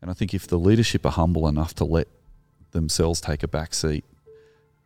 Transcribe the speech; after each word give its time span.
And 0.00 0.10
I 0.10 0.14
think 0.14 0.32
if 0.32 0.46
the 0.46 0.58
leadership 0.58 1.04
are 1.04 1.12
humble 1.12 1.46
enough 1.48 1.74
to 1.74 1.84
let 1.84 2.08
themselves 2.72 3.20
take 3.20 3.42
a 3.42 3.48
back 3.48 3.74
seat, 3.74 4.04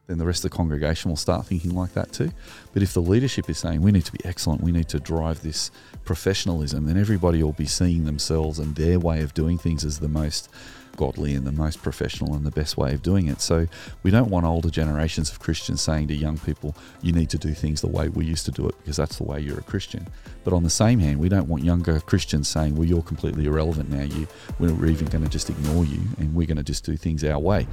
then 0.07 0.19
the 0.19 0.27
rest 0.27 0.45
of 0.45 0.51
the 0.51 0.57
congregation 0.57 1.11
will 1.11 1.17
start 1.17 1.47
thinking 1.47 1.75
like 1.75 1.95
that 1.95 2.13
too. 2.13 2.31
But 2.73 2.83
if 2.83 2.93
the 2.93 3.01
leadership 3.01 3.49
is 3.49 3.59
saying 3.59 3.81
we 3.81 3.93
need 3.93 4.05
to 4.05 4.13
be 4.13 4.25
excellent, 4.25 4.61
we 4.61 4.73
need 4.73 4.89
to 4.91 5.01
drive 5.01 5.43
this 5.43 5.71
professionalism, 6.05 6.87
then 6.87 6.99
everybody 6.99 7.43
will 7.43 7.53
be 7.53 7.67
seeing 7.67 8.05
themselves 8.05 8.59
and 8.59 8.75
their 8.77 8.99
way 8.99 9.23
of 9.23 9.33
doing 9.33 9.57
things 9.57 9.85
as 9.85 10.01
the 10.01 10.09
most 10.09 10.51
godly 10.97 11.35
and 11.35 11.47
the 11.47 11.53
most 11.53 11.83
professional 11.83 12.35
and 12.35 12.45
the 12.45 12.51
best 12.51 12.77
way 12.77 12.95
of 12.95 13.03
doing 13.03 13.29
it. 13.29 13.41
So 13.41 13.67
we 14.03 14.11
don't 14.11 14.31
want 14.31 14.47
older 14.47 14.71
generations 14.71 15.31
of 15.31 15.41
Christians 15.41 15.81
saying 15.83 16.09
to 16.09 16.15
young 16.15 16.39
people, 16.39 16.75
you 17.03 17.13
need 17.13 17.31
to 17.31 17.39
do 17.39 17.53
things 17.53 17.81
the 17.81 17.89
way 17.89 18.09
we 18.09 18.25
used 18.25 18.45
to 18.47 18.53
do 18.53 18.69
it 18.69 18.77
because 18.79 18.97
that's 18.97 19.17
the 19.17 19.25
way 19.25 19.41
you're 19.41 19.59
a 19.59 19.63
Christian. 19.63 20.07
But 20.45 20.53
on 20.53 20.63
the 20.63 20.71
same 20.71 20.99
hand, 20.99 21.19
we 21.19 21.29
don't 21.29 21.49
want 21.49 21.65
younger 21.65 21.99
Christians 22.01 22.49
saying, 22.49 22.77
well, 22.77 22.87
you're 22.87 23.03
completely 23.03 23.47
irrelevant 23.47 23.91
now. 23.91 24.03
You, 24.03 24.27
we're 24.59 24.87
even 24.87 25.07
going 25.07 25.25
to 25.25 25.31
just 25.31 25.51
ignore 25.51 25.85
you 25.85 26.01
and 26.19 26.35
we're 26.35 26.47
going 26.47 26.59
to 26.59 26.63
just 26.63 26.85
do 26.85 26.97
things 26.97 27.25
our 27.25 27.39
way. 27.39 27.67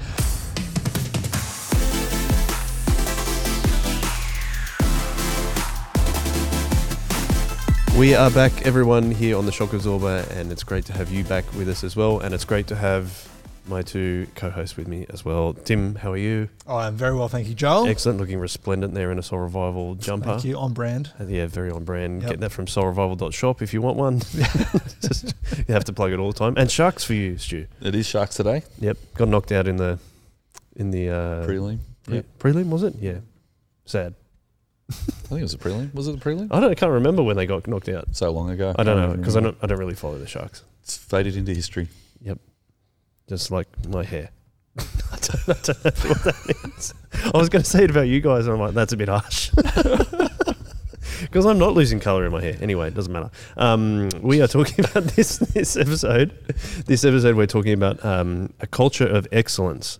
We 7.97 8.15
are 8.15 8.31
back, 8.31 8.65
everyone, 8.65 9.11
here 9.11 9.37
on 9.37 9.45
the 9.45 9.51
Shock 9.51 9.73
Absorber, 9.73 10.25
and 10.31 10.51
it's 10.51 10.63
great 10.63 10.85
to 10.85 10.93
have 10.93 11.11
you 11.11 11.23
back 11.23 11.45
with 11.53 11.69
us 11.69 11.83
as 11.83 11.95
well. 11.95 12.19
And 12.19 12.33
it's 12.33 12.45
great 12.45 12.65
to 12.67 12.75
have 12.75 13.29
my 13.67 13.83
two 13.83 14.27
co-hosts 14.33 14.75
with 14.75 14.87
me 14.87 15.05
as 15.09 15.23
well. 15.23 15.53
Tim, 15.53 15.95
how 15.95 16.11
are 16.13 16.17
you? 16.17 16.49
Oh, 16.65 16.77
I'm 16.77 16.95
very 16.95 17.15
well, 17.15 17.27
thank 17.27 17.47
you, 17.47 17.53
Joel. 17.53 17.87
Excellent, 17.87 18.17
looking 18.19 18.39
resplendent 18.39 18.95
there 18.95 19.11
in 19.11 19.19
a 19.19 19.23
Soul 19.23 19.39
Revival 19.39 19.95
jumper. 19.95 20.29
Thank 20.31 20.45
you, 20.45 20.57
on 20.57 20.73
brand. 20.73 21.11
Uh, 21.19 21.25
yeah, 21.25 21.45
very 21.45 21.69
on 21.69 21.83
brand. 21.83 22.23
Yep. 22.23 22.31
Get 22.31 22.39
that 22.39 22.51
from 22.51 22.65
soulrevival.shop 22.65 23.61
if 23.61 23.71
you 23.73 23.81
want 23.81 23.97
one. 23.97 24.19
Just, 25.01 25.35
you 25.57 25.73
have 25.73 25.83
to 25.85 25.93
plug 25.93 26.11
it 26.11 26.17
all 26.17 26.31
the 26.31 26.39
time. 26.39 26.55
And 26.57 26.71
sharks 26.71 27.03
for 27.03 27.13
you, 27.13 27.37
Stu. 27.37 27.67
It 27.81 27.93
is 27.93 28.07
Sharks 28.07 28.35
today, 28.35 28.63
Yep, 28.79 28.97
got 29.15 29.27
knocked 29.27 29.51
out 29.51 29.67
in 29.67 29.75
the 29.75 29.99
in 30.75 30.89
the 30.89 31.09
uh, 31.09 31.45
prelim. 31.45 31.79
pre- 32.05 32.15
Yep. 32.15 32.25
prelim, 32.39 32.69
was 32.69 32.81
it? 32.83 32.95
Yeah, 32.99 33.19
sad. 33.85 34.15
I 34.91 35.27
think 35.27 35.39
it 35.39 35.43
was 35.43 35.53
a 35.53 35.57
prelim. 35.57 35.93
Was 35.93 36.07
it 36.07 36.19
the 36.19 36.29
prelim? 36.29 36.47
I 36.51 36.59
don't. 36.59 36.71
I 36.71 36.75
can't 36.75 36.91
remember 36.91 37.23
when 37.23 37.37
they 37.37 37.45
got 37.45 37.67
knocked 37.67 37.89
out. 37.89 38.15
So 38.15 38.31
long 38.31 38.49
ago. 38.49 38.75
I 38.77 38.83
don't 38.83 38.97
know 38.97 39.15
because 39.15 39.37
I 39.37 39.39
don't. 39.39 39.57
I 39.61 39.67
don't 39.67 39.79
really 39.79 39.95
follow 39.95 40.17
the 40.17 40.27
sharks. 40.27 40.63
It's 40.83 40.97
faded 40.97 41.35
into 41.35 41.53
history. 41.53 41.87
Yep. 42.21 42.39
Just 43.29 43.51
like 43.51 43.67
my 43.87 44.03
hair. 44.03 44.29
I, 44.77 44.83
don't, 45.21 45.49
I 45.49 45.53
don't 45.63 45.85
know 45.85 46.09
what 46.09 46.23
that 46.23 46.63
means. 46.63 46.93
I 47.33 47.37
was 47.37 47.49
going 47.49 47.63
to 47.63 47.69
say 47.69 47.83
it 47.83 47.89
about 47.91 48.07
you 48.07 48.21
guys, 48.21 48.45
and 48.45 48.53
I'm 48.53 48.59
like, 48.59 48.73
that's 48.73 48.93
a 48.93 48.97
bit 48.97 49.09
harsh. 49.09 49.51
Because 51.21 51.45
I'm 51.45 51.59
not 51.59 51.73
losing 51.73 51.99
color 51.99 52.25
in 52.25 52.31
my 52.31 52.41
hair. 52.41 52.57
Anyway, 52.61 52.87
it 52.87 52.95
doesn't 52.95 53.13
matter. 53.13 53.29
Um, 53.55 54.09
we 54.21 54.41
are 54.41 54.47
talking 54.47 54.83
about 54.91 55.03
this 55.03 55.37
this 55.37 55.77
episode. 55.77 56.31
This 56.85 57.05
episode, 57.05 57.35
we're 57.35 57.45
talking 57.47 57.73
about 57.73 58.03
um, 58.03 58.53
a 58.59 58.67
culture 58.67 59.07
of 59.07 59.27
excellence. 59.31 59.99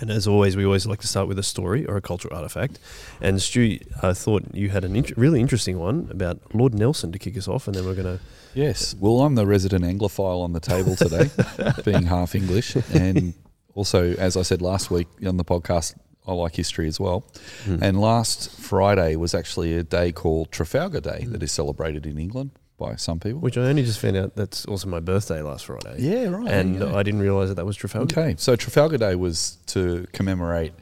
And 0.00 0.10
as 0.10 0.26
always, 0.26 0.56
we 0.56 0.64
always 0.64 0.86
like 0.86 1.00
to 1.00 1.06
start 1.06 1.28
with 1.28 1.38
a 1.38 1.42
story 1.42 1.86
or 1.86 1.96
a 1.96 2.00
cultural 2.00 2.36
artifact. 2.36 2.78
And 3.20 3.40
Stu, 3.40 3.78
I 4.02 4.12
thought 4.12 4.44
you 4.54 4.70
had 4.70 4.84
a 4.84 4.88
int- 4.88 5.16
really 5.16 5.40
interesting 5.40 5.78
one 5.78 6.08
about 6.10 6.54
Lord 6.54 6.74
Nelson 6.74 7.12
to 7.12 7.18
kick 7.18 7.36
us 7.36 7.48
off, 7.48 7.66
and 7.66 7.74
then 7.74 7.86
we're 7.86 7.94
going 7.94 8.18
to. 8.18 8.20
Yes. 8.54 8.94
Well, 8.98 9.20
I'm 9.22 9.34
the 9.34 9.46
resident 9.46 9.84
Anglophile 9.84 10.42
on 10.42 10.52
the 10.52 10.60
table 10.60 10.96
today, 10.96 11.30
being 11.84 12.04
half 12.04 12.34
English. 12.34 12.76
And 12.92 13.34
also, 13.74 14.14
as 14.14 14.36
I 14.36 14.42
said 14.42 14.62
last 14.62 14.90
week 14.90 15.08
on 15.26 15.36
the 15.36 15.44
podcast, 15.44 15.94
I 16.26 16.32
like 16.32 16.56
history 16.56 16.88
as 16.88 16.98
well. 16.98 17.24
Hmm. 17.64 17.82
And 17.82 18.00
last 18.00 18.50
Friday 18.58 19.16
was 19.16 19.34
actually 19.34 19.74
a 19.74 19.82
day 19.84 20.10
called 20.12 20.50
Trafalgar 20.50 21.00
Day 21.00 21.24
that 21.28 21.42
is 21.42 21.52
celebrated 21.52 22.06
in 22.06 22.18
England 22.18 22.50
by 22.78 22.96
some 22.96 23.18
people. 23.18 23.40
Which 23.40 23.56
I 23.56 23.62
only 23.62 23.82
just 23.82 24.00
found 24.00 24.16
out 24.16 24.36
that's 24.36 24.64
also 24.66 24.88
my 24.88 25.00
birthday 25.00 25.42
last 25.42 25.66
Friday. 25.66 25.96
yeah, 25.98 26.28
right. 26.28 26.48
and 26.48 26.80
yeah. 26.80 26.94
I 26.94 27.02
didn't 27.02 27.20
realise 27.20 27.48
that 27.48 27.54
that 27.56 27.66
was 27.66 27.76
Trafalgar. 27.76 28.20
Okay, 28.20 28.34
so 28.38 28.56
Trafalgar 28.56 28.98
Day 28.98 29.14
was 29.14 29.58
to 29.66 30.06
commemorate 30.12 30.72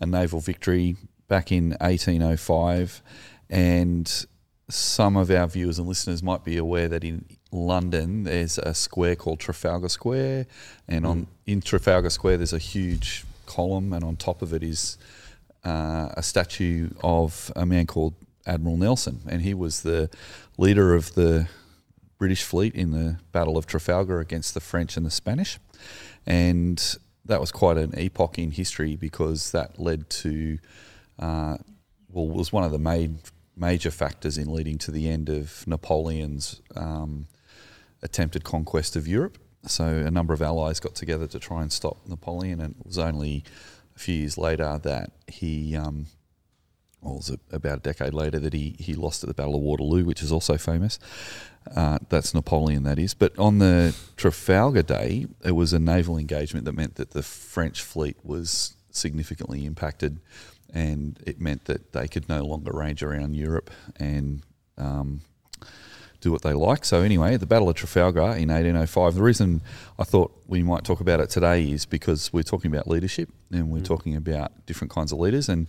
a 0.00 0.06
naval 0.06 0.40
victory 0.40 0.96
back 1.28 1.52
in 1.52 1.70
1805, 1.80 3.02
and 3.50 4.26
some 4.68 5.16
of 5.16 5.30
our 5.30 5.46
viewers 5.46 5.78
and 5.78 5.88
listeners 5.88 6.22
might 6.22 6.44
be 6.44 6.56
aware 6.56 6.88
that 6.88 7.04
in 7.04 7.24
London 7.50 8.24
there's 8.24 8.58
a 8.58 8.74
square 8.74 9.16
called 9.16 9.40
Trafalgar 9.40 9.88
Square, 9.88 10.46
and 10.86 11.06
on 11.06 11.26
in 11.46 11.60
Trafalgar 11.60 12.10
Square 12.10 12.38
there's 12.38 12.52
a 12.52 12.58
huge 12.58 13.24
column, 13.46 13.92
and 13.92 14.04
on 14.04 14.16
top 14.16 14.42
of 14.42 14.52
it 14.52 14.62
is 14.62 14.98
uh, 15.64 16.10
a 16.16 16.22
statue 16.22 16.90
of 17.02 17.50
a 17.56 17.64
man 17.64 17.86
called 17.86 18.14
Admiral 18.46 18.76
Nelson, 18.76 19.20
and 19.28 19.42
he 19.42 19.54
was 19.54 19.82
the 19.82 20.10
leader 20.58 20.94
of 20.94 21.14
the 21.14 21.48
British 22.18 22.42
fleet 22.42 22.74
in 22.74 22.90
the 22.90 23.18
Battle 23.32 23.56
of 23.56 23.66
Trafalgar 23.66 24.20
against 24.20 24.52
the 24.52 24.60
French 24.60 24.96
and 24.96 25.06
the 25.06 25.10
Spanish. 25.10 25.58
And 26.26 26.96
that 27.24 27.40
was 27.40 27.52
quite 27.52 27.78
an 27.78 27.96
epoch 27.96 28.38
in 28.38 28.50
history 28.50 28.96
because 28.96 29.52
that 29.52 29.78
led 29.78 30.10
to, 30.10 30.58
uh, 31.18 31.56
well, 32.10 32.28
was 32.28 32.52
one 32.52 32.64
of 32.64 32.72
the 32.72 32.78
main, 32.78 33.20
major 33.56 33.90
factors 33.90 34.36
in 34.36 34.52
leading 34.52 34.78
to 34.78 34.90
the 34.90 35.08
end 35.08 35.28
of 35.28 35.66
Napoleon's 35.66 36.60
um, 36.74 37.28
attempted 38.02 38.44
conquest 38.44 38.96
of 38.96 39.06
Europe. 39.06 39.38
So 39.66 39.84
a 39.84 40.10
number 40.10 40.34
of 40.34 40.42
allies 40.42 40.80
got 40.80 40.94
together 40.94 41.26
to 41.28 41.38
try 41.38 41.62
and 41.62 41.72
stop 41.72 41.98
Napoleon, 42.06 42.60
and 42.60 42.74
it 42.78 42.86
was 42.86 42.98
only 42.98 43.44
a 43.94 43.98
few 43.98 44.14
years 44.14 44.38
later 44.38 44.78
that 44.82 45.10
he 45.26 45.76
um, 45.76 46.06
well, 47.02 47.14
it 47.14 47.16
was 47.16 47.36
about 47.52 47.78
a 47.78 47.80
decade 47.80 48.14
later 48.14 48.38
that 48.38 48.52
he, 48.52 48.76
he 48.78 48.94
lost 48.94 49.22
at 49.22 49.28
the 49.28 49.34
Battle 49.34 49.54
of 49.54 49.62
Waterloo, 49.62 50.04
which 50.04 50.22
is 50.22 50.32
also 50.32 50.56
famous. 50.56 50.98
Uh, 51.74 51.98
that's 52.08 52.34
Napoleon, 52.34 52.82
that 52.84 52.98
is. 52.98 53.14
But 53.14 53.38
on 53.38 53.58
the 53.58 53.94
Trafalgar 54.16 54.82
Day, 54.82 55.26
it 55.44 55.52
was 55.52 55.72
a 55.72 55.78
naval 55.78 56.18
engagement 56.18 56.64
that 56.64 56.72
meant 56.72 56.96
that 56.96 57.10
the 57.10 57.22
French 57.22 57.82
fleet 57.82 58.16
was 58.24 58.74
significantly 58.90 59.64
impacted, 59.64 60.18
and 60.72 61.18
it 61.26 61.40
meant 61.40 61.66
that 61.66 61.92
they 61.92 62.08
could 62.08 62.28
no 62.28 62.44
longer 62.44 62.72
range 62.72 63.02
around 63.02 63.36
Europe 63.36 63.70
and 63.98 64.42
um, 64.76 65.20
do 66.20 66.32
what 66.32 66.42
they 66.42 66.52
like. 66.52 66.84
So 66.84 67.02
anyway, 67.02 67.36
the 67.36 67.46
Battle 67.46 67.68
of 67.68 67.76
Trafalgar 67.76 68.20
in 68.36 68.48
1805. 68.48 69.14
The 69.14 69.22
reason 69.22 69.60
I 69.98 70.04
thought 70.04 70.32
we 70.48 70.62
might 70.62 70.84
talk 70.84 71.00
about 71.00 71.20
it 71.20 71.30
today 71.30 71.62
is 71.70 71.86
because 71.86 72.32
we're 72.32 72.42
talking 72.42 72.70
about 72.72 72.88
leadership 72.88 73.28
and 73.52 73.70
we're 73.70 73.78
Mm. 73.80 73.84
talking 73.84 74.16
about 74.16 74.50
different 74.66 74.90
kinds 74.92 75.12
of 75.12 75.18
leaders 75.18 75.48
and. 75.48 75.66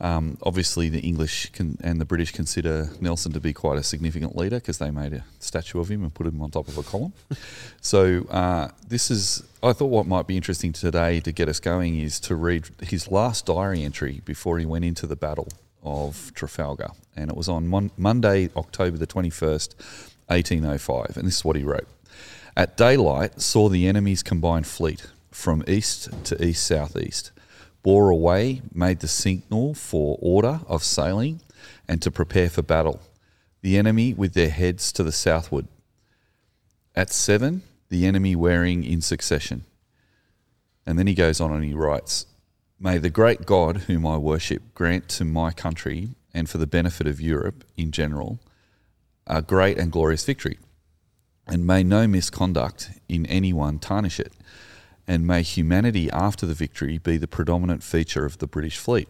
Um, 0.00 0.36
obviously, 0.42 0.88
the 0.88 0.98
English 0.98 1.52
can, 1.52 1.78
and 1.80 2.00
the 2.00 2.04
British 2.04 2.32
consider 2.32 2.90
Nelson 3.00 3.30
to 3.34 3.40
be 3.40 3.52
quite 3.52 3.78
a 3.78 3.84
significant 3.84 4.34
leader 4.34 4.56
because 4.56 4.78
they 4.78 4.90
made 4.90 5.12
a 5.12 5.22
statue 5.38 5.78
of 5.78 5.88
him 5.88 6.02
and 6.02 6.12
put 6.12 6.26
him 6.26 6.42
on 6.42 6.50
top 6.50 6.66
of 6.66 6.76
a 6.76 6.82
column. 6.82 7.12
so, 7.80 8.26
uh, 8.28 8.66
this 8.88 9.12
is, 9.12 9.44
I 9.62 9.72
thought 9.72 9.90
what 9.90 10.08
might 10.08 10.26
be 10.26 10.36
interesting 10.36 10.72
today 10.72 11.20
to 11.20 11.30
get 11.30 11.48
us 11.48 11.60
going 11.60 12.00
is 12.00 12.18
to 12.20 12.34
read 12.34 12.64
his 12.82 13.12
last 13.12 13.46
diary 13.46 13.84
entry 13.84 14.22
before 14.24 14.58
he 14.58 14.66
went 14.66 14.84
into 14.84 15.06
the 15.06 15.14
Battle 15.14 15.46
of 15.82 16.32
Trafalgar. 16.34 16.90
And 17.16 17.30
it 17.30 17.36
was 17.36 17.48
on 17.48 17.68
Mon- 17.68 17.90
Monday, 17.96 18.50
October 18.56 18.96
the 18.96 19.06
21st, 19.06 19.74
1805. 20.26 21.16
And 21.16 21.26
this 21.26 21.38
is 21.38 21.44
what 21.44 21.56
he 21.56 21.64
wrote 21.64 21.88
At 22.56 22.76
daylight, 22.76 23.40
saw 23.40 23.68
the 23.68 23.86
enemy's 23.86 24.22
combined 24.22 24.66
fleet 24.66 25.06
from 25.30 25.64
east 25.66 26.10
to 26.24 26.44
east 26.44 26.66
southeast 26.66 27.32
bore 27.82 28.10
away, 28.10 28.62
made 28.72 29.00
the 29.00 29.08
signal 29.08 29.74
for 29.74 30.18
order 30.20 30.60
of 30.66 30.84
sailing 30.84 31.40
and 31.88 32.00
to 32.02 32.10
prepare 32.10 32.48
for 32.48 32.62
battle. 32.62 33.00
The 33.60 33.76
enemy 33.76 34.14
with 34.14 34.34
their 34.34 34.50
heads 34.50 34.92
to 34.92 35.02
the 35.02 35.12
southward. 35.12 35.66
At 36.94 37.10
seven, 37.10 37.62
the 37.88 38.06
enemy 38.06 38.36
wearing 38.36 38.84
in 38.84 39.00
succession. 39.00 39.64
And 40.86 40.98
then 40.98 41.06
he 41.06 41.14
goes 41.14 41.40
on 41.40 41.52
and 41.52 41.64
he 41.64 41.74
writes 41.74 42.26
May 42.84 42.98
the 42.98 43.10
great 43.10 43.46
God 43.46 43.82
whom 43.86 44.04
I 44.04 44.16
worship 44.16 44.74
grant 44.74 45.08
to 45.10 45.24
my 45.24 45.52
country 45.52 46.16
and 46.34 46.50
for 46.50 46.58
the 46.58 46.66
benefit 46.66 47.06
of 47.06 47.20
Europe 47.20 47.62
in 47.76 47.92
general 47.92 48.40
a 49.24 49.40
great 49.40 49.78
and 49.78 49.92
glorious 49.92 50.24
victory. 50.24 50.58
And 51.46 51.64
may 51.64 51.84
no 51.84 52.08
misconduct 52.08 52.90
in 53.08 53.24
anyone 53.26 53.78
tarnish 53.78 54.18
it 54.18 54.32
and 55.06 55.24
may 55.24 55.42
humanity 55.42 56.10
after 56.10 56.44
the 56.44 56.54
victory 56.54 56.98
be 56.98 57.18
the 57.18 57.28
predominant 57.28 57.84
feature 57.84 58.26
of 58.26 58.38
the 58.38 58.48
British 58.48 58.78
fleet. 58.78 59.08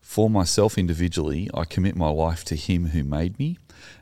For 0.00 0.30
myself 0.30 0.78
individually, 0.78 1.50
I 1.52 1.64
commit 1.64 1.96
my 1.96 2.10
life 2.10 2.44
to 2.44 2.54
Him 2.54 2.90
who 2.90 3.02
made 3.02 3.36
me, 3.36 3.58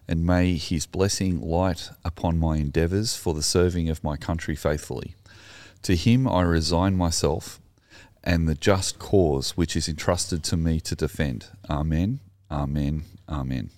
and 0.07 0.27
may 0.27 0.57
His 0.57 0.85
blessing 0.85 1.41
light 1.41 1.89
upon 2.05 2.39
my 2.39 2.59
endeavours 2.59 3.17
for 3.17 3.33
the 3.33 3.43
serving 3.43 3.89
of 3.89 4.05
my 4.05 4.19
country 4.19 4.57
faithfully. 4.57 5.15
To 5.85 5.97
Him 5.97 6.29
I 6.29 6.43
resign 6.43 6.99
myself 6.99 7.61
and 8.27 8.49
the 8.49 8.57
just 8.57 8.99
cause 8.99 9.57
which 9.57 9.77
is 9.77 9.89
entrusted 9.89 10.43
to 10.45 10.57
me 10.57 10.81
to 10.81 10.97
defend. 10.97 11.47
Amen, 11.71 12.21
Amen, 12.51 13.05
Amen. 13.29 13.71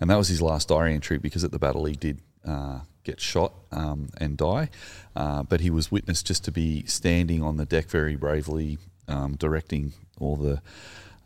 And 0.00 0.10
that 0.10 0.16
was 0.16 0.28
his 0.28 0.42
last 0.42 0.68
diary 0.68 0.94
entry 0.94 1.18
because 1.18 1.44
at 1.44 1.52
the 1.52 1.58
battle 1.58 1.84
he 1.84 1.94
did 1.94 2.20
uh, 2.44 2.80
get 3.04 3.20
shot 3.20 3.52
um, 3.70 4.08
and 4.18 4.36
die. 4.36 4.70
Uh, 5.14 5.42
but 5.42 5.60
he 5.60 5.70
was 5.70 5.92
witness 5.92 6.22
just 6.22 6.42
to 6.44 6.52
be 6.52 6.84
standing 6.86 7.42
on 7.42 7.58
the 7.58 7.66
deck 7.66 7.88
very 7.88 8.16
bravely, 8.16 8.78
um, 9.08 9.36
directing 9.36 9.92
all 10.20 10.36
the 10.36 10.60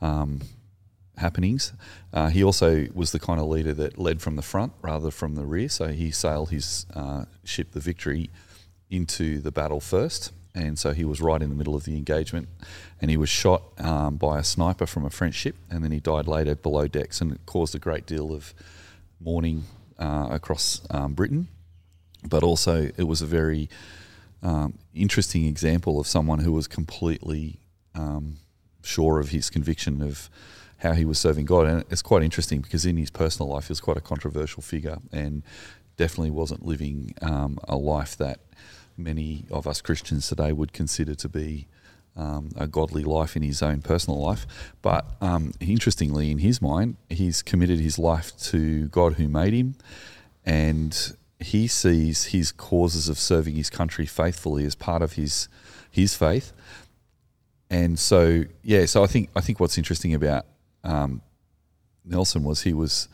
um, 0.00 0.40
happenings. 1.16 1.72
Uh, 2.12 2.28
he 2.28 2.42
also 2.42 2.86
was 2.94 3.12
the 3.12 3.18
kind 3.20 3.40
of 3.40 3.46
leader 3.46 3.72
that 3.74 3.98
led 3.98 4.20
from 4.20 4.36
the 4.36 4.42
front 4.42 4.72
rather 4.82 5.10
from 5.10 5.34
the 5.34 5.44
rear. 5.44 5.68
So 5.68 5.88
he 5.88 6.10
sailed 6.10 6.50
his 6.50 6.86
uh, 6.94 7.26
ship, 7.44 7.72
the 7.72 7.80
Victory, 7.80 8.30
into 8.88 9.38
the 9.38 9.52
battle 9.52 9.80
first, 9.80 10.32
and 10.54 10.78
so 10.78 10.92
he 10.92 11.04
was 11.04 11.20
right 11.20 11.40
in 11.40 11.48
the 11.48 11.54
middle 11.54 11.74
of 11.74 11.84
the 11.84 11.96
engagement, 11.96 12.48
and 13.00 13.10
he 13.10 13.16
was 13.16 13.28
shot 13.28 13.62
um, 13.78 14.16
by 14.16 14.38
a 14.38 14.44
sniper 14.44 14.86
from 14.86 15.04
a 15.04 15.10
French 15.10 15.34
ship, 15.34 15.56
and 15.70 15.84
then 15.84 15.92
he 15.92 16.00
died 16.00 16.26
later 16.26 16.54
below 16.54 16.88
decks, 16.88 17.20
and 17.20 17.32
it 17.32 17.40
caused 17.46 17.74
a 17.74 17.78
great 17.78 18.06
deal 18.06 18.32
of 18.32 18.54
mourning 19.20 19.64
uh, 19.98 20.28
across 20.30 20.80
um, 20.90 21.14
Britain. 21.14 21.48
But 22.28 22.42
also, 22.42 22.90
it 22.96 23.04
was 23.04 23.22
a 23.22 23.26
very 23.26 23.70
um, 24.42 24.78
interesting 24.94 25.46
example 25.46 26.00
of 26.00 26.06
someone 26.06 26.40
who 26.40 26.52
was 26.52 26.66
completely 26.66 27.60
um, 27.94 28.36
sure 28.82 29.20
of 29.20 29.30
his 29.30 29.50
conviction 29.50 30.02
of 30.02 30.28
how 30.78 30.92
he 30.92 31.04
was 31.04 31.18
serving 31.18 31.44
God. 31.46 31.66
And 31.66 31.84
it's 31.90 32.02
quite 32.02 32.22
interesting 32.22 32.60
because 32.60 32.84
in 32.84 32.96
his 32.96 33.10
personal 33.10 33.50
life, 33.52 33.68
he 33.68 33.72
was 33.72 33.80
quite 33.80 33.96
a 33.96 34.02
controversial 34.02 34.62
figure 34.62 34.98
and 35.12 35.42
definitely 35.96 36.30
wasn't 36.30 36.64
living 36.64 37.14
um, 37.20 37.58
a 37.64 37.76
life 37.76 38.16
that 38.16 38.40
many 39.02 39.44
of 39.50 39.66
us 39.66 39.80
Christians 39.80 40.28
today 40.28 40.52
would 40.52 40.72
consider 40.72 41.14
to 41.14 41.28
be 41.28 41.66
um, 42.16 42.50
a 42.56 42.66
godly 42.66 43.04
life 43.04 43.36
in 43.36 43.42
his 43.42 43.62
own 43.62 43.82
personal 43.82 44.20
life. 44.20 44.46
But 44.82 45.06
um, 45.20 45.52
interestingly, 45.60 46.30
in 46.30 46.38
his 46.38 46.60
mind, 46.60 46.96
he's 47.08 47.42
committed 47.42 47.78
his 47.80 47.98
life 47.98 48.36
to 48.50 48.88
God 48.88 49.14
who 49.14 49.28
made 49.28 49.52
him, 49.52 49.76
and 50.44 51.16
he 51.38 51.66
sees 51.66 52.26
his 52.26 52.52
causes 52.52 53.08
of 53.08 53.18
serving 53.18 53.54
his 53.54 53.70
country 53.70 54.06
faithfully 54.06 54.64
as 54.64 54.74
part 54.74 55.02
of 55.02 55.14
his 55.14 55.48
his 55.90 56.14
faith. 56.14 56.52
And 57.68 57.98
so, 57.98 58.44
yeah, 58.62 58.86
so 58.86 59.02
I 59.02 59.06
think 59.06 59.30
I 59.34 59.40
think 59.40 59.60
what's 59.60 59.78
interesting 59.78 60.14
about 60.14 60.46
um, 60.84 61.22
Nelson 62.04 62.42
was 62.42 62.62
he 62.62 62.72
was 62.72 63.08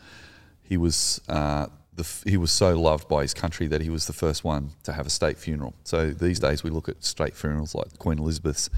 he 0.63 0.77
was 0.77 1.21
uh, 1.29 1.67
the, 1.97 2.29
he 2.29 2.37
was 2.37 2.51
so 2.51 2.79
loved 2.79 3.07
by 3.07 3.23
his 3.23 3.33
country 3.33 3.67
that 3.67 3.81
he 3.81 3.89
was 3.89 4.07
the 4.07 4.13
first 4.13 4.43
one 4.43 4.71
to 4.83 4.93
have 4.93 5.05
a 5.05 5.09
state 5.09 5.37
funeral. 5.37 5.73
So 5.83 6.11
these 6.11 6.39
days 6.39 6.63
we 6.63 6.69
look 6.69 6.87
at 6.87 7.03
state 7.03 7.35
funerals 7.35 7.75
like 7.75 7.97
Queen 7.97 8.19
Elizabeth's 8.19 8.69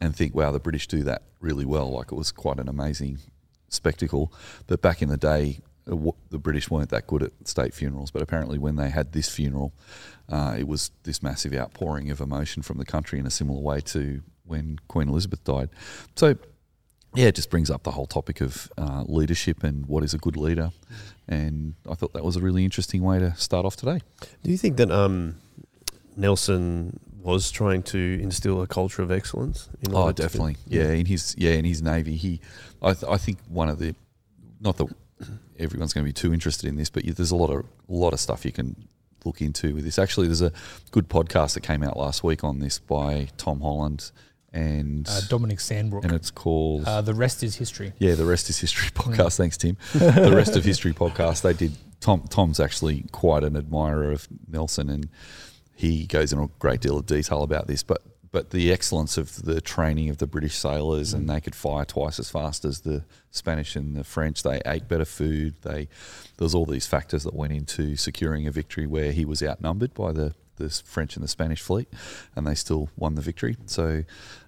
and 0.00 0.16
think, 0.16 0.34
wow, 0.34 0.50
the 0.50 0.58
British 0.58 0.86
do 0.86 1.04
that 1.04 1.22
really 1.40 1.66
well. 1.66 1.90
Like 1.90 2.10
it 2.10 2.14
was 2.14 2.32
quite 2.32 2.58
an 2.58 2.68
amazing 2.68 3.18
spectacle. 3.68 4.32
But 4.66 4.80
back 4.80 5.02
in 5.02 5.08
the 5.08 5.16
day, 5.16 5.60
uh, 5.90 6.10
the 6.30 6.38
British 6.38 6.70
weren't 6.70 6.90
that 6.90 7.06
good 7.06 7.22
at 7.22 7.32
state 7.44 7.74
funerals. 7.74 8.10
But 8.10 8.22
apparently, 8.22 8.58
when 8.58 8.76
they 8.76 8.90
had 8.90 9.12
this 9.12 9.28
funeral, 9.28 9.72
uh, 10.28 10.56
it 10.58 10.66
was 10.66 10.90
this 11.02 11.22
massive 11.22 11.52
outpouring 11.52 12.10
of 12.10 12.20
emotion 12.20 12.62
from 12.62 12.78
the 12.78 12.84
country 12.84 13.18
in 13.18 13.26
a 13.26 13.30
similar 13.30 13.60
way 13.60 13.80
to 13.80 14.22
when 14.44 14.78
Queen 14.88 15.08
Elizabeth 15.08 15.44
died. 15.44 15.68
So 16.16 16.36
yeah, 17.14 17.26
it 17.26 17.34
just 17.34 17.50
brings 17.50 17.70
up 17.70 17.82
the 17.82 17.92
whole 17.92 18.06
topic 18.06 18.40
of 18.40 18.70
uh, 18.76 19.04
leadership 19.06 19.64
and 19.64 19.86
what 19.86 20.04
is 20.04 20.14
a 20.14 20.18
good 20.18 20.36
leader. 20.36 20.70
And 21.26 21.74
I 21.88 21.94
thought 21.94 22.12
that 22.12 22.24
was 22.24 22.36
a 22.36 22.40
really 22.40 22.64
interesting 22.64 23.02
way 23.02 23.18
to 23.18 23.34
start 23.36 23.66
off 23.66 23.76
today. 23.76 24.00
Do 24.42 24.50
you 24.50 24.58
think 24.58 24.76
that 24.76 24.90
um, 24.90 25.36
Nelson 26.16 27.00
was 27.20 27.50
trying 27.50 27.82
to 27.82 28.18
instill 28.22 28.62
a 28.62 28.66
culture 28.66 29.02
of 29.02 29.10
excellence? 29.10 29.68
oh, 29.92 30.12
definitely. 30.12 30.56
Yeah, 30.66 30.90
in 30.90 31.06
his 31.06 31.34
yeah 31.38 31.52
in 31.52 31.64
his 31.64 31.82
navy, 31.82 32.16
he, 32.16 32.40
I, 32.80 32.94
th- 32.94 33.10
I 33.10 33.16
think 33.18 33.38
one 33.48 33.68
of 33.68 33.78
the, 33.78 33.94
not 34.60 34.76
that 34.78 34.88
everyone's 35.58 35.92
going 35.92 36.04
to 36.04 36.08
be 36.08 36.12
too 36.12 36.32
interested 36.32 36.68
in 36.68 36.76
this, 36.76 36.88
but 36.88 37.04
there's 37.04 37.30
a 37.30 37.36
lot 37.36 37.50
of 37.50 37.60
a 37.60 37.92
lot 37.92 38.12
of 38.12 38.20
stuff 38.20 38.44
you 38.44 38.52
can 38.52 38.88
look 39.24 39.40
into 39.40 39.74
with 39.74 39.84
this. 39.84 39.98
Actually, 39.98 40.28
there's 40.28 40.42
a 40.42 40.52
good 40.90 41.08
podcast 41.08 41.54
that 41.54 41.62
came 41.62 41.82
out 41.82 41.96
last 41.96 42.22
week 42.22 42.44
on 42.44 42.60
this 42.60 42.78
by 42.78 43.28
Tom 43.36 43.60
Holland 43.60 44.10
and 44.52 45.08
uh, 45.08 45.20
Dominic 45.28 45.58
Sandbrook, 45.58 46.04
and 46.04 46.12
it's 46.12 46.30
called 46.30 46.84
uh, 46.86 47.00
"The 47.00 47.14
Rest 47.14 47.42
Is 47.42 47.56
History." 47.56 47.92
Yeah, 47.98 48.14
the 48.14 48.24
Rest 48.24 48.48
Is 48.48 48.58
History 48.58 48.90
podcast. 48.94 49.36
Thanks, 49.36 49.56
Tim. 49.56 49.76
the 49.92 50.32
Rest 50.34 50.56
of 50.56 50.64
History 50.64 50.92
podcast. 50.92 51.42
They 51.42 51.54
did. 51.54 51.76
Tom 52.00 52.24
Tom's 52.28 52.60
actually 52.60 53.04
quite 53.10 53.42
an 53.42 53.56
admirer 53.56 54.12
of 54.12 54.28
Nelson, 54.46 54.88
and 54.88 55.08
he 55.74 56.06
goes 56.06 56.32
in 56.32 56.38
a 56.38 56.48
great 56.58 56.80
deal 56.80 56.96
of 56.96 57.06
detail 57.06 57.42
about 57.42 57.66
this. 57.66 57.82
But 57.82 58.02
but 58.30 58.50
the 58.50 58.72
excellence 58.72 59.16
of 59.16 59.42
the 59.42 59.60
training 59.60 60.10
of 60.10 60.18
the 60.18 60.26
British 60.26 60.54
sailors, 60.54 61.12
mm. 61.12 61.18
and 61.18 61.30
they 61.30 61.40
could 61.40 61.54
fire 61.54 61.84
twice 61.84 62.18
as 62.18 62.30
fast 62.30 62.64
as 62.64 62.80
the 62.80 63.04
Spanish 63.30 63.76
and 63.76 63.96
the 63.96 64.04
French. 64.04 64.42
They 64.42 64.60
ate 64.66 64.88
better 64.88 65.04
food. 65.04 65.56
They 65.62 65.88
there 66.36 66.44
was 66.44 66.54
all 66.54 66.66
these 66.66 66.86
factors 66.86 67.24
that 67.24 67.34
went 67.34 67.52
into 67.52 67.96
securing 67.96 68.46
a 68.46 68.50
victory 68.50 68.86
where 68.86 69.12
he 69.12 69.24
was 69.24 69.42
outnumbered 69.42 69.94
by 69.94 70.12
the 70.12 70.34
the 70.58 70.68
French 70.84 71.16
and 71.16 71.24
the 71.24 71.28
Spanish 71.28 71.60
fleet, 71.60 71.88
and 72.36 72.46
they 72.46 72.54
still 72.54 72.90
won 72.96 73.14
the 73.14 73.22
victory. 73.22 73.56
So, 73.66 74.04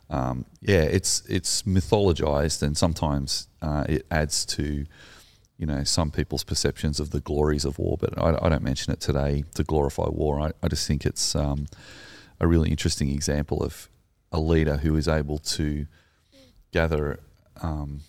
um, 0.08 0.44
yeah, 0.60 0.82
it's 0.82 1.22
it's 1.28 1.62
mythologized, 1.62 2.62
and 2.62 2.76
sometimes 2.76 3.48
uh, 3.62 3.84
it 3.88 4.06
adds 4.10 4.44
to 4.46 4.86
you 5.58 5.66
know 5.66 5.84
some 5.84 6.10
people's 6.10 6.44
perceptions 6.44 7.00
of 7.00 7.10
the 7.10 7.20
glories 7.20 7.64
of 7.64 7.78
war. 7.78 7.96
But 7.98 8.18
I, 8.18 8.38
I 8.42 8.48
don't 8.48 8.62
mention 8.62 8.92
it 8.92 9.00
today 9.00 9.44
to 9.54 9.64
glorify 9.64 10.08
war. 10.08 10.40
I, 10.40 10.52
I 10.62 10.68
just 10.68 10.86
think 10.86 11.06
it's 11.06 11.34
um, 11.34 11.66
a 12.40 12.46
really 12.46 12.70
interesting 12.70 13.10
example 13.10 13.62
of 13.62 13.88
a 14.32 14.40
leader 14.40 14.78
who 14.78 14.96
is 14.96 15.08
able 15.08 15.38
to 15.38 15.86
gather 16.72 17.20
um, 17.62 18.00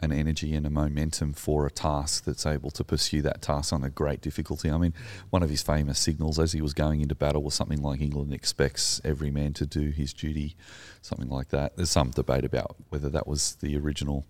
an 0.00 0.12
energy 0.12 0.54
and 0.54 0.64
a 0.64 0.70
momentum 0.70 1.32
for 1.32 1.66
a 1.66 1.70
task 1.70 2.24
that's 2.24 2.46
able 2.46 2.70
to 2.70 2.84
pursue 2.84 3.20
that 3.22 3.42
task 3.42 3.72
on 3.72 3.82
a 3.82 3.90
great 3.90 4.20
difficulty. 4.20 4.70
I 4.70 4.78
mean, 4.78 4.94
one 5.30 5.42
of 5.42 5.50
his 5.50 5.62
famous 5.62 5.98
signals 5.98 6.38
as 6.38 6.52
he 6.52 6.60
was 6.60 6.72
going 6.72 7.00
into 7.00 7.16
battle 7.16 7.42
was 7.42 7.54
something 7.54 7.82
like 7.82 8.00
England 8.00 8.32
expects 8.32 9.00
every 9.04 9.30
man 9.30 9.54
to 9.54 9.66
do 9.66 9.90
his 9.90 10.12
duty, 10.12 10.54
something 11.02 11.28
like 11.28 11.48
that. 11.48 11.76
There's 11.76 11.90
some 11.90 12.10
debate 12.10 12.44
about 12.44 12.76
whether 12.90 13.08
that 13.08 13.26
was 13.26 13.56
the 13.56 13.76
original 13.76 14.24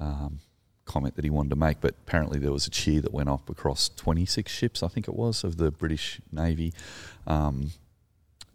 um, 0.00 0.40
comment 0.86 1.14
that 1.16 1.24
he 1.24 1.30
wanted 1.30 1.50
to 1.50 1.56
make, 1.56 1.80
but 1.82 1.94
apparently 2.06 2.38
there 2.38 2.52
was 2.52 2.66
a 2.66 2.70
cheer 2.70 3.02
that 3.02 3.12
went 3.12 3.28
up 3.28 3.50
across 3.50 3.90
26 3.90 4.50
ships, 4.50 4.82
I 4.82 4.88
think 4.88 5.08
it 5.08 5.14
was, 5.14 5.44
of 5.44 5.58
the 5.58 5.70
British 5.70 6.20
Navy. 6.32 6.72
Um, 7.26 7.72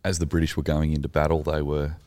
as 0.03 0.17
the 0.17 0.25
British 0.25 0.57
were 0.57 0.63
going 0.63 0.93
into 0.93 1.07
battle, 1.07 1.43
they 1.43 1.61
were 1.61 1.97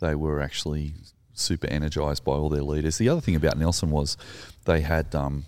they 0.00 0.14
were 0.14 0.40
actually 0.40 0.94
super 1.34 1.66
energized 1.66 2.24
by 2.24 2.32
all 2.32 2.48
their 2.48 2.62
leaders. 2.62 2.98
The 2.98 3.08
other 3.08 3.20
thing 3.20 3.36
about 3.36 3.58
Nelson 3.58 3.90
was 3.90 4.16
they 4.64 4.80
had 4.80 5.14
um, 5.14 5.44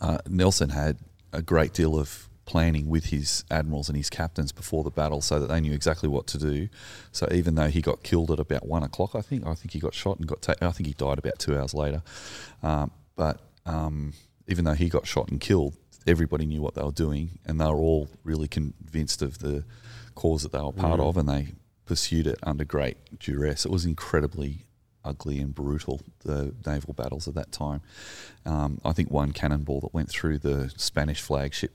uh, 0.00 0.18
Nelson 0.28 0.70
had 0.70 0.98
a 1.32 1.42
great 1.42 1.72
deal 1.72 1.98
of 1.98 2.28
planning 2.46 2.88
with 2.88 3.06
his 3.06 3.44
admirals 3.50 3.90
and 3.90 3.96
his 3.96 4.08
captains 4.08 4.52
before 4.52 4.82
the 4.82 4.90
battle, 4.90 5.20
so 5.20 5.38
that 5.38 5.48
they 5.48 5.60
knew 5.60 5.72
exactly 5.72 6.08
what 6.08 6.26
to 6.26 6.38
do. 6.38 6.68
So 7.12 7.28
even 7.30 7.56
though 7.56 7.68
he 7.68 7.82
got 7.82 8.02
killed 8.02 8.30
at 8.30 8.40
about 8.40 8.66
one 8.66 8.82
o'clock, 8.82 9.14
I 9.14 9.20
think 9.20 9.46
I 9.46 9.54
think 9.54 9.72
he 9.72 9.78
got 9.78 9.94
shot 9.94 10.18
and 10.18 10.26
got 10.26 10.42
ta- 10.42 10.54
I 10.62 10.72
think 10.72 10.86
he 10.86 10.94
died 10.94 11.18
about 11.18 11.38
two 11.38 11.58
hours 11.58 11.74
later. 11.74 12.02
Um, 12.62 12.90
but 13.16 13.40
um, 13.66 14.14
even 14.46 14.64
though 14.64 14.72
he 14.72 14.88
got 14.88 15.06
shot 15.06 15.28
and 15.28 15.40
killed, 15.40 15.76
everybody 16.06 16.46
knew 16.46 16.62
what 16.62 16.74
they 16.74 16.82
were 16.82 16.90
doing, 16.90 17.38
and 17.44 17.60
they 17.60 17.66
were 17.66 17.72
all 17.72 18.08
really 18.24 18.48
convinced 18.48 19.20
of 19.20 19.40
the 19.40 19.64
cause 20.14 20.42
that 20.42 20.52
they 20.52 20.60
were 20.60 20.72
part 20.72 21.00
mm. 21.00 21.08
of, 21.08 21.16
and 21.18 21.28
they 21.28 21.48
pursued 21.88 22.26
it 22.26 22.38
under 22.42 22.64
great 22.64 23.18
duress. 23.18 23.64
It 23.64 23.72
was 23.72 23.84
incredibly 23.84 24.66
ugly 25.04 25.38
and 25.38 25.54
brutal, 25.54 26.00
the 26.20 26.54
naval 26.66 26.92
battles 26.92 27.26
of 27.26 27.34
that 27.34 27.50
time. 27.50 27.80
Um, 28.44 28.80
I 28.84 28.92
think 28.92 29.10
one 29.10 29.32
cannonball 29.32 29.80
that 29.80 29.94
went 29.94 30.10
through 30.10 30.38
the 30.38 30.70
Spanish 30.76 31.20
flagship 31.22 31.72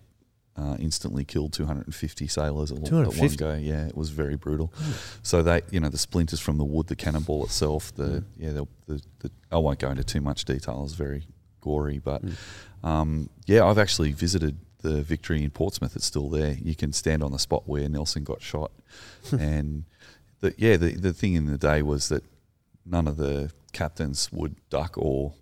uh, 0.55 0.77
instantly 0.79 1.25
killed 1.25 1.51
250 1.51 2.27
sailors 2.27 2.71
at, 2.71 2.85
250? 2.85 3.21
one 3.21 3.35
go. 3.35 3.59
Yeah, 3.59 3.87
it 3.87 3.97
was 3.97 4.11
very 4.11 4.35
brutal. 4.35 4.71
Mm. 4.77 5.17
So 5.23 5.41
they, 5.41 5.61
you 5.71 5.79
know, 5.79 5.89
the 5.89 5.97
splinters 5.97 6.39
from 6.39 6.57
the 6.57 6.63
wood, 6.63 6.87
the 6.87 6.95
cannonball 6.95 7.43
itself, 7.43 7.93
the 7.95 8.03
mm. 8.03 8.23
yeah, 8.37 8.51
the, 8.51 8.65
the, 8.85 9.01
the, 9.19 9.31
I 9.51 9.57
won't 9.57 9.79
go 9.79 9.89
into 9.89 10.03
too 10.03 10.21
much 10.21 10.45
detail. 10.45 10.83
It's 10.83 10.93
very 10.93 11.23
gory, 11.59 11.97
but 11.97 12.23
mm. 12.23 12.35
um, 12.83 13.29
yeah, 13.47 13.65
I've 13.65 13.79
actually 13.79 14.11
visited 14.11 14.59
the 14.83 15.01
Victory 15.01 15.43
in 15.43 15.49
Portsmouth. 15.49 15.95
It's 15.95 16.05
still 16.05 16.29
there. 16.29 16.55
You 16.61 16.75
can 16.75 16.93
stand 16.93 17.23
on 17.23 17.31
the 17.31 17.39
spot 17.39 17.63
where 17.65 17.89
Nelson 17.89 18.23
got 18.23 18.43
shot, 18.43 18.71
and 19.31 19.85
the, 20.43 20.53
yeah, 20.57 20.75
the 20.75 20.91
the 20.95 21.13
thing 21.13 21.35
in 21.35 21.45
the 21.45 21.57
day 21.57 21.81
was 21.81 22.09
that 22.09 22.23
none 22.85 23.07
of 23.07 23.15
the 23.15 23.51
captains 23.71 24.29
would 24.31 24.55
duck 24.69 24.97
or 24.97 25.33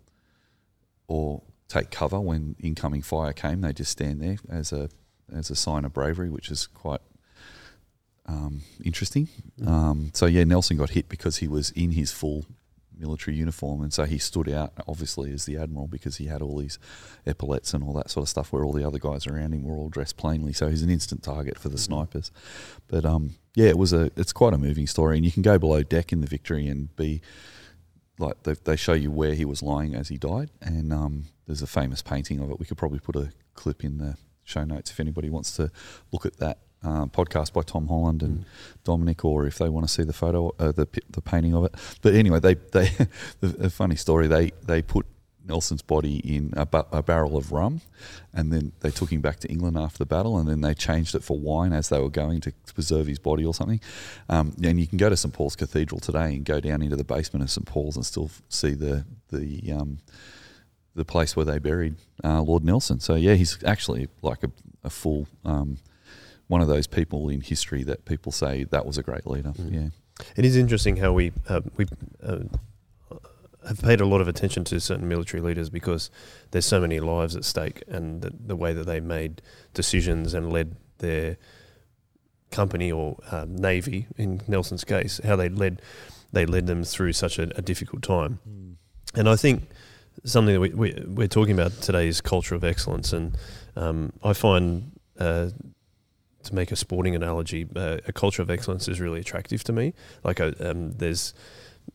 or 1.08 1.42
take 1.68 1.90
cover 1.90 2.20
when 2.20 2.56
incoming 2.60 3.02
fire 3.02 3.34
came. 3.34 3.62
They 3.62 3.74
just 3.74 3.92
stand 3.92 4.22
there 4.22 4.38
as 4.48 4.72
a 4.72 4.90
as 5.34 5.50
a 5.50 5.56
sign 5.56 5.86
of 5.86 5.94
bravery, 5.94 6.30
which 6.30 6.52
is 6.52 6.68
quite 6.68 7.02
um, 8.28 8.62
interesting. 8.84 9.28
Mm. 9.60 9.68
Um, 9.68 10.12
so 10.14 10.28
yeah, 10.28 10.44
Nelson 10.44 10.78
got 10.78 10.92
hit 10.92 11.10
because 11.10 11.38
he 11.38 11.48
was 11.48 11.72
in 11.72 11.92
his 11.92 12.12
full 12.12 12.46
military 12.96 13.36
uniform, 13.36 13.82
and 13.82 13.92
so 13.92 14.04
he 14.04 14.20
stood 14.20 14.48
out 14.48 14.72
obviously 14.88 15.34
as 15.34 15.46
the 15.46 15.58
admiral 15.58 15.88
because 15.88 16.18
he 16.18 16.28
had 16.28 16.44
all 16.44 16.60
these 16.60 16.78
epaulets 17.26 17.74
and 17.74 17.84
all 17.84 17.94
that 17.94 18.12
sort 18.12 18.26
of 18.26 18.30
stuff. 18.30 18.54
Where 18.54 18.64
all 18.64 18.74
the 18.74 18.86
other 18.86 19.00
guys 19.00 19.26
around 19.26 19.56
him 19.56 19.64
were 19.64 19.78
all 19.78 19.90
dressed 19.90 20.16
plainly, 20.16 20.54
so 20.54 20.68
he's 20.68 20.84
an 20.84 20.92
instant 20.92 21.24
target 21.24 21.58
for 21.58 21.70
the 21.70 21.78
mm-hmm. 21.78 21.94
snipers. 21.94 22.32
But 22.88 23.04
um, 23.04 23.32
yeah, 23.56 23.68
it 23.68 23.78
was 23.78 23.94
a 23.94 24.12
it's 24.16 24.34
quite 24.34 24.54
a 24.54 24.58
moving 24.58 24.88
story, 24.88 25.18
and 25.18 25.26
you 25.26 25.32
can 25.32 25.42
go 25.42 25.58
below 25.58 25.84
deck 25.84 26.12
in 26.14 26.22
the 26.22 26.28
Victory 26.28 26.68
and 26.68 26.96
be 26.96 27.22
like 28.18 28.44
they, 28.44 28.54
they 28.54 28.76
show 28.76 28.94
you 28.94 29.12
where 29.12 29.34
he 29.34 29.46
was 29.46 29.62
lying 29.62 29.96
as 29.96 30.08
he 30.08 30.18
died, 30.18 30.52
and 30.62 30.94
um, 30.94 31.26
there's 31.48 31.62
a 31.62 31.68
famous 31.68 32.02
painting 32.02 32.40
of 32.40 32.50
it. 32.52 32.60
We 32.60 32.66
could 32.66 32.78
probably 32.78 33.00
put 33.00 33.16
a 33.16 33.32
clip 33.54 33.84
in 33.84 33.98
the 33.98 34.18
show 34.44 34.64
notes 34.64 34.92
if 34.92 35.00
anybody 35.00 35.30
wants 35.30 35.56
to 35.58 35.72
look 36.12 36.26
at 36.26 36.38
that 36.38 36.60
uh, 36.84 37.06
podcast 37.08 37.54
by 37.54 37.62
Tom 37.62 37.88
Holland 37.88 38.24
and 38.24 38.40
mm. 38.40 38.46
Dominic, 38.84 39.26
or 39.26 39.46
if 39.46 39.58
they 39.58 39.70
want 39.70 39.88
to 39.88 39.94
see 39.94 40.04
the 40.04 40.14
photo, 40.14 40.54
uh, 40.60 40.72
the 40.72 40.88
the 41.10 41.22
painting 41.22 41.54
of 41.54 41.66
it. 41.66 41.76
But 42.02 42.16
anyway, 42.16 42.40
they 42.40 42.54
they 42.54 42.90
the, 43.42 43.70
funny 43.70 43.96
story. 43.96 44.28
They 44.28 44.52
they 44.64 44.82
put 44.82 45.06
Nelson's 45.52 45.82
body 45.82 46.18
in 46.36 46.54
a, 46.56 46.66
ba- 46.66 46.88
a 46.92 47.04
barrel 47.04 47.36
of 47.36 47.52
rum, 47.52 47.82
and 48.34 48.52
then 48.54 48.72
they 48.80 48.90
took 48.90 49.12
him 49.12 49.22
back 49.22 49.40
to 49.42 49.48
England 49.50 49.78
after 49.78 49.98
the 49.98 50.06
battle, 50.06 50.38
and 50.38 50.48
then 50.48 50.62
they 50.62 50.74
changed 50.74 51.14
it 51.14 51.24
for 51.24 51.38
wine 51.38 51.74
as 51.74 51.90
they 51.90 52.00
were 52.00 52.10
going 52.10 52.40
to 52.42 52.52
preserve 52.74 53.08
his 53.08 53.20
body 53.20 53.44
or 53.46 53.54
something. 53.54 53.82
Um, 54.30 54.56
and 54.64 54.80
you 54.80 54.88
can 54.88 54.98
go 54.98 55.10
to 55.10 55.18
St 55.18 55.34
Paul's 55.34 55.58
Cathedral 55.58 56.00
today 56.00 56.30
and 56.36 56.46
go 56.46 56.60
down 56.60 56.82
into 56.82 56.96
the 56.96 57.04
basement 57.04 57.44
of 57.44 57.52
St 57.52 57.68
Paul's 57.68 57.98
and 57.98 58.06
still 58.06 58.30
see 58.48 58.74
the 58.74 59.04
the 59.30 59.74
um, 59.74 60.00
the 60.96 61.06
place 61.06 61.36
where 61.36 61.46
they 61.46 61.60
buried 61.60 61.96
uh, 62.24 62.42
Lord 62.42 62.64
Nelson. 62.64 63.00
So 63.00 63.16
yeah, 63.16 63.36
he's 63.36 63.58
actually 63.66 64.08
like 64.22 64.44
a, 64.44 64.52
a 64.84 64.90
full 64.90 65.28
um, 65.44 65.78
one 66.48 66.62
of 66.62 66.68
those 66.68 66.88
people 66.88 67.30
in 67.30 67.42
history 67.42 67.84
that 67.84 68.06
people 68.06 68.32
say 68.32 68.66
that 68.66 68.86
was 68.86 68.98
a 68.98 69.04
great 69.04 69.26
leader. 69.26 69.54
Mm. 69.58 69.74
Yeah. 69.74 69.90
It 70.36 70.46
is 70.46 70.56
interesting 70.56 70.98
how 70.98 71.14
we 71.14 71.32
uh, 71.48 71.62
we 71.78 71.86
uh, 72.24 72.40
have 73.68 73.82
paid 73.82 74.02
a 74.02 74.06
lot 74.06 74.22
of 74.22 74.28
attention 74.28 74.64
to 74.66 74.80
certain 74.80 75.08
military 75.08 75.42
leaders 75.42 75.70
because 75.70 76.10
there's 76.52 76.66
so 76.66 76.80
many 76.80 77.00
lives 77.00 77.36
at 77.36 77.46
stake, 77.46 77.84
and 77.88 78.22
the, 78.22 78.32
the 78.48 78.56
way 78.56 78.74
that 78.74 78.86
they 78.86 79.00
made 79.00 79.42
decisions 79.74 80.34
and 80.34 80.52
led 80.52 80.76
their 80.98 81.38
company 82.50 82.92
or 82.92 83.18
um, 83.32 83.56
navy, 83.56 84.08
in 84.18 84.42
Nelson's 84.48 84.84
case, 84.84 85.22
how 85.24 85.36
they 85.36 85.50
led 85.50 85.82
they 86.34 86.46
led 86.46 86.66
them 86.66 86.84
through 86.84 87.14
such 87.14 87.38
a, 87.40 87.52
a 87.58 87.62
difficult 87.62 88.02
time. 88.02 88.40
And 89.16 89.28
I 89.28 89.36
think 89.36 89.64
something 90.24 90.54
that 90.54 90.62
we, 90.62 90.70
we, 90.70 91.04
we're 91.06 91.28
talking 91.28 91.54
about 91.54 91.74
today 91.82 92.08
is 92.08 92.22
culture 92.22 92.56
of 92.56 92.64
excellence, 92.64 93.14
and 93.14 93.38
um, 93.76 94.14
I 94.24 94.34
find. 94.34 94.92
Uh, 95.20 95.50
to 96.44 96.56
make 96.56 96.72
a 96.72 96.76
sporting 96.76 97.16
analogy, 97.16 97.68
uh, 97.76 97.98
a 98.08 98.12
culture 98.12 98.42
of 98.42 98.50
excellence 98.50 98.88
is 98.88 99.00
really 99.00 99.20
attractive 99.20 99.64
to 99.64 99.72
me. 99.72 99.94
Like, 100.24 100.40
uh, 100.40 100.54
um, 100.60 100.94
there's, 100.94 101.36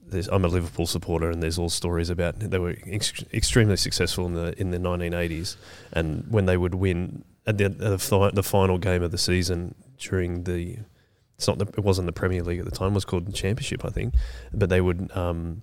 there's, 0.08 0.28
I'm 0.28 0.44
a 0.44 0.48
Liverpool 0.48 0.86
supporter, 0.86 1.30
and 1.30 1.42
there's 1.42 1.58
all 1.58 1.68
stories 1.68 2.10
about 2.10 2.38
they 2.38 2.58
were 2.58 2.76
ex- 2.86 3.24
extremely 3.32 3.76
successful 3.76 4.26
in 4.26 4.34
the 4.34 4.58
in 4.60 4.70
the 4.70 4.78
1980s, 4.78 5.56
and 5.92 6.24
when 6.30 6.46
they 6.46 6.56
would 6.56 6.74
win 6.74 7.24
at 7.46 7.58
the 7.58 7.64
at 7.64 7.78
the, 7.78 8.30
the 8.34 8.42
final 8.42 8.78
game 8.78 9.02
of 9.02 9.10
the 9.10 9.18
season 9.18 9.74
during 9.98 10.44
the, 10.44 10.78
it's 11.36 11.48
not 11.48 11.58
the, 11.58 11.66
it 11.66 11.84
wasn't 11.84 12.06
the 12.06 12.12
Premier 12.12 12.42
League 12.42 12.58
at 12.58 12.64
the 12.64 12.70
time, 12.70 12.92
it 12.92 12.94
was 12.94 13.04
called 13.04 13.26
the 13.26 13.32
Championship, 13.32 13.84
I 13.84 13.88
think, 13.88 14.14
but 14.52 14.68
they 14.68 14.80
would. 14.80 15.10
Um, 15.16 15.62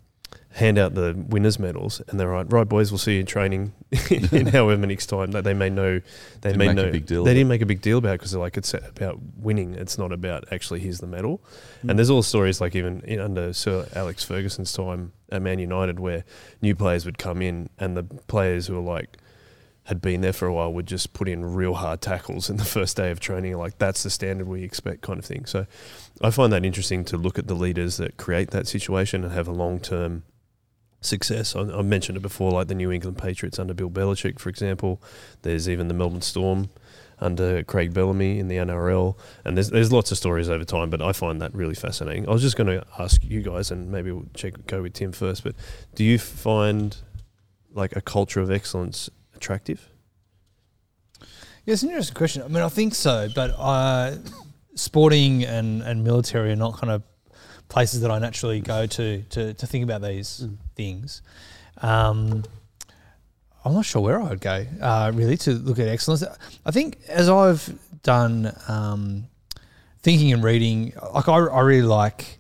hand 0.54 0.78
out 0.78 0.94
the 0.94 1.16
winners 1.30 1.58
medals 1.58 2.00
and 2.10 2.20
they're 2.20 2.28
right 2.28 2.52
right 2.54 2.70
boys 2.70 2.92
we'll 2.92 3.00
see 3.00 3.16
you 3.16 3.20
in 3.22 3.26
training 3.26 3.74
in 4.12 4.46
however 4.48 4.78
many 4.78 4.96
time. 4.96 5.32
That 5.32 5.44
they 5.44 5.54
may 5.54 5.70
know 5.70 6.00
they 6.42 6.50
Didn't 6.50 6.58
may 6.60 6.68
make 6.68 6.76
know. 6.76 6.90
a 6.90 6.92
big 6.92 7.06
deal 7.06 7.24
they 7.24 7.34
didn't 7.34 7.50
make 7.50 7.62
a 7.62 7.66
big 7.66 7.82
deal 7.82 7.98
about 7.98 8.12
it 8.14 8.20
because 8.20 8.32
they're 8.32 8.42
like 8.42 8.58
it's 8.58 8.74
about 8.74 9.20
winning. 9.38 9.74
It's 9.76 9.98
not 9.98 10.12
about 10.12 10.46
actually 10.52 10.80
here's 10.82 11.00
the 11.00 11.08
medal. 11.08 11.42
Mm. 11.84 11.90
and 11.90 12.00
there's 12.00 12.10
all 12.10 12.24
stories 12.24 12.62
like 12.62 12.76
even 12.76 13.02
in, 13.02 13.20
under 13.20 13.54
Sir 13.54 13.88
Alex 13.96 14.24
Ferguson's 14.24 14.72
time 14.72 15.14
at 15.32 15.42
Man 15.42 15.60
United 15.60 16.00
where 16.00 16.24
new 16.62 16.76
players 16.76 17.06
would 17.06 17.18
come 17.18 17.42
in 17.42 17.70
and 17.80 17.98
the 17.98 18.04
players 18.04 18.68
who 18.68 18.76
were 18.76 18.82
like 18.94 19.18
had 19.86 20.02
been 20.02 20.22
there 20.22 20.32
for 20.34 20.48
a 20.48 20.54
while 20.54 20.72
would 20.74 20.86
just 20.88 21.14
put 21.14 21.28
in 21.28 21.44
real 21.44 21.74
hard 21.74 22.00
tackles 22.00 22.50
in 22.50 22.58
the 22.58 22.64
first 22.64 22.96
day 22.96 23.12
of 23.12 23.20
training. 23.20 23.58
Like 23.58 23.78
that's 23.80 24.04
the 24.04 24.10
standard 24.10 24.48
we 24.48 24.64
expect 24.64 25.02
kind 25.02 25.20
of 25.20 25.26
thing. 25.26 25.46
So 25.46 25.66
I 26.22 26.30
find 26.30 26.54
that 26.54 26.64
interesting 26.64 27.04
to 27.06 27.18
look 27.18 27.38
at 27.38 27.48
the 27.48 27.56
leaders 27.56 27.98
that 27.98 28.18
create 28.18 28.52
that 28.52 28.68
situation 28.68 29.24
and 29.24 29.34
have 29.34 29.48
a 29.48 29.52
long 29.52 29.80
term 29.80 30.24
success. 31.06 31.56
I, 31.56 31.62
I 31.62 31.82
mentioned 31.82 32.18
it 32.18 32.22
before, 32.22 32.52
like 32.52 32.68
the 32.68 32.76
New 32.76 32.92
England 32.92 33.18
Patriots 33.18 33.60
under 33.60 33.74
Bill 33.74 33.90
Belichick, 33.90 34.40
for 34.40 34.50
example. 34.50 35.02
There's 35.42 35.70
even 35.70 35.88
the 35.88 35.94
Melbourne 35.94 36.22
Storm 36.22 36.70
under 37.20 37.64
Craig 37.64 37.94
Bellamy 37.94 38.40
in 38.40 38.48
the 38.48 38.58
NRL, 38.58 39.18
and 39.46 39.56
there's 39.56 39.70
there's 39.70 39.92
lots 39.92 40.12
of 40.12 40.18
stories 40.18 40.50
over 40.50 40.66
time. 40.66 40.90
But 40.90 41.02
I 41.02 41.14
find 41.14 41.42
that 41.42 41.54
really 41.54 41.76
fascinating. 41.76 42.28
I 42.28 42.32
was 42.32 42.42
just 42.42 42.58
going 42.58 42.68
to 42.68 42.86
ask 43.00 43.24
you 43.24 43.42
guys, 43.42 43.72
and 43.72 43.92
maybe 43.92 44.12
we'll 44.12 44.28
check 44.34 44.54
go 44.68 44.82
with 44.82 44.94
Tim 44.94 45.12
first. 45.12 45.44
But 45.44 45.56
do 45.96 46.04
you 46.04 46.20
find 46.20 46.98
like 47.74 47.96
a 47.96 48.02
culture 48.02 48.42
of 48.42 48.52
excellence 48.52 49.10
attractive? 49.36 49.90
Yeah, 51.66 51.74
it's 51.74 51.84
an 51.84 51.90
interesting 51.90 52.16
question. 52.16 52.42
I 52.42 52.48
mean, 52.48 52.62
I 52.62 52.70
think 52.70 52.94
so, 52.94 53.30
but 53.34 53.56
uh, 53.58 54.18
sporting 54.76 55.46
and, 55.46 55.82
and 55.82 56.04
military 56.04 56.52
are 56.52 56.58
not 56.58 56.78
kind 56.78 56.92
of 56.92 57.04
places 57.70 58.02
that 58.02 58.12
I 58.12 58.20
naturally 58.20 58.60
go 58.60 58.86
to 58.86 59.22
to, 59.24 59.54
to 59.54 59.68
think 59.68 59.84
about 59.84 60.02
these 60.02 60.42
Mm. 60.44 60.58
things. 60.76 61.22
Um, 61.82 62.44
I'm 63.66 63.74
not 63.74 63.86
sure 63.86 64.02
where 64.02 64.20
I 64.22 64.30
would 64.30 64.42
go 64.42 64.66
uh, 64.82 65.12
really 65.14 65.38
to 65.38 65.52
look 65.54 65.80
at 65.80 65.88
excellence. 65.88 66.24
I 66.66 66.72
think 66.72 66.98
as 67.08 67.30
I've 67.30 67.74
done 68.04 68.54
um, 68.68 69.28
thinking 70.02 70.34
and 70.34 70.44
reading, 70.44 70.94
like 71.14 71.30
I, 71.30 71.38
I 71.38 71.62
really 71.62 71.88
like 71.88 72.40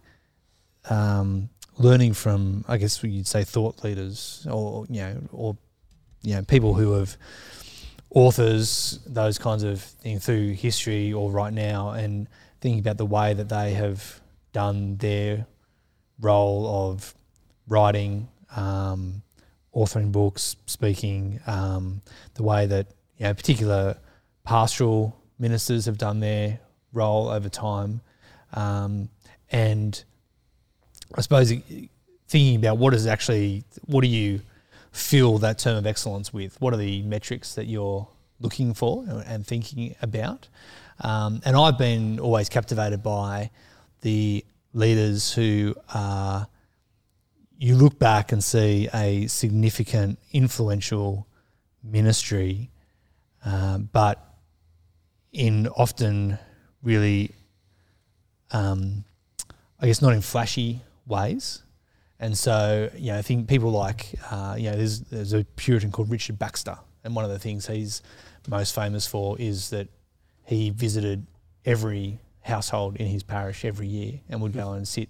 um, 0.89 1.49
learning 1.77 2.13
from, 2.13 2.65
I 2.67 2.77
guess 2.77 3.01
you'd 3.03 3.25
say, 3.27 3.43
thought 3.45 3.83
leaders 3.85 4.45
or 4.51 4.85
you 4.89 5.01
know, 5.01 5.21
or 5.31 5.57
you 6.23 6.35
know, 6.35 6.41
people 6.43 6.73
who 6.73 6.91
have 6.93 7.15
authors, 8.09 8.99
those 9.05 9.37
kinds 9.37 9.63
of 9.63 9.81
things 9.81 10.25
through 10.25 10.51
history 10.51 11.11
or 11.13 11.31
right 11.31 11.53
now, 11.53 11.91
and 11.91 12.27
thinking 12.61 12.79
about 12.79 12.97
the 12.97 13.05
way 13.05 13.33
that 13.33 13.49
they 13.49 13.73
have 13.73 14.19
done 14.53 14.97
their 14.97 15.45
role 16.19 16.89
of 16.89 17.13
writing, 17.67 18.29
um, 18.55 19.21
authoring 19.75 20.11
books, 20.11 20.55
speaking, 20.65 21.39
um, 21.47 22.01
the 22.35 22.43
way 22.43 22.65
that 22.65 22.87
you 23.17 23.25
know 23.25 23.33
particular 23.33 23.97
pastoral 24.43 25.19
ministers 25.39 25.85
have 25.85 25.97
done 25.97 26.19
their 26.19 26.59
role 26.93 27.27
over 27.29 27.49
time, 27.49 28.01
um, 28.53 29.09
and 29.51 30.03
I 31.15 31.21
suppose 31.21 31.51
thinking 32.27 32.55
about 32.55 32.77
what 32.77 32.93
is 32.93 33.05
actually 33.05 33.63
what 33.85 34.01
do 34.01 34.07
you 34.07 34.41
fill 34.91 35.39
that 35.39 35.57
term 35.57 35.77
of 35.77 35.85
excellence 35.85 36.31
with? 36.31 36.59
What 36.61 36.73
are 36.73 36.77
the 36.77 37.01
metrics 37.01 37.55
that 37.55 37.65
you're 37.65 38.07
looking 38.39 38.73
for 38.73 39.05
and 39.25 39.45
thinking 39.45 39.95
about? 40.01 40.47
Um, 41.01 41.41
and 41.45 41.55
I've 41.55 41.77
been 41.77 42.19
always 42.19 42.49
captivated 42.49 43.01
by 43.01 43.49
the 44.03 44.45
leaders 44.73 45.33
who 45.33 45.75
are, 45.93 46.47
you 47.57 47.75
look 47.75 47.97
back 47.97 48.31
and 48.31 48.43
see 48.43 48.87
a 48.93 49.27
significant, 49.27 50.19
influential 50.31 51.27
ministry, 51.83 52.69
um, 53.45 53.89
but 53.91 54.23
in 55.31 55.67
often 55.67 56.37
really, 56.83 57.31
um, 58.51 59.03
I 59.79 59.87
guess, 59.87 60.01
not 60.01 60.13
in 60.13 60.21
flashy 60.21 60.81
ways. 61.07 61.63
And 62.19 62.37
so, 62.37 62.89
you 62.95 63.11
know, 63.11 63.17
I 63.17 63.21
think 63.21 63.49
people 63.49 63.71
like, 63.71 64.15
uh, 64.31 64.55
you 64.57 64.69
know, 64.69 64.77
there's, 64.77 65.01
there's 65.01 65.33
a 65.33 65.43
Puritan 65.55 65.91
called 65.91 66.09
Richard 66.09 66.37
Baxter. 66.37 66.77
And 67.03 67.15
one 67.15 67.25
of 67.25 67.31
the 67.31 67.39
things 67.39 67.67
he's 67.67 68.01
most 68.47 68.75
famous 68.75 69.07
for 69.07 69.37
is 69.39 69.69
that 69.71 69.87
he 70.45 70.69
visited 70.69 71.25
every 71.65 72.19
household 72.43 72.97
in 72.97 73.07
his 73.07 73.23
parish 73.23 73.65
every 73.65 73.87
year 73.87 74.19
and 74.29 74.41
would 74.41 74.53
go 74.53 74.73
and 74.73 74.87
sit 74.87 75.09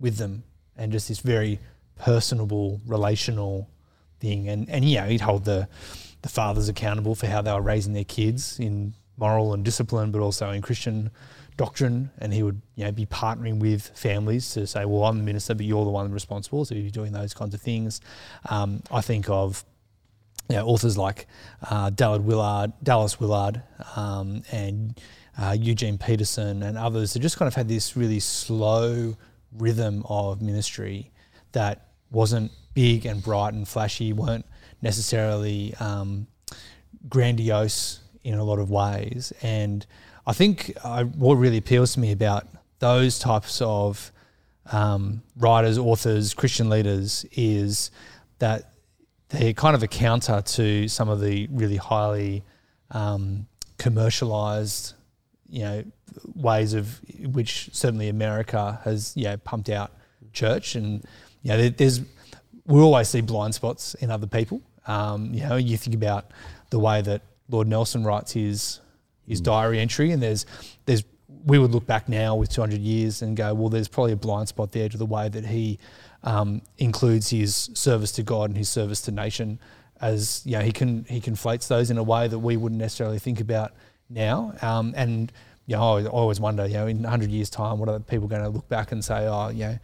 with 0.00 0.16
them 0.16 0.42
and 0.76 0.92
just 0.92 1.08
this 1.08 1.20
very 1.20 1.58
personable, 1.96 2.80
relational 2.86 3.68
thing. 4.20 4.48
And, 4.48 4.68
and 4.68 4.84
you 4.84 4.98
know, 4.98 5.06
he'd 5.06 5.20
hold 5.20 5.44
the, 5.44 5.68
the 6.22 6.28
fathers 6.28 6.68
accountable 6.68 7.14
for 7.14 7.26
how 7.26 7.42
they 7.42 7.52
were 7.52 7.62
raising 7.62 7.92
their 7.92 8.04
kids 8.04 8.58
in 8.58 8.94
moral 9.16 9.54
and 9.54 9.64
discipline, 9.64 10.10
but 10.10 10.20
also 10.20 10.50
in 10.50 10.62
Christian 10.62 11.10
doctrine. 11.56 12.10
And 12.18 12.32
he 12.32 12.42
would, 12.42 12.60
you 12.76 12.84
know, 12.84 12.92
be 12.92 13.06
partnering 13.06 13.58
with 13.58 13.88
families 13.96 14.52
to 14.52 14.66
say, 14.66 14.84
well, 14.84 15.04
I'm 15.04 15.18
the 15.18 15.24
minister, 15.24 15.54
but 15.54 15.66
you're 15.66 15.84
the 15.84 15.90
one 15.90 16.12
responsible. 16.12 16.64
So 16.64 16.74
you're 16.74 16.90
doing 16.90 17.12
those 17.12 17.34
kinds 17.34 17.54
of 17.54 17.60
things. 17.60 18.00
Um, 18.48 18.82
I 18.90 19.00
think 19.00 19.28
of, 19.28 19.64
you 20.48 20.56
know, 20.56 20.66
authors 20.66 20.96
like 20.96 21.26
uh, 21.68 21.90
Dallas 21.90 22.20
Willard, 22.22 22.72
Dallas 22.82 23.20
Willard, 23.20 23.62
um, 23.96 24.42
and 24.50 24.98
uh, 25.40 25.56
Eugene 25.58 25.98
Peterson, 25.98 26.62
and 26.62 26.76
others 26.76 27.14
who 27.14 27.20
just 27.20 27.36
kind 27.38 27.46
of 27.46 27.54
had 27.54 27.68
this 27.68 27.96
really 27.96 28.20
slow 28.20 29.16
rhythm 29.56 30.04
of 30.08 30.42
ministry 30.42 31.10
that 31.52 31.88
wasn't 32.10 32.50
big 32.74 33.06
and 33.06 33.22
bright 33.22 33.54
and 33.54 33.66
flashy, 33.66 34.12
weren't 34.12 34.46
necessarily 34.82 35.74
um, 35.80 36.26
grandiose 37.08 38.00
in 38.24 38.34
a 38.34 38.44
lot 38.44 38.58
of 38.58 38.70
ways. 38.70 39.32
And 39.42 39.86
I 40.26 40.32
think 40.32 40.76
uh, 40.84 41.04
what 41.04 41.34
really 41.34 41.58
appeals 41.58 41.94
to 41.94 42.00
me 42.00 42.12
about 42.12 42.46
those 42.78 43.18
types 43.18 43.60
of 43.62 44.12
um, 44.70 45.22
writers, 45.36 45.78
authors, 45.78 46.34
Christian 46.34 46.68
leaders 46.68 47.24
is 47.32 47.90
that 48.38 48.72
they're 49.30 49.52
kind 49.52 49.74
of 49.74 49.82
a 49.82 49.88
counter 49.88 50.42
to 50.42 50.88
some 50.88 51.08
of 51.08 51.20
the 51.20 51.48
really 51.50 51.76
highly 51.76 52.44
um, 52.90 53.46
commercialized, 53.78 54.94
you 55.48 55.62
know, 55.62 55.84
ways 56.34 56.74
of 56.74 57.00
which 57.20 57.70
certainly 57.72 58.08
America 58.08 58.80
has, 58.84 59.16
you 59.16 59.24
know, 59.24 59.36
pumped 59.38 59.68
out 59.68 59.92
church, 60.32 60.74
and 60.74 61.04
you 61.42 61.50
know, 61.50 61.68
there's 61.68 62.00
we 62.66 62.80
always 62.80 63.08
see 63.08 63.20
blind 63.20 63.54
spots 63.54 63.94
in 63.94 64.10
other 64.10 64.26
people. 64.26 64.60
Um, 64.86 65.32
you 65.32 65.40
know, 65.40 65.56
you 65.56 65.76
think 65.76 65.94
about 65.94 66.30
the 66.70 66.78
way 66.78 67.02
that 67.02 67.22
Lord 67.48 67.66
Nelson 67.66 68.04
writes 68.04 68.32
his 68.32 68.80
his 69.26 69.40
diary 69.40 69.80
entry, 69.80 70.12
and 70.12 70.22
there's 70.22 70.46
there's 70.86 71.04
we 71.44 71.58
would 71.58 71.70
look 71.70 71.86
back 71.86 72.08
now 72.08 72.34
with 72.34 72.50
200 72.50 72.80
years 72.80 73.22
and 73.22 73.36
go, 73.36 73.54
well, 73.54 73.68
there's 73.68 73.88
probably 73.88 74.12
a 74.12 74.16
blind 74.16 74.48
spot 74.48 74.72
there 74.72 74.88
to 74.88 74.98
the 74.98 75.06
way 75.06 75.28
that 75.28 75.46
he 75.46 75.78
um, 76.24 76.60
includes 76.78 77.30
his 77.30 77.70
service 77.74 78.12
to 78.12 78.22
God 78.22 78.50
and 78.50 78.58
his 78.58 78.68
service 78.68 79.00
to 79.02 79.12
nation 79.12 79.58
as 80.00 80.42
you 80.44 80.52
know 80.52 80.60
he 80.60 80.72
can 80.72 81.04
he 81.04 81.20
conflates 81.20 81.68
those 81.68 81.90
in 81.90 81.98
a 81.98 82.02
way 82.02 82.28
that 82.28 82.38
we 82.38 82.56
wouldn't 82.56 82.80
necessarily 82.80 83.18
think 83.18 83.40
about 83.40 83.72
now. 84.08 84.54
Um, 84.62 84.94
and 84.96 85.32
you 85.66 85.76
know, 85.76 85.98
I 85.98 86.06
always, 86.06 86.40
wonder, 86.40 86.66
you 86.66 86.74
know, 86.74 86.86
in 86.86 87.02
100 87.02 87.30
years' 87.30 87.50
time, 87.50 87.78
what 87.78 87.90
are 87.90 88.00
people 88.00 88.26
going 88.26 88.42
to 88.42 88.48
look 88.48 88.68
back 88.70 88.90
and 88.90 89.04
say, 89.04 89.26
oh, 89.26 89.50
you 89.50 89.64
know, 89.64 89.78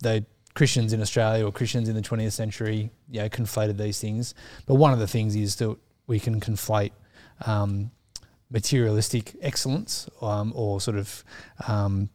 the 0.00 0.24
Christians 0.54 0.92
in 0.92 1.02
Australia 1.02 1.44
or 1.46 1.52
Christians 1.52 1.88
in 1.88 1.94
the 1.94 2.00
20th 2.00 2.32
century, 2.32 2.90
you 3.10 3.20
know, 3.20 3.28
conflated 3.28 3.76
these 3.76 4.00
things. 4.00 4.34
But 4.66 4.76
one 4.76 4.94
of 4.94 4.98
the 4.98 5.06
things 5.06 5.36
is 5.36 5.56
that 5.56 5.76
we 6.06 6.18
can 6.18 6.40
conflate 6.40 6.92
um, 7.44 7.90
materialistic 8.50 9.34
excellence 9.42 10.08
um, 10.22 10.52
or 10.54 10.80
sort 10.80 10.96
of, 10.96 11.24
um, 11.68 12.08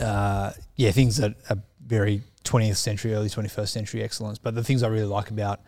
uh, 0.00 0.52
yeah, 0.76 0.90
things 0.90 1.18
that 1.18 1.34
are 1.50 1.58
very 1.86 2.22
20th 2.44 2.76
century, 2.76 3.14
early 3.14 3.28
21st 3.28 3.68
century 3.68 4.02
excellence. 4.02 4.38
But 4.38 4.54
the 4.54 4.64
things 4.64 4.82
I 4.82 4.88
really 4.88 5.06
like 5.06 5.30
about 5.30 5.60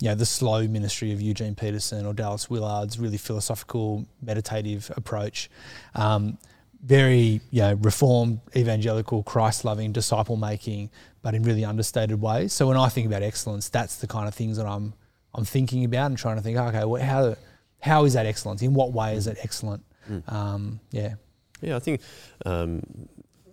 you 0.00 0.08
know, 0.08 0.14
the 0.14 0.26
slow 0.26 0.66
ministry 0.68 1.12
of 1.12 1.20
Eugene 1.20 1.54
Peterson 1.54 2.06
or 2.06 2.12
Dallas 2.12 2.48
Willard's 2.48 2.98
really 2.98 3.16
philosophical, 3.16 4.06
meditative 4.22 4.90
approach. 4.96 5.50
Um, 5.94 6.38
very, 6.82 7.40
you 7.50 7.62
know, 7.62 7.74
reformed, 7.74 8.40
evangelical, 8.54 9.24
Christ-loving, 9.24 9.92
disciple-making, 9.92 10.90
but 11.22 11.34
in 11.34 11.42
really 11.42 11.64
understated 11.64 12.20
ways. 12.20 12.52
So 12.52 12.68
when 12.68 12.76
I 12.76 12.88
think 12.88 13.08
about 13.08 13.22
excellence, 13.22 13.68
that's 13.68 13.96
the 13.96 14.06
kind 14.06 14.28
of 14.28 14.34
things 14.34 14.56
that 14.56 14.66
I'm 14.66 14.94
I'm 15.34 15.44
thinking 15.44 15.84
about 15.84 16.06
and 16.06 16.18
trying 16.18 16.36
to 16.36 16.42
think. 16.42 16.56
Okay, 16.56 16.84
well, 16.84 17.02
how 17.02 17.36
how 17.80 18.04
is 18.04 18.14
that 18.14 18.26
excellence? 18.26 18.62
In 18.62 18.74
what 18.74 18.92
way 18.92 19.14
is 19.14 19.26
it 19.26 19.38
excellent? 19.42 19.84
Mm. 20.08 20.32
Um, 20.32 20.80
yeah, 20.90 21.14
yeah. 21.60 21.76
I 21.76 21.80
think 21.80 22.00
um, 22.46 22.82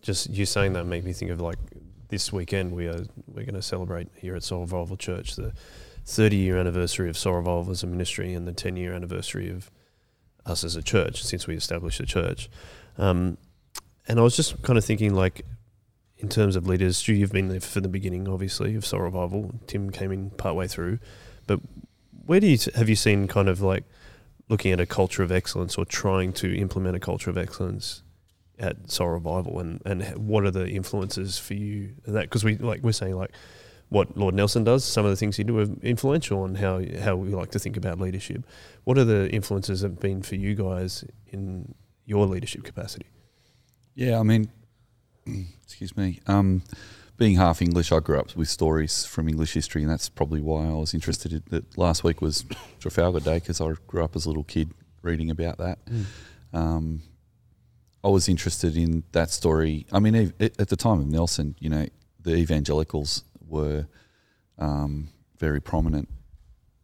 just 0.01 0.29
you 0.29 0.45
saying 0.45 0.73
that 0.73 0.85
made 0.85 1.03
me 1.03 1.11
think 1.11 1.31
of 1.31 1.41
like 1.41 1.57
this 2.09 2.31
weekend 2.31 2.71
we 2.71 2.87
are 2.87 3.03
we're 3.27 3.43
going 3.43 3.55
to 3.55 3.61
celebrate 3.61 4.07
here 4.15 4.35
at 4.35 4.43
Soul 4.43 4.61
Revival 4.61 4.97
Church 4.97 5.35
the 5.35 5.51
30 6.05 6.35
year 6.35 6.57
anniversary 6.57 7.09
of 7.09 7.17
Soul 7.17 7.35
Revival 7.35 7.71
as 7.71 7.83
a 7.83 7.87
ministry 7.87 8.33
and 8.33 8.47
the 8.47 8.53
10 8.53 8.77
year 8.77 8.93
anniversary 8.93 9.49
of 9.49 9.71
us 10.45 10.63
as 10.63 10.75
a 10.75 10.83
church 10.83 11.23
since 11.23 11.47
we 11.47 11.55
established 11.55 11.97
the 11.97 12.05
church. 12.05 12.49
Um, 12.97 13.37
and 14.07 14.19
I 14.19 14.21
was 14.21 14.35
just 14.35 14.61
kind 14.61 14.77
of 14.77 14.85
thinking, 14.85 15.15
like, 15.15 15.45
in 16.17 16.29
terms 16.29 16.55
of 16.55 16.67
leaders, 16.67 16.97
Stu, 16.97 17.13
you've 17.13 17.31
been 17.31 17.49
there 17.49 17.59
from 17.59 17.81
the 17.81 17.89
beginning, 17.89 18.27
obviously, 18.27 18.75
of 18.75 18.85
Soul 18.85 19.01
Revival. 19.01 19.55
Tim 19.67 19.89
came 19.89 20.11
in 20.11 20.29
partway 20.29 20.67
through. 20.67 20.99
But 21.47 21.59
where 22.25 22.39
do 22.39 22.47
you 22.47 22.57
have 22.75 22.87
you 22.89 22.95
seen 22.95 23.27
kind 23.27 23.49
of 23.49 23.61
like 23.61 23.83
looking 24.47 24.71
at 24.71 24.79
a 24.79 24.85
culture 24.85 25.23
of 25.23 25.31
excellence 25.31 25.77
or 25.77 25.85
trying 25.85 26.33
to 26.33 26.55
implement 26.55 26.95
a 26.95 26.99
culture 26.99 27.29
of 27.29 27.37
excellence 27.37 28.03
at 28.57 28.89
Soul 28.89 29.09
Revival 29.09 29.59
and, 29.59 29.81
and 29.85 30.03
what 30.15 30.45
are 30.45 30.51
the 30.51 30.67
influences 30.67 31.37
for 31.37 31.55
you 31.55 31.95
that 32.07 32.23
because 32.23 32.43
we 32.43 32.57
like 32.57 32.81
we're 32.81 32.93
saying 32.93 33.15
like 33.15 33.31
what 33.89 34.17
Lord 34.17 34.35
Nelson 34.35 34.63
does, 34.63 34.83
some 34.83 35.05
of 35.05 35.11
the 35.11 35.15
things 35.15 35.37
he 35.37 35.43
do 35.43 35.59
are 35.59 35.67
influential 35.81 36.41
on 36.41 36.55
how 36.55 36.81
how 37.01 37.15
we 37.15 37.29
like 37.29 37.51
to 37.51 37.59
think 37.59 37.77
about 37.77 37.99
leadership. 37.99 38.43
What 38.83 38.97
are 38.97 39.03
the 39.03 39.29
influences 39.29 39.81
have 39.81 39.99
been 39.99 40.21
for 40.21 40.35
you 40.35 40.55
guys 40.55 41.05
in 41.27 41.75
your 42.05 42.25
leadership 42.25 42.63
capacity? 42.63 43.07
Yeah, 43.93 44.19
I 44.19 44.23
mean, 44.23 44.49
excuse 45.63 45.95
me. 45.95 46.19
Um, 46.27 46.63
being 47.17 47.35
half 47.35 47.61
English, 47.61 47.91
I 47.91 47.99
grew 47.99 48.19
up 48.19 48.35
with 48.35 48.49
stories 48.49 49.05
from 49.05 49.29
English 49.29 49.53
history, 49.53 49.83
and 49.83 49.91
that's 49.91 50.09
probably 50.09 50.41
why 50.41 50.65
I 50.65 50.73
was 50.73 50.93
interested 50.93 51.31
in 51.31 51.43
that. 51.49 51.77
Last 51.77 52.03
week 52.03 52.21
was 52.21 52.43
Trafalgar 52.79 53.21
Day 53.21 53.35
because 53.35 53.61
I 53.61 53.71
grew 53.87 54.03
up 54.03 54.15
as 54.15 54.25
a 54.25 54.29
little 54.29 54.43
kid 54.43 54.71
reading 55.01 55.29
about 55.29 55.57
that. 55.59 55.79
Mm. 55.85 56.05
Um, 56.53 57.01
I 58.03 58.09
was 58.09 58.27
interested 58.27 58.75
in 58.77 59.03
that 59.13 59.31
story. 59.31 59.85
I 59.91 59.99
mean, 59.99 60.33
at 60.39 60.67
the 60.67 60.75
time 60.75 60.99
of 60.99 61.07
Nelson, 61.07 61.55
you 61.59 61.69
know, 61.69 61.87
the 62.21 62.35
evangelicals 62.35 63.23
were 63.47 63.87
um, 64.57 65.09
very 65.37 65.61
prominent 65.61 66.09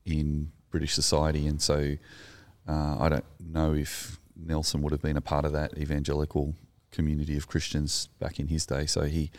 in 0.05 0.51
British 0.69 0.93
society, 0.93 1.47
and 1.47 1.61
so 1.61 1.97
uh, 2.67 2.97
I 2.99 3.09
don't 3.09 3.25
know 3.39 3.73
if 3.73 4.19
Nelson 4.35 4.81
would 4.81 4.91
have 4.91 5.01
been 5.01 5.17
a 5.17 5.21
part 5.21 5.45
of 5.45 5.51
that 5.53 5.77
evangelical 5.77 6.55
community 6.91 7.37
of 7.37 7.47
Christians 7.47 8.09
back 8.19 8.39
in 8.39 8.47
his 8.47 8.65
day. 8.65 8.85
So 8.85 9.03
he 9.03 9.31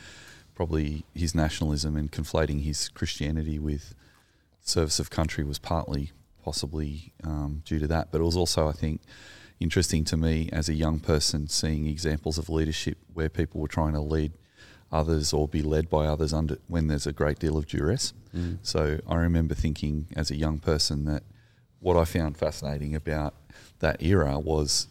probably 0.55 1.05
his 1.15 1.35
nationalism 1.35 1.97
and 1.97 2.11
conflating 2.11 2.63
his 2.63 2.89
Christianity 2.89 3.59
with 3.59 3.95
service 4.61 4.99
of 5.01 5.11
country 5.11 5.45
was 5.45 5.59
partly 5.59 6.13
possibly 6.45 7.13
um, 7.25 7.63
due 7.65 7.79
to 7.79 7.87
that, 7.87 8.11
but 8.11 8.21
it 8.21 8.25
was 8.25 8.37
also 8.37 8.69
I 8.69 8.73
think 8.73 9.01
interesting 9.61 10.05
to 10.05 10.17
me 10.17 10.49
as 10.53 10.69
a 10.69 10.75
young 10.75 10.99
person 10.99 11.49
seeing 11.49 11.87
examples 11.87 12.37
of 12.37 12.49
leadership 12.49 12.99
where 13.13 13.29
people 13.29 13.61
were 13.61 13.69
trying 13.69 13.93
to 13.93 14.01
lead 14.01 14.33
others 14.93 15.33
or 15.33 15.49
be 15.49 15.63
led 15.63 15.89
by 15.89 16.07
others 16.07 16.33
under 16.33 16.59
when 16.69 16.87
there's 16.87 17.07
a 17.07 17.13
great 17.13 17.39
deal 17.39 17.57
of 17.57 17.67
duress. 17.67 18.13
Mm. 18.35 18.59
So 18.63 18.99
I 19.09 19.17
remember 19.17 19.55
thinking 19.55 20.07
as 20.15 20.31
a 20.31 20.37
young 20.37 20.59
person 20.59 21.07
that 21.07 21.23
what 21.81 21.97
I 21.97 22.05
found 22.05 22.37
fascinating 22.37 22.95
about 22.95 23.35
that 23.81 24.03
era 24.03 24.39
was 24.39 24.89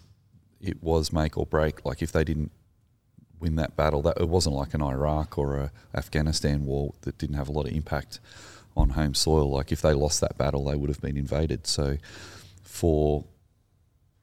it 0.59 0.81
was 0.83 1.13
make 1.13 1.37
or 1.37 1.45
break. 1.45 1.85
Like 1.85 2.01
if 2.01 2.11
they 2.11 2.23
didn't 2.23 2.51
win 3.39 3.55
that 3.55 3.75
battle, 3.75 4.01
that 4.03 4.19
it 4.19 4.27
wasn't 4.27 4.55
like 4.55 4.73
an 4.73 4.81
Iraq 4.81 5.37
or 5.37 5.57
a 5.57 5.71
Afghanistan 5.95 6.65
war 6.65 6.93
that 7.01 7.17
didn't 7.17 7.35
have 7.35 7.49
a 7.49 7.51
lot 7.51 7.67
of 7.67 7.73
impact 7.73 8.19
on 8.75 8.91
home 8.91 9.13
soil. 9.13 9.49
Like 9.49 9.71
if 9.71 9.81
they 9.81 9.93
lost 9.93 10.21
that 10.21 10.37
battle, 10.37 10.65
they 10.65 10.75
would 10.75 10.89
have 10.89 11.01
been 11.01 11.17
invaded. 11.17 11.67
So 11.67 11.97
for 12.63 13.25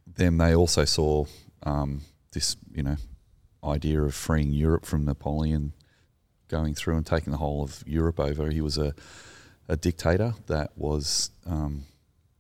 them, 0.07 0.39
they 0.39 0.55
also 0.55 0.85
saw 0.85 1.25
um, 1.63 2.03
this, 2.33 2.57
you 2.73 2.83
know, 2.83 2.97
idea 3.65 4.03
of 4.03 4.15
freeing 4.15 4.53
Europe 4.53 4.85
from 4.85 5.05
Napoleon 5.05 5.73
going 6.49 6.75
through 6.75 6.97
and 6.97 7.07
taking 7.07 7.31
the 7.31 7.39
whole 7.39 7.63
of 7.63 7.85
Europe 7.87 8.19
over. 8.19 8.51
He 8.51 8.61
was 8.61 8.79
a, 8.79 8.95
a 9.69 9.77
dictator 9.77 10.35
that 10.47 10.71
was 10.77 11.31
um, 11.47 11.85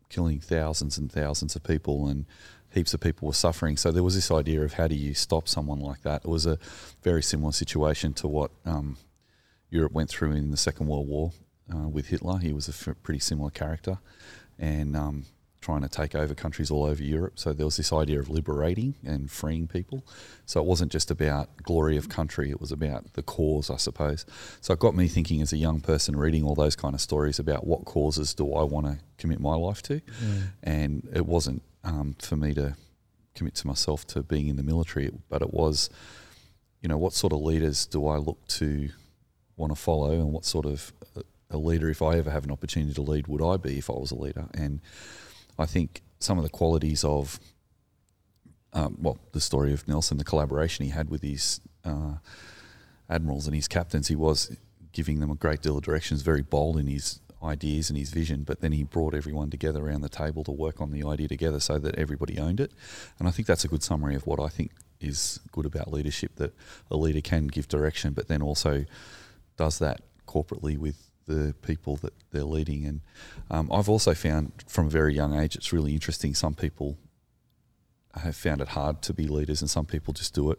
killing 0.08 0.40
thousands 0.40 0.98
and 0.98 1.10
thousands 1.12 1.54
of 1.56 1.62
people, 1.62 2.06
and 2.08 2.26
heaps 2.70 2.94
of 2.94 3.00
people 3.00 3.26
were 3.26 3.34
suffering. 3.34 3.76
So 3.76 3.92
there 3.92 4.02
was 4.02 4.14
this 4.14 4.30
idea 4.30 4.62
of 4.62 4.74
how 4.74 4.88
do 4.88 4.94
you 4.94 5.14
stop 5.14 5.48
someone 5.48 5.80
like 5.80 6.02
that? 6.02 6.22
It 6.24 6.28
was 6.28 6.46
a 6.46 6.58
very 7.02 7.22
similar 7.22 7.52
situation 7.52 8.14
to 8.14 8.28
what 8.28 8.50
um, 8.64 8.96
Europe 9.70 9.92
went 9.92 10.10
through 10.10 10.32
in 10.32 10.50
the 10.50 10.56
Second 10.56 10.86
World 10.86 11.08
War 11.08 11.32
uh, 11.72 11.88
with 11.88 12.08
Hitler. 12.08 12.38
He 12.38 12.52
was 12.52 12.68
a 12.68 12.90
f- 12.90 12.96
pretty 13.02 13.20
similar 13.20 13.50
character, 13.50 13.98
and 14.58 14.96
um, 14.96 15.24
trying 15.60 15.82
to 15.82 15.88
take 15.88 16.14
over 16.14 16.34
countries 16.34 16.70
all 16.70 16.84
over 16.84 17.02
Europe. 17.02 17.38
So 17.38 17.52
there 17.52 17.66
was 17.66 17.76
this 17.76 17.92
idea 17.92 18.20
of 18.20 18.30
liberating 18.30 18.94
and 19.04 19.30
freeing 19.30 19.66
people. 19.66 20.06
So 20.46 20.60
it 20.60 20.66
wasn't 20.66 20.92
just 20.92 21.10
about 21.10 21.62
glory 21.62 21.96
of 21.96 22.08
country, 22.08 22.50
it 22.50 22.60
was 22.60 22.70
about 22.70 23.12
the 23.14 23.22
cause, 23.22 23.70
I 23.70 23.76
suppose. 23.76 24.24
So 24.60 24.72
it 24.72 24.78
got 24.78 24.94
me 24.94 25.08
thinking 25.08 25.42
as 25.42 25.52
a 25.52 25.56
young 25.56 25.80
person 25.80 26.16
reading 26.16 26.44
all 26.44 26.54
those 26.54 26.76
kind 26.76 26.94
of 26.94 27.00
stories 27.00 27.38
about 27.38 27.66
what 27.66 27.84
causes 27.84 28.34
do 28.34 28.54
I 28.54 28.62
want 28.62 28.86
to 28.86 28.98
commit 29.18 29.40
my 29.40 29.54
life 29.54 29.82
to. 29.82 30.00
Mm. 30.00 30.42
And 30.62 31.08
it 31.12 31.26
wasn't 31.26 31.62
um, 31.84 32.14
for 32.20 32.36
me 32.36 32.54
to 32.54 32.76
commit 33.34 33.54
to 33.56 33.66
myself 33.66 34.06
to 34.08 34.22
being 34.22 34.48
in 34.48 34.56
the 34.56 34.62
military, 34.62 35.10
but 35.28 35.42
it 35.42 35.52
was, 35.52 35.90
you 36.80 36.88
know, 36.88 36.98
what 36.98 37.12
sort 37.12 37.32
of 37.32 37.40
leaders 37.40 37.86
do 37.86 38.06
I 38.06 38.16
look 38.16 38.46
to 38.48 38.90
want 39.56 39.72
to 39.72 39.76
follow 39.80 40.12
and 40.12 40.32
what 40.32 40.44
sort 40.44 40.66
of 40.66 40.92
a 41.50 41.56
leader, 41.56 41.88
if 41.88 42.02
I 42.02 42.18
ever 42.18 42.30
have 42.30 42.44
an 42.44 42.50
opportunity 42.50 42.94
to 42.94 43.02
lead, 43.02 43.26
would 43.26 43.42
I 43.42 43.56
be 43.56 43.78
if 43.78 43.90
I 43.90 43.94
was 43.94 44.10
a 44.10 44.16
leader? 44.16 44.46
And 44.54 44.80
I 45.58 45.66
think 45.66 46.02
some 46.20 46.38
of 46.38 46.44
the 46.44 46.50
qualities 46.50 47.04
of, 47.04 47.40
um, 48.72 48.96
well, 49.00 49.18
the 49.32 49.40
story 49.40 49.72
of 49.72 49.86
Nelson, 49.88 50.18
the 50.18 50.24
collaboration 50.24 50.84
he 50.84 50.90
had 50.90 51.10
with 51.10 51.22
his 51.22 51.60
uh, 51.84 52.14
admirals 53.08 53.46
and 53.46 53.54
his 53.54 53.68
captains, 53.68 54.08
he 54.08 54.16
was 54.16 54.56
giving 54.92 55.20
them 55.20 55.30
a 55.30 55.34
great 55.34 55.62
deal 55.62 55.76
of 55.78 55.84
directions, 55.84 56.22
very 56.22 56.42
bold 56.42 56.76
in 56.76 56.86
his 56.86 57.20
ideas 57.42 57.88
and 57.88 57.98
his 57.98 58.10
vision, 58.10 58.42
but 58.42 58.60
then 58.60 58.72
he 58.72 58.82
brought 58.82 59.14
everyone 59.14 59.50
together 59.50 59.86
around 59.86 60.00
the 60.00 60.08
table 60.08 60.42
to 60.44 60.50
work 60.50 60.80
on 60.80 60.90
the 60.90 61.04
idea 61.04 61.28
together 61.28 61.60
so 61.60 61.78
that 61.78 61.94
everybody 61.96 62.38
owned 62.38 62.60
it. 62.60 62.72
And 63.18 63.28
I 63.28 63.30
think 63.30 63.46
that's 63.46 63.64
a 63.64 63.68
good 63.68 63.82
summary 63.82 64.16
of 64.16 64.26
what 64.26 64.40
I 64.40 64.48
think 64.48 64.72
is 65.00 65.38
good 65.52 65.64
about 65.64 65.92
leadership 65.92 66.34
that 66.36 66.52
a 66.90 66.96
leader 66.96 67.20
can 67.20 67.46
give 67.46 67.68
direction, 67.68 68.12
but 68.12 68.28
then 68.28 68.42
also 68.42 68.84
does 69.56 69.78
that 69.78 70.00
corporately 70.26 70.76
with 70.76 71.07
the 71.28 71.54
people 71.62 71.96
that 71.98 72.12
they're 72.32 72.42
leading. 72.42 72.84
And 72.84 73.02
um, 73.50 73.70
I've 73.72 73.88
also 73.88 74.14
found 74.14 74.64
from 74.66 74.86
a 74.86 74.90
very 74.90 75.14
young 75.14 75.38
age, 75.38 75.54
it's 75.54 75.72
really 75.72 75.92
interesting. 75.92 76.34
Some 76.34 76.54
people 76.54 76.98
have 78.14 78.34
found 78.34 78.60
it 78.60 78.66
hard 78.68 79.02
to 79.02 79.12
be 79.12 79.28
leaders, 79.28 79.60
and 79.60 79.70
some 79.70 79.86
people 79.86 80.12
just 80.12 80.34
do 80.34 80.50
it. 80.50 80.58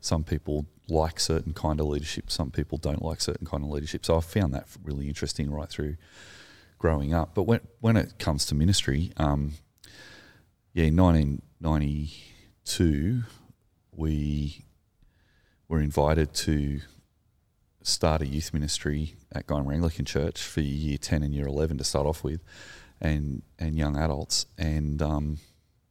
Some 0.00 0.24
people 0.24 0.64
like 0.88 1.20
certain 1.20 1.52
kind 1.52 1.78
of 1.80 1.86
leadership. 1.86 2.30
Some 2.30 2.50
people 2.50 2.78
don't 2.78 3.02
like 3.02 3.20
certain 3.20 3.46
kind 3.46 3.62
of 3.64 3.70
leadership. 3.70 4.06
So 4.06 4.16
I've 4.16 4.24
found 4.24 4.54
that 4.54 4.66
really 4.84 5.08
interesting 5.08 5.50
right 5.50 5.68
through 5.68 5.96
growing 6.78 7.12
up. 7.12 7.34
But 7.34 7.42
when 7.42 7.60
when 7.80 7.96
it 7.96 8.18
comes 8.18 8.46
to 8.46 8.54
ministry, 8.54 9.12
um, 9.16 9.54
yeah, 10.72 10.84
in 10.84 10.96
1992, 10.96 13.24
we 13.92 14.64
were 15.68 15.80
invited 15.80 16.32
to 16.34 16.80
start 17.86 18.20
a 18.20 18.26
youth 18.26 18.52
ministry 18.52 19.14
at 19.32 19.46
Gymea 19.46 19.74
Anglican 19.74 20.04
Church 20.04 20.42
for 20.42 20.60
year 20.60 20.98
10 20.98 21.22
and 21.22 21.32
year 21.32 21.46
11 21.46 21.78
to 21.78 21.84
start 21.84 22.06
off 22.06 22.24
with, 22.24 22.42
and, 23.00 23.42
and 23.58 23.76
young 23.76 23.96
adults. 23.96 24.46
And 24.58 25.00
um, 25.00 25.38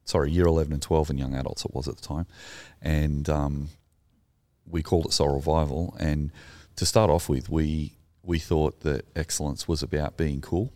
sorry, 0.03 0.29
year 0.31 0.45
11 0.45 0.73
and 0.73 0.81
12 0.81 1.11
and 1.11 1.19
young 1.19 1.33
adults 1.33 1.63
it 1.63 1.73
was 1.73 1.87
at 1.87 1.95
the 1.95 2.05
time. 2.05 2.25
And 2.81 3.29
um, 3.29 3.69
we 4.69 4.83
called 4.83 5.05
it 5.05 5.13
Soul 5.13 5.35
Revival. 5.35 5.95
And 5.97 6.31
to 6.75 6.85
start 6.85 7.09
off 7.09 7.29
with, 7.29 7.49
we, 7.49 7.93
we 8.23 8.39
thought 8.39 8.81
that 8.81 9.05
excellence 9.15 9.67
was 9.67 9.81
about 9.81 10.17
being 10.17 10.41
cool 10.41 10.73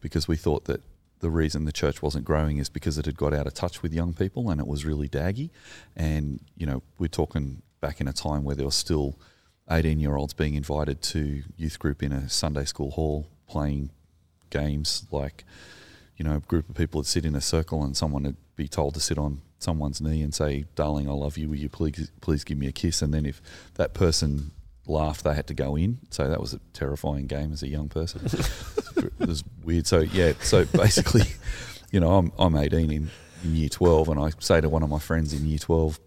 because 0.00 0.26
we 0.26 0.36
thought 0.36 0.64
that 0.64 0.82
the 1.20 1.30
reason 1.30 1.66
the 1.66 1.72
church 1.72 2.02
wasn't 2.02 2.24
growing 2.24 2.58
is 2.58 2.68
because 2.68 2.98
it 2.98 3.06
had 3.06 3.16
got 3.16 3.32
out 3.32 3.46
of 3.46 3.54
touch 3.54 3.82
with 3.82 3.92
young 3.92 4.12
people 4.12 4.50
and 4.50 4.60
it 4.60 4.66
was 4.66 4.84
really 4.84 5.08
daggy. 5.08 5.50
And, 5.94 6.40
you 6.56 6.66
know, 6.66 6.82
we're 6.98 7.06
talking 7.06 7.62
back 7.80 8.00
in 8.00 8.08
a 8.08 8.12
time 8.12 8.42
where 8.42 8.56
there 8.56 8.66
was 8.66 8.74
still 8.74 9.18
18 9.70 9.98
year 10.00 10.16
olds 10.16 10.32
being 10.34 10.54
invited 10.54 11.02
to 11.02 11.42
youth 11.56 11.78
group 11.78 12.02
in 12.02 12.12
a 12.12 12.28
Sunday 12.28 12.64
school 12.64 12.92
hall 12.92 13.28
playing 13.46 13.90
games 14.50 15.06
like, 15.10 15.44
you 16.16 16.24
know, 16.24 16.36
a 16.36 16.40
group 16.40 16.68
of 16.68 16.74
people 16.74 17.00
would 17.00 17.06
sit 17.06 17.24
in 17.24 17.34
a 17.34 17.40
circle 17.40 17.82
and 17.82 17.96
someone 17.96 18.24
would 18.24 18.36
be 18.56 18.68
told 18.68 18.94
to 18.94 19.00
sit 19.00 19.18
on 19.18 19.40
someone's 19.58 20.00
knee 20.00 20.22
and 20.22 20.34
say, 20.34 20.64
"Darling, 20.74 21.08
I 21.08 21.12
love 21.12 21.36
you. 21.36 21.48
Will 21.48 21.56
you 21.56 21.68
please 21.68 22.10
please 22.20 22.44
give 22.44 22.58
me 22.58 22.66
a 22.66 22.72
kiss?" 22.72 23.02
And 23.02 23.12
then 23.12 23.26
if 23.26 23.42
that 23.74 23.94
person 23.94 24.52
laughed, 24.86 25.24
they 25.24 25.34
had 25.34 25.46
to 25.48 25.54
go 25.54 25.76
in. 25.76 25.98
So 26.10 26.28
that 26.28 26.40
was 26.40 26.54
a 26.54 26.60
terrifying 26.72 27.26
game 27.26 27.52
as 27.52 27.62
a 27.62 27.68
young 27.68 27.88
person. 27.88 28.22
it 28.96 29.26
was 29.26 29.44
weird. 29.62 29.86
So 29.86 30.00
yeah. 30.00 30.32
So 30.40 30.64
basically, 30.72 31.24
you 31.90 32.00
know, 32.00 32.16
I'm 32.16 32.32
I'm 32.38 32.56
18 32.56 32.90
in, 32.90 33.10
in 33.44 33.56
year 33.56 33.68
12, 33.68 34.08
and 34.08 34.20
I 34.20 34.30
say 34.38 34.60
to 34.60 34.68
one 34.68 34.82
of 34.82 34.88
my 34.88 34.98
friends 34.98 35.32
in 35.32 35.44
year 35.46 35.58
12, 35.58 35.98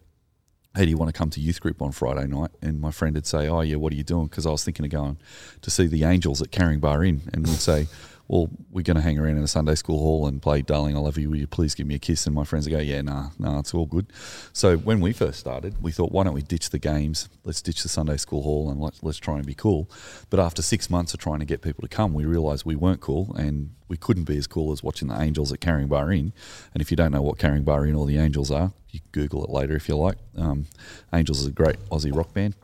hey, 0.75 0.85
do 0.85 0.89
you 0.89 0.97
want 0.97 1.13
to 1.13 1.17
come 1.17 1.29
to 1.29 1.41
youth 1.41 1.59
group 1.59 1.81
on 1.81 1.91
Friday 1.91 2.27
night? 2.27 2.51
And 2.61 2.79
my 2.79 2.91
friend 2.91 3.15
would 3.15 3.25
say, 3.25 3.47
oh, 3.49 3.61
yeah, 3.61 3.75
what 3.75 3.91
are 3.91 3.95
you 3.95 4.03
doing? 4.03 4.27
Because 4.27 4.45
I 4.45 4.51
was 4.51 4.63
thinking 4.63 4.85
of 4.85 4.91
going 4.91 5.17
to 5.61 5.69
see 5.69 5.87
the 5.87 6.03
Angels 6.05 6.41
at 6.41 6.51
Carrying 6.51 6.79
Caringbah 6.79 7.07
Inn. 7.07 7.21
And 7.33 7.45
we'd 7.45 7.55
say, 7.59 7.87
well, 8.31 8.49
we're 8.71 8.81
going 8.81 8.95
to 8.95 9.01
hang 9.01 9.19
around 9.19 9.35
in 9.35 9.43
a 9.43 9.47
Sunday 9.47 9.75
school 9.75 9.99
hall 9.99 10.25
and 10.25 10.41
play 10.41 10.61
Darling, 10.61 10.95
I 10.95 10.99
Love 10.99 11.17
You. 11.17 11.29
Will 11.29 11.35
you 11.35 11.47
please 11.47 11.75
give 11.75 11.85
me 11.85 11.95
a 11.95 11.99
kiss? 11.99 12.25
And 12.25 12.33
my 12.33 12.45
friends 12.45 12.65
go, 12.65 12.79
yeah, 12.79 13.01
nah, 13.01 13.31
nah, 13.37 13.59
it's 13.59 13.73
all 13.73 13.85
good. 13.85 14.05
So 14.53 14.77
when 14.77 15.01
we 15.01 15.11
first 15.11 15.37
started, 15.37 15.83
we 15.83 15.91
thought, 15.91 16.13
why 16.13 16.23
don't 16.23 16.33
we 16.33 16.41
ditch 16.41 16.69
the 16.69 16.79
games? 16.79 17.27
Let's 17.43 17.61
ditch 17.61 17.83
the 17.83 17.89
Sunday 17.89 18.15
school 18.15 18.41
hall 18.43 18.71
and 18.71 18.79
let's, 18.79 19.03
let's 19.03 19.17
try 19.17 19.35
and 19.35 19.45
be 19.45 19.53
cool. 19.53 19.91
But 20.29 20.39
after 20.39 20.61
six 20.61 20.89
months 20.89 21.13
of 21.13 21.19
trying 21.19 21.39
to 21.39 21.45
get 21.45 21.61
people 21.61 21.81
to 21.81 21.89
come, 21.89 22.13
we 22.13 22.23
realised 22.23 22.63
we 22.63 22.77
weren't 22.77 23.01
cool 23.01 23.35
and 23.35 23.71
we 23.89 23.97
couldn't 23.97 24.23
be 24.23 24.37
as 24.37 24.47
cool 24.47 24.71
as 24.71 24.81
watching 24.81 25.09
the 25.09 25.21
Angels 25.21 25.51
at 25.51 25.59
Caringbah 25.59 26.17
Inn. 26.17 26.31
And 26.73 26.81
if 26.81 26.89
you 26.89 26.95
don't 26.95 27.11
know 27.11 27.21
what 27.21 27.37
Caringbah 27.37 27.85
Inn 27.85 27.95
or 27.95 28.05
the 28.05 28.17
Angels 28.17 28.49
are, 28.49 28.71
you 28.91 29.01
can 29.01 29.09
Google 29.11 29.43
it 29.43 29.49
later 29.49 29.75
if 29.75 29.89
you 29.89 29.97
like. 29.97 30.17
Um, 30.37 30.67
Angels 31.11 31.41
is 31.41 31.47
a 31.47 31.51
great 31.51 31.79
Aussie 31.89 32.15
rock 32.15 32.33
band. 32.33 32.55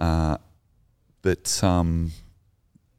Uh, 0.00 0.38
but 1.22 1.62
um, 1.62 2.10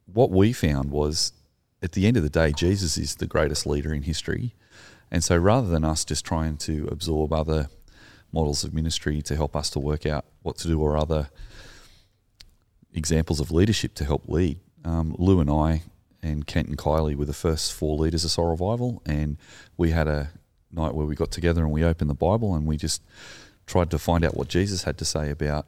what 0.06 0.32
we 0.32 0.54
found 0.54 0.90
was 0.90 1.34
at 1.82 1.92
the 1.92 2.08
end 2.08 2.18
of 2.18 2.24
the 2.24 2.30
day, 2.30 2.52
Jesus 2.52 2.98
is 2.98 3.16
the 3.16 3.28
greatest 3.28 3.66
leader 3.66 3.94
in 3.94 4.04
history. 4.04 4.56
And 5.12 5.24
so 5.24 5.38
rather 5.38 5.68
than 5.68 5.84
us 5.84 6.04
just 6.04 6.26
trying 6.26 6.58
to 6.58 6.88
absorb 6.92 7.32
other 7.32 7.70
models 8.32 8.64
of 8.64 8.74
ministry 8.74 9.22
to 9.22 9.36
help 9.36 9.56
us 9.56 9.70
to 9.72 9.80
work 9.80 10.06
out 10.06 10.26
what 10.42 10.58
to 10.58 10.68
do 10.68 10.82
or 10.82 10.98
other 10.98 11.30
examples 12.94 13.40
of 13.40 13.52
leadership 13.52 13.94
to 13.96 14.06
help 14.06 14.28
lead, 14.28 14.60
um, 14.84 15.16
Lou 15.18 15.40
and 15.40 15.50
I 15.50 15.84
and 16.22 16.46
Kent 16.46 16.68
and 16.68 16.78
Kylie 16.78 17.16
were 17.16 17.26
the 17.26 17.34
first 17.34 17.74
four 17.74 17.98
leaders 17.98 18.26
of 18.26 18.32
Soul 18.32 18.50
Revival. 18.50 19.02
And 19.06 19.38
we 19.78 19.92
had 19.92 20.08
a 20.08 20.32
night 20.72 20.94
where 20.94 21.06
we 21.06 21.16
got 21.16 21.32
together 21.32 21.64
and 21.64 21.72
we 21.72 21.84
opened 21.84 22.10
the 22.10 22.16
Bible 22.16 22.56
and 22.56 22.66
we 22.66 22.76
just 22.76 23.02
tried 23.66 23.92
to 23.92 24.00
find 24.00 24.26
out 24.26 24.36
what 24.36 24.48
Jesus 24.48 24.84
had 24.84 24.98
to 24.98 25.06
say 25.06 25.30
about 25.30 25.68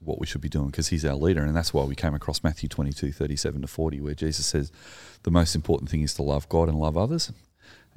what 0.00 0.20
we 0.20 0.26
should 0.26 0.40
be 0.40 0.48
doing 0.48 0.68
because 0.68 0.88
he's 0.88 1.04
our 1.04 1.14
leader. 1.14 1.42
And 1.42 1.56
that's 1.56 1.74
why 1.74 1.84
we 1.84 1.94
came 1.94 2.14
across 2.14 2.42
Matthew 2.42 2.68
22, 2.68 3.12
37 3.12 3.62
to 3.62 3.66
40, 3.66 4.00
where 4.00 4.14
Jesus 4.14 4.46
says 4.46 4.70
the 5.22 5.30
most 5.30 5.54
important 5.54 5.90
thing 5.90 6.02
is 6.02 6.14
to 6.14 6.22
love 6.22 6.48
God 6.48 6.68
and 6.68 6.78
love 6.78 6.96
others. 6.96 7.32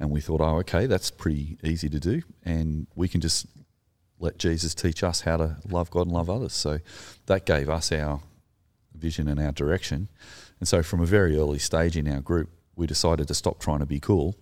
And 0.00 0.10
we 0.10 0.20
thought, 0.20 0.40
oh, 0.40 0.58
okay, 0.58 0.86
that's 0.86 1.10
pretty 1.10 1.58
easy 1.62 1.88
to 1.88 2.00
do. 2.00 2.22
And 2.44 2.86
we 2.94 3.08
can 3.08 3.20
just 3.20 3.46
let 4.18 4.38
Jesus 4.38 4.74
teach 4.74 5.04
us 5.04 5.22
how 5.22 5.36
to 5.36 5.56
love 5.68 5.90
God 5.90 6.06
and 6.06 6.12
love 6.12 6.28
others. 6.28 6.52
So 6.52 6.80
that 7.26 7.46
gave 7.46 7.68
us 7.68 7.92
our 7.92 8.20
vision 8.94 9.28
and 9.28 9.40
our 9.40 9.52
direction. 9.52 10.08
And 10.58 10.68
so 10.68 10.82
from 10.82 11.00
a 11.00 11.06
very 11.06 11.36
early 11.36 11.58
stage 11.58 11.96
in 11.96 12.08
our 12.08 12.20
group, 12.20 12.50
we 12.74 12.86
decided 12.86 13.28
to 13.28 13.34
stop 13.34 13.60
trying 13.60 13.80
to 13.80 13.86
be 13.86 14.00
cool 14.00 14.36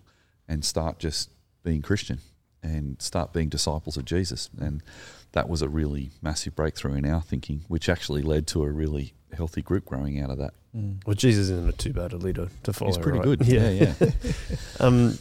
and 0.47 0.65
start 0.65 0.99
just 0.99 1.29
being 1.63 1.81
Christian 1.81 2.19
and 2.63 3.01
start 3.01 3.33
being 3.33 3.49
disciples 3.49 3.97
of 3.97 4.05
Jesus. 4.05 4.49
And 4.59 4.83
that 5.31 5.49
was 5.49 5.61
a 5.61 5.69
really 5.69 6.11
massive 6.21 6.55
breakthrough 6.55 6.93
in 6.93 7.05
our 7.05 7.21
thinking, 7.21 7.65
which 7.67 7.89
actually 7.89 8.21
led 8.21 8.47
to 8.47 8.63
a 8.63 8.71
really 8.71 9.13
healthy 9.33 9.61
group 9.61 9.85
growing 9.85 10.19
out 10.19 10.29
of 10.29 10.37
that. 10.37 10.53
Mm. 10.75 11.05
Well, 11.05 11.15
Jesus 11.15 11.49
isn't 11.49 11.77
too 11.77 11.93
bad 11.93 12.13
a 12.13 12.17
leader 12.17 12.49
to 12.63 12.73
follow. 12.73 12.91
He's 12.91 12.97
pretty 12.97 13.19
right? 13.19 13.25
good. 13.25 13.45
Yeah, 13.45 13.69
yeah. 13.69 13.93
yeah. 13.99 14.11
um, 14.79 15.17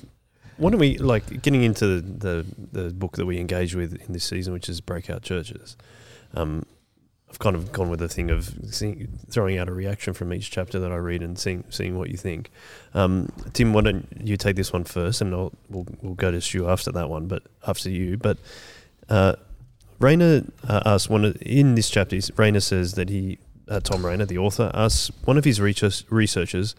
why 0.56 0.70
don't 0.70 0.80
we 0.80 0.98
like 0.98 1.42
getting 1.42 1.62
into 1.62 1.86
the, 1.86 2.44
the, 2.72 2.80
the 2.82 2.90
book 2.90 3.16
that 3.16 3.26
we 3.26 3.38
engage 3.38 3.74
with 3.74 3.94
in 3.94 4.12
this 4.12 4.24
season, 4.24 4.52
which 4.52 4.68
is 4.68 4.80
Breakout 4.80 5.22
Churches? 5.22 5.76
Um, 6.34 6.66
I've 7.30 7.38
kind 7.38 7.54
of 7.54 7.70
gone 7.70 7.90
with 7.90 8.00
the 8.00 8.08
thing 8.08 8.30
of 8.30 8.52
seeing, 8.70 9.18
throwing 9.30 9.56
out 9.56 9.68
a 9.68 9.72
reaction 9.72 10.14
from 10.14 10.32
each 10.34 10.50
chapter 10.50 10.80
that 10.80 10.90
I 10.90 10.96
read 10.96 11.22
and 11.22 11.38
seeing 11.38 11.64
seeing 11.70 11.96
what 11.96 12.10
you 12.10 12.16
think. 12.16 12.50
Um, 12.92 13.30
Tim, 13.52 13.72
why 13.72 13.82
don't 13.82 14.06
you 14.20 14.36
take 14.36 14.56
this 14.56 14.72
one 14.72 14.84
first, 14.84 15.20
and 15.20 15.32
I'll, 15.32 15.52
we'll 15.68 15.86
we'll 16.02 16.14
go 16.14 16.30
to 16.32 16.40
Stu 16.40 16.68
after 16.68 16.90
that 16.92 17.08
one, 17.08 17.28
but 17.28 17.44
after 17.66 17.88
you. 17.88 18.16
But 18.16 18.38
uh, 19.08 19.36
uh, 20.02 20.42
asks 20.84 21.08
one 21.08 21.24
of, 21.24 21.38
in 21.40 21.76
this 21.76 21.88
chapter. 21.88 22.18
Rainer 22.36 22.60
says 22.60 22.94
that 22.94 23.08
he 23.08 23.38
uh, 23.68 23.80
Thom 23.80 24.04
Rainer, 24.04 24.26
the 24.26 24.38
author, 24.38 24.70
asks 24.74 25.10
one 25.24 25.38
of 25.38 25.44
his 25.44 25.60
research, 25.60 26.04
researchers 26.10 26.74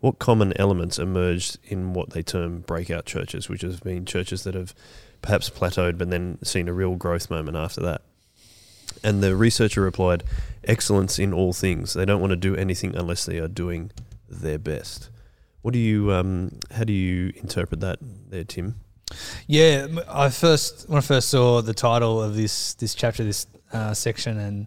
what 0.00 0.18
common 0.18 0.52
elements 0.56 0.98
emerged 0.98 1.58
in 1.64 1.94
what 1.94 2.10
they 2.10 2.22
term 2.22 2.60
breakout 2.60 3.06
churches, 3.06 3.48
which 3.48 3.62
have 3.62 3.82
been 3.82 4.04
churches 4.04 4.44
that 4.44 4.54
have 4.54 4.74
perhaps 5.22 5.50
plateaued 5.50 5.98
but 5.98 6.10
then 6.10 6.38
seen 6.44 6.68
a 6.68 6.72
real 6.72 6.94
growth 6.94 7.30
moment 7.30 7.56
after 7.56 7.80
that. 7.80 8.02
And 9.06 9.22
the 9.22 9.36
researcher 9.36 9.82
replied, 9.82 10.24
excellence 10.64 11.18
in 11.18 11.32
all 11.32 11.52
things. 11.52 11.94
They 11.94 12.04
don't 12.04 12.20
want 12.20 12.32
to 12.32 12.36
do 12.36 12.56
anything 12.56 12.96
unless 12.96 13.24
they 13.24 13.38
are 13.38 13.46
doing 13.46 13.92
their 14.28 14.58
best. 14.58 15.10
What 15.62 15.72
do 15.74 15.78
you, 15.78 16.12
um, 16.12 16.58
how 16.72 16.82
do 16.82 16.92
you 16.92 17.32
interpret 17.36 17.80
that 17.80 17.98
there, 18.00 18.42
Tim? 18.44 18.74
Yeah, 19.46 19.86
I 20.08 20.30
first 20.30 20.88
when 20.88 20.98
I 20.98 21.00
first 21.00 21.28
saw 21.28 21.62
the 21.62 21.74
title 21.74 22.20
of 22.20 22.34
this 22.34 22.74
this 22.74 22.94
chapter, 22.94 23.22
this 23.22 23.46
uh, 23.72 23.94
section, 23.94 24.38
and 24.38 24.66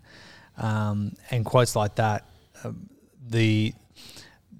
um, 0.57 1.13
and 1.29 1.43
quotes 1.43 1.75
like 1.75 1.95
that, 1.95 2.25
uh, 2.63 2.71
the 3.27 3.73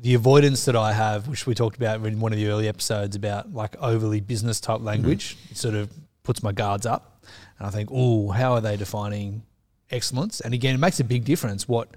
the 0.02 0.16
avoidance 0.16 0.66
that 0.66 0.76
I 0.76 0.92
have, 0.92 1.30
which 1.30 1.48
we 1.48 1.56
talked 1.56 1.78
about 1.78 2.06
in 2.06 2.20
one 2.20 2.34
of 2.34 2.38
the 2.38 2.48
early 2.48 2.68
episodes 2.68 3.16
about 3.16 3.54
like 3.54 3.78
overly 3.80 4.20
business 4.20 4.60
type 4.60 4.82
language, 4.82 5.38
mm-hmm. 5.38 5.56
sort 5.56 5.76
of 5.76 5.90
puts 6.24 6.44
my 6.44 6.52
guards 6.52 6.86
up, 6.86 7.24
and 7.58 7.66
I 7.66 7.72
think, 7.72 7.90
oh, 7.92 8.32
how 8.32 8.54
are 8.54 8.62
they 8.62 8.76
defining 8.76 9.44
excellence? 9.92 10.40
And 10.40 10.54
again, 10.54 10.76
it 10.76 10.80
makes 10.80 11.00
a 11.00 11.04
big 11.04 11.26
difference 11.26 11.68
what 11.68 11.90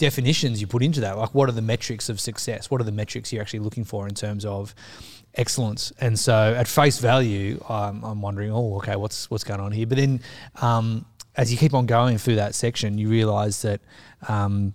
definitions 0.00 0.60
you 0.60 0.66
put 0.66 0.82
into 0.82 1.00
that. 1.02 1.16
Like, 1.16 1.34
what 1.34 1.48
are 1.48 1.52
the 1.52 1.62
metrics 1.62 2.08
of 2.08 2.18
success? 2.18 2.70
What 2.70 2.80
are 2.80 2.84
the 2.84 2.92
metrics 2.92 3.32
you're 3.32 3.42
actually 3.42 3.60
looking 3.60 3.84
for 3.84 4.08
in 4.08 4.14
terms 4.14 4.44
of 4.44 4.74
excellence? 5.34 5.92
And 6.00 6.18
so, 6.18 6.54
at 6.56 6.66
face 6.66 6.98
value, 6.98 7.62
I'm, 7.68 8.02
I'm 8.02 8.20
wondering, 8.20 8.50
oh, 8.50 8.76
okay, 8.78 8.96
what's 8.96 9.30
what's 9.30 9.44
going 9.44 9.60
on 9.60 9.70
here? 9.70 9.86
But 9.86 9.98
then, 9.98 10.20
um, 10.60 11.04
as 11.36 11.52
you 11.52 11.58
keep 11.58 11.74
on 11.74 11.86
going 11.86 12.18
through 12.18 12.36
that 12.36 12.54
section, 12.54 12.98
you 12.98 13.08
realise 13.08 13.62
that, 13.62 13.80
um, 14.26 14.74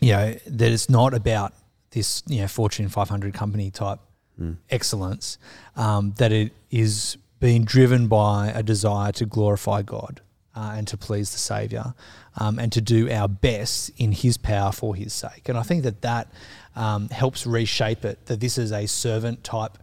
you 0.00 0.12
know, 0.12 0.34
that 0.46 0.72
it's 0.72 0.88
not 0.88 1.14
about 1.14 1.52
this, 1.90 2.22
you 2.26 2.40
know, 2.40 2.48
Fortune 2.48 2.88
500 2.88 3.32
company 3.34 3.70
type 3.70 4.00
mm. 4.40 4.56
excellence. 4.70 5.38
Um, 5.76 6.14
that 6.16 6.32
it 6.32 6.52
is 6.70 7.18
being 7.38 7.64
driven 7.64 8.08
by 8.08 8.48
a 8.48 8.62
desire 8.62 9.12
to 9.12 9.26
glorify 9.26 9.82
God 9.82 10.20
uh, 10.58 10.72
and 10.74 10.88
to 10.88 10.96
please 10.96 11.30
the 11.30 11.38
Saviour, 11.38 11.94
um, 12.36 12.58
and 12.58 12.72
to 12.72 12.80
do 12.80 13.08
our 13.10 13.28
best 13.28 13.90
in 13.96 14.10
His 14.10 14.36
power 14.36 14.72
for 14.72 14.96
His 14.96 15.12
sake. 15.12 15.48
And 15.48 15.56
I 15.56 15.62
think 15.62 15.84
that 15.84 16.02
that 16.02 16.32
um, 16.74 17.08
helps 17.10 17.46
reshape 17.46 18.04
it. 18.04 18.26
That 18.26 18.40
this 18.40 18.58
is 18.58 18.72
a 18.72 18.86
servant 18.86 19.44
type 19.44 19.78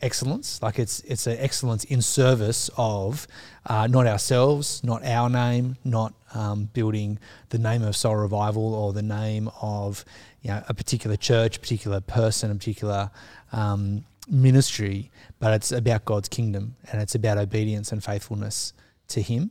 excellence, 0.00 0.62
like 0.62 0.78
it's 0.78 1.00
it's 1.00 1.26
an 1.26 1.36
excellence 1.38 1.84
in 1.84 2.00
service 2.00 2.70
of 2.78 3.26
uh, 3.66 3.86
not 3.86 4.06
ourselves, 4.06 4.82
not 4.82 5.04
our 5.04 5.28
name, 5.28 5.76
not 5.84 6.14
um, 6.32 6.70
building 6.72 7.18
the 7.50 7.58
name 7.58 7.82
of 7.82 7.94
Soul 7.94 8.16
Revival 8.16 8.74
or 8.74 8.94
the 8.94 9.02
name 9.02 9.50
of 9.60 10.06
you 10.40 10.50
know 10.50 10.62
a 10.68 10.74
particular 10.74 11.16
church, 11.16 11.60
particular 11.60 12.00
person, 12.00 12.50
a 12.50 12.54
particular 12.54 13.10
um, 13.52 14.06
ministry, 14.26 15.10
but 15.38 15.52
it's 15.52 15.70
about 15.70 16.06
God's 16.06 16.30
kingdom 16.30 16.76
and 16.90 17.02
it's 17.02 17.14
about 17.14 17.36
obedience 17.36 17.92
and 17.92 18.02
faithfulness 18.02 18.72
to 19.08 19.20
Him. 19.20 19.50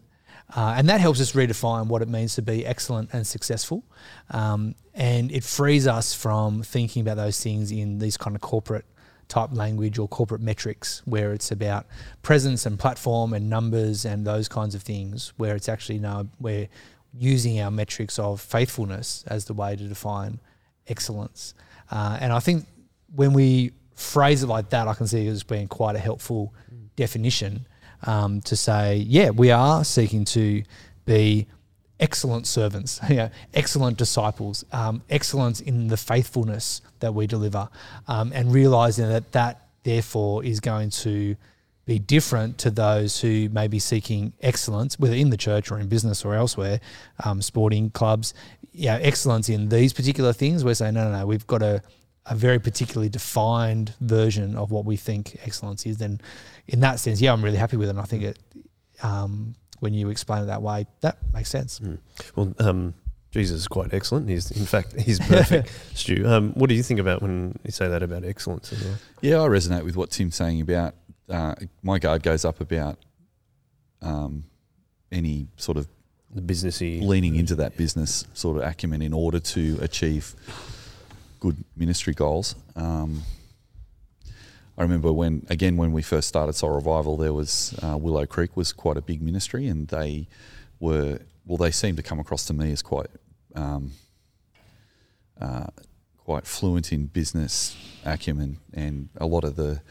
Uh, 0.55 0.75
and 0.77 0.87
that 0.87 1.01
helps 1.01 1.19
us 1.19 1.33
redefine 1.33 1.87
what 1.87 2.01
it 2.01 2.07
means 2.07 2.35
to 2.35 2.41
be 2.41 2.65
excellent 2.65 3.09
and 3.13 3.27
successful. 3.27 3.83
Um, 4.31 4.75
and 4.93 5.31
it 5.31 5.43
frees 5.43 5.87
us 5.87 6.13
from 6.13 6.63
thinking 6.63 7.01
about 7.01 7.17
those 7.17 7.41
things 7.41 7.71
in 7.71 7.99
these 7.99 8.15
kind 8.15 8.35
of 8.35 8.41
corporate 8.41 8.85
type 9.27 9.49
language 9.51 9.99
or 9.99 10.07
corporate 10.07 10.39
metrics 10.39 11.01
where 11.05 11.33
it's 11.33 11.51
about 11.51 11.85
presence 12.21 12.65
and 12.65 12.79
platform 12.79 13.33
and 13.33 13.49
numbers 13.49 14.05
and 14.05 14.25
those 14.25 14.47
kinds 14.47 14.73
of 14.73 14.81
things, 14.81 15.33
where 15.35 15.55
it's 15.55 15.67
actually 15.67 15.99
now 15.99 16.25
we're 16.39 16.69
using 17.13 17.59
our 17.59 17.71
metrics 17.71 18.17
of 18.17 18.39
faithfulness 18.39 19.25
as 19.27 19.45
the 19.45 19.53
way 19.53 19.75
to 19.75 19.83
define 19.83 20.39
excellence. 20.87 21.53
Uh, 21.91 22.17
and 22.21 22.31
I 22.31 22.39
think 22.39 22.65
when 23.13 23.33
we 23.33 23.71
phrase 23.95 24.43
it 24.43 24.47
like 24.47 24.69
that, 24.69 24.87
I 24.87 24.93
can 24.93 25.07
see 25.07 25.27
it 25.27 25.29
as 25.29 25.43
being 25.43 25.67
quite 25.67 25.95
a 25.95 25.99
helpful 25.99 26.53
definition 26.95 27.67
um, 28.03 28.41
to 28.41 28.55
say, 28.55 28.97
yeah, 28.97 29.29
we 29.29 29.51
are 29.51 29.83
seeking 29.83 30.25
to 30.25 30.63
be 31.05 31.47
excellent 31.99 32.47
servants, 32.47 32.99
excellent 33.53 33.97
disciples, 33.97 34.65
um, 34.71 35.01
excellence 35.09 35.59
in 35.59 35.87
the 35.87 35.97
faithfulness 35.97 36.81
that 36.99 37.13
we 37.13 37.27
deliver, 37.27 37.69
um, 38.07 38.31
and 38.33 38.53
realizing 38.53 39.07
that 39.09 39.31
that 39.31 39.67
therefore 39.83 40.43
is 40.43 40.59
going 40.59 40.89
to 40.89 41.35
be 41.85 41.97
different 41.97 42.57
to 42.57 42.69
those 42.69 43.21
who 43.21 43.47
may 43.49 43.67
be 43.67 43.79
seeking 43.79 44.33
excellence, 44.41 44.99
whether 44.99 45.15
in 45.15 45.29
the 45.29 45.37
church 45.37 45.71
or 45.71 45.79
in 45.79 45.87
business 45.87 46.25
or 46.25 46.35
elsewhere, 46.35 46.81
um, 47.23 47.41
sporting 47.41 47.89
clubs, 47.89 48.33
know, 48.85 48.99
excellence 49.01 49.49
in 49.49 49.69
these 49.69 49.93
particular 49.93 50.33
things. 50.33 50.63
We're 50.63 50.75
saying, 50.75 50.93
no, 50.93 51.09
no, 51.09 51.19
no, 51.19 51.25
we've 51.25 51.47
got 51.47 51.63
a, 51.63 51.81
a 52.25 52.35
very 52.35 52.59
particularly 52.59 53.09
defined 53.09 53.93
version 54.01 54.55
of 54.55 54.69
what 54.69 54.85
we 54.85 54.97
think 54.97 55.37
excellence 55.43 55.85
is. 55.85 55.97
Then, 55.97 56.19
in 56.67 56.81
that 56.81 56.99
sense, 56.99 57.21
yeah, 57.21 57.33
I'm 57.33 57.43
really 57.43 57.57
happy 57.57 57.77
with 57.77 57.87
it. 57.87 57.91
And 57.91 57.99
I 57.99 58.03
think 58.03 58.23
it, 58.23 58.39
um, 59.03 59.55
when 59.79 59.93
you 59.93 60.09
explain 60.09 60.43
it 60.43 60.47
that 60.47 60.61
way, 60.61 60.85
that 61.01 61.17
makes 61.33 61.49
sense. 61.49 61.79
Mm. 61.79 61.99
Well, 62.35 62.53
um, 62.59 62.93
Jesus 63.31 63.61
is 63.61 63.67
quite 63.67 63.93
excellent. 63.93 64.29
He's, 64.29 64.51
in 64.51 64.65
fact, 64.65 64.99
he's 64.99 65.19
perfect. 65.19 65.71
Stu, 65.93 66.27
um, 66.27 66.53
what 66.53 66.69
do 66.69 66.75
you 66.75 66.83
think 66.83 66.99
about 66.99 67.21
when 67.21 67.57
you 67.63 67.71
say 67.71 67.87
that 67.87 68.03
about 68.03 68.23
excellence? 68.23 68.73
As 68.73 68.83
well? 68.83 68.95
Yeah, 69.21 69.41
I 69.41 69.47
resonate 69.47 69.83
with 69.83 69.95
what 69.95 70.11
Tim's 70.11 70.35
saying 70.35 70.61
about. 70.61 70.95
Uh, 71.29 71.55
my 71.83 71.99
guard 71.99 72.23
goes 72.23 72.45
up 72.45 72.61
about 72.61 72.97
um, 74.01 74.45
any 75.11 75.47
sort 75.57 75.77
of 75.77 75.87
The 76.33 76.41
businessy 76.41 77.01
leaning 77.01 77.35
into 77.35 77.55
that 77.55 77.77
business 77.77 78.25
sort 78.33 78.57
of 78.57 78.63
acumen 78.63 79.01
in 79.01 79.13
order 79.13 79.39
to 79.39 79.77
achieve 79.81 80.33
good 81.39 81.63
ministry 81.75 82.13
goals. 82.13 82.55
Um, 82.75 83.23
I 84.77 84.83
remember 84.83 85.11
when, 85.11 85.45
again, 85.49 85.75
when 85.75 85.91
we 85.91 86.03
first 86.03 86.27
started 86.27 86.53
Soul 86.53 86.69
Revival, 86.69 87.17
there 87.17 87.33
was 87.33 87.77
uh, 87.81 87.97
Willow 87.97 88.25
Creek 88.27 88.55
was 88.55 88.71
quite 88.71 88.95
a 88.95 89.01
big 89.01 89.21
ministry, 89.21 89.67
and 89.67 89.87
they 89.87 90.27
were 90.79 91.19
well, 91.45 91.57
they 91.57 91.71
seemed 91.71 91.97
to 91.97 92.03
come 92.03 92.19
across 92.19 92.45
to 92.45 92.53
me 92.53 92.71
as 92.71 92.81
quite 92.81 93.07
um, 93.55 93.93
uh, 95.41 95.67
quite 96.17 96.45
fluent 96.45 96.91
in 96.91 97.07
business 97.07 97.75
acumen, 98.05 98.59
and 98.73 99.09
a 99.17 99.25
lot 99.25 99.43
of 99.43 99.55
the 99.55 99.81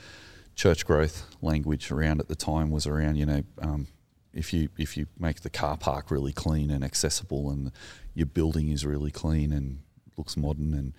church 0.55 0.87
growth 0.87 1.27
language 1.43 1.91
around 1.91 2.21
at 2.21 2.29
the 2.29 2.37
time 2.37 2.71
was 2.71 2.87
around, 2.87 3.17
you 3.17 3.27
know, 3.27 3.43
um, 3.61 3.87
if 4.33 4.53
you 4.53 4.69
if 4.79 4.97
you 4.97 5.07
make 5.19 5.41
the 5.41 5.51
car 5.51 5.77
park 5.77 6.11
really 6.11 6.33
clean 6.33 6.71
and 6.71 6.85
accessible, 6.85 7.51
and 7.51 7.73
your 8.15 8.27
building 8.27 8.69
is 8.69 8.87
really 8.87 9.11
clean 9.11 9.51
and 9.51 9.81
looks 10.17 10.37
modern, 10.37 10.75
and 10.75 10.93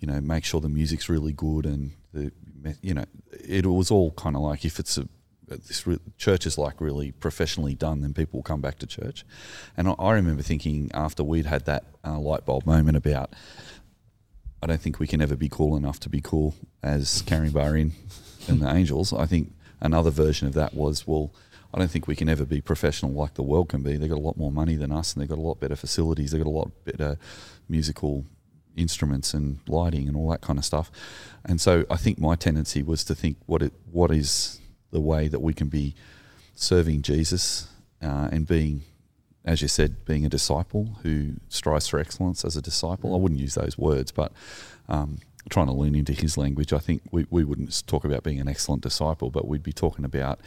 you 0.00 0.06
know, 0.06 0.20
make 0.20 0.44
sure 0.44 0.60
the 0.60 0.68
music's 0.68 1.08
really 1.08 1.32
good, 1.32 1.64
and 1.64 1.92
the 2.12 2.30
you 2.80 2.94
know, 2.94 3.04
it 3.32 3.66
was 3.66 3.90
all 3.90 4.12
kind 4.12 4.36
of 4.36 4.42
like 4.42 4.64
if 4.64 4.78
it's 4.78 4.98
a 4.98 5.08
this 5.48 5.86
re- 5.86 5.98
church 6.18 6.46
is 6.46 6.58
like 6.58 6.80
really 6.80 7.12
professionally 7.12 7.74
done, 7.74 8.00
then 8.00 8.14
people 8.14 8.38
will 8.38 8.44
come 8.44 8.60
back 8.60 8.78
to 8.78 8.86
church. 8.86 9.24
And 9.76 9.88
I, 9.88 9.92
I 9.92 10.12
remember 10.12 10.42
thinking 10.42 10.90
after 10.94 11.22
we'd 11.22 11.46
had 11.46 11.64
that 11.66 11.84
uh, 12.04 12.18
light 12.18 12.44
bulb 12.44 12.66
moment 12.66 12.96
about, 12.96 13.34
I 14.62 14.66
don't 14.66 14.80
think 14.80 14.98
we 14.98 15.06
can 15.06 15.20
ever 15.20 15.36
be 15.36 15.48
cool 15.48 15.76
enough 15.76 16.00
to 16.00 16.08
be 16.08 16.20
cool 16.20 16.54
as 16.82 17.22
Caringbah 17.22 17.92
and 18.48 18.60
the 18.60 18.72
Angels. 18.72 19.12
I 19.12 19.26
think 19.26 19.52
another 19.80 20.10
version 20.10 20.46
of 20.46 20.54
that 20.54 20.74
was, 20.74 21.06
well, 21.06 21.34
I 21.74 21.78
don't 21.78 21.90
think 21.90 22.06
we 22.06 22.16
can 22.16 22.28
ever 22.28 22.44
be 22.44 22.60
professional 22.60 23.12
like 23.12 23.34
the 23.34 23.42
world 23.42 23.68
can 23.70 23.82
be. 23.82 23.96
They've 23.96 24.08
got 24.08 24.18
a 24.18 24.20
lot 24.20 24.36
more 24.36 24.52
money 24.52 24.76
than 24.76 24.92
us, 24.92 25.14
and 25.14 25.22
they've 25.22 25.28
got 25.28 25.38
a 25.38 25.42
lot 25.42 25.58
better 25.58 25.76
facilities. 25.76 26.30
They've 26.30 26.42
got 26.42 26.48
a 26.48 26.50
lot 26.50 26.70
better 26.84 27.18
musical 27.68 28.26
instruments 28.76 29.34
and 29.34 29.60
lighting 29.66 30.08
and 30.08 30.16
all 30.16 30.30
that 30.30 30.40
kind 30.40 30.58
of 30.58 30.64
stuff. 30.64 30.90
And 31.44 31.60
so 31.60 31.84
I 31.90 31.96
think 31.96 32.18
my 32.18 32.34
tendency 32.34 32.82
was 32.82 33.04
to 33.04 33.14
think 33.14 33.36
what 33.46 33.62
it 33.62 33.72
what 33.90 34.10
is 34.10 34.60
the 34.90 35.00
way 35.00 35.28
that 35.28 35.40
we 35.40 35.54
can 35.54 35.68
be 35.68 35.94
serving 36.54 37.02
Jesus 37.02 37.68
uh, 38.02 38.28
and 38.30 38.46
being, 38.46 38.82
as 39.44 39.62
you 39.62 39.68
said, 39.68 40.04
being 40.04 40.24
a 40.24 40.28
disciple 40.28 40.98
who 41.02 41.34
strives 41.48 41.88
for 41.88 41.98
excellence 41.98 42.44
as 42.44 42.56
a 42.56 42.62
disciple. 42.62 43.14
I 43.14 43.18
wouldn't 43.18 43.40
use 43.40 43.54
those 43.54 43.78
words, 43.78 44.12
but 44.12 44.32
um, 44.88 45.18
trying 45.48 45.66
to 45.66 45.72
lean 45.72 45.94
into 45.94 46.12
his 46.12 46.36
language, 46.36 46.72
I 46.72 46.78
think 46.78 47.02
we, 47.10 47.26
we 47.30 47.44
wouldn't 47.44 47.86
talk 47.86 48.04
about 48.04 48.22
being 48.22 48.40
an 48.40 48.48
excellent 48.48 48.82
disciple, 48.82 49.30
but 49.30 49.48
we'd 49.48 49.62
be 49.62 49.72
talking 49.72 50.04
about 50.04 50.40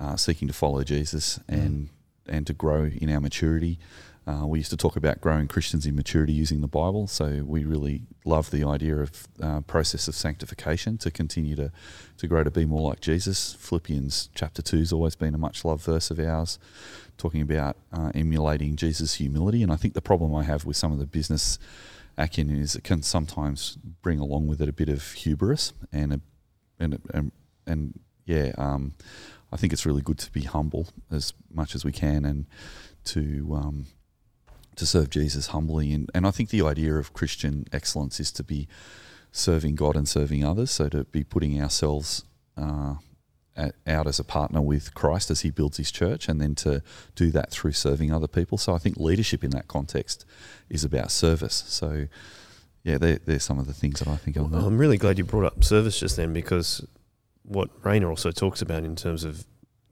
uh, 0.00 0.16
seeking 0.16 0.48
to 0.48 0.54
follow 0.54 0.82
Jesus 0.82 1.40
and 1.48 1.90
and 2.30 2.46
to 2.46 2.52
grow 2.52 2.84
in 2.84 3.10
our 3.10 3.20
maturity. 3.20 3.78
Uh, 4.28 4.46
we 4.46 4.58
used 4.58 4.68
to 4.68 4.76
talk 4.76 4.94
about 4.94 5.22
growing 5.22 5.48
Christians 5.48 5.86
in 5.86 5.96
maturity 5.96 6.34
using 6.34 6.60
the 6.60 6.68
Bible, 6.68 7.06
so 7.06 7.42
we 7.46 7.64
really 7.64 8.02
love 8.26 8.50
the 8.50 8.62
idea 8.62 8.96
of 8.98 9.26
uh, 9.40 9.62
process 9.62 10.06
of 10.06 10.14
sanctification 10.14 10.98
to 10.98 11.10
continue 11.10 11.56
to, 11.56 11.72
to 12.18 12.26
grow 12.26 12.44
to 12.44 12.50
be 12.50 12.66
more 12.66 12.86
like 12.90 13.00
Jesus. 13.00 13.54
Philippians 13.54 14.28
chapter 14.34 14.60
two 14.60 14.80
has 14.80 14.92
always 14.92 15.16
been 15.16 15.34
a 15.34 15.38
much 15.38 15.64
loved 15.64 15.82
verse 15.82 16.10
of 16.10 16.20
ours, 16.20 16.58
talking 17.16 17.40
about 17.40 17.78
uh, 17.90 18.12
emulating 18.14 18.76
Jesus' 18.76 19.14
humility. 19.14 19.62
And 19.62 19.72
I 19.72 19.76
think 19.76 19.94
the 19.94 20.02
problem 20.02 20.34
I 20.34 20.42
have 20.42 20.66
with 20.66 20.76
some 20.76 20.92
of 20.92 20.98
the 20.98 21.06
business 21.06 21.58
acumen 22.18 22.60
is 22.60 22.76
it 22.76 22.84
can 22.84 23.02
sometimes 23.02 23.78
bring 24.02 24.18
along 24.18 24.46
with 24.46 24.60
it 24.60 24.68
a 24.68 24.74
bit 24.74 24.90
of 24.90 25.12
hubris 25.12 25.72
and 25.90 26.12
a, 26.12 26.20
and 26.78 27.00
and, 27.14 27.32
and 27.66 27.98
yeah, 28.26 28.52
um, 28.58 28.92
I 29.50 29.56
think 29.56 29.72
it's 29.72 29.86
really 29.86 30.02
good 30.02 30.18
to 30.18 30.30
be 30.30 30.42
humble 30.42 30.88
as 31.10 31.32
much 31.50 31.74
as 31.74 31.82
we 31.82 31.92
can 31.92 32.26
and 32.26 32.44
to 33.04 33.54
um, 33.54 33.86
to 34.78 34.86
serve 34.86 35.10
Jesus 35.10 35.48
humbly. 35.48 35.92
And, 35.92 36.10
and 36.14 36.26
I 36.26 36.30
think 36.30 36.50
the 36.50 36.62
idea 36.62 36.94
of 36.94 37.12
Christian 37.12 37.66
excellence 37.72 38.18
is 38.20 38.32
to 38.32 38.42
be 38.42 38.68
serving 39.32 39.74
God 39.74 39.96
and 39.96 40.08
serving 40.08 40.44
others. 40.44 40.70
So 40.70 40.88
to 40.88 41.04
be 41.04 41.24
putting 41.24 41.60
ourselves 41.60 42.24
uh, 42.56 42.94
at, 43.56 43.74
out 43.86 44.06
as 44.06 44.18
a 44.18 44.24
partner 44.24 44.60
with 44.60 44.94
Christ 44.94 45.30
as 45.30 45.42
He 45.42 45.50
builds 45.50 45.76
His 45.76 45.90
church, 45.90 46.28
and 46.28 46.40
then 46.40 46.54
to 46.56 46.82
do 47.14 47.30
that 47.32 47.50
through 47.50 47.72
serving 47.72 48.12
other 48.12 48.28
people. 48.28 48.56
So 48.56 48.74
I 48.74 48.78
think 48.78 48.96
leadership 48.96 49.44
in 49.44 49.50
that 49.50 49.68
context 49.68 50.24
is 50.70 50.84
about 50.84 51.10
service. 51.10 51.64
So 51.66 52.06
yeah, 52.84 52.98
they're, 52.98 53.18
they're 53.18 53.38
some 53.40 53.58
of 53.58 53.66
the 53.66 53.74
things 53.74 53.98
that 53.98 54.08
I 54.08 54.16
think 54.16 54.36
that. 54.36 54.42
I'm 54.42 54.78
really 54.78 54.96
glad 54.96 55.18
you 55.18 55.24
brought 55.24 55.44
up 55.44 55.64
service 55.64 56.00
just 56.00 56.16
then 56.16 56.32
because 56.32 56.86
what 57.42 57.70
Rainer 57.84 58.08
also 58.08 58.30
talks 58.30 58.62
about 58.62 58.84
in 58.84 58.96
terms 58.96 59.24
of 59.24 59.44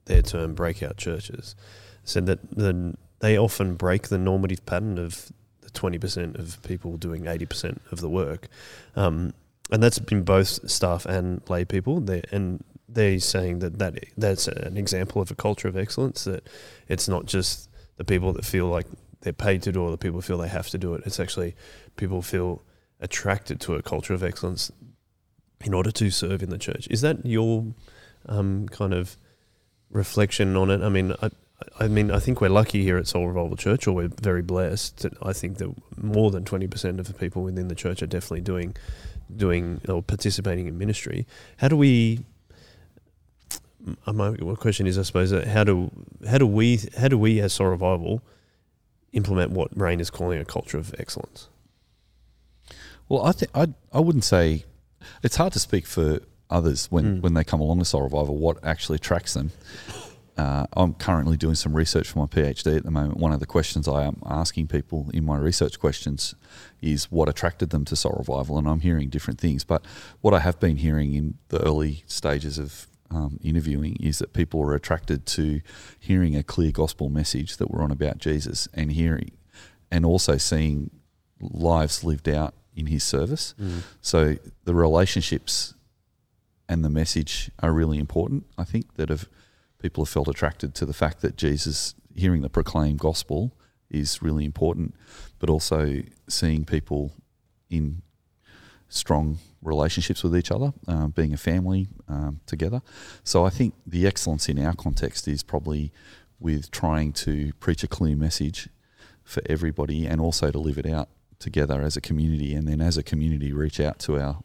their 0.05 0.21
term 0.21 0.55
breakout 0.55 0.97
churches 0.97 1.55
said 2.03 2.25
that 2.27 2.55
the 2.55 2.95
they 3.19 3.37
often 3.37 3.75
break 3.75 4.09
the 4.09 4.17
normative 4.17 4.65
pattern 4.65 4.97
of 4.97 5.31
the 5.61 5.69
20% 5.69 6.37
of 6.37 6.61
people 6.63 6.97
doing 6.97 7.23
80% 7.23 7.79
of 7.91 8.01
the 8.01 8.09
work. 8.09 8.47
Um, 8.95 9.33
and 9.71 9.83
that's 9.83 9.99
been 9.99 10.23
both 10.23 10.69
staff 10.69 11.05
and 11.05 11.41
lay 11.49 11.65
people. 11.65 11.99
They, 11.99 12.23
and 12.31 12.63
they're 12.87 13.19
saying 13.19 13.59
that, 13.59 13.79
that 13.79 14.05
that's 14.17 14.47
an 14.47 14.77
example 14.77 15.21
of 15.21 15.31
a 15.31 15.35
culture 15.35 15.67
of 15.67 15.75
excellence, 15.75 16.23
that 16.23 16.47
it's 16.87 17.07
not 17.07 17.25
just 17.25 17.69
the 17.97 18.05
people 18.05 18.33
that 18.33 18.45
feel 18.45 18.67
like 18.67 18.85
they're 19.21 19.33
paid 19.33 19.63
to 19.63 19.71
do 19.71 19.81
it 19.81 19.87
or 19.87 19.91
the 19.91 19.97
people 19.97 20.21
feel 20.21 20.37
they 20.37 20.47
have 20.47 20.69
to 20.69 20.77
do 20.77 20.93
it. 20.93 21.03
It's 21.05 21.19
actually 21.19 21.55
people 21.95 22.21
feel 22.21 22.63
attracted 22.99 23.59
to 23.61 23.75
a 23.75 23.81
culture 23.81 24.13
of 24.13 24.23
excellence 24.23 24.71
in 25.63 25.73
order 25.73 25.91
to 25.91 26.09
serve 26.11 26.43
in 26.43 26.49
the 26.49 26.57
church. 26.57 26.87
Is 26.89 27.01
that 27.01 27.25
your 27.25 27.65
um, 28.27 28.69
kind 28.69 28.93
of 28.93 29.17
reflection 29.89 30.55
on 30.55 30.69
it? 30.69 30.81
I 30.81 30.89
mean, 30.89 31.13
I, 31.21 31.29
I 31.79 31.87
mean, 31.87 32.11
I 32.11 32.19
think 32.19 32.39
we're 32.39 32.49
lucky 32.49 32.83
here 32.83 32.97
at 32.97 33.07
Soul 33.07 33.27
Revival 33.27 33.55
Church, 33.57 33.87
or 33.87 33.93
we're 33.93 34.09
very 34.21 34.41
blessed. 34.43 34.97
That 34.99 35.13
I 35.23 35.33
think 35.33 35.57
that 35.57 35.73
more 35.97 36.29
than 36.31 36.45
twenty 36.45 36.67
percent 36.67 36.99
of 36.99 37.07
the 37.07 37.13
people 37.13 37.41
within 37.43 37.67
the 37.67 37.75
church 37.75 38.01
are 38.03 38.07
definitely 38.07 38.41
doing, 38.41 38.75
doing 39.35 39.81
or 39.89 40.03
participating 40.03 40.67
in 40.67 40.77
ministry. 40.77 41.25
How 41.57 41.67
do 41.67 41.75
we? 41.77 42.25
My 44.05 44.35
question 44.55 44.85
is, 44.85 44.97
I 44.97 45.01
suppose, 45.03 45.31
how 45.31 45.63
do 45.63 45.89
how 46.27 46.37
do 46.37 46.45
we 46.45 46.79
how 46.97 47.07
do 47.07 47.17
we 47.17 47.39
as 47.39 47.53
Soul 47.53 47.67
Revival 47.69 48.21
implement 49.13 49.51
what 49.51 49.75
Rain 49.75 49.99
is 49.99 50.09
calling 50.09 50.39
a 50.39 50.45
culture 50.45 50.77
of 50.77 50.93
excellence? 50.99 51.47
Well, 53.09 53.23
I 53.25 53.31
think 53.31 53.49
I 53.55 53.67
I 53.93 53.99
wouldn't 53.99 54.25
say 54.25 54.65
it's 55.23 55.37
hard 55.37 55.53
to 55.53 55.59
speak 55.59 55.87
for 55.87 56.19
others 56.49 56.87
when, 56.91 57.17
Mm. 57.17 57.21
when 57.21 57.33
they 57.33 57.43
come 57.43 57.59
along 57.61 57.79
to 57.79 57.85
Soul 57.85 58.03
Revival 58.03 58.37
what 58.37 58.63
actually 58.63 58.97
attracts 58.97 59.33
them. 59.33 59.51
Uh, 60.37 60.67
I'm 60.73 60.93
currently 60.93 61.35
doing 61.35 61.55
some 61.55 61.75
research 61.75 62.09
for 62.09 62.19
my 62.19 62.25
PhD 62.27 62.77
at 62.77 62.83
the 62.83 62.91
moment. 62.91 63.17
One 63.17 63.33
of 63.33 63.39
the 63.39 63.47
questions 63.47 63.87
I 63.87 64.03
am 64.05 64.21
asking 64.25 64.67
people 64.67 65.09
in 65.11 65.25
my 65.25 65.37
research 65.37 65.79
questions 65.79 66.35
is 66.79 67.05
what 67.11 67.27
attracted 67.27 67.71
them 67.71 67.85
to 67.85 67.95
Soul 67.95 68.15
Revival, 68.19 68.57
and 68.59 68.67
I'm 68.67 68.81
hearing 68.81 69.09
different 69.09 69.39
things. 69.39 69.63
But 69.63 69.83
what 70.21 70.35
I 70.35 70.39
have 70.39 70.59
been 70.59 70.77
hearing 70.77 71.15
in 71.15 71.39
the 71.47 71.59
early 71.63 72.03
stages 72.05 72.59
of 72.59 72.87
um, 73.09 73.39
interviewing 73.43 73.95
is 73.99 74.19
that 74.19 74.33
people 74.33 74.61
are 74.61 74.75
attracted 74.75 75.25
to 75.27 75.61
hearing 75.99 76.35
a 76.35 76.43
clear 76.43 76.71
gospel 76.71 77.09
message 77.09 77.57
that 77.57 77.71
we're 77.71 77.81
on 77.81 77.91
about 77.91 78.19
Jesus, 78.19 78.67
and 78.75 78.91
hearing, 78.91 79.31
and 79.89 80.05
also 80.05 80.37
seeing 80.37 80.91
lives 81.39 82.03
lived 82.03 82.29
out 82.29 82.53
in 82.75 82.87
His 82.87 83.03
service. 83.03 83.55
So 84.01 84.37
the 84.65 84.75
relationships 84.75 85.73
and 86.69 86.85
the 86.85 86.89
message 86.89 87.49
are 87.59 87.71
really 87.71 87.97
important. 87.97 88.45
I 88.55 88.65
think 88.65 88.95
that 88.95 89.09
have 89.09 89.27
people 89.79 90.03
have 90.03 90.09
felt 90.09 90.27
attracted 90.27 90.73
to 90.75 90.85
the 90.85 90.93
fact 90.93 91.21
that 91.21 91.37
Jesus, 91.37 91.95
hearing 92.15 92.41
the 92.41 92.49
proclaimed 92.49 92.99
gospel, 92.99 93.53
is 93.89 94.21
really 94.21 94.45
important, 94.45 94.95
but 95.39 95.49
also 95.49 96.01
seeing 96.27 96.65
people 96.65 97.13
in 97.69 98.01
strong 98.89 99.37
relationships 99.61 100.23
with 100.23 100.35
each 100.35 100.51
other, 100.51 100.73
um, 100.87 101.11
being 101.11 101.33
a 101.33 101.37
family 101.37 101.87
um, 102.07 102.39
together. 102.45 102.81
So 103.23 103.45
I 103.45 103.49
think 103.49 103.73
the 103.85 104.07
excellence 104.07 104.47
in 104.49 104.63
our 104.63 104.73
context 104.73 105.27
is 105.27 105.43
probably 105.43 105.91
with 106.39 106.71
trying 106.71 107.11
to 107.11 107.53
preach 107.59 107.83
a 107.83 107.87
clear 107.87 108.15
message 108.15 108.69
for 109.23 109.41
everybody 109.47 110.05
and 110.05 110.21
also 110.21 110.51
to 110.51 110.59
live 110.59 110.77
it 110.77 110.85
out 110.85 111.09
together 111.39 111.81
as 111.81 111.97
a 111.97 112.01
community 112.01 112.53
and 112.53 112.67
then 112.67 112.81
as 112.81 112.97
a 112.97 113.03
community 113.03 113.51
reach 113.51 113.79
out 113.79 113.99
to 113.99 114.19
our 114.19 114.37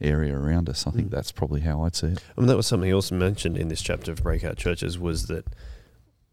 area 0.00 0.36
around 0.36 0.68
us. 0.68 0.86
I 0.86 0.90
think 0.90 1.08
Mm. 1.08 1.10
that's 1.12 1.32
probably 1.32 1.60
how 1.62 1.82
I'd 1.82 1.94
see 1.96 2.08
it. 2.08 2.22
I 2.36 2.40
mean, 2.40 2.48
that 2.48 2.56
was 2.56 2.66
something 2.66 2.92
also 2.92 3.14
mentioned 3.14 3.56
in 3.56 3.68
this 3.68 3.80
chapter 3.82 4.10
of 4.12 4.22
breakout 4.22 4.56
churches 4.56 4.98
was 4.98 5.26
that 5.26 5.46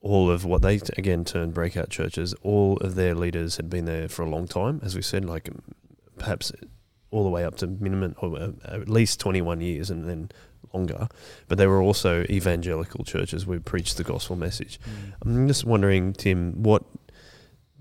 all 0.01 0.31
of 0.31 0.43
what 0.45 0.61
they 0.63 0.79
again 0.97 1.23
termed 1.23 1.53
breakout 1.53 1.89
churches, 1.89 2.33
all 2.41 2.77
of 2.77 2.95
their 2.95 3.13
leaders 3.13 3.57
had 3.57 3.69
been 3.69 3.85
there 3.85 4.07
for 4.09 4.23
a 4.23 4.29
long 4.29 4.47
time, 4.47 4.79
as 4.83 4.95
we 4.95 5.01
said, 5.01 5.23
like 5.25 5.49
perhaps 6.17 6.51
all 7.11 7.23
the 7.23 7.29
way 7.29 7.43
up 7.45 7.55
to 7.57 7.67
minimum 7.67 8.15
or 8.19 8.35
uh, 8.37 8.51
at 8.63 8.87
least 8.89 9.19
21 9.19 9.59
years 9.61 9.89
and 9.91 10.07
then 10.09 10.29
longer. 10.73 11.07
But 11.47 11.57
they 11.57 11.67
were 11.67 11.81
also 11.81 12.23
evangelical 12.29 13.03
churches 13.03 13.43
who 13.43 13.59
preached 13.59 13.97
the 13.97 14.03
gospel 14.03 14.35
message. 14.37 14.79
I'm 15.21 15.47
just 15.47 15.65
wondering, 15.65 16.13
Tim, 16.13 16.63
what 16.63 16.83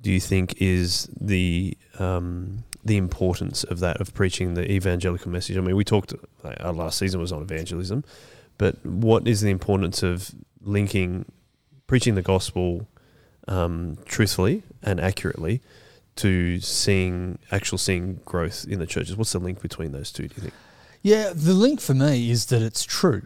do 0.01 0.11
you 0.11 0.21
think 0.21 0.61
is 0.61 1.09
the 1.21 1.77
um, 1.99 2.65
the 2.85 2.97
importance 2.97 3.65
of 3.65 3.81
that 3.81 4.01
of 4.01 4.15
preaching 4.15 4.55
the 4.55 4.71
evangelical 4.71 5.31
message? 5.31 5.57
I 5.57 5.61
mean, 5.61 5.77
we 5.77 5.85
talked. 5.85 6.15
Like, 6.43 6.57
our 6.61 6.73
last 6.73 6.99
season 6.99 7.21
was 7.21 7.33
on 7.33 7.43
evangelism, 7.43 8.05
but 8.59 8.85
what 8.85 9.29
is 9.29 9.41
the 9.41 9.51
importance 9.51 10.03
of 10.03 10.35
linking 10.63 11.25
preaching 11.87 12.15
the 12.15 12.23
gospel 12.23 12.87
um, 13.49 13.99
truthfully 14.05 14.63
and 14.83 15.01
accurately 15.01 15.61
to 16.17 16.61
seeing 16.61 17.39
actual 17.51 17.79
seeing 17.79 18.21
growth 18.25 18.67
in 18.69 18.79
the 18.79 18.87
churches? 18.87 19.17
What's 19.17 19.33
the 19.33 19.39
link 19.39 19.61
between 19.61 19.93
those 19.93 20.13
two? 20.13 20.29
Do 20.29 20.35
you 20.37 20.43
think? 20.43 20.55
Yeah, 21.03 21.33
the 21.35 21.55
link 21.55 21.81
for 21.81 21.95
me 21.95 22.31
is 22.31 22.47
that 22.47 22.63
it's 22.63 22.85
true. 22.85 23.23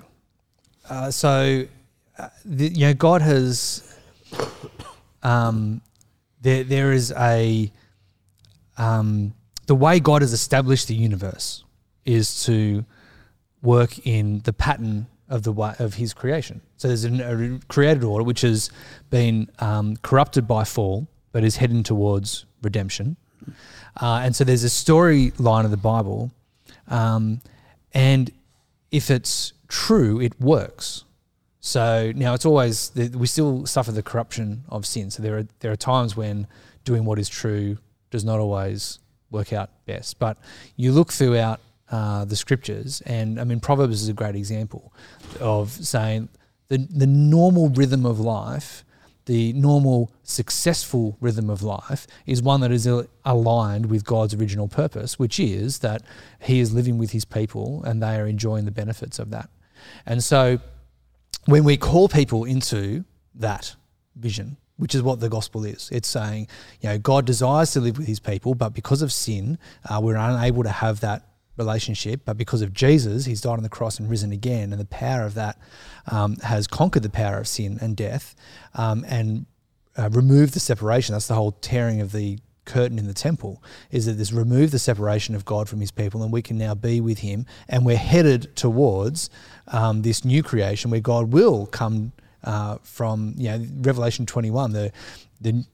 Uh, 0.89 1.11
so, 1.11 1.65
uh, 2.19 2.29
the, 2.45 2.69
you 2.69 2.87
know, 2.87 2.95
God 2.95 3.23
has, 3.23 3.97
um, 5.23 5.81
there 6.41 6.63
there 6.63 6.93
is 6.93 7.13
a, 7.13 7.73
um, 8.79 9.35
the 9.67 9.75
way 9.75 10.01
God 10.01 10.23
has 10.23 10.33
established 10.33 10.89
the 10.89 10.95
universe 10.95 11.65
is 12.05 12.45
to 12.45 12.85
work 13.63 14.07
in 14.07 14.41
the 14.41 14.53
pattern 14.53 15.07
of 15.29 15.43
the 15.43 15.53
way 15.53 15.75
of 15.79 15.95
His 15.95 16.13
creation. 16.13 16.61
So 16.77 16.89
there's 16.89 17.05
a 17.05 17.61
created 17.69 18.05
order 18.05 18.25
which 18.25 18.43
has 18.43 18.71
been 19.11 19.51
um, 19.59 19.97
corrupted 19.99 20.47
by 20.47 20.65
fall, 20.65 21.09
but 21.33 21.45
is 21.45 21.57
heading 21.57 21.83
towards 21.83 22.47
redemption. 22.63 23.17
Uh, 24.01 24.21
and 24.25 24.35
so 24.37 24.45
there's 24.45 24.65
a 24.65 24.69
storyline 24.69 25.65
of 25.65 25.71
the 25.71 25.77
Bible. 25.77 26.31
Um, 26.89 27.41
and 27.93 28.31
if 28.91 29.11
it's 29.11 29.53
true, 29.69 30.21
it 30.21 30.39
works. 30.41 31.05
So 31.61 32.13
now 32.15 32.35
it's 32.35 32.45
always 32.45 32.93
we 32.95 33.27
still 33.27 33.65
suffer 33.65 33.91
the 33.91 34.03
corruption 34.03 34.65
of 34.69 34.85
sin. 34.85 35.11
So 35.11 35.23
there 35.23 35.39
are 35.39 35.47
there 35.61 35.73
are 35.73 35.77
times 35.77 36.15
when 36.15 36.47
doing 36.85 37.07
what 37.07 37.19
is 37.19 37.29
true 37.29 37.79
does 38.11 38.25
not 38.25 38.39
always 38.39 38.99
work 39.35 39.53
out 39.53 39.69
best. 39.85 40.19
But 40.19 40.39
you 40.77 40.93
look 40.93 41.13
throughout 41.13 41.61
uh, 41.91 42.25
the 42.25 42.37
scriptures, 42.37 43.03
and 43.05 43.39
I 43.39 43.45
mean 43.45 43.61
Proverbs 43.61 44.03
is 44.03 44.09
a 44.09 44.15
great 44.15 44.37
example 44.37 44.95
of 45.41 45.71
saying 45.71 46.31
the 46.69 46.79
the 46.79 47.07
normal 47.07 47.69
rhythm 47.69 48.07
of 48.07 48.19
life, 48.19 48.85
the 49.27 49.53
normal 49.53 50.11
successful 50.23 51.17
rhythm 51.21 51.51
of 51.51 51.63
life 51.63 52.07
is 52.27 52.43
one 52.43 52.61
that 52.61 52.73
is 52.73 52.89
aligned 53.25 53.87
with 53.87 54.05
God's 54.05 54.35
original 54.35 54.69
purpose, 54.69 55.19
which 55.19 55.39
is 55.39 55.81
that 55.81 56.03
He 56.41 56.61
is 56.61 56.73
living 56.73 56.97
with 56.99 57.11
His 57.11 57.25
people 57.25 57.83
and 57.85 58.03
they 58.03 58.17
are 58.17 58.27
enjoying 58.27 58.65
the 58.65 58.71
benefits 58.71 59.19
of 59.19 59.31
that. 59.31 59.51
And 60.07 60.23
so 60.23 60.61
when 61.47 61.65
we 61.65 61.77
call 61.77 62.09
people 62.09 62.45
into 62.45 63.05
that 63.35 63.75
vision, 64.17 64.57
which 64.77 64.95
is 64.95 65.03
what 65.03 65.21
the 65.21 65.29
gospel 65.29 65.65
is, 65.65 65.89
it's 65.93 66.09
saying, 66.09 66.49
you 66.81 66.89
know, 66.89 66.99
God 66.99 67.25
desires 67.25 67.71
to 67.73 67.81
live 67.81 67.97
with 67.97 68.07
his 68.07 68.21
people, 68.21 68.55
but 68.55 68.71
because 68.71 69.03
of 69.03 69.13
sin, 69.13 69.59
uh, 69.89 70.01
we're 70.03 70.17
unable 70.17 70.63
to 70.65 70.71
have 70.71 71.01
that 71.01 71.29
relationship. 71.57 72.23
But 72.25 72.37
because 72.37 72.63
of 72.63 72.73
Jesus, 72.73 73.25
he's 73.25 73.41
died 73.41 73.53
on 73.53 73.63
the 73.63 73.69
cross 73.69 73.99
and 73.99 74.11
risen 74.11 74.33
again, 74.33 74.73
and 74.73 74.81
the 74.81 74.87
power 74.87 75.23
of 75.23 75.35
that 75.35 75.59
um, 76.11 76.37
has 76.37 76.67
conquered 76.67 77.03
the 77.03 77.11
power 77.11 77.39
of 77.39 77.47
sin 77.47 77.79
and 77.81 77.97
death 77.97 78.35
um, 78.75 79.05
and 79.09 79.47
uh, 79.97 80.09
removed 80.11 80.55
the 80.55 80.61
separation. 80.61 81.13
That's 81.13 81.29
the 81.29 81.35
whole 81.35 81.53
tearing 81.53 82.01
of 82.01 82.13
the 82.13 82.39
curtain 82.65 82.99
in 82.99 83.07
the 83.07 83.15
temple 83.15 83.63
is 83.91 84.07
that 84.07 84.13
this 84.13 84.33
remove 84.33 84.71
the 84.71 84.79
separation 84.79 85.35
of 85.35 85.45
God 85.45 85.69
from 85.69 85.81
his 85.81 85.91
people 85.91 86.23
and 86.23 86.33
we 86.33 86.41
can 86.41 86.57
now 86.57 86.75
be 86.75 86.99
with 86.99 87.19
him 87.19 87.45
and 87.69 87.85
we're 87.85 87.99
headed 87.99 88.57
towards 88.57 89.29
um, 89.69 90.01
this 90.01 90.25
new 90.25 90.43
creation 90.43 90.91
where 90.91 91.01
God 91.01 91.31
will 91.31 91.67
come 91.67 92.13
uh, 92.45 92.79
from 92.83 93.35
you 93.37 93.51
know 93.51 93.67
Revelation 93.81 94.27
21 94.27 94.73
the 94.73 94.93
the 95.41 95.65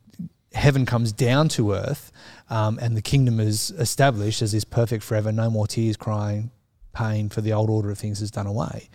heaven 0.52 0.84
comes 0.84 1.12
down 1.12 1.48
to 1.48 1.72
earth 1.72 2.10
um, 2.48 2.78
and 2.80 2.96
the 2.96 3.02
kingdom 3.02 3.38
is 3.38 3.70
established 3.72 4.42
as 4.42 4.52
is 4.52 4.64
perfect 4.64 5.04
forever 5.04 5.30
no 5.30 5.48
more 5.48 5.66
tears 5.66 5.96
crying 5.96 6.50
pain 6.92 7.28
for 7.28 7.40
the 7.40 7.52
old 7.52 7.70
order 7.70 7.90
of 7.90 7.98
things 7.98 8.20
is 8.20 8.32
done 8.32 8.46
away 8.46 8.88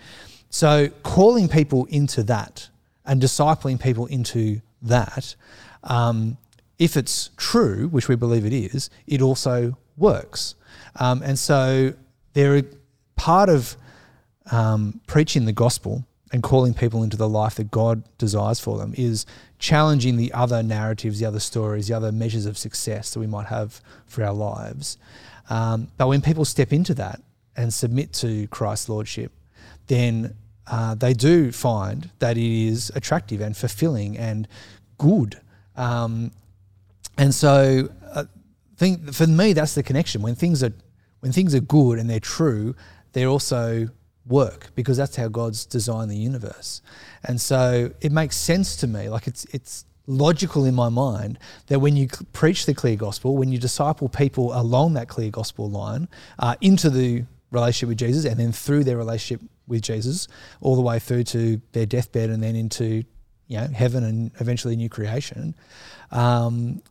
so 0.50 0.90
calling 1.04 1.48
people 1.48 1.86
into 1.86 2.24
that 2.24 2.70
and 3.06 3.22
discipling 3.22 3.82
people 3.82 4.06
into 4.08 4.60
that 4.82 5.36
um, 5.86 6.38
if 6.78 6.98
it's 6.98 7.30
true, 7.38 7.88
which 7.88 8.08
we 8.08 8.16
believe 8.16 8.46
it 8.46 8.54
is, 8.54 8.90
it 9.08 9.22
also 9.22 9.78
works. 9.98 10.56
Um, 10.98 11.22
and 11.24 11.38
so 11.40 11.94
there 12.34 12.56
are 12.56 12.64
part 13.16 13.50
of 13.50 13.78
um, 14.52 15.00
preaching 15.08 15.46
the 15.46 15.54
gospel 15.54 16.06
and 16.36 16.43
calling 16.43 16.74
people 16.74 17.02
into 17.02 17.15
the 17.15 17.30
life 17.30 17.56
that 17.56 17.71
God 17.71 18.04
desires 18.17 18.60
for 18.60 18.78
them 18.78 18.93
is 18.98 19.26
challenging 19.58 20.17
the 20.17 20.34
other 20.34 20.62
narratives, 20.62 21.21
the 21.21 21.26
other 21.26 21.39
stories, 21.39 21.88
the 21.88 21.93
other 21.93 22.12
measures 22.12 22.45
of 22.45 22.58
success 22.58 23.13
that 23.13 23.21
we 23.21 23.26
might 23.26 23.45
have 23.45 23.80
for 24.06 24.21
our 24.21 24.34
lives. 24.34 24.98
Um, 25.50 25.88
but 25.98 26.10
when 26.10 26.19
people 26.19 26.43
step 26.43 26.74
into 26.74 26.93
that 26.95 27.21
and 27.56 27.74
submit 27.74 28.12
to 28.15 28.48
Christ's 28.48 28.89
lordship, 28.89 29.32
then 29.88 30.36
uh, 30.67 30.95
they 30.95 31.13
do 31.13 31.54
find 31.54 32.10
that 32.19 32.36
it 32.36 32.67
is 32.67 32.91
attractive 32.95 33.39
and 33.39 33.56
fulfilling 33.56 34.17
and 34.17 34.45
good. 34.98 35.39
Um, 35.78 36.32
and 37.17 37.34
so, 37.34 37.88
I 38.13 38.26
think 38.76 39.13
for 39.13 39.26
me, 39.26 39.54
that's 39.54 39.74
the 39.74 39.84
connection. 39.84 40.21
When 40.21 40.36
things 40.36 40.62
are 40.63 40.74
when 41.21 41.32
things 41.32 41.56
are 41.56 41.62
good 41.62 41.98
and 41.98 42.10
they're 42.10 42.19
true, 42.19 42.76
they're 43.13 43.30
also 43.30 43.88
work 44.28 44.72
because 44.76 44.98
that's 44.98 45.16
how 45.16 45.28
God's 45.28 45.66
designed 45.66 46.10
the 46.10 46.18
universe. 46.18 46.82
And 47.24 47.40
so, 47.40 47.92
it 48.02 48.12
makes 48.12 48.38
sense 48.38 48.76
to 48.78 48.88
me. 48.88 49.10
Like 49.10 49.28
it's 49.28 49.46
it's 49.46 49.86
logical 50.08 50.66
in 50.66 50.76
my 50.76 50.90
mind 50.90 51.40
that 51.68 51.80
when 51.80 51.96
you 51.96 52.08
preach 52.34 52.66
the 52.66 52.74
clear 52.74 52.96
gospel, 52.96 53.36
when 53.36 53.52
you 53.52 53.58
disciple 53.58 54.10
people 54.10 54.54
along 54.60 54.94
that 54.94 55.08
clear 55.08 55.32
gospel 55.32 55.70
line 55.70 56.08
uh, 56.40 56.56
into 56.62 56.90
the 56.90 57.24
relationship 57.52 57.90
with 57.90 57.98
Jesus, 57.98 58.26
and 58.26 58.40
then 58.40 58.52
through 58.52 58.84
their 58.84 58.98
relationship 58.98 59.48
with 59.68 59.82
Jesus, 59.82 60.28
all 60.62 60.76
the 60.76 60.82
way 60.82 61.00
through 61.00 61.24
to 61.24 61.62
their 61.72 61.86
deathbed, 61.86 62.30
and 62.30 62.42
then 62.42 62.56
into 62.56 63.04
you 63.48 63.58
know 63.58 63.68
heaven 63.68 64.04
and 64.04 64.32
eventually 64.40 64.76
new 64.76 64.90
creation. 64.90 65.56
Um, 66.12 66.82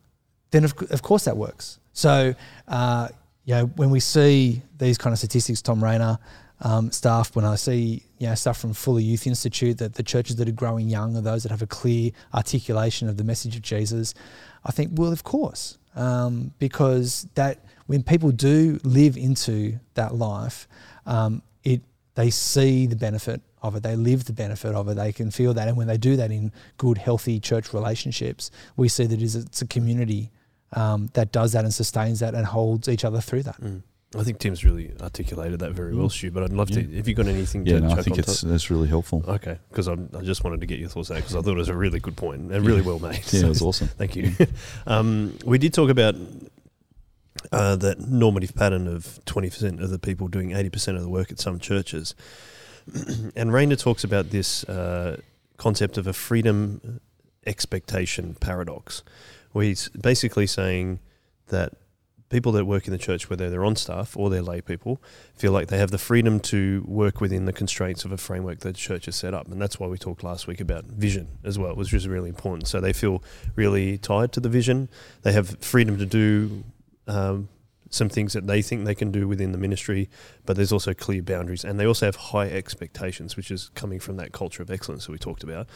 then 0.51 0.64
of, 0.64 0.75
of 0.90 1.03
course 1.03 1.25
that 1.25 1.37
works. 1.37 1.79
So, 1.92 2.35
uh, 2.68 3.09
you 3.44 3.55
know, 3.55 3.66
when 3.77 3.90
we 3.90 4.01
see 4.01 4.62
these 4.79 4.99
kind 4.99 5.12
of 5.12 5.18
statistics, 5.18 5.62
Thom 5.62 5.83
Rainer 5.83 6.18
um, 6.60 6.90
stuff, 6.92 7.34
when 7.34 7.44
I 7.44 7.56
see 7.56 8.04
you 8.18 8.28
know 8.28 8.34
stuff 8.34 8.58
from 8.58 8.72
Fuller 8.72 9.00
Youth 9.00 9.26
Institute 9.26 9.78
that 9.78 9.94
the 9.94 10.02
churches 10.02 10.36
that 10.36 10.48
are 10.48 10.52
growing 10.52 10.88
young 10.88 11.16
are 11.16 11.20
those 11.20 11.42
that 11.42 11.50
have 11.50 11.62
a 11.62 11.66
clear 11.66 12.10
articulation 12.32 13.08
of 13.08 13.16
the 13.16 13.24
message 13.24 13.56
of 13.56 13.62
Jesus, 13.62 14.14
I 14.64 14.72
think, 14.72 14.92
well, 14.94 15.12
of 15.12 15.24
course, 15.24 15.78
um, 15.96 16.52
because 16.58 17.26
that 17.34 17.58
when 17.86 18.02
people 18.02 18.30
do 18.30 18.80
live 18.84 19.16
into 19.16 19.78
that 19.94 20.14
life, 20.14 20.68
um, 21.06 21.42
it 21.64 21.82
they 22.14 22.30
see 22.30 22.86
the 22.86 22.96
benefit 22.96 23.42
of 23.62 23.74
it. 23.74 23.82
They 23.82 23.96
live 23.96 24.24
the 24.24 24.32
benefit 24.32 24.74
of 24.74 24.88
it. 24.88 24.94
They 24.94 25.12
can 25.12 25.30
feel 25.30 25.54
that, 25.54 25.68
and 25.68 25.76
when 25.76 25.86
they 25.86 25.96
do 25.96 26.16
that 26.16 26.30
in 26.30 26.52
good, 26.76 26.98
healthy 26.98 27.40
church 27.40 27.72
relationships, 27.72 28.50
we 28.76 28.88
see 28.88 29.06
that 29.06 29.20
it's 29.20 29.62
a 29.62 29.66
community 29.66 30.30
um, 30.74 31.10
that 31.14 31.32
does 31.32 31.52
that 31.52 31.64
and 31.64 31.72
sustains 31.72 32.20
that 32.20 32.34
and 32.34 32.46
holds 32.46 32.88
each 32.88 33.04
other 33.04 33.20
through 33.20 33.42
that. 33.44 33.60
Mm. 33.60 33.82
I 34.16 34.22
think 34.22 34.38
Tim's 34.38 34.64
really 34.64 34.92
articulated 35.00 35.61
that 35.61 35.72
very 35.72 35.94
well, 35.94 36.09
Stu. 36.09 36.31
But 36.31 36.44
I'd 36.44 36.53
love 36.53 36.70
to. 36.70 36.81
Have 36.81 37.09
you 37.09 37.14
got 37.14 37.27
anything 37.27 37.66
Yeah, 37.66 37.74
to 37.74 37.81
no, 37.81 37.90
I 37.90 38.03
think 38.03 38.14
on 38.14 38.20
it's 38.20 38.41
that's 38.43 38.70
really 38.70 38.88
helpful. 38.88 39.24
Okay, 39.26 39.59
because 39.70 39.88
I 39.88 39.97
just 40.22 40.45
wanted 40.45 40.61
to 40.61 40.66
get 40.66 40.78
your 40.78 40.88
thoughts 40.88 41.11
out 41.11 41.16
because 41.16 41.34
I 41.34 41.41
thought 41.41 41.53
it 41.53 41.57
was 41.57 41.68
a 41.68 41.76
really 41.76 42.01
good 42.01 42.16
point 42.16 42.53
and 42.53 42.66
really 42.66 42.82
well 42.82 42.99
made. 42.99 43.14
Yeah, 43.32 43.41
So 43.41 43.47
it 43.47 43.49
was 43.49 43.62
awesome. 43.62 43.88
Thank 43.88 44.16
you. 44.16 44.32
um, 44.86 45.36
we 45.45 45.59
did 45.59 45.74
talk 45.74 45.91
about 45.91 46.14
uh, 47.53 47.76
that 47.76 48.01
normative 48.01 48.55
pattern 48.55 48.86
of 48.86 49.20
20% 49.26 49.82
of 49.82 49.91
the 49.91 49.99
people 49.99 50.28
doing 50.28 50.51
80% 50.51 50.97
of 50.97 51.03
the 51.03 51.09
work 51.09 51.30
at 51.30 51.41
some 51.41 51.59
churches. 51.59 52.14
and 53.36 53.53
Rainer 53.53 53.76
talks 53.76 54.05
about 54.05 54.30
this 54.30 54.64
uh, 54.64 55.20
concept 55.57 55.99
of 55.99 56.07
a 56.07 56.12
freedom 56.12 57.01
expectation 57.47 58.34
paradox, 58.34 59.03
where 59.53 59.66
he's 59.66 59.88
basically 59.91 60.47
saying 60.47 61.01
that 61.49 61.72
people 62.35 62.51
that 62.51 62.64
work 62.64 62.89
in 62.89 62.91
the 62.91 62.99
church, 62.99 63.30
whether 63.30 63.49
they're 63.49 63.64
on 63.64 63.76
staff 63.76 64.16
or 64.16 64.28
they're 64.28 64.43
lay 64.43 64.61
people, 64.61 65.01
feel 65.37 65.53
like 65.53 65.68
they 65.68 65.78
have 65.78 65.93
the 65.93 65.99
freedom 65.99 66.41
to 66.41 66.82
work 66.85 67.20
within 67.20 67.45
the 67.45 67.53
constraints 67.53 68.05
of 68.05 68.11
a 68.11 68.16
framework 68.16 68.59
that 68.59 68.74
the 68.74 68.80
church 68.89 69.05
has 69.05 69.14
set 69.14 69.32
up. 69.32 69.47
And 69.47 69.62
that's 69.62 69.78
why 69.78 69.87
we 69.87 69.99
talked 69.99 70.24
last 70.24 70.49
week 70.49 70.61
about 70.61 70.85
vision 70.87 71.28
as 71.45 71.61
well, 71.61 71.76
which 71.76 71.93
was 71.93 72.09
really 72.09 72.28
important. 72.28 72.66
So 72.66 72.80
they 72.80 72.93
feel 72.93 73.22
really 73.55 73.99
tied 73.99 74.32
to 74.32 74.41
the 74.41 74.49
vision. 74.49 74.89
They 75.22 75.30
have 75.30 75.61
freedom 75.61 75.97
to 75.97 76.07
do 76.07 76.64
um, 77.07 77.49
some 77.95 78.09
things 78.09 78.32
that 78.32 78.47
they 78.47 78.61
think 78.61 78.84
they 78.84 78.95
can 78.95 79.11
do 79.11 79.26
within 79.28 79.53
the 79.53 79.59
ministry, 79.59 80.09
but 80.45 80.57
there's 80.57 80.72
also 80.72 80.92
clear 80.92 81.22
boundaries. 81.22 81.64
And 81.64 81.78
they 81.78 81.86
also 81.86 82.07
have 82.07 82.16
high 82.16 82.49
expectations, 82.49 83.36
which 83.36 83.51
is 83.51 83.70
coming 83.74 84.01
from 84.01 84.16
that 84.16 84.32
culture 84.32 84.62
of 84.62 84.70
excellence 84.70 85.07
that 85.07 85.12
we 85.12 85.18
talked 85.18 85.42
about. 85.42 85.68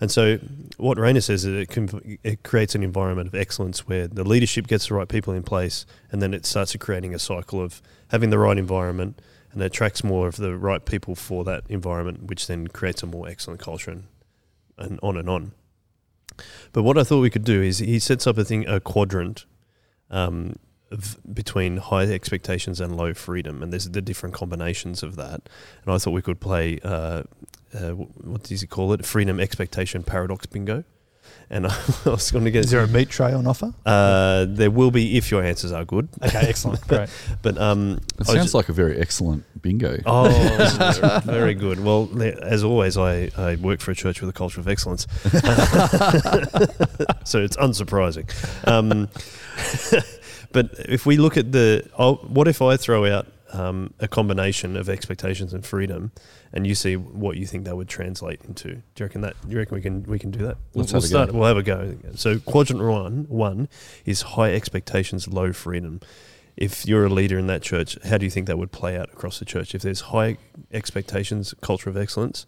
And 0.00 0.10
so, 0.10 0.38
what 0.76 0.98
Rainer 0.98 1.20
says 1.20 1.44
is 1.44 1.54
it, 1.62 1.68
can, 1.68 2.18
it 2.22 2.42
creates 2.42 2.74
an 2.74 2.82
environment 2.82 3.28
of 3.28 3.34
excellence 3.34 3.86
where 3.86 4.06
the 4.06 4.24
leadership 4.24 4.66
gets 4.66 4.88
the 4.88 4.94
right 4.94 5.08
people 5.08 5.32
in 5.32 5.42
place, 5.42 5.86
and 6.10 6.20
then 6.20 6.34
it 6.34 6.44
starts 6.44 6.74
creating 6.76 7.14
a 7.14 7.18
cycle 7.18 7.62
of 7.62 7.80
having 8.10 8.30
the 8.30 8.38
right 8.38 8.58
environment, 8.58 9.20
and 9.52 9.62
attracts 9.62 10.02
more 10.02 10.26
of 10.28 10.36
the 10.36 10.56
right 10.56 10.84
people 10.84 11.14
for 11.14 11.44
that 11.44 11.64
environment, 11.68 12.24
which 12.24 12.46
then 12.46 12.66
creates 12.68 13.02
a 13.02 13.06
more 13.06 13.28
excellent 13.28 13.60
culture, 13.60 13.90
and, 13.90 14.04
and 14.78 14.98
on 15.02 15.16
and 15.16 15.28
on. 15.28 15.52
But 16.72 16.82
what 16.82 16.98
I 16.98 17.04
thought 17.04 17.20
we 17.20 17.30
could 17.30 17.44
do 17.44 17.62
is 17.62 17.78
he 17.78 17.98
sets 17.98 18.26
up 18.26 18.38
a 18.38 18.44
thing, 18.44 18.66
a 18.66 18.80
quadrant 18.80 19.44
um, 20.10 20.56
between 21.32 21.78
high 21.78 22.04
expectations 22.04 22.80
and 22.80 22.96
low 22.96 23.14
freedom, 23.14 23.62
and 23.62 23.72
there's 23.72 23.88
the 23.88 24.02
different 24.02 24.34
combinations 24.34 25.02
of 25.02 25.16
that. 25.16 25.48
And 25.84 25.94
I 25.94 25.98
thought 25.98 26.12
we 26.12 26.22
could 26.22 26.40
play, 26.40 26.78
uh, 26.82 27.22
uh, 27.74 27.90
what 27.90 28.44
does 28.44 28.60
he 28.60 28.66
call 28.66 28.92
it? 28.92 29.04
Freedom 29.04 29.40
expectation 29.40 30.02
paradox 30.02 30.46
bingo. 30.46 30.84
And 31.48 31.66
I 31.66 31.74
was 32.06 32.30
going 32.30 32.44
to 32.46 32.50
get. 32.50 32.64
Is 32.64 32.70
there 32.70 32.80
a 32.82 32.88
meat 32.88 33.10
tray 33.10 33.32
on 33.32 33.46
offer? 33.46 33.74
Uh, 33.84 34.46
there 34.48 34.70
will 34.70 34.90
be 34.90 35.16
if 35.18 35.30
your 35.30 35.42
answers 35.42 35.70
are 35.70 35.84
good. 35.84 36.08
Okay, 36.22 36.40
excellent, 36.48 36.80
great. 36.88 37.10
But 37.42 37.58
um, 37.58 37.92
It 37.92 37.98
I 38.16 38.18
was 38.18 38.28
sounds 38.28 38.54
like 38.54 38.68
a 38.70 38.72
very 38.72 38.98
excellent 38.98 39.44
bingo. 39.60 39.98
Oh, 40.06 41.22
very 41.24 41.54
good. 41.54 41.82
Well, 41.84 42.08
as 42.42 42.64
always, 42.64 42.96
I, 42.96 43.30
I 43.36 43.56
work 43.56 43.80
for 43.80 43.90
a 43.90 43.94
church 43.94 44.20
with 44.20 44.30
a 44.30 44.32
culture 44.32 44.60
of 44.60 44.68
excellence. 44.68 45.06
so 47.24 47.42
it's 47.42 47.56
unsurprising. 47.56 48.28
Um, 48.66 49.08
but 50.52 50.70
if 50.88 51.06
we 51.06 51.16
look 51.16 51.36
at 51.36 51.52
the, 51.52 51.88
oh, 51.98 52.14
what 52.16 52.48
if 52.48 52.62
I 52.62 52.76
throw 52.76 53.06
out 53.06 53.26
um, 53.52 53.92
a 54.00 54.08
combination 54.08 54.76
of 54.76 54.88
expectations 54.88 55.52
and 55.52 55.64
freedom, 55.64 56.12
and 56.52 56.66
you 56.66 56.74
see 56.74 56.96
what 56.96 57.36
you 57.36 57.46
think 57.46 57.64
that 57.64 57.76
would 57.76 57.88
translate 57.88 58.40
into? 58.44 58.68
Do 58.68 58.82
you 58.98 59.06
reckon 59.06 59.20
that? 59.22 59.34
Do 59.42 59.52
you 59.52 59.58
reckon 59.58 59.74
we 59.74 59.82
can 59.82 60.02
we 60.04 60.18
can 60.18 60.30
do 60.30 60.40
that? 60.40 60.56
We'll, 60.74 60.84
Let's 60.84 60.92
we'll 60.92 61.00
have 61.00 61.04
a 61.04 61.08
start. 61.08 61.30
go. 61.32 61.38
We'll 61.38 61.48
have 61.48 61.56
a 61.56 61.62
go. 61.62 61.96
So 62.14 62.38
quadrant 62.38 62.82
one 62.82 63.26
one 63.28 63.68
is 64.04 64.22
high 64.22 64.52
expectations, 64.52 65.28
low 65.28 65.52
freedom 65.52 66.00
if 66.56 66.86
you're 66.86 67.06
a 67.06 67.08
leader 67.08 67.38
in 67.38 67.46
that 67.46 67.62
church, 67.62 67.98
how 68.04 68.18
do 68.18 68.24
you 68.24 68.30
think 68.30 68.46
that 68.46 68.58
would 68.58 68.72
play 68.72 68.96
out 68.96 69.08
across 69.12 69.38
the 69.38 69.44
church? 69.44 69.74
If 69.74 69.82
there's 69.82 70.00
high 70.02 70.36
expectations, 70.72 71.54
culture 71.60 71.88
of 71.88 71.96
excellence, 71.96 72.46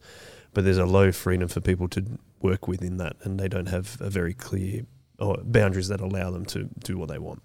but 0.52 0.64
there's 0.64 0.78
a 0.78 0.86
low 0.86 1.10
freedom 1.10 1.48
for 1.48 1.60
people 1.60 1.88
to 1.88 2.04
work 2.40 2.68
within 2.68 2.98
that, 2.98 3.16
and 3.22 3.40
they 3.40 3.48
don't 3.48 3.66
have 3.66 4.00
a 4.00 4.10
very 4.10 4.34
clear 4.34 4.82
or 5.18 5.38
boundaries 5.42 5.88
that 5.88 6.00
allow 6.00 6.30
them 6.30 6.44
to 6.46 6.68
do 6.80 6.98
what 6.98 7.08
they 7.08 7.18
want. 7.18 7.42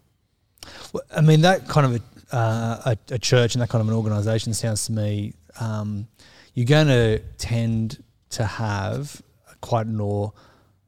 Well, 0.93 1.03
I 1.15 1.21
mean, 1.21 1.41
that 1.41 1.67
kind 1.67 1.85
of 1.85 2.01
a, 2.01 2.35
uh, 2.35 2.93
a, 3.09 3.13
a 3.15 3.19
church 3.19 3.55
and 3.55 3.61
that 3.61 3.69
kind 3.69 3.81
of 3.81 3.87
an 3.87 3.93
organisation 3.93 4.53
sounds 4.53 4.85
to 4.85 4.91
me, 4.91 5.33
um, 5.59 6.07
you're 6.53 6.65
going 6.65 6.87
to 6.87 7.19
tend 7.37 8.03
to 8.31 8.45
have 8.45 9.21
quite 9.61 9.87
an 9.87 9.99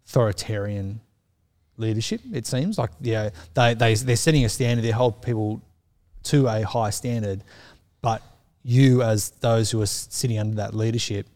authoritarian 0.07 1.01
leadership. 1.77 2.21
It 2.33 2.45
seems 2.45 2.77
like 2.77 2.91
yeah, 3.01 3.29
they 3.53 3.73
they 3.73 3.95
they're 3.95 4.15
setting 4.15 4.45
a 4.45 4.49
standard. 4.49 4.83
They 4.83 4.91
hold 4.91 5.21
people 5.21 5.61
to 6.23 6.47
a 6.47 6.61
high 6.61 6.91
standard, 6.91 7.43
but 8.01 8.21
you 8.63 9.01
as 9.01 9.31
those 9.41 9.71
who 9.71 9.81
are 9.81 9.87
sitting 9.87 10.37
under 10.37 10.55
that 10.55 10.73
leadership 10.75 11.27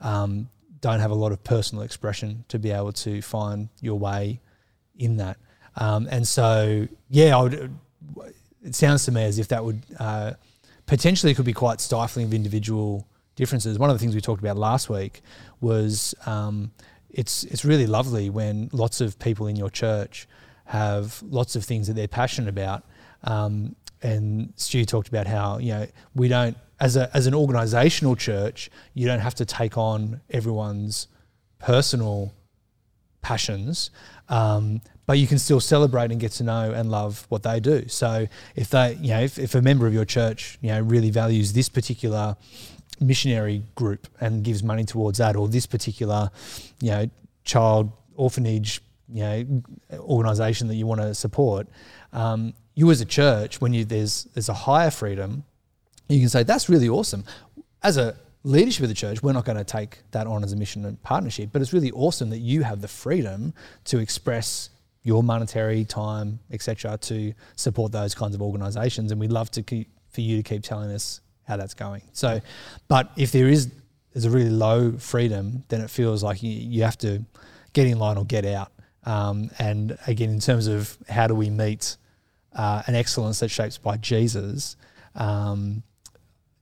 um, 0.00 0.48
don't 0.80 1.00
have 1.00 1.10
a 1.10 1.14
lot 1.14 1.30
of 1.30 1.44
personal 1.44 1.84
expression 1.84 2.44
to 2.48 2.58
be 2.58 2.70
able 2.70 2.92
to 2.92 3.20
find 3.22 3.68
your 3.80 3.98
way 3.98 4.40
in 4.98 5.18
that. 5.18 5.36
Um, 5.76 6.08
and 6.10 6.26
so 6.26 6.86
yeah, 7.08 7.40
would. 7.40 7.74
It 8.62 8.74
sounds 8.74 9.06
to 9.06 9.12
me 9.12 9.24
as 9.24 9.38
if 9.38 9.48
that 9.48 9.64
would 9.64 9.82
uh, 9.98 10.32
potentially 10.84 11.34
could 11.34 11.46
be 11.46 11.54
quite 11.54 11.80
stifling 11.80 12.26
of 12.26 12.34
individual 12.34 13.06
differences. 13.34 13.78
One 13.78 13.88
of 13.88 13.94
the 13.94 14.00
things 14.00 14.14
we 14.14 14.20
talked 14.20 14.42
about 14.42 14.58
last 14.58 14.90
week 14.90 15.22
was 15.62 16.14
um, 16.26 16.72
it's 17.08 17.44
it's 17.44 17.64
really 17.64 17.86
lovely 17.86 18.28
when 18.28 18.68
lots 18.72 19.00
of 19.00 19.18
people 19.18 19.46
in 19.46 19.56
your 19.56 19.70
church 19.70 20.28
have 20.66 21.22
lots 21.22 21.56
of 21.56 21.64
things 21.64 21.86
that 21.86 21.94
they're 21.94 22.08
passionate 22.08 22.48
about. 22.48 22.84
Um, 23.24 23.76
and 24.02 24.52
Stu 24.56 24.84
talked 24.84 25.08
about 25.08 25.26
how 25.26 25.58
you 25.58 25.72
know 25.72 25.86
we 26.14 26.28
don't 26.28 26.56
as 26.80 26.96
a 26.96 27.14
as 27.14 27.26
an 27.26 27.34
organisational 27.34 28.16
church 28.16 28.70
you 28.94 29.06
don't 29.06 29.20
have 29.20 29.34
to 29.34 29.44
take 29.44 29.76
on 29.76 30.20
everyone's 30.30 31.06
personal 31.58 32.32
passions, 33.22 33.90
um, 34.28 34.80
but 35.06 35.18
you 35.18 35.26
can 35.26 35.38
still 35.38 35.60
celebrate 35.60 36.10
and 36.12 36.20
get 36.20 36.32
to 36.32 36.44
know 36.44 36.72
and 36.72 36.90
love 36.90 37.26
what 37.28 37.42
they 37.42 37.60
do. 37.60 37.88
So 37.88 38.26
if 38.54 38.70
they, 38.70 38.94
you 39.00 39.08
know, 39.08 39.20
if, 39.20 39.38
if 39.38 39.54
a 39.54 39.62
member 39.62 39.86
of 39.86 39.92
your 39.92 40.04
church, 40.04 40.58
you 40.60 40.68
know, 40.68 40.80
really 40.80 41.10
values 41.10 41.52
this 41.52 41.68
particular 41.68 42.36
missionary 43.00 43.64
group 43.74 44.06
and 44.20 44.44
gives 44.44 44.62
money 44.62 44.84
towards 44.84 45.18
that, 45.18 45.36
or 45.36 45.48
this 45.48 45.66
particular, 45.66 46.30
you 46.80 46.90
know, 46.90 47.10
child 47.44 47.90
orphanage, 48.14 48.82
you 49.12 49.22
know, 49.22 49.62
organisation 49.98 50.68
that 50.68 50.76
you 50.76 50.86
want 50.86 51.00
to 51.00 51.14
support, 51.14 51.66
um, 52.12 52.54
you 52.74 52.90
as 52.90 53.00
a 53.00 53.04
church, 53.04 53.60
when 53.60 53.72
you 53.72 53.84
there's 53.84 54.24
there's 54.34 54.48
a 54.48 54.54
higher 54.54 54.90
freedom, 54.90 55.44
you 56.08 56.20
can 56.20 56.28
say 56.28 56.42
that's 56.42 56.68
really 56.68 56.88
awesome. 56.88 57.24
As 57.82 57.96
a 57.96 58.16
leadership 58.42 58.82
of 58.82 58.88
the 58.88 58.94
church, 58.94 59.22
we're 59.22 59.32
not 59.32 59.44
going 59.44 59.58
to 59.58 59.64
take 59.64 59.98
that 60.12 60.26
on 60.26 60.42
as 60.42 60.52
a 60.52 60.56
mission 60.56 60.84
and 60.84 61.02
partnership, 61.02 61.50
but 61.52 61.60
it's 61.60 61.72
really 61.72 61.90
awesome 61.92 62.30
that 62.30 62.38
you 62.38 62.62
have 62.62 62.80
the 62.80 62.88
freedom 62.88 63.52
to 63.84 63.98
express 63.98 64.70
your 65.02 65.22
monetary 65.22 65.84
time, 65.84 66.38
etc., 66.50 66.98
to 66.98 67.32
support 67.56 67.92
those 67.92 68.14
kinds 68.14 68.34
of 68.34 68.42
organisations, 68.42 69.10
and 69.12 69.20
we'd 69.20 69.32
love 69.32 69.50
to 69.50 69.62
keep 69.62 69.88
for 70.10 70.20
you 70.20 70.36
to 70.38 70.42
keep 70.42 70.62
telling 70.62 70.90
us 70.90 71.20
how 71.46 71.56
that's 71.56 71.74
going. 71.74 72.02
So, 72.12 72.40
but 72.88 73.10
if 73.16 73.32
there 73.32 73.48
is 73.48 73.70
there's 74.12 74.24
a 74.24 74.30
really 74.30 74.50
low 74.50 74.92
freedom, 74.92 75.64
then 75.68 75.80
it 75.80 75.90
feels 75.90 76.22
like 76.22 76.42
you, 76.42 76.50
you 76.50 76.82
have 76.82 76.98
to 76.98 77.24
get 77.72 77.86
in 77.86 77.98
line 77.98 78.16
or 78.16 78.24
get 78.24 78.44
out. 78.44 78.72
Um, 79.04 79.50
and 79.58 79.96
again, 80.06 80.30
in 80.30 80.40
terms 80.40 80.66
of 80.66 80.98
how 81.08 81.26
do 81.26 81.34
we 81.34 81.48
meet 81.48 81.96
uh, 82.54 82.82
an 82.86 82.94
excellence 82.94 83.40
that's 83.40 83.52
shaped 83.52 83.82
by 83.82 83.96
Jesus, 83.96 84.76
um, 85.14 85.82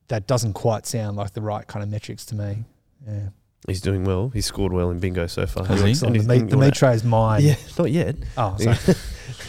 that 0.09 0.27
doesn't 0.27 0.55
quite 0.55 0.87
sound 0.87 1.17
like 1.17 1.33
the 1.33 1.41
right 1.43 1.67
kind 1.67 1.83
of 1.83 1.89
metrics 1.89 2.25
to 2.27 2.35
me. 2.35 2.65
Yeah. 3.07 3.29
He's 3.67 3.81
doing 3.81 4.05
well. 4.05 4.31
He's 4.31 4.47
scored 4.47 4.73
well 4.73 4.91
in 4.91 4.99
bingo 5.01 5.27
so 5.27 5.45
far. 5.47 5.65
Has 5.67 5.81
he? 5.83 5.91
Excellent. 5.91 6.15
The 6.15 6.19
Anything 6.21 6.47
the 6.49 6.57
wanna- 6.57 6.67
meat 6.69 6.75
tray 6.75 6.95
is 6.95 7.05
mine. 7.05 7.43
Yeah, 7.43 7.57
not 7.79 7.91
yet. 7.91 8.17
Oh, 8.37 8.57
sorry. 8.59 8.97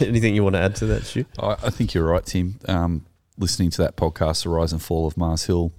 Anything 0.00 0.34
you 0.34 0.42
want 0.42 0.56
to 0.56 0.60
add 0.60 0.74
to 0.76 0.86
that, 0.86 1.04
Stu? 1.04 1.24
I, 1.38 1.52
I 1.52 1.70
think 1.70 1.94
you're 1.94 2.04
right, 2.06 2.24
Tim. 2.24 2.58
Um, 2.68 3.06
listening 3.38 3.70
to 3.70 3.82
that 3.82 3.96
podcast, 3.96 4.42
The 4.42 4.50
Rise 4.50 4.72
and 4.72 4.82
Fall 4.82 5.06
of 5.06 5.16
Mars 5.16 5.44
Hill, 5.44 5.72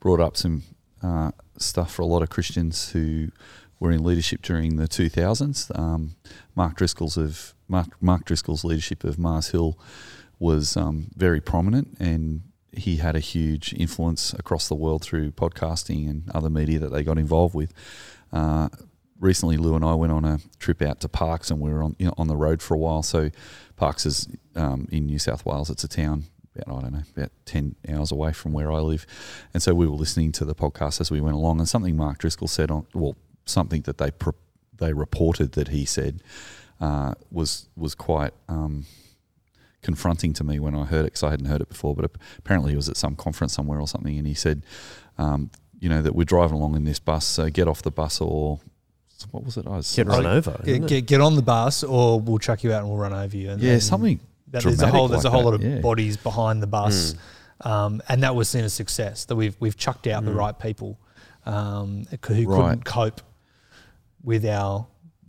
brought 0.00 0.20
up 0.20 0.36
some 0.36 0.62
uh, 1.02 1.32
stuff 1.56 1.92
for 1.92 2.02
a 2.02 2.06
lot 2.06 2.22
of 2.22 2.28
Christians 2.30 2.90
who 2.90 3.28
were 3.80 3.90
in 3.90 4.04
leadership 4.04 4.42
during 4.42 4.76
the 4.76 4.86
2000s. 4.86 5.76
Um, 5.76 6.14
Mark 6.54 6.76
Driscoll's 6.76 7.16
of 7.16 7.54
Mark, 7.68 7.88
Mark 8.00 8.24
Driscoll's 8.24 8.64
leadership 8.64 9.02
of 9.02 9.18
Mars 9.18 9.48
Hill 9.48 9.78
was 10.38 10.76
um, 10.76 11.08
very 11.16 11.40
prominent, 11.40 11.96
and 11.98 12.42
he 12.78 12.96
had 12.96 13.16
a 13.16 13.20
huge 13.20 13.74
influence 13.74 14.32
across 14.34 14.68
the 14.68 14.74
world 14.74 15.02
through 15.02 15.32
podcasting 15.32 16.08
and 16.08 16.30
other 16.34 16.50
media 16.50 16.78
that 16.78 16.90
they 16.90 17.02
got 17.02 17.18
involved 17.18 17.54
with. 17.54 17.72
Uh, 18.32 18.68
recently, 19.20 19.56
Lou 19.56 19.74
and 19.74 19.84
I 19.84 19.94
went 19.94 20.12
on 20.12 20.24
a 20.24 20.38
trip 20.58 20.82
out 20.82 21.00
to 21.00 21.08
Parkes, 21.08 21.50
and 21.50 21.60
we 21.60 21.70
were 21.72 21.82
on 21.82 21.96
you 21.98 22.06
know, 22.06 22.14
on 22.16 22.28
the 22.28 22.36
road 22.36 22.62
for 22.62 22.74
a 22.74 22.78
while. 22.78 23.02
So, 23.02 23.30
Parkes 23.76 24.06
is 24.06 24.28
um, 24.54 24.88
in 24.90 25.06
New 25.06 25.18
South 25.18 25.44
Wales. 25.44 25.70
It's 25.70 25.84
a 25.84 25.88
town 25.88 26.24
about 26.54 26.76
I 26.76 26.80
don't 26.82 26.92
know 26.92 27.02
about 27.16 27.30
ten 27.44 27.76
hours 27.88 28.12
away 28.12 28.32
from 28.32 28.52
where 28.52 28.72
I 28.72 28.78
live, 28.78 29.06
and 29.54 29.62
so 29.62 29.74
we 29.74 29.86
were 29.86 29.96
listening 29.96 30.32
to 30.32 30.44
the 30.44 30.54
podcast 30.54 31.00
as 31.00 31.10
we 31.10 31.20
went 31.20 31.36
along. 31.36 31.58
And 31.58 31.68
something 31.68 31.96
Mark 31.96 32.18
Driscoll 32.18 32.48
said 32.48 32.70
on 32.70 32.86
well, 32.94 33.16
something 33.44 33.82
that 33.82 33.98
they 33.98 34.10
pro- 34.10 34.34
they 34.76 34.92
reported 34.92 35.52
that 35.52 35.68
he 35.68 35.84
said 35.84 36.22
uh, 36.80 37.14
was 37.30 37.68
was 37.76 37.94
quite. 37.94 38.32
Um, 38.48 38.86
confronting 39.82 40.32
to 40.34 40.44
me 40.44 40.58
when 40.58 40.74
I 40.74 40.84
heard 40.84 41.00
it 41.02 41.12
because 41.12 41.22
I 41.22 41.30
hadn't 41.30 41.46
heard 41.46 41.60
it 41.60 41.68
before. 41.68 41.94
But 41.94 42.10
apparently, 42.38 42.72
he 42.72 42.76
was 42.76 42.88
at 42.88 42.96
some 42.96 43.14
conference 43.16 43.52
somewhere 43.52 43.80
or 43.80 43.88
something, 43.88 44.16
and 44.18 44.26
he 44.26 44.34
said, 44.34 44.62
um, 45.18 45.50
"You 45.80 45.88
know 45.88 46.02
that 46.02 46.14
we're 46.14 46.24
driving 46.24 46.56
along 46.56 46.74
in 46.76 46.84
this 46.84 46.98
bus, 46.98 47.24
so 47.24 47.48
get 47.50 47.68
off 47.68 47.82
the 47.82 47.90
bus 47.90 48.20
or 48.20 48.60
what 49.32 49.44
was 49.44 49.56
it? 49.56 49.66
I 49.66 49.70
was 49.70 49.94
Get 49.96 50.06
run 50.06 50.26
over. 50.26 50.60
Get, 50.64 50.86
get, 50.86 51.06
get 51.06 51.20
on 51.20 51.34
the 51.34 51.42
bus, 51.42 51.82
or 51.82 52.20
we'll 52.20 52.38
chuck 52.38 52.62
you 52.62 52.72
out 52.72 52.80
and 52.82 52.88
we'll 52.88 52.98
run 52.98 53.12
over 53.12 53.36
you. 53.36 53.50
And 53.50 53.60
yeah, 53.60 53.70
then 53.72 53.80
something 53.80 54.20
that 54.52 54.62
there's 54.62 54.74
a 54.74 54.78
dramatic 54.78 54.94
whole 54.94 55.08
there's 55.08 55.24
a 55.24 55.30
whole 55.30 55.40
that, 55.40 55.46
lot 55.46 55.54
of 55.54 55.62
yeah. 55.62 55.80
bodies 55.80 56.16
behind 56.16 56.62
the 56.62 56.68
bus, 56.68 57.14
Hmm. 57.62 57.68
um, 57.68 58.02
and 58.08 58.22
that 58.22 58.34
was 58.36 58.48
seen 58.48 58.64
as 58.64 58.72
success. 58.72 59.24
That 59.24 59.34
we've 59.36 59.56
we've 59.60 59.76
chucked 59.76 60.06
out 60.06 60.24
the 60.24 60.30
Mm. 60.30 60.36
right 60.36 60.58
people 60.58 60.98
um, 61.46 62.04
who 62.26 62.34
who 62.34 62.46
Right. 62.48 62.68
couldn't 62.70 62.84
cope 62.84 63.20
with 64.22 64.44
our 64.46 64.86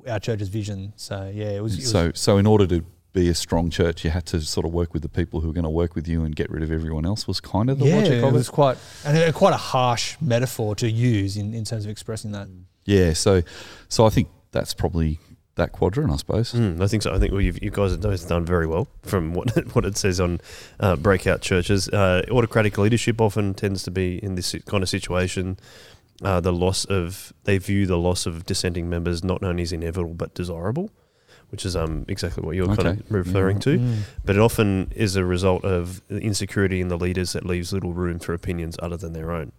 our 0.07 0.19
church's 0.19 0.49
vision. 0.49 0.93
So 0.95 1.31
yeah, 1.33 1.49
it 1.49 1.61
was, 1.63 1.73
it 1.73 1.77
was 1.81 1.91
So, 1.91 2.11
so 2.13 2.37
in 2.37 2.45
order 2.45 2.65
to 2.67 2.83
be 3.13 3.29
a 3.29 3.35
strong 3.35 3.69
church, 3.69 4.03
you 4.03 4.11
had 4.11 4.25
to 4.27 4.41
sort 4.41 4.65
of 4.65 4.73
work 4.73 4.93
with 4.93 5.01
the 5.01 5.09
people 5.09 5.41
who 5.41 5.47
were 5.47 5.53
going 5.53 5.63
to 5.63 5.69
work 5.69 5.95
with 5.95 6.07
you 6.07 6.23
and 6.23 6.35
get 6.35 6.49
rid 6.49 6.61
of 6.61 6.71
everyone 6.71 7.05
else. 7.05 7.27
Was 7.27 7.39
kind 7.39 7.69
of 7.69 7.79
the 7.79 7.85
yeah, 7.85 7.95
logic 7.95 8.13
it 8.13 8.23
of 8.23 8.33
was 8.33 8.49
it. 8.49 8.51
quite 8.51 8.77
and 9.05 9.17
a, 9.17 9.33
quite 9.33 9.53
a 9.53 9.57
harsh 9.57 10.15
metaphor 10.21 10.75
to 10.75 10.89
use 10.89 11.37
in, 11.37 11.53
in 11.53 11.65
terms 11.65 11.85
of 11.85 11.91
expressing 11.91 12.31
that. 12.31 12.47
Yeah, 12.85 13.13
so 13.13 13.41
so 13.87 14.05
I 14.05 14.09
think 14.09 14.29
that's 14.51 14.73
probably 14.73 15.19
that 15.55 15.71
quadrant, 15.71 16.11
I 16.11 16.15
suppose. 16.15 16.53
Mm, 16.53 16.81
I 16.81 16.87
think 16.87 17.03
so. 17.03 17.13
I 17.13 17.19
think 17.19 17.31
well, 17.31 17.41
you've, 17.41 17.61
you 17.61 17.69
guys 17.69 17.91
have 17.91 18.01
both 18.01 18.27
done 18.27 18.45
very 18.45 18.65
well 18.65 18.87
from 19.03 19.33
what 19.33 19.49
what 19.75 19.85
it 19.85 19.97
says 19.97 20.19
on 20.19 20.41
uh, 20.79 20.95
breakout 20.95 21.41
churches. 21.41 21.87
Uh, 21.89 22.23
autocratic 22.31 22.77
leadership 22.77 23.21
often 23.21 23.53
tends 23.53 23.83
to 23.83 23.91
be 23.91 24.23
in 24.23 24.35
this 24.35 24.55
kind 24.65 24.83
of 24.83 24.89
situation. 24.89 25.57
Uh, 26.21 26.39
the 26.41 26.51
loss 26.51 26.83
of 26.85 27.31
they 27.45 27.57
view 27.57 27.85
the 27.85 27.97
loss 27.97 28.25
of 28.25 28.45
dissenting 28.45 28.89
members 28.89 29.23
not 29.23 29.41
only 29.41 29.63
as 29.63 29.71
inevitable 29.71 30.13
but 30.13 30.33
desirable, 30.33 30.91
which 31.49 31.65
is 31.65 31.75
um 31.75 32.05
exactly 32.07 32.43
what 32.45 32.55
you're 32.55 32.75
kind 32.75 32.87
of 32.99 33.11
referring 33.11 33.57
Yeah. 33.57 33.61
to. 33.61 33.77
Mm. 33.79 33.97
But 34.25 34.35
it 34.35 34.39
often 34.41 34.91
is 34.95 35.15
a 35.15 35.25
result 35.25 35.63
of 35.65 36.01
insecurity 36.09 36.81
in 36.81 36.87
the 36.89 36.97
leaders 36.97 37.33
that 37.33 37.45
leaves 37.45 37.73
little 37.73 37.93
room 37.93 38.19
for 38.19 38.33
opinions 38.33 38.77
other 38.81 38.97
than 38.97 39.13
their 39.13 39.31
own. 39.31 39.51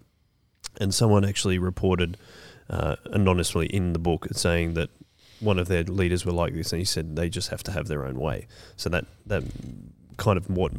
And 0.80 0.94
someone 0.94 1.24
actually 1.24 1.58
reported 1.58 2.16
uh, 2.68 2.96
anonymously 3.06 3.66
in 3.66 3.92
the 3.92 3.98
book 3.98 4.28
saying 4.32 4.74
that 4.74 4.90
one 5.40 5.58
of 5.58 5.66
their 5.68 5.82
leaders 5.82 6.24
were 6.24 6.32
like 6.32 6.54
this, 6.54 6.72
and 6.72 6.78
he 6.78 6.84
said 6.84 7.16
they 7.16 7.28
just 7.28 7.48
have 7.48 7.62
to 7.64 7.72
have 7.72 7.88
their 7.88 8.04
own 8.06 8.18
way. 8.20 8.46
So 8.76 8.88
that 8.90 9.06
that 9.26 9.42
kind 10.16 10.36
of 10.36 10.48
what 10.50 10.72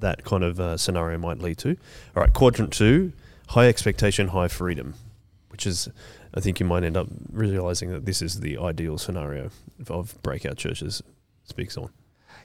that 0.00 0.24
kind 0.24 0.44
of 0.44 0.60
uh, 0.60 0.76
scenario 0.76 1.18
might 1.18 1.38
lead 1.40 1.58
to. 1.58 1.70
All 2.14 2.22
right, 2.22 2.32
quadrant 2.32 2.72
two: 2.72 3.12
high 3.48 3.66
expectation, 3.66 4.28
high 4.28 4.48
freedom, 4.48 4.94
which 5.48 5.66
is. 5.66 5.88
I 6.36 6.40
think 6.40 6.58
you 6.60 6.66
might 6.66 6.82
end 6.84 6.96
up 6.96 7.06
realizing 7.30 7.90
that 7.92 8.04
this 8.06 8.20
is 8.20 8.40
the 8.40 8.58
ideal 8.58 8.98
scenario 8.98 9.50
of- 9.88 10.20
breakout 10.22 10.56
churches 10.56 11.02
speaks 11.44 11.76
on. 11.76 11.90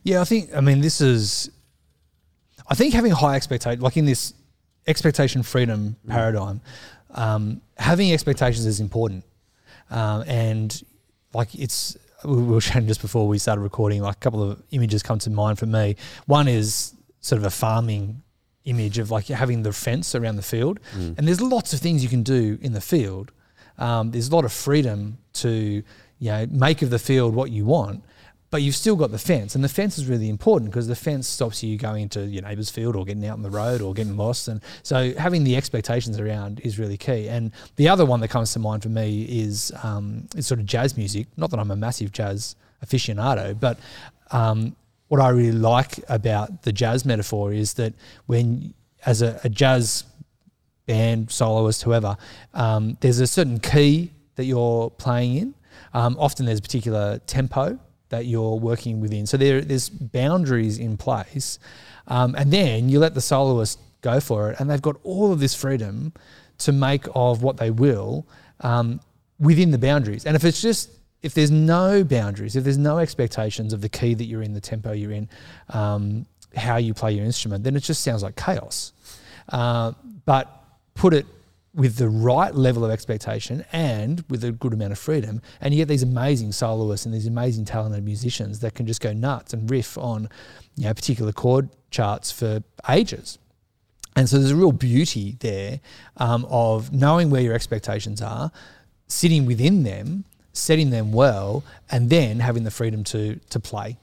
Yeah, 0.04 0.22
I 0.22 0.26
think. 0.26 0.50
I 0.56 0.62
mean, 0.62 0.82
this 0.82 1.02
is. 1.02 1.50
I 2.68 2.76
think 2.76 2.94
having 2.94 3.12
high 3.12 3.36
expectation, 3.36 3.82
like 3.82 3.98
in 3.98 4.06
this 4.06 4.34
expectation 4.88 5.42
freedom 5.44 5.96
paradigm, 6.08 6.62
um, 7.12 7.62
having 7.78 8.12
expectations 8.14 8.66
is 8.66 8.80
important, 8.80 9.24
um, 9.90 10.24
and 10.28 10.82
like 11.34 11.54
it's. 11.56 11.98
We 12.24 12.44
were 12.44 12.60
chatting 12.62 12.88
just 12.88 13.02
before 13.02 13.28
we 13.28 13.38
started 13.40 13.62
recording. 13.62 14.02
Like 14.02 14.18
a 14.18 14.20
couple 14.20 14.44
of 14.44 14.62
images 14.72 15.02
come 15.02 15.20
to 15.20 15.30
mind 15.30 15.58
for 15.58 15.66
me. 15.66 15.96
One 16.28 16.48
is 16.48 16.94
sort 17.22 17.40
of 17.40 17.46
a 17.46 17.50
farming 17.50 18.22
image 18.66 18.98
of 19.00 19.10
like 19.10 19.28
having 19.28 19.64
the 19.64 19.72
fence 19.74 20.14
around 20.16 20.36
the 20.36 20.42
field, 20.44 20.80
and 20.94 21.28
there's 21.28 21.42
lots 21.42 21.74
of 21.74 21.80
things 21.80 22.04
you 22.04 22.10
can 22.10 22.24
do 22.24 22.58
in 22.62 22.74
the 22.74 22.82
field. 22.82 23.32
Um, 23.80 24.12
there's 24.12 24.28
a 24.28 24.36
lot 24.36 24.46
of 24.46 24.52
freedom 24.52 25.18
to 25.34 25.50
you 26.20 26.32
know 26.32 26.46
make 26.52 26.82
of 26.82 26.90
the 26.90 27.00
field 27.00 27.34
what 27.34 27.50
you 27.50 27.66
want, 27.66 28.04
but 28.52 28.62
you've 28.62 28.76
still 28.76 28.96
got 28.96 29.12
the 29.12 29.18
fence, 29.18 29.56
and 29.56 29.64
the 29.64 29.70
fence 29.70 29.98
is 29.98 30.06
really 30.06 30.30
important 30.30 30.72
because 30.72 30.88
the 30.88 30.96
fence 30.96 31.28
stops 31.28 31.64
you 31.64 31.78
going 31.78 32.04
into 32.04 32.26
your 32.26 32.44
neighbour's 32.44 32.70
field 32.70 32.96
or 32.96 33.06
getting 33.06 33.26
out 33.26 33.34
on 33.34 33.42
the 33.42 33.50
road 33.50 33.82
or 33.82 33.94
getting 33.94 34.18
lost, 34.18 34.48
and 34.48 34.62
so 34.84 35.14
having 35.16 35.44
the 35.44 35.56
expectations 35.56 36.20
around 36.20 36.60
is 36.62 36.78
really 36.78 36.98
key. 36.98 37.28
And 37.28 37.52
the 37.78 37.90
other 37.90 38.06
one 38.06 38.20
that 38.20 38.28
comes 38.28 38.54
to 38.54 38.60
mind 38.60 38.84
for 38.84 38.90
me 38.90 39.24
is 39.24 39.72
um, 39.84 40.28
is 40.36 40.46
sort 40.48 40.60
of 40.60 40.66
jazz 40.66 40.98
music. 40.98 41.28
Not 41.38 41.50
that 41.52 41.60
I'm 41.60 41.72
a 41.72 41.76
massive 41.76 42.12
jazz 42.12 42.56
aficionado, 42.86 43.60
but 43.60 43.80
um, 44.32 44.76
what 45.10 45.20
I 45.20 45.30
really 45.30 45.52
like 45.52 46.00
about 46.08 46.64
the 46.64 46.72
jazz 46.72 47.06
metaphor 47.06 47.52
is 47.52 47.74
that 47.74 47.94
when 48.28 48.74
as 49.06 49.22
a, 49.22 49.40
a 49.44 49.50
jazz 49.50 50.06
band, 50.90 51.30
soloist, 51.30 51.84
whoever, 51.84 52.18
um, 52.56 52.98
there's 53.00 53.20
a 53.20 53.28
certain 53.28 53.60
key 53.60 54.12
that 54.36 54.46
you're 54.46 54.90
playing 54.90 55.36
in. 55.36 55.54
Um, 55.94 56.18
often 56.20 56.48
there's 56.48 56.60
a 56.60 56.64
particular 56.64 57.20
tempo 57.28 57.80
that 58.10 58.26
you're 58.26 58.56
working 58.56 59.00
within. 59.00 59.28
So 59.28 59.38
there, 59.38 59.62
there's 59.62 59.88
boundaries 59.88 60.80
in 60.80 60.98
place. 60.98 61.60
Um, 62.08 62.34
and 62.36 62.52
then 62.52 62.90
you 62.90 63.00
let 63.00 63.14
the 63.14 63.22
soloist 63.22 63.80
go 64.02 64.20
for 64.20 64.50
it, 64.50 64.60
and 64.60 64.68
they've 64.68 64.82
got 64.82 64.96
all 65.04 65.32
of 65.32 65.40
this 65.40 65.54
freedom 65.54 66.12
to 66.58 66.72
make 66.72 67.06
of 67.14 67.44
what 67.44 67.58
they 67.58 67.70
will 67.70 68.28
um, 68.62 69.00
within 69.40 69.70
the 69.70 69.78
boundaries. 69.78 70.26
And 70.26 70.36
if 70.36 70.44
it's 70.44 70.62
just 70.62 70.90
if 71.22 71.34
there's 71.34 71.52
no 71.52 72.04
boundaries, 72.04 72.56
if 72.56 72.64
there's 72.64 72.78
no 72.78 72.98
expectations 72.98 73.74
of 73.74 73.82
the 73.82 73.90
key 73.90 74.16
that 74.16 74.26
you're 74.26 74.42
in, 74.42 74.54
the 74.54 74.62
tempo 74.62 74.94
you're 74.94 75.12
in, 75.12 75.30
um, 75.70 76.26
how 76.56 76.78
you 76.78 76.94
play 76.94 77.12
your 77.12 77.26
instrument, 77.26 77.64
then 77.64 77.76
it 77.76 77.84
just 77.84 78.02
sounds 78.02 78.24
like 78.24 78.36
chaos. 78.36 78.94
Uh, 79.50 79.92
but 80.26 80.59
put 81.00 81.14
it 81.14 81.26
with 81.74 81.96
the 81.96 82.10
right 82.10 82.54
level 82.54 82.84
of 82.84 82.92
expectation 82.92 83.64
and 83.72 84.26
with 84.30 84.44
a 84.44 84.52
good 84.52 84.74
amount 84.74 84.92
of 84.92 85.00
freedom, 85.00 85.42
and 85.62 85.74
you 85.74 85.80
get 85.80 85.88
these 85.88 86.04
amazing 86.04 86.52
soloists 86.52 87.06
and 87.06 87.16
these 87.16 87.26
amazing 87.26 87.64
talented 87.64 88.04
musicians 88.04 88.60
that 88.60 88.76
can 88.76 88.86
just 88.86 89.00
go 89.00 89.14
nuts 89.14 89.54
and 89.54 89.72
riff 89.72 89.98
on, 89.98 90.28
you 90.76 90.84
know, 90.84 90.94
particular 90.94 91.32
chord 91.32 91.70
charts 91.90 92.32
for 92.32 92.62
ages. 92.90 93.40
And 94.18 94.28
so 94.28 94.38
there's 94.38 94.52
a 94.52 94.58
real 94.58 94.74
beauty 94.74 95.38
there 95.40 95.80
um, 96.18 96.46
of 96.50 96.92
knowing 96.92 97.30
where 97.30 97.42
your 97.42 97.54
expectations 97.54 98.22
are, 98.22 98.52
sitting 99.08 99.46
within 99.46 99.84
them, 99.84 100.26
setting 100.52 100.90
them 100.90 101.14
well, 101.14 101.64
and 101.90 102.10
then 102.10 102.42
having 102.42 102.66
the 102.66 102.72
freedom 102.72 103.06
to 103.06 103.40
to 103.52 103.60
play. 103.60 103.98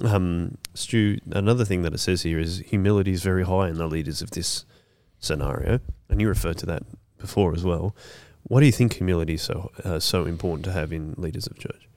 Um, 0.00 0.58
Stu, 0.74 1.18
another 1.30 1.64
thing 1.64 1.82
that 1.82 1.94
it 1.94 1.98
says 1.98 2.22
here 2.22 2.40
is 2.40 2.58
humility 2.66 3.12
is 3.12 3.22
very 3.22 3.44
high 3.44 3.68
in 3.68 3.78
the 3.78 3.86
leaders 3.86 4.22
of 4.22 4.32
this 4.32 4.64
scenario, 5.20 5.80
and 6.08 6.20
you 6.20 6.28
referred 6.28 6.58
to 6.58 6.66
that 6.66 6.82
before 7.18 7.54
as 7.54 7.64
well. 7.64 7.94
Why 8.44 8.60
do 8.60 8.66
you 8.66 8.72
think 8.72 8.94
humility 8.94 9.34
is 9.34 9.42
so 9.42 9.70
uh, 9.84 9.98
so 10.00 10.24
important 10.24 10.64
to 10.64 10.72
have 10.72 10.92
in 10.92 11.14
leaders 11.16 11.46
of 11.46 11.58
church? 11.58 11.88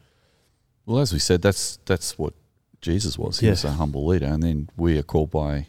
Well, 0.85 0.99
as 0.99 1.13
we 1.13 1.19
said, 1.19 1.41
that's 1.41 1.77
that's 1.85 2.17
what 2.17 2.33
Jesus 2.81 3.17
was. 3.17 3.39
He 3.39 3.45
Yeah. 3.47 3.51
was 3.53 3.63
a 3.65 3.71
humble 3.73 4.05
leader, 4.05 4.25
and 4.25 4.41
then 4.43 4.69
we 4.75 4.97
are 4.97 5.03
called 5.03 5.31
by 5.31 5.67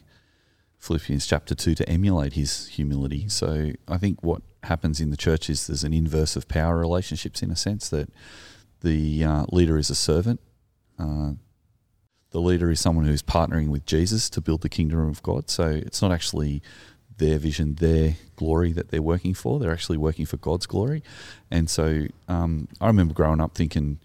Philippians 0.79 1.25
chapter 1.27 1.55
two 1.55 1.75
to 1.75 1.87
emulate 1.87 2.33
his 2.33 2.67
humility. 2.67 3.29
So 3.29 3.71
I 3.87 3.97
think 3.97 4.23
what 4.23 4.41
happens 4.63 4.99
in 4.99 5.09
the 5.11 5.17
church 5.17 5.49
is 5.49 5.67
there's 5.67 5.83
an 5.83 5.93
inverse 5.93 6.35
of 6.35 6.47
power 6.47 6.77
relationships 6.77 7.41
in 7.41 7.51
a 7.51 7.55
sense 7.55 7.87
that 7.89 8.09
the 8.81 9.23
uh, 9.23 9.45
leader 9.51 9.77
is 9.77 9.89
a 9.89 9.95
servant. 9.95 10.41
Uh, 10.99 11.33
the 12.31 12.41
leader 12.41 12.71
is 12.71 12.79
someone 12.79 13.05
who's 13.05 13.21
partnering 13.21 13.67
with 13.69 13.85
Jesus 13.85 14.29
to 14.31 14.41
build 14.41 14.61
the 14.61 14.69
kingdom 14.69 14.99
of 15.07 15.21
God. 15.21 15.49
So 15.49 15.67
it's 15.69 16.01
not 16.01 16.11
actually 16.11 16.61
their 17.23 17.39
vision, 17.39 17.75
their 17.75 18.17
glory 18.35 18.73
that 18.73 18.89
they're 18.89 19.01
working 19.01 19.33
for. 19.33 19.57
They're 19.57 19.71
actually 19.71 19.97
working 19.97 20.25
for 20.25 20.37
God's 20.37 20.65
glory. 20.65 21.01
And 21.49 21.69
so 21.69 22.07
um, 22.27 22.67
I 22.81 22.87
remember 22.87 23.13
growing 23.13 23.39
up 23.39 23.55
thinking 23.55 23.99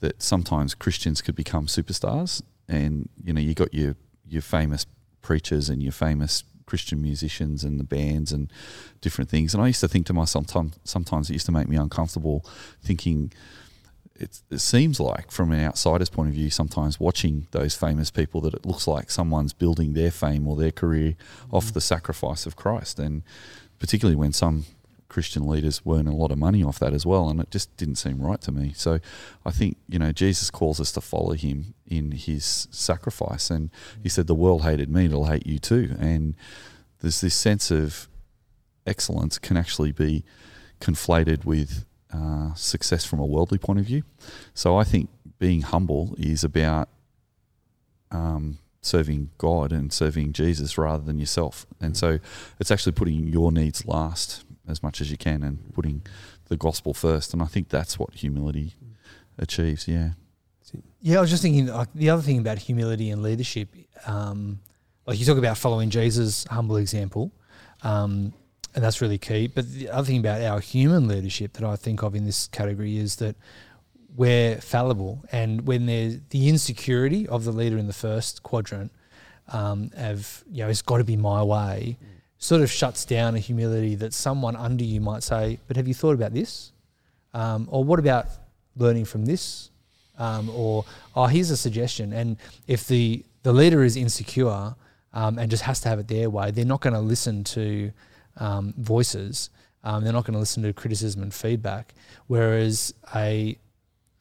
that 0.00 0.20
sometimes 0.20 0.74
Christians 0.74 1.22
could 1.22 1.36
become 1.36 1.66
superstars, 1.66 2.42
and 2.68 3.08
you 3.24 3.32
know, 3.32 3.40
you 3.40 3.54
got 3.54 3.72
your 3.72 3.94
your 4.26 4.42
famous 4.42 4.86
preachers 5.22 5.68
and 5.68 5.82
your 5.82 5.92
famous 5.92 6.42
Christian 6.66 7.00
musicians 7.00 7.64
and 7.64 7.80
the 7.80 7.84
bands 7.84 8.32
and 8.32 8.52
different 9.00 9.30
things. 9.30 9.54
And 9.54 9.62
I 9.62 9.68
used 9.68 9.80
to 9.80 9.88
think 9.88 10.06
to 10.06 10.12
myself, 10.12 10.50
sometimes, 10.50 10.78
sometimes 10.84 11.30
it 11.30 11.34
used 11.34 11.46
to 11.46 11.52
make 11.52 11.68
me 11.68 11.76
uncomfortable, 11.76 12.44
thinking 12.82 13.32
it, 14.18 14.40
it 14.50 14.58
seems 14.58 14.98
like 14.98 15.30
from 15.30 15.52
an 15.52 15.64
outsider's 15.64 16.10
point 16.10 16.28
of 16.28 16.34
view, 16.34 16.50
sometimes 16.50 16.98
watching 16.98 17.46
those 17.52 17.74
famous 17.74 18.10
people, 18.10 18.40
that 18.42 18.54
it 18.54 18.66
looks 18.66 18.86
like 18.86 19.10
someone's 19.10 19.52
building 19.52 19.94
their 19.94 20.10
fame 20.10 20.46
or 20.46 20.56
their 20.56 20.72
career 20.72 21.14
off 21.50 21.66
mm. 21.66 21.72
the 21.74 21.80
sacrifice 21.80 22.44
of 22.44 22.56
Christ, 22.56 22.98
and 22.98 23.22
particularly 23.78 24.16
when 24.16 24.32
some 24.32 24.64
Christian 25.08 25.48
leaders 25.48 25.80
earn 25.88 26.06
a 26.06 26.14
lot 26.14 26.30
of 26.30 26.38
money 26.38 26.62
off 26.62 26.78
that 26.80 26.92
as 26.92 27.06
well, 27.06 27.28
and 27.28 27.40
it 27.40 27.50
just 27.50 27.74
didn't 27.76 27.96
seem 27.96 28.20
right 28.20 28.40
to 28.42 28.52
me. 28.52 28.72
So 28.74 28.98
I 29.46 29.50
think 29.50 29.76
you 29.88 29.98
know 29.98 30.12
Jesus 30.12 30.50
calls 30.50 30.80
us 30.80 30.92
to 30.92 31.00
follow 31.00 31.32
Him 31.32 31.74
in 31.86 32.12
His 32.12 32.68
sacrifice, 32.70 33.50
and 33.50 33.70
He 34.02 34.08
said, 34.08 34.26
"The 34.26 34.34
world 34.34 34.62
hated 34.62 34.90
me; 34.90 35.06
it'll 35.06 35.26
hate 35.26 35.46
you 35.46 35.58
too." 35.58 35.96
And 35.98 36.34
there's 37.00 37.20
this 37.20 37.34
sense 37.34 37.70
of 37.70 38.08
excellence 38.86 39.38
can 39.38 39.56
actually 39.56 39.92
be 39.92 40.24
conflated 40.80 41.44
with 41.44 41.84
uh, 42.12 42.54
success 42.54 43.04
from 43.04 43.20
a 43.20 43.26
worldly 43.26 43.58
point 43.58 43.78
of 43.78 43.84
view. 43.84 44.02
So 44.54 44.76
I 44.76 44.84
think 44.84 45.10
being 45.38 45.62
humble 45.62 46.14
is 46.18 46.44
about 46.44 46.88
um, 48.10 48.58
serving 48.80 49.30
God 49.38 49.72
and 49.72 49.92
serving 49.92 50.32
Jesus 50.32 50.78
rather 50.78 51.04
than 51.04 51.18
yourself. 51.18 51.66
And 51.80 51.96
so 51.96 52.18
it's 52.58 52.70
actually 52.70 52.92
putting 52.92 53.28
your 53.28 53.52
needs 53.52 53.86
last 53.86 54.44
as 54.68 54.82
much 54.82 55.00
as 55.00 55.10
you 55.10 55.16
can 55.16 55.42
and 55.42 55.72
putting 55.72 56.02
the 56.48 56.56
gospel 56.56 56.94
first. 56.94 57.32
And 57.32 57.42
I 57.42 57.46
think 57.46 57.68
that's 57.68 57.98
what 57.98 58.14
humility 58.14 58.74
achieves. 59.38 59.86
Yeah. 59.88 60.10
Yeah, 61.00 61.18
I 61.18 61.20
was 61.20 61.30
just 61.30 61.42
thinking 61.42 61.66
like 61.66 61.92
the 61.94 62.10
other 62.10 62.22
thing 62.22 62.38
about 62.38 62.58
humility 62.58 63.10
and 63.10 63.22
leadership, 63.22 63.68
um, 64.06 64.58
like 65.06 65.18
you 65.18 65.24
talk 65.24 65.38
about 65.38 65.56
following 65.56 65.90
Jesus' 65.90 66.44
humble 66.50 66.76
example, 66.76 67.32
um, 67.82 68.34
and 68.74 68.84
that's 68.84 69.00
really 69.00 69.18
key. 69.18 69.46
But 69.46 69.70
the 69.72 69.90
other 69.90 70.06
thing 70.06 70.18
about 70.18 70.40
our 70.42 70.60
human 70.60 71.08
leadership 71.08 71.54
that 71.54 71.64
I 71.64 71.76
think 71.76 72.02
of 72.02 72.14
in 72.14 72.24
this 72.24 72.46
category 72.48 72.96
is 72.96 73.16
that 73.16 73.36
we're 74.16 74.60
fallible, 74.60 75.24
and 75.30 75.66
when 75.66 75.86
there's 75.86 76.20
the 76.30 76.48
insecurity 76.48 77.28
of 77.28 77.44
the 77.44 77.52
leader 77.52 77.78
in 77.78 77.86
the 77.86 77.92
first 77.92 78.42
quadrant, 78.42 78.92
um, 79.52 79.90
of 79.96 80.44
you 80.50 80.62
know, 80.64 80.68
it's 80.68 80.82
got 80.82 80.98
to 80.98 81.04
be 81.04 81.16
my 81.16 81.42
way, 81.42 81.98
sort 82.38 82.62
of 82.62 82.70
shuts 82.70 83.04
down 83.04 83.34
a 83.34 83.38
humility 83.38 83.94
that 83.94 84.12
someone 84.12 84.56
under 84.56 84.84
you 84.84 85.00
might 85.00 85.22
say, 85.22 85.60
"But 85.68 85.76
have 85.76 85.86
you 85.86 85.94
thought 85.94 86.14
about 86.14 86.32
this?" 86.32 86.72
Um, 87.32 87.68
or 87.70 87.84
what 87.84 87.98
about 87.98 88.26
learning 88.76 89.04
from 89.04 89.26
this 89.26 89.70
um, 90.18 90.50
or 90.50 90.84
oh, 91.16 91.26
here's 91.26 91.50
a 91.50 91.56
suggestion. 91.56 92.12
And 92.12 92.36
if 92.66 92.86
the 92.86 93.24
the 93.44 93.52
leader 93.52 93.84
is 93.84 93.96
insecure 93.96 94.74
um, 95.12 95.38
and 95.38 95.50
just 95.50 95.62
has 95.62 95.80
to 95.80 95.88
have 95.88 95.98
it 95.98 96.08
their 96.08 96.28
way, 96.28 96.50
they're 96.50 96.64
not 96.64 96.80
going 96.80 96.94
to 96.94 97.00
listen 97.00 97.44
to 97.44 97.92
um, 98.38 98.74
voices. 98.78 99.50
Um, 99.84 100.02
they're 100.02 100.12
not 100.12 100.24
going 100.24 100.34
to 100.34 100.40
listen 100.40 100.62
to 100.64 100.72
criticism 100.72 101.22
and 101.22 101.32
feedback. 101.32 101.94
Whereas 102.26 102.94
a 103.14 103.58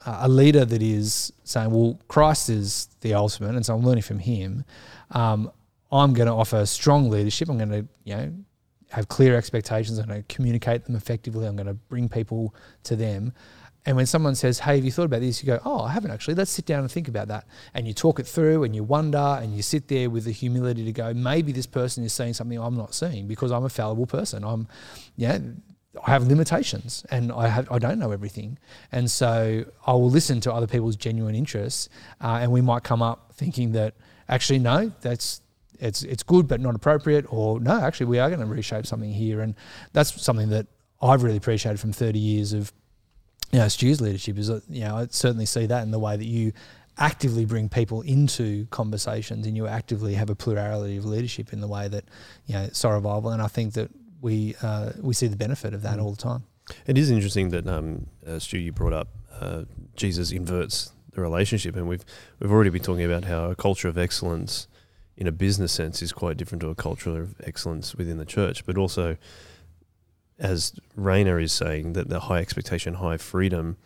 a 0.05 0.29
leader 0.29 0.63
that 0.63 0.81
is 0.81 1.33
saying, 1.43 1.71
"Well, 1.71 1.99
Christ 2.07 2.49
is 2.49 2.87
the 3.01 3.13
ultimate," 3.13 3.55
and 3.55 3.65
so 3.65 3.75
I'm 3.75 3.83
learning 3.83 4.03
from 4.03 4.19
Him. 4.19 4.63
Um, 5.11 5.51
I'm 5.91 6.13
going 6.13 6.27
to 6.27 6.33
offer 6.33 6.65
strong 6.65 7.09
leadership. 7.09 7.49
I'm 7.49 7.57
going 7.57 7.69
to, 7.69 7.87
you 8.03 8.15
know, 8.15 8.33
have 8.91 9.07
clear 9.07 9.35
expectations. 9.35 9.97
I'm 9.97 10.07
going 10.07 10.23
to 10.23 10.33
communicate 10.33 10.85
them 10.85 10.95
effectively. 10.95 11.45
I'm 11.45 11.55
going 11.55 11.67
to 11.67 11.73
bring 11.73 12.09
people 12.09 12.53
to 12.83 12.95
them. 12.95 13.33
And 13.87 13.95
when 13.95 14.05
someone 14.05 14.35
says, 14.35 14.59
"Hey, 14.59 14.75
have 14.75 14.83
you 14.83 14.91
thought 14.91 15.05
about 15.05 15.21
this?" 15.21 15.41
You 15.41 15.47
go, 15.47 15.61
"Oh, 15.63 15.79
I 15.79 15.93
haven't 15.93 16.11
actually. 16.11 16.35
Let's 16.35 16.51
sit 16.51 16.65
down 16.65 16.81
and 16.81 16.91
think 16.91 17.07
about 17.07 17.29
that." 17.29 17.45
And 17.73 17.87
you 17.87 17.93
talk 17.93 18.19
it 18.19 18.27
through, 18.27 18.65
and 18.65 18.75
you 18.75 18.83
wonder, 18.83 19.39
and 19.41 19.55
you 19.55 19.61
sit 19.61 19.87
there 19.87 20.09
with 20.09 20.25
the 20.25 20.33
humility 20.33 20.83
to 20.83 20.91
go, 20.91 21.13
"Maybe 21.13 21.53
this 21.53 21.65
person 21.65 22.03
is 22.03 22.11
seeing 22.11 22.33
something 22.33 22.59
I'm 22.59 22.75
not 22.75 22.93
seeing 22.93 23.27
because 23.27 23.49
I'm 23.49 23.63
a 23.63 23.69
fallible 23.69 24.05
person. 24.05 24.43
I'm, 24.43 24.67
yeah, 25.15 25.39
I 26.05 26.11
have 26.11 26.27
limitations, 26.27 27.05
and 27.09 27.31
I 27.31 27.47
have 27.47 27.71
I 27.71 27.79
don't 27.79 27.97
know 27.97 28.11
everything, 28.11 28.59
and 28.91 29.09
so 29.09 29.63
I 29.85 29.93
will 29.93 30.09
listen 30.09 30.41
to 30.41 30.53
other 30.53 30.67
people's 30.67 30.97
genuine 30.97 31.33
interests, 31.33 31.87
uh, 32.19 32.39
and 32.41 32.51
we 32.51 32.59
might 32.59 32.83
come 32.83 33.01
up 33.01 33.31
thinking 33.35 33.71
that 33.71 33.93
actually 34.27 34.59
no, 34.59 34.91
that's 34.99 35.39
it's 35.79 36.03
it's 36.03 36.23
good 36.23 36.45
but 36.45 36.59
not 36.59 36.75
appropriate, 36.75 37.25
or 37.29 37.61
no, 37.61 37.79
actually 37.79 38.07
we 38.07 38.19
are 38.19 38.27
going 38.27 38.41
to 38.41 38.45
reshape 38.45 38.85
something 38.85 39.13
here, 39.13 39.39
and 39.39 39.55
that's 39.93 40.21
something 40.21 40.49
that 40.49 40.67
I've 41.01 41.23
really 41.23 41.37
appreciated 41.37 41.79
from 41.79 41.93
30 41.93 42.19
years 42.19 42.51
of 42.51 42.73
you 43.51 43.59
know 43.59 43.67
Stu's 43.67 44.01
leadership 44.01 44.37
is, 44.37 44.49
you 44.69 44.81
know 44.81 44.97
I 44.97 45.07
certainly 45.09 45.45
see 45.45 45.65
that 45.65 45.83
in 45.83 45.91
the 45.91 45.99
way 45.99 46.17
that 46.17 46.25
you 46.25 46.53
actively 46.99 47.45
bring 47.45 47.69
people 47.69 48.01
into 48.01 48.65
conversations 48.67 49.45
and 49.45 49.55
you 49.55 49.67
actively 49.67 50.15
have 50.15 50.29
a 50.29 50.35
plurality 50.35 50.97
of 50.97 51.05
leadership 51.05 51.53
in 51.53 51.61
the 51.61 51.67
way 51.67 51.87
that 51.87 52.05
you 52.45 52.55
know 52.55 52.69
Soul 52.71 52.93
Revival, 52.93 53.31
and 53.31 53.41
I 53.41 53.47
think 53.47 53.73
that 53.73 53.89
we 54.21 54.55
uh, 54.61 54.91
we 55.01 55.13
see 55.13 55.27
the 55.27 55.37
benefit 55.37 55.73
of 55.73 55.81
that 55.83 55.97
mm. 55.97 56.03
all 56.03 56.11
the 56.11 56.21
time. 56.21 56.43
It 56.85 56.97
is 56.97 57.11
interesting 57.11 57.49
that 57.49 57.67
um, 57.67 58.07
uh, 58.25 58.39
Stu, 58.39 58.57
you 58.57 58.71
brought 58.71 58.93
up 58.93 59.07
uh, 59.39 59.63
Jesus 59.95 60.31
inverts 60.31 60.91
the 61.11 61.21
relationship, 61.21 61.75
and 61.75 61.87
we've 61.87 62.05
we've 62.39 62.51
already 62.51 62.69
been 62.69 62.83
talking 62.83 63.05
about 63.05 63.25
how 63.25 63.49
a 63.49 63.55
culture 63.55 63.87
of 63.87 63.97
excellence 63.97 64.67
in 65.15 65.27
a 65.27 65.31
business 65.31 65.71
sense 65.71 66.01
is 66.01 66.11
quite 66.11 66.37
different 66.37 66.61
to 66.61 66.69
a 66.69 66.75
culture 66.75 67.19
of 67.19 67.35
excellence 67.43 67.95
within 67.95 68.17
the 68.17 68.25
church, 68.25 68.65
but 68.65 68.77
also 68.77 69.17
as 70.39 70.73
Rainer 70.95 71.39
is 71.39 71.51
saying 71.51 71.93
that 71.93 72.09
the 72.09 72.21
high 72.21 72.39
expectation, 72.39 72.95
high 72.95 73.17
freedom 73.17 73.77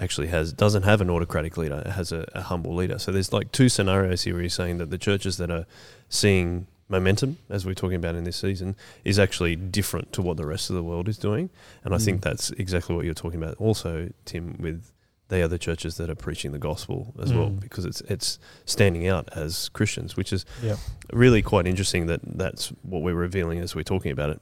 actually 0.00 0.26
has 0.26 0.52
doesn't 0.52 0.82
have 0.82 1.00
an 1.00 1.10
autocratic 1.10 1.56
leader; 1.56 1.82
it 1.86 1.92
has 1.92 2.12
a, 2.12 2.28
a 2.34 2.42
humble 2.42 2.74
leader. 2.74 2.98
So 2.98 3.12
there's 3.12 3.32
like 3.32 3.52
two 3.52 3.68
scenarios 3.68 4.22
here 4.22 4.34
where 4.34 4.42
he's 4.42 4.54
saying 4.54 4.78
that 4.78 4.90
the 4.90 4.98
churches 4.98 5.36
that 5.36 5.50
are 5.50 5.66
seeing 6.08 6.66
momentum, 6.88 7.38
as 7.48 7.64
we're 7.64 7.74
talking 7.74 7.96
about 7.96 8.14
in 8.14 8.24
this 8.24 8.36
season, 8.36 8.76
is 9.04 9.18
actually 9.18 9.56
different 9.56 10.12
to 10.12 10.22
what 10.22 10.36
the 10.36 10.46
rest 10.46 10.70
of 10.70 10.76
the 10.76 10.82
world 10.82 11.08
is 11.08 11.16
doing. 11.16 11.50
And 11.82 11.94
I 11.94 11.98
think 11.98 12.18
mm. 12.18 12.24
that's 12.24 12.50
exactly 12.52 12.94
what 12.94 13.04
you're 13.04 13.14
talking 13.14 13.42
about. 13.42 13.56
Also, 13.58 14.10
Tim, 14.24 14.56
with 14.58 14.90
they 15.28 15.42
are 15.42 15.48
the 15.48 15.58
churches 15.58 15.96
that 15.96 16.10
are 16.10 16.14
preaching 16.14 16.52
the 16.52 16.58
gospel 16.58 17.14
as 17.20 17.32
mm. 17.32 17.38
well, 17.38 17.50
because 17.50 17.84
it's 17.84 18.00
it's 18.02 18.38
standing 18.66 19.06
out 19.06 19.28
as 19.32 19.68
Christians, 19.70 20.16
which 20.16 20.32
is 20.32 20.44
yep. 20.62 20.78
really 21.12 21.42
quite 21.42 21.66
interesting. 21.66 22.06
That 22.06 22.20
that's 22.24 22.68
what 22.82 23.02
we're 23.02 23.14
revealing 23.14 23.58
as 23.60 23.74
we're 23.74 23.82
talking 23.82 24.12
about 24.12 24.30
it. 24.30 24.40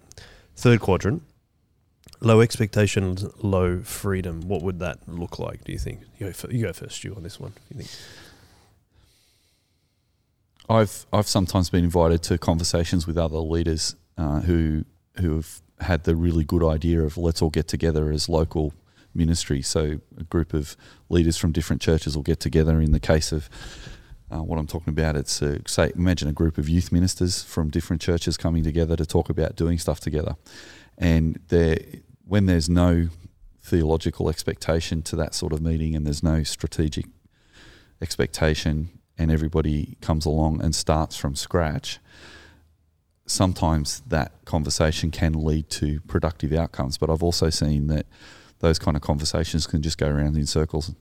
Third 0.57 0.80
quadrant, 0.80 1.22
low 2.20 2.40
expectations, 2.40 3.24
low 3.42 3.80
freedom. 3.80 4.42
What 4.42 4.62
would 4.62 4.78
that 4.78 4.98
look 5.09 5.38
like? 5.38 5.64
Do 5.64 5.72
you 5.72 5.78
think? 5.78 6.00
You 6.18 6.32
go, 6.32 6.48
you 6.50 6.66
go 6.66 6.72
first, 6.72 6.96
Stu, 6.96 7.14
on 7.14 7.22
this 7.22 7.38
one. 7.38 7.53
You 7.70 7.82
think? 7.82 7.90
I've 10.68 11.07
I've 11.12 11.28
sometimes 11.28 11.70
been 11.70 11.84
invited 11.84 12.22
to 12.24 12.38
conversations 12.38 13.07
with 13.07 13.18
other 13.18 13.38
leaders 13.38 13.96
uh, 14.16 14.40
who 14.40 14.84
who 15.20 15.36
have 15.36 15.61
had 15.80 16.05
the 16.05 16.14
really 16.14 16.44
good 16.44 16.64
idea 16.64 17.03
of 17.03 17.18
let's 17.18 17.42
all 17.42 17.50
get 17.50 17.68
together 17.68 18.11
as 18.11 18.28
local 18.28 18.72
ministry. 19.14 19.61
So 19.61 20.00
a 20.16 20.24
group 20.24 20.55
of 20.55 20.76
leaders 21.09 21.36
from 21.36 21.53
different 21.53 21.82
churches 21.82 22.16
will 22.16 22.22
get 22.22 22.40
together. 22.40 22.80
In 22.80 22.92
the 22.92 23.00
case 23.00 23.32
of 23.32 23.50
uh, 24.30 24.42
what 24.42 24.59
I'm 24.59 24.66
talking 24.66 24.92
about, 24.92 25.16
it's 25.16 25.42
say 25.66 25.92
imagine 25.94 26.28
a 26.28 26.32
group 26.32 26.57
of 26.57 26.68
youth 26.68 26.92
ministers 26.92 27.42
from 27.42 27.68
different 27.68 28.00
churches 28.00 28.36
coming 28.36 28.62
together 28.62 28.96
to 28.96 29.05
talk 29.05 29.28
about 29.28 29.57
doing 29.57 29.78
stuff 29.78 30.00
together, 30.00 30.36
and 31.03 31.40
there 31.48 31.76
when 32.26 32.46
there's 32.46 32.68
no 32.68 33.09
theological 33.61 34.30
expectation 34.30 35.03
to 35.03 35.16
that 35.16 35.34
sort 35.34 35.53
of 35.53 35.61
meeting, 35.61 35.94
and 35.94 36.07
there's 36.07 36.22
no 36.22 36.42
strategic 36.42 37.07
expectation 38.00 38.88
and 39.18 39.30
everybody 39.30 39.96
comes 40.00 40.24
along 40.24 40.62
and 40.62 40.74
starts 40.74 41.16
from 41.16 41.36
scratch, 41.36 41.98
sometimes 43.26 44.00
that 44.07 44.32
conversation 44.44 45.11
can 45.11 45.32
lead 45.32 45.68
to 45.68 46.00
productive 46.00 46.53
outcomes. 46.53 46.96
But 46.98 47.11
I've 47.11 47.22
also 47.22 47.50
seen 47.50 47.88
that 47.88 48.07
those 48.61 48.78
kind 48.78 48.96
of 48.96 49.03
conversations 49.03 49.66
can 49.66 49.82
just 49.82 49.98
go 49.98 50.09
around 50.09 50.36
in 50.36 50.46
circles, 50.46 50.94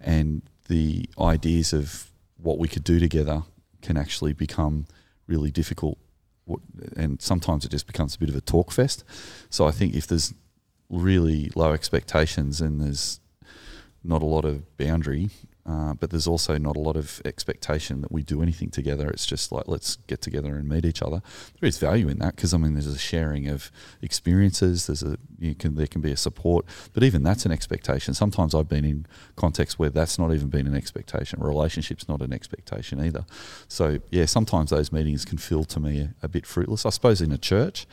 and 0.00 0.42
the 0.68 1.06
ideas 1.18 1.72
of 1.72 2.10
what 2.36 2.58
we 2.58 2.68
could 2.68 2.84
do 2.84 2.98
together 2.98 3.42
can 3.82 3.96
actually 3.96 4.32
become 4.32 4.86
really 5.26 5.50
difficult. 5.50 5.98
And 6.96 7.20
sometimes 7.20 7.64
it 7.64 7.70
just 7.70 7.86
becomes 7.86 8.14
a 8.14 8.18
bit 8.18 8.28
of 8.28 8.36
a 8.36 8.40
talk 8.40 8.72
fest. 8.72 9.04
So 9.48 9.66
I 9.66 9.70
think 9.70 9.94
if 9.94 10.06
there's 10.06 10.34
really 10.90 11.50
low 11.54 11.72
expectations 11.72 12.60
and 12.60 12.80
there's 12.80 13.20
not 14.04 14.22
a 14.22 14.26
lot 14.26 14.44
of 14.44 14.76
boundary, 14.76 15.30
uh, 15.64 15.94
but 15.94 16.10
there's 16.10 16.26
also 16.26 16.58
not 16.58 16.76
a 16.76 16.80
lot 16.80 16.96
of 16.96 17.22
expectation 17.24 18.00
that 18.00 18.10
we 18.10 18.22
do 18.22 18.42
anything 18.42 18.68
together. 18.68 19.08
It's 19.08 19.24
just 19.24 19.52
like 19.52 19.68
let's 19.68 19.96
get 20.08 20.20
together 20.20 20.56
and 20.56 20.68
meet 20.68 20.84
each 20.84 21.02
other. 21.02 21.22
There 21.60 21.68
is 21.68 21.78
value 21.78 22.08
in 22.08 22.18
that 22.18 22.34
because 22.34 22.52
I 22.52 22.58
mean 22.58 22.74
there's 22.74 22.88
a 22.88 22.98
sharing 22.98 23.46
of 23.46 23.70
experiences. 24.00 24.86
There's 24.86 25.04
a 25.04 25.18
you 25.38 25.54
can 25.54 25.76
there 25.76 25.86
can 25.86 26.00
be 26.00 26.10
a 26.10 26.16
support, 26.16 26.64
but 26.92 27.04
even 27.04 27.22
that's 27.22 27.46
an 27.46 27.52
expectation. 27.52 28.12
Sometimes 28.12 28.56
I've 28.56 28.68
been 28.68 28.84
in 28.84 29.06
contexts 29.36 29.78
where 29.78 29.90
that's 29.90 30.18
not 30.18 30.32
even 30.32 30.48
been 30.48 30.66
an 30.66 30.74
expectation. 30.74 31.40
Relationship's 31.40 32.08
not 32.08 32.22
an 32.22 32.32
expectation 32.32 33.00
either. 33.04 33.24
So 33.68 33.98
yeah, 34.10 34.26
sometimes 34.26 34.70
those 34.70 34.90
meetings 34.90 35.24
can 35.24 35.38
feel 35.38 35.62
to 35.64 35.78
me 35.78 36.00
a, 36.00 36.14
a 36.24 36.28
bit 36.28 36.44
fruitless. 36.44 36.84
I 36.84 36.90
suppose 36.90 37.20
in 37.20 37.30
a 37.30 37.38
church, 37.38 37.86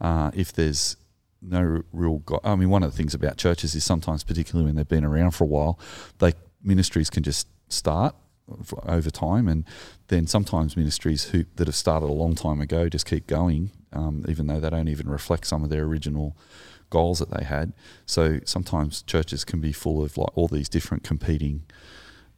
uh, 0.00 0.32
if 0.34 0.52
there's 0.52 0.96
no 1.40 1.82
real. 1.92 2.18
Go- 2.18 2.40
I 2.42 2.56
mean, 2.56 2.70
one 2.70 2.82
of 2.82 2.90
the 2.90 2.96
things 2.96 3.14
about 3.14 3.36
churches 3.36 3.74
is 3.74 3.84
sometimes, 3.84 4.24
particularly 4.24 4.66
when 4.66 4.76
they've 4.76 4.88
been 4.88 5.04
around 5.04 5.32
for 5.32 5.44
a 5.44 5.46
while, 5.48 5.78
they 6.18 6.32
ministries 6.62 7.10
can 7.10 7.22
just 7.22 7.48
start 7.68 8.14
over 8.86 9.10
time, 9.10 9.48
and 9.48 9.64
then 10.08 10.26
sometimes 10.26 10.76
ministries 10.76 11.24
who 11.30 11.44
that 11.56 11.68
have 11.68 11.76
started 11.76 12.06
a 12.06 12.12
long 12.12 12.34
time 12.34 12.60
ago 12.60 12.88
just 12.88 13.06
keep 13.06 13.26
going, 13.26 13.70
um, 13.92 14.24
even 14.28 14.46
though 14.46 14.60
they 14.60 14.70
don't 14.70 14.88
even 14.88 15.08
reflect 15.08 15.46
some 15.46 15.62
of 15.64 15.70
their 15.70 15.84
original 15.84 16.36
goals 16.90 17.20
that 17.20 17.30
they 17.30 17.44
had. 17.44 17.72
So 18.04 18.40
sometimes 18.44 19.02
churches 19.02 19.44
can 19.44 19.60
be 19.60 19.72
full 19.72 20.04
of 20.04 20.18
like 20.18 20.36
all 20.36 20.48
these 20.48 20.68
different 20.68 21.02
competing 21.04 21.62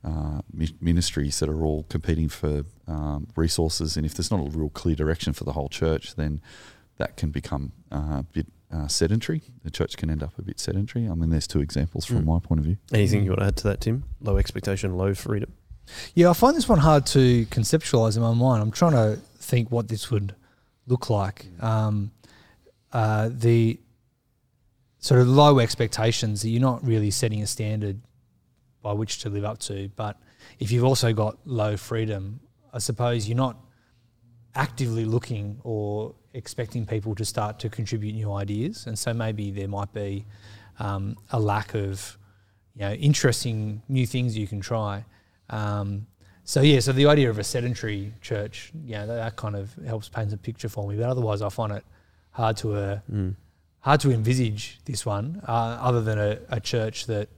uh, 0.05 0.43
ministries 0.81 1.41
that 1.41 1.49
are 1.49 1.65
all 1.65 1.85
competing 1.85 2.29
for 2.29 2.65
um, 2.87 3.27
resources, 3.37 3.97
and 3.97 4.05
if 4.05 4.15
there's 4.15 4.31
not 4.31 4.47
a 4.47 4.51
real 4.51 4.71
clear 4.71 4.95
direction 4.95 5.33
for 5.33 5.45
the 5.45 5.53
whole 5.53 5.69
church, 5.69 6.15
then 6.15 6.41
that 6.99 7.17
can 7.17 7.31
become 7.31 7.73
uh, 7.91 8.19
a 8.19 8.27
bit 8.33 8.47
uh, 8.75 8.89
sedentary. 8.89 9.43
The 9.63 9.71
church 9.71 9.97
can 9.97 10.11
end 10.11 10.23
up 10.23 10.37
a 10.39 10.43
bit 10.43 10.59
sedentary. 10.59 11.09
I 11.09 11.15
mean, 11.15 11.31
there's 11.31 11.47
two 11.47 11.61
examples 11.61 12.05
from 12.05 12.23
mm. 12.23 12.27
my 12.27 12.39
point 12.41 12.59
of 12.59 12.65
view. 12.65 12.77
Anything 12.93 13.25
you 13.25 13.31
want 13.31 13.41
to 13.41 13.47
add 13.47 13.57
to 13.59 13.65
that, 13.69 13.81
Tim? 13.81 14.05
Low 14.21 14.37
expectation, 14.37 14.97
low 14.97 15.15
freedom. 15.15 15.53
Yeah, 16.15 16.31
I 16.31 16.33
find 16.33 16.57
this 16.57 16.69
one 16.69 16.79
hard 16.79 17.07
to 17.07 17.47
conceptualize 17.47 18.17
in 18.17 18.23
my 18.23 18.33
mind. 18.33 18.63
I'm 18.63 18.71
trying 18.71 18.93
to 18.93 19.21
think 19.39 19.71
what 19.71 19.89
this 19.89 20.11
would 20.11 20.35
look 20.87 21.11
like. 21.11 21.47
Um, 21.61 22.11
uh, 22.93 23.31
the 23.33 23.79
sort 24.99 25.21
of 25.21 25.29
low 25.29 25.59
expectations 25.59 26.43
that 26.43 26.49
you're 26.49 26.63
not 26.63 26.85
really 26.85 27.11
setting 27.11 27.43
a 27.43 27.47
standard 27.47 28.01
by 28.83 28.93
which 28.93 29.19
to 29.21 29.29
live 29.29 29.45
up 29.45 29.59
to. 29.59 29.91
But 29.95 30.19
if 30.59 30.71
you've 30.73 30.85
also 30.85 31.13
got 31.13 31.39
low 31.45 31.77
freedom, 31.77 32.41
I 32.73 32.79
suppose 32.79 33.29
you're 33.29 33.37
not 33.37 33.59
actively 34.55 35.05
looking 35.05 35.61
or 35.63 36.15
expecting 36.35 36.85
people 36.85 37.15
to 37.15 37.25
start 37.25 37.59
to 37.61 37.69
contribute 37.69 38.13
new 38.13 38.33
ideas, 38.33 38.87
and 38.87 38.99
so 38.99 39.15
maybe 39.15 39.51
there 39.51 39.69
might 39.69 39.93
be 39.93 40.27
um, 40.79 41.17
a 41.31 41.41
lack 41.41 41.75
of 41.75 42.19
you 42.75 42.83
know 42.83 42.93
interesting 42.93 43.83
new 43.89 44.07
things 44.07 44.37
you 44.37 44.47
can 44.47 44.61
try. 44.61 45.05
Um, 45.49 46.07
so 46.43 46.61
yeah, 46.61 46.81
so 46.81 46.93
the 46.93 47.07
idea 47.07 47.31
of 47.31 47.39
a 47.39 47.45
sedentary 47.45 48.13
church, 48.21 48.71
yeah, 48.85 49.07
that, 49.07 49.15
that, 49.15 49.37
kind 49.37 49.57
of 49.57 49.73
helps 49.87 50.11
paint 50.11 50.33
a 50.33 50.37
picture 50.37 50.69
for 50.69 50.87
me. 50.87 50.97
But 50.97 51.07
otherwise, 51.07 51.41
I 51.41 51.49
find 51.49 51.73
it 51.73 51.85
hard 52.33 52.57
to 52.59 52.75
uh, 52.75 52.99
mm. 53.11 53.35
hard 53.81 54.01
to 54.01 54.11
envisage 54.11 54.81
this 54.85 55.07
one, 55.07 55.41
uh, 55.49 55.79
other 55.81 56.03
than 56.03 56.19
a, 56.19 56.39
a, 56.51 56.61
church 56.61 57.07
that, 57.07 57.29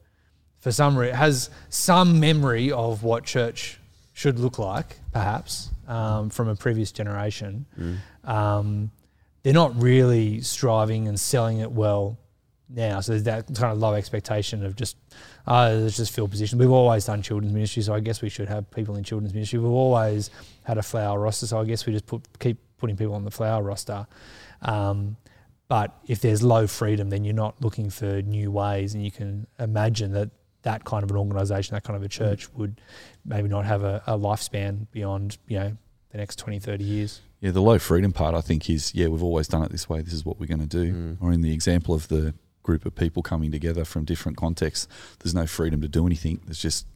for 0.58 0.72
some 0.72 0.96
reason, 0.96 1.14
has 1.14 1.50
some 1.68 2.18
memory 2.18 2.72
of 2.72 3.04
what 3.04 3.24
church 3.24 3.78
should 4.12 4.40
look 4.40 4.58
like, 4.58 4.98
perhaps 5.12 5.70
um, 5.86 6.30
from 6.30 6.48
a 6.48 6.56
previous 6.56 6.92
generation. 6.92 7.66
Mm. 7.78 8.28
Um, 8.28 8.90
they're 9.42 9.52
not 9.52 9.80
really 9.80 10.40
striving 10.40 11.08
and 11.08 11.18
selling 11.18 11.58
it 11.58 11.70
well 11.70 12.18
now. 12.68 13.00
So 13.00 13.12
there's 13.12 13.22
that 13.24 13.46
kind 13.46 13.72
of 13.72 13.78
low 13.78 13.94
expectation 13.94 14.64
of 14.64 14.74
just, 14.74 14.96
uh, 15.46 15.72
let's 15.80 15.96
just 15.96 16.12
fill 16.12 16.28
positions. 16.28 16.58
We've 16.58 16.70
always 16.70 17.04
done 17.04 17.22
children's 17.22 17.54
ministry, 17.54 17.82
so 17.82 17.94
I 17.94 18.00
guess 18.00 18.22
we 18.22 18.28
should 18.28 18.48
have 18.48 18.68
people 18.70 18.96
in 18.96 19.04
children's 19.04 19.34
ministry. 19.34 19.58
We've 19.58 19.70
always 19.70 20.30
had 20.64 20.78
a 20.78 20.82
flower 20.82 21.20
roster, 21.20 21.46
so 21.46 21.60
I 21.60 21.64
guess 21.64 21.86
we 21.86 21.92
just 21.92 22.06
put 22.06 22.26
keep 22.38 22.58
putting 22.78 22.96
people 22.96 23.14
on 23.14 23.24
the 23.24 23.30
flower 23.30 23.62
roster. 23.62 24.06
Um, 24.62 25.16
but 25.68 25.96
if 26.06 26.20
there's 26.20 26.42
low 26.42 26.66
freedom, 26.66 27.10
then 27.10 27.24
you're 27.24 27.34
not 27.34 27.60
looking 27.60 27.90
for 27.90 28.22
new 28.22 28.50
ways, 28.50 28.94
and 28.94 29.04
you 29.04 29.10
can 29.10 29.46
imagine 29.58 30.12
that 30.12 30.30
that 30.66 30.84
kind 30.84 31.04
of 31.04 31.10
an 31.10 31.16
organisation, 31.16 31.74
that 31.74 31.84
kind 31.84 31.96
of 31.96 32.02
a 32.02 32.08
church, 32.08 32.52
would 32.54 32.80
maybe 33.24 33.48
not 33.48 33.64
have 33.64 33.84
a, 33.84 34.02
a 34.06 34.18
lifespan 34.18 34.88
beyond 34.90 35.38
you 35.46 35.58
know 35.58 35.76
the 36.10 36.18
next 36.18 36.36
20, 36.40 36.58
30 36.58 36.84
years. 36.84 37.20
Yeah, 37.40 37.52
the 37.52 37.62
low 37.62 37.78
freedom 37.78 38.12
part, 38.12 38.34
I 38.34 38.40
think, 38.40 38.68
is 38.68 38.94
yeah, 38.94 39.06
we've 39.06 39.22
always 39.22 39.46
done 39.46 39.62
it 39.62 39.70
this 39.70 39.88
way. 39.88 40.02
This 40.02 40.12
is 40.12 40.24
what 40.24 40.40
we're 40.40 40.46
going 40.46 40.66
to 40.66 40.66
do. 40.66 40.92
Mm. 40.92 41.16
Or 41.20 41.32
in 41.32 41.42
the 41.42 41.52
example 41.52 41.94
of 41.94 42.08
the 42.08 42.34
group 42.64 42.84
of 42.84 42.96
people 42.96 43.22
coming 43.22 43.52
together 43.52 43.84
from 43.84 44.04
different 44.04 44.36
contexts, 44.36 44.88
there's 45.20 45.34
no 45.34 45.46
freedom 45.46 45.80
to 45.82 45.88
do 45.88 46.04
anything. 46.04 46.40
There's 46.46 46.58
just 46.58 46.86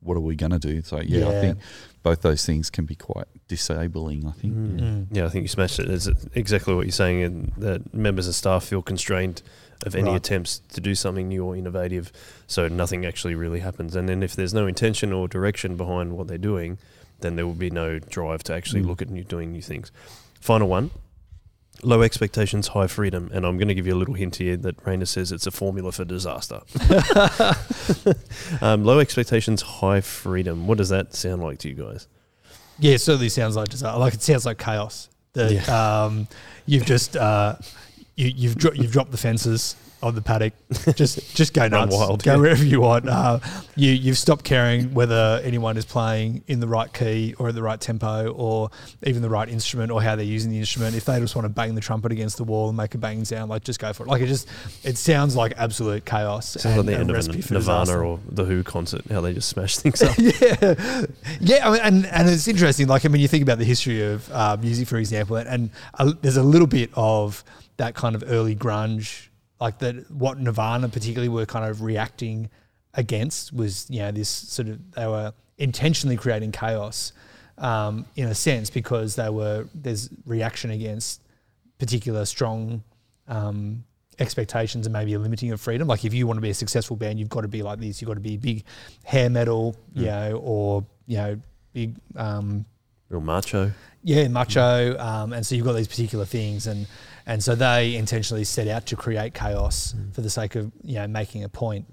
what 0.00 0.16
are 0.16 0.20
we 0.20 0.36
going 0.36 0.52
to 0.52 0.58
do? 0.58 0.82
So 0.82 1.00
yeah, 1.00 1.28
I 1.28 1.40
think 1.40 1.58
both 2.02 2.22
those 2.22 2.44
things 2.46 2.70
can 2.70 2.84
be 2.84 2.94
quite 2.94 3.26
disabling. 3.48 4.26
I 4.26 4.32
think. 4.32 4.54
Mm. 4.54 4.78
Yeah. 4.78 4.84
Mm. 4.86 5.06
Yeah, 5.10 5.26
I 5.26 5.28
think 5.28 5.42
you 5.44 5.48
smashed 5.48 5.78
it. 5.78 5.88
It's 5.90 6.08
exactly 6.34 6.74
what 6.74 6.86
you're 6.86 6.92
saying, 6.92 7.22
and 7.22 7.52
that 7.58 7.92
members 7.94 8.26
and 8.26 8.34
staff 8.34 8.64
feel 8.64 8.82
constrained 8.82 9.42
of 9.86 9.94
any 9.94 10.08
Right. 10.10 10.16
attempts 10.16 10.60
to 10.72 10.80
do 10.80 10.94
something 10.94 11.28
new 11.28 11.44
or 11.44 11.54
innovative, 11.56 12.10
so 12.48 12.66
nothing 12.66 13.06
actually 13.06 13.34
really 13.36 13.60
happens. 13.60 13.94
And 13.94 14.08
then 14.08 14.22
if 14.24 14.34
there's 14.34 14.52
no 14.52 14.66
intention 14.66 15.12
or 15.12 15.28
direction 15.28 15.76
behind 15.76 16.16
what 16.16 16.26
they're 16.26 16.36
doing, 16.36 16.78
then 17.20 17.36
there 17.36 17.46
will 17.46 17.54
be 17.54 17.70
no 17.70 17.98
drive 18.00 18.42
to 18.44 18.54
actually 18.54 18.82
Mm. 18.82 18.86
look 18.86 19.02
at 19.02 19.08
new, 19.08 19.22
doing 19.24 19.52
new 19.52 19.62
things. 19.62 19.92
Final 20.40 20.68
one. 20.68 20.90
Low 21.82 22.02
expectations, 22.02 22.68
high 22.68 22.88
freedom, 22.88 23.30
and 23.32 23.46
I'm 23.46 23.56
going 23.56 23.68
to 23.68 23.74
give 23.74 23.86
you 23.86 23.94
a 23.94 23.96
little 23.96 24.14
hint 24.14 24.36
here 24.36 24.56
that 24.56 24.84
Rainer 24.84 25.06
says 25.06 25.30
it's 25.30 25.46
a 25.46 25.50
formula 25.52 25.92
for 25.92 26.04
disaster. 26.04 26.60
um, 28.60 28.84
low 28.84 28.98
expectations, 28.98 29.62
high 29.62 30.00
freedom. 30.00 30.66
What 30.66 30.78
does 30.78 30.88
that 30.88 31.14
sound 31.14 31.42
like 31.42 31.58
to 31.58 31.68
you 31.68 31.74
guys? 31.74 32.08
Yeah, 32.80 32.94
it 32.94 33.00
certainly 33.00 33.28
sounds 33.28 33.56
like 33.56 33.68
disaster. 33.68 33.98
Like 33.98 34.14
it 34.14 34.22
sounds 34.22 34.44
like 34.44 34.58
chaos. 34.58 35.08
That 35.34 35.68
um, 35.68 36.26
you've 36.66 36.84
just 36.84 37.16
uh, 37.16 37.56
you, 38.16 38.32
you've 38.34 38.56
dro- 38.56 38.72
you've 38.72 38.92
dropped 38.92 39.12
the 39.12 39.18
fences 39.18 39.76
on 40.02 40.14
the 40.14 40.22
paddock. 40.22 40.52
Just 40.94 41.34
just 41.36 41.52
go 41.54 41.66
nuts. 41.66 41.94
wild, 41.94 42.22
Go 42.22 42.32
yeah. 42.34 42.36
wherever 42.38 42.64
you 42.64 42.80
want. 42.80 43.08
Uh, 43.08 43.40
you 43.74 43.90
you've 43.92 44.18
stopped 44.18 44.44
caring 44.44 44.94
whether 44.94 45.40
anyone 45.42 45.76
is 45.76 45.84
playing 45.84 46.42
in 46.46 46.60
the 46.60 46.68
right 46.68 46.92
key 46.92 47.34
or 47.38 47.48
at 47.48 47.54
the 47.54 47.62
right 47.62 47.80
tempo 47.80 48.30
or 48.32 48.70
even 49.02 49.22
the 49.22 49.28
right 49.30 49.48
instrument 49.48 49.90
or 49.90 50.00
how 50.02 50.14
they're 50.14 50.24
using 50.24 50.50
the 50.50 50.58
instrument. 50.58 50.94
If 50.94 51.04
they 51.06 51.18
just 51.20 51.34
want 51.34 51.46
to 51.46 51.48
bang 51.48 51.74
the 51.74 51.80
trumpet 51.80 52.12
against 52.12 52.36
the 52.36 52.44
wall 52.44 52.68
and 52.68 52.76
make 52.76 52.94
a 52.94 52.98
banging 52.98 53.24
sound, 53.24 53.50
like 53.50 53.64
just 53.64 53.80
go 53.80 53.92
for 53.92 54.04
it. 54.04 54.08
Like 54.08 54.22
it 54.22 54.26
just 54.26 54.48
it 54.84 54.96
sounds 54.98 55.34
like 55.34 55.54
absolute 55.56 56.04
chaos. 56.04 56.50
Sounds 56.50 56.76
like 56.76 56.86
the 56.86 56.94
end 56.94 57.10
of 57.10 57.16
a 57.16 57.22
Nirvana 57.32 57.58
disaster. 57.58 58.04
or 58.04 58.20
the 58.28 58.44
Who 58.44 58.62
concert, 58.62 59.02
how 59.10 59.20
they 59.20 59.32
just 59.32 59.48
smash 59.48 59.78
things 59.78 60.00
up. 60.02 60.14
yeah, 60.18 61.04
yeah, 61.40 61.68
I 61.68 61.72
mean, 61.72 61.80
and 61.82 62.06
and 62.06 62.28
it's 62.28 62.46
interesting. 62.46 62.86
Like, 62.88 63.04
I 63.04 63.08
mean, 63.08 63.20
you 63.22 63.28
think 63.28 63.42
about 63.42 63.58
the 63.58 63.64
history 63.64 64.02
of 64.02 64.30
uh, 64.32 64.56
music, 64.60 64.86
for 64.88 64.98
example, 64.98 65.36
and, 65.36 65.48
and 65.48 65.70
uh, 65.94 66.12
there's 66.20 66.36
a 66.36 66.42
little 66.42 66.66
bit 66.66 66.90
of 66.94 67.42
that 67.78 67.94
kind 67.94 68.14
of 68.16 68.24
early 68.26 68.56
grunge, 68.56 69.27
like 69.60 69.78
that. 69.78 70.10
What 70.10 70.38
Nirvana 70.38 70.88
particularly 70.88 71.28
were 71.28 71.46
kind 71.46 71.68
of 71.68 71.82
reacting 71.82 72.50
against 72.94 73.52
was, 73.52 73.86
you 73.90 74.00
know, 74.00 74.10
this 74.10 74.28
sort 74.28 74.68
of 74.68 74.92
they 74.92 75.06
were 75.06 75.32
intentionally 75.58 76.16
creating 76.16 76.52
chaos, 76.52 77.12
um, 77.58 78.06
in 78.16 78.28
a 78.28 78.34
sense, 78.34 78.70
because 78.70 79.16
they 79.16 79.30
were 79.30 79.66
there's 79.74 80.10
reaction 80.26 80.70
against 80.70 81.22
particular 81.78 82.24
strong. 82.24 82.82
Um, 83.26 83.84
expectations 84.20 84.84
and 84.86 84.92
maybe 84.92 85.14
a 85.14 85.18
limiting 85.18 85.52
of 85.52 85.60
freedom 85.60 85.86
like 85.86 86.04
if 86.04 86.12
you 86.12 86.26
want 86.26 86.36
to 86.36 86.40
be 86.40 86.50
a 86.50 86.54
successful 86.54 86.96
band 86.96 87.20
you've 87.20 87.28
got 87.28 87.42
to 87.42 87.46
be 87.48 87.62
like 87.62 87.78
this 87.78 88.00
you've 88.00 88.08
got 88.08 88.14
to 88.14 88.20
be 88.20 88.36
big 88.36 88.64
hair 89.04 89.30
metal 89.30 89.76
you 89.94 90.06
know 90.06 90.40
or 90.42 90.84
you 91.06 91.16
know 91.16 91.40
big 91.72 91.94
um 92.16 92.64
Real 93.10 93.20
macho. 93.20 93.70
yeah 94.02 94.26
macho 94.26 94.98
um 94.98 95.32
and 95.32 95.46
so 95.46 95.54
you've 95.54 95.64
got 95.64 95.74
these 95.74 95.86
particular 95.86 96.24
things 96.24 96.66
and 96.66 96.88
and 97.28 97.44
so 97.44 97.54
they 97.54 97.94
intentionally 97.94 98.42
set 98.42 98.66
out 98.66 98.86
to 98.86 98.96
create 98.96 99.34
chaos 99.34 99.94
for 100.12 100.22
the 100.22 100.30
sake 100.30 100.56
of 100.56 100.72
you 100.82 100.96
know 100.96 101.06
making 101.06 101.44
a 101.44 101.48
point. 101.48 101.86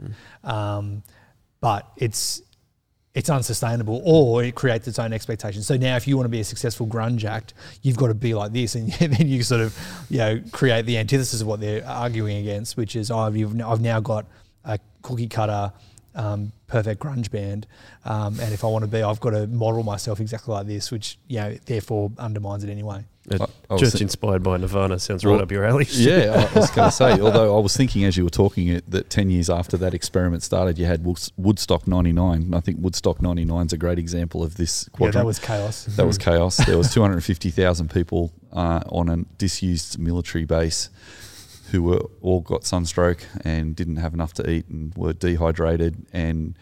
Um 0.43 1.03
but 1.59 1.87
it's 1.97 2.41
it's 3.13 3.29
unsustainable 3.29 4.01
or 4.03 4.43
it 4.43 4.55
creates 4.55 4.87
its 4.87 4.99
own 4.99 5.13
expectations. 5.13 5.65
So 5.65 5.77
now 5.77 5.95
if 5.95 6.05
you 6.07 6.17
want 6.17 6.25
to 6.25 6.29
be 6.29 6.41
a 6.41 6.43
successful 6.43 6.85
grunge 6.85 7.23
act, 7.23 7.53
you've 7.81 7.95
got 7.95 8.07
to 8.07 8.13
be 8.13 8.33
like 8.33 8.51
this 8.51 8.75
and 8.75 8.91
then 8.99 9.27
you 9.27 9.41
sort 9.41 9.61
of, 9.61 9.77
you 10.09 10.17
know, 10.17 10.41
create 10.51 10.85
the 10.85 10.97
antithesis 10.97 11.39
of 11.39 11.47
what 11.47 11.61
they're 11.61 11.85
arguing 11.87 12.37
against, 12.37 12.75
which 12.75 12.95
is, 12.95 13.09
oh, 13.09 13.19
I've 13.19 13.81
now 13.81 14.01
got 14.01 14.25
a 14.65 14.79
cookie 15.01 15.29
cutter, 15.29 15.71
um, 16.15 16.51
perfect 16.67 17.01
grunge 17.01 17.29
band. 17.29 17.67
Um, 18.05 18.39
and 18.39 18.53
if 18.53 18.63
I 18.63 18.67
want 18.67 18.83
to 18.83 18.87
be, 18.89 19.03
I've 19.03 19.19
got 19.19 19.31
to 19.31 19.47
model 19.47 19.83
myself 19.83 20.19
exactly 20.19 20.53
like 20.53 20.65
this, 20.67 20.91
which, 20.91 21.17
you 21.27 21.37
know, 21.37 21.55
therefore 21.65 22.11
undermines 22.17 22.63
it 22.63 22.69
anyway. 22.69 23.03
A 23.31 23.41
I- 23.41 23.47
I 23.71 23.73
was 23.73 23.81
church 23.81 23.91
think- 23.93 24.01
inspired 24.03 24.43
by 24.43 24.57
Nirvana 24.57 24.99
sounds 24.99 25.25
Well, 25.25 25.33
right 25.33 25.41
up 25.43 25.51
your 25.51 25.65
alley. 25.65 25.87
Yeah, 25.91 26.47
I 26.53 26.59
was 26.59 26.69
going 26.69 26.89
to 26.89 26.95
say. 26.95 27.11
Although 27.21 27.57
I 27.57 27.59
was 27.59 27.75
thinking 27.75 28.03
as 28.05 28.15
you 28.17 28.23
were 28.23 28.29
talking 28.29 28.67
it, 28.67 28.89
that 28.91 29.09
ten 29.09 29.31
years 29.31 29.49
after 29.49 29.77
that 29.77 29.95
experiment 29.95 30.43
started, 30.43 30.77
you 30.77 30.85
had 30.85 31.03
Woodstock 31.35 31.87
'99. 31.87 32.53
I 32.53 32.59
think 32.59 32.77
Woodstock 32.79 33.23
'99 33.23 33.65
is 33.65 33.73
a 33.73 33.77
great 33.77 33.97
example 33.97 34.43
of 34.43 34.57
this. 34.57 34.87
Quadrant. 34.89 35.15
Yeah, 35.15 35.21
that 35.21 35.25
was 35.25 35.39
chaos. 35.39 35.85
That 35.85 36.05
was 36.05 36.19
chaos. 36.19 36.57
There 36.57 36.77
was 36.77 36.93
250,000 36.93 37.89
people 37.89 38.31
uh, 38.53 38.81
on 38.89 39.09
a 39.09 39.17
disused 39.39 39.97
military 39.97 40.45
base 40.45 40.89
who 41.71 41.83
were 41.83 42.01
all 42.21 42.41
got 42.41 42.63
sunstroke 42.63 43.25
and 43.43 43.75
didn't 43.75 43.97
have 43.97 44.13
enough 44.13 44.33
to 44.33 44.49
eat 44.49 44.67
and 44.67 44.95
were 44.95 45.13
dehydrated 45.13 46.05
and 46.13 46.55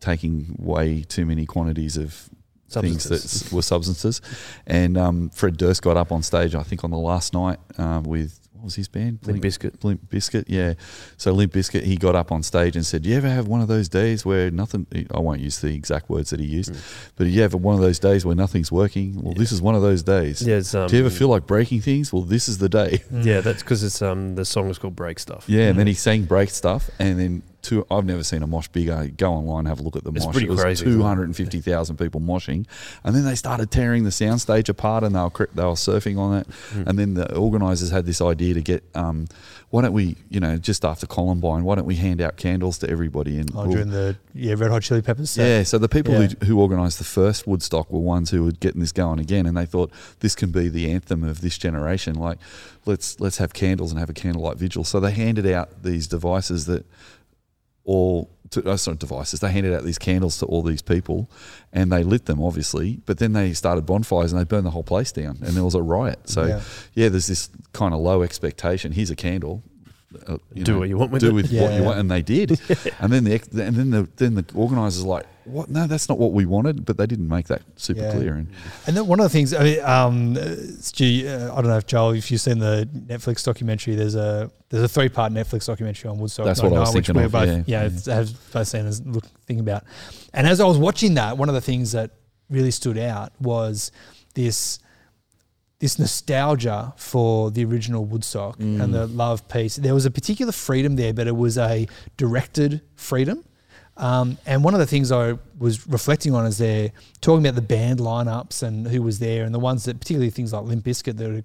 taking 0.00 0.56
way 0.58 1.02
too 1.02 1.24
many 1.24 1.46
quantities 1.46 1.96
of 1.96 2.28
things 2.68 3.04
that 3.04 3.52
were 3.52 3.62
substances. 3.62 4.20
And 4.66 4.98
um, 4.98 5.30
Fred 5.30 5.56
Durst 5.56 5.82
got 5.82 5.96
up 5.96 6.10
on 6.10 6.22
stage, 6.22 6.54
I 6.54 6.62
think, 6.62 6.84
on 6.84 6.90
the 6.90 6.98
last 6.98 7.32
night 7.32 7.58
uh, 7.78 8.02
with 8.04 8.43
was 8.64 8.74
his 8.74 8.88
band? 8.88 9.18
Limp 9.24 9.42
Bizkit. 9.42 9.84
Limp 9.84 10.08
Bizkit, 10.10 10.44
yeah. 10.48 10.74
So 11.16 11.32
Limp 11.32 11.52
Bizkit, 11.52 11.82
he 11.82 11.96
got 11.96 12.14
up 12.14 12.32
on 12.32 12.42
stage 12.42 12.76
and 12.76 12.84
said, 12.84 13.02
"Do 13.02 13.10
you 13.10 13.16
ever 13.16 13.28
have 13.28 13.46
one 13.46 13.60
of 13.60 13.68
those 13.68 13.88
days 13.88 14.24
where 14.24 14.50
nothing?" 14.50 14.86
I 15.14 15.20
won't 15.20 15.40
use 15.40 15.58
the 15.60 15.74
exact 15.74 16.08
words 16.08 16.30
that 16.30 16.40
he 16.40 16.46
used, 16.46 16.72
Mm. 16.72 17.10
but 17.16 17.26
you 17.28 17.42
have 17.42 17.54
one 17.54 17.74
of 17.74 17.80
those 17.80 17.98
days 17.98 18.24
where 18.24 18.34
nothing's 18.34 18.72
working. 18.72 19.20
Well, 19.22 19.34
this 19.34 19.52
is 19.52 19.60
one 19.62 19.74
of 19.74 19.82
those 19.82 20.02
days. 20.02 20.42
Yeah, 20.42 20.62
um, 20.80 20.88
Do 20.88 20.96
you 20.96 21.04
ever 21.04 21.10
feel 21.14 21.28
like 21.28 21.46
breaking 21.46 21.82
things? 21.82 22.12
Well, 22.12 22.22
this 22.22 22.48
is 22.48 22.58
the 22.58 22.68
day. 22.68 23.02
Yeah, 23.12 23.40
that's 23.40 23.62
because 23.62 23.82
it's 23.84 24.00
um 24.02 24.34
the 24.34 24.44
song 24.44 24.68
is 24.70 24.78
called 24.78 24.96
Break 24.96 25.18
Stuff. 25.18 25.44
Yeah, 25.48 25.68
and 25.68 25.78
then 25.78 25.86
Mm. 25.86 25.90
he 25.90 25.94
sang 25.94 26.22
break 26.24 26.50
stuff, 26.50 26.90
and 26.98 27.18
then 27.18 27.42
two. 27.64 27.84
I've 27.90 28.04
never 28.04 28.22
seen 28.22 28.42
a 28.42 28.46
mosh 28.46 28.68
bigger. 28.68 29.08
Go 29.16 29.32
online, 29.32 29.64
have 29.66 29.80
a 29.80 29.82
look 29.82 29.96
at 29.96 30.04
the 30.04 30.12
It's 30.12 30.24
mosh. 30.24 30.32
pretty 30.34 30.46
it 30.46 30.50
was 30.50 30.60
crazy. 30.60 30.84
Two 30.84 31.02
hundred 31.02 31.24
and 31.24 31.36
fifty 31.36 31.60
thousand 31.60 31.96
people 31.96 32.20
moshing, 32.20 32.66
and 33.02 33.16
then 33.16 33.24
they 33.24 33.34
started 33.34 33.70
tearing 33.70 34.04
the 34.04 34.10
soundstage 34.10 34.68
apart, 34.68 35.02
and 35.02 35.14
they 35.14 35.20
were 35.20 35.48
they 35.54 35.64
were 35.64 35.70
surfing 35.72 36.18
on 36.18 36.38
it. 36.38 36.46
Mm. 36.74 36.86
And 36.86 36.98
then 36.98 37.14
the 37.14 37.34
organisers 37.36 37.90
had 37.90 38.06
this 38.06 38.20
idea 38.20 38.54
to 38.54 38.60
get, 38.62 38.84
um, 38.94 39.26
why 39.70 39.82
don't 39.82 39.92
we, 39.92 40.16
you 40.30 40.38
know, 40.40 40.56
just 40.56 40.84
after 40.84 41.06
Columbine, 41.06 41.64
why 41.64 41.74
don't 41.74 41.86
we 41.86 41.96
hand 41.96 42.20
out 42.20 42.36
candles 42.36 42.78
to 42.78 42.88
everybody? 42.90 43.38
And 43.38 43.50
Oh, 43.54 43.62
we'll- 43.62 43.72
during 43.72 43.90
the 43.90 44.16
yeah 44.34 44.54
Red 44.56 44.70
Hot 44.70 44.82
Chili 44.82 45.02
Peppers. 45.02 45.30
set. 45.30 45.46
yeah, 45.46 45.62
so 45.64 45.78
the 45.78 45.88
people 45.88 46.12
Yeah. 46.14 46.28
who, 46.40 46.46
who 46.46 46.60
organised 46.60 46.98
the 46.98 47.04
first 47.04 47.46
Woodstock 47.46 47.90
were 47.90 47.98
ones 48.00 48.30
who 48.30 48.44
were 48.44 48.52
getting 48.52 48.80
this 48.80 48.92
going 48.92 49.18
again, 49.18 49.46
and 49.46 49.56
they 49.56 49.66
thought 49.66 49.90
this 50.20 50.34
can 50.34 50.50
be 50.50 50.68
the 50.68 50.90
anthem 50.90 51.24
of 51.24 51.40
this 51.40 51.58
generation. 51.58 52.14
Like, 52.14 52.38
let's 52.86 53.18
let's 53.20 53.38
have 53.38 53.52
candles 53.54 53.90
and 53.90 53.98
have 53.98 54.10
a 54.10 54.14
candlelight 54.14 54.58
vigil. 54.58 54.84
So 54.84 55.00
they 55.00 55.10
handed 55.12 55.46
out 55.46 55.82
these 55.82 56.06
devices 56.06 56.66
that 56.66 56.84
all. 57.84 58.30
To, 58.50 58.62
oh, 58.70 58.76
sorry, 58.76 58.96
devices. 58.98 59.40
They 59.40 59.50
handed 59.50 59.74
out 59.74 59.82
these 59.84 59.98
candles 59.98 60.38
to 60.38 60.46
all 60.46 60.62
these 60.62 60.82
people, 60.82 61.28
and 61.72 61.90
they 61.90 62.04
lit 62.04 62.26
them, 62.26 62.40
obviously. 62.40 63.00
But 63.04 63.18
then 63.18 63.32
they 63.32 63.52
started 63.52 63.84
bonfires 63.86 64.32
and 64.32 64.40
they 64.40 64.44
burned 64.44 64.66
the 64.66 64.70
whole 64.70 64.84
place 64.84 65.10
down, 65.12 65.38
and 65.42 65.54
there 65.56 65.64
was 65.64 65.74
a 65.74 65.82
riot. 65.82 66.28
So, 66.28 66.44
Yeah. 66.44 66.60
yeah, 66.94 67.08
there's 67.08 67.26
this 67.26 67.50
kind 67.72 67.92
of 67.94 68.00
low 68.00 68.22
expectation. 68.22 68.92
Here's 68.92 69.10
a 69.10 69.16
candle. 69.16 69.62
Uh, 70.26 70.38
Do 70.54 70.78
what 70.78 70.88
you 70.88 70.96
want 70.98 71.10
with 71.12 71.20
do 71.22 71.28
it. 71.28 71.32
with 71.32 71.44
what 71.46 71.52
Yeah. 71.52 71.76
you 71.78 71.82
want, 71.84 71.98
and 71.98 72.10
they 72.10 72.22
did. 72.22 72.50
and 73.00 73.12
then 73.12 73.24
the 73.24 73.34
and 73.62 73.76
then 73.76 73.90
the 73.90 74.08
then 74.16 74.34
the 74.34 74.44
organisers 74.54 75.04
like, 75.04 75.26
what? 75.44 75.68
No, 75.68 75.86
that's 75.86 76.08
not 76.08 76.18
what 76.18 76.32
we 76.32 76.46
wanted. 76.46 76.84
But 76.84 76.96
they 76.96 77.06
didn't 77.06 77.28
make 77.28 77.46
that 77.48 77.62
super 77.76 78.00
Yeah. 78.02 78.12
clear. 78.12 78.34
And 78.34 78.48
And 78.86 78.96
then 78.96 79.06
one 79.06 79.20
of 79.20 79.24
the 79.24 79.28
things, 79.30 79.52
I 79.52 79.62
mean, 79.64 79.80
um, 79.84 80.36
Stu, 80.80 81.26
uh, 81.28 81.52
I 81.52 81.56
don't 81.60 81.68
know 81.68 81.76
if 81.76 81.86
Joel, 81.86 82.12
if 82.12 82.30
you've 82.30 82.40
seen 82.40 82.58
the 82.58 82.88
Netflix 83.06 83.44
documentary, 83.44 83.94
there's 83.94 84.14
a 84.14 84.50
there's 84.70 84.84
a 84.84 84.88
three 84.88 85.08
part 85.08 85.32
Netflix 85.32 85.66
documentary 85.66 86.08
on 86.10 86.18
Woodstock. 86.18 86.46
That's 86.46 86.62
what 86.62 86.72
I 86.72 86.80
was 86.80 86.94
which 86.94 87.06
thinking 87.06 87.20
we 87.20 87.26
of, 87.26 87.32
both, 87.32 87.48
yeah. 87.68 87.88
yeah, 88.06 88.14
have 88.14 88.52
both 88.52 88.68
seen 88.68 88.86
and 88.86 89.14
look 89.14 89.24
thinking 89.46 89.60
about. 89.60 89.84
And 90.32 90.46
as 90.46 90.60
I 90.60 90.64
was 90.66 90.78
watching 90.78 91.14
that, 91.14 91.36
one 91.38 91.48
of 91.48 91.54
the 91.54 91.60
things 91.60 91.92
that 91.92 92.10
really 92.50 92.70
stood 92.70 92.98
out 92.98 93.32
was 93.40 93.90
this 94.34 94.78
this 95.84 95.98
nostalgia 95.98 96.94
for 96.96 97.50
the 97.50 97.62
original 97.68 98.02
Woodstock 98.06 98.58
Mm. 98.58 98.80
and 98.82 98.94
the 98.94 99.06
love 99.06 99.46
piece. 99.48 99.76
There 99.76 99.92
was 100.00 100.06
a 100.06 100.10
particular 100.10 100.50
freedom 100.52 100.96
there, 100.96 101.12
but 101.12 101.26
it 101.26 101.36
was 101.36 101.58
a 101.58 101.86
directed 102.16 102.80
freedom. 102.94 103.44
Um, 103.98 104.38
and 104.46 104.64
one 104.64 104.74
of 104.74 104.80
the 104.80 104.86
things 104.94 105.12
I 105.12 105.34
was 105.58 105.86
reflecting 105.86 106.34
on 106.34 106.46
is 106.46 106.56
they're 106.58 106.90
talking 107.20 107.44
about 107.46 107.54
the 107.54 107.68
band 107.76 107.98
lineups 108.00 108.62
and 108.62 108.88
who 108.88 109.02
was 109.02 109.18
there, 109.18 109.44
and 109.44 109.54
the 109.54 109.60
ones 109.70 109.84
that, 109.84 110.00
particularly 110.00 110.30
things 110.30 110.52
like 110.54 110.64
Limp 110.64 110.84
Bizkit, 110.86 111.16
that 111.18 111.44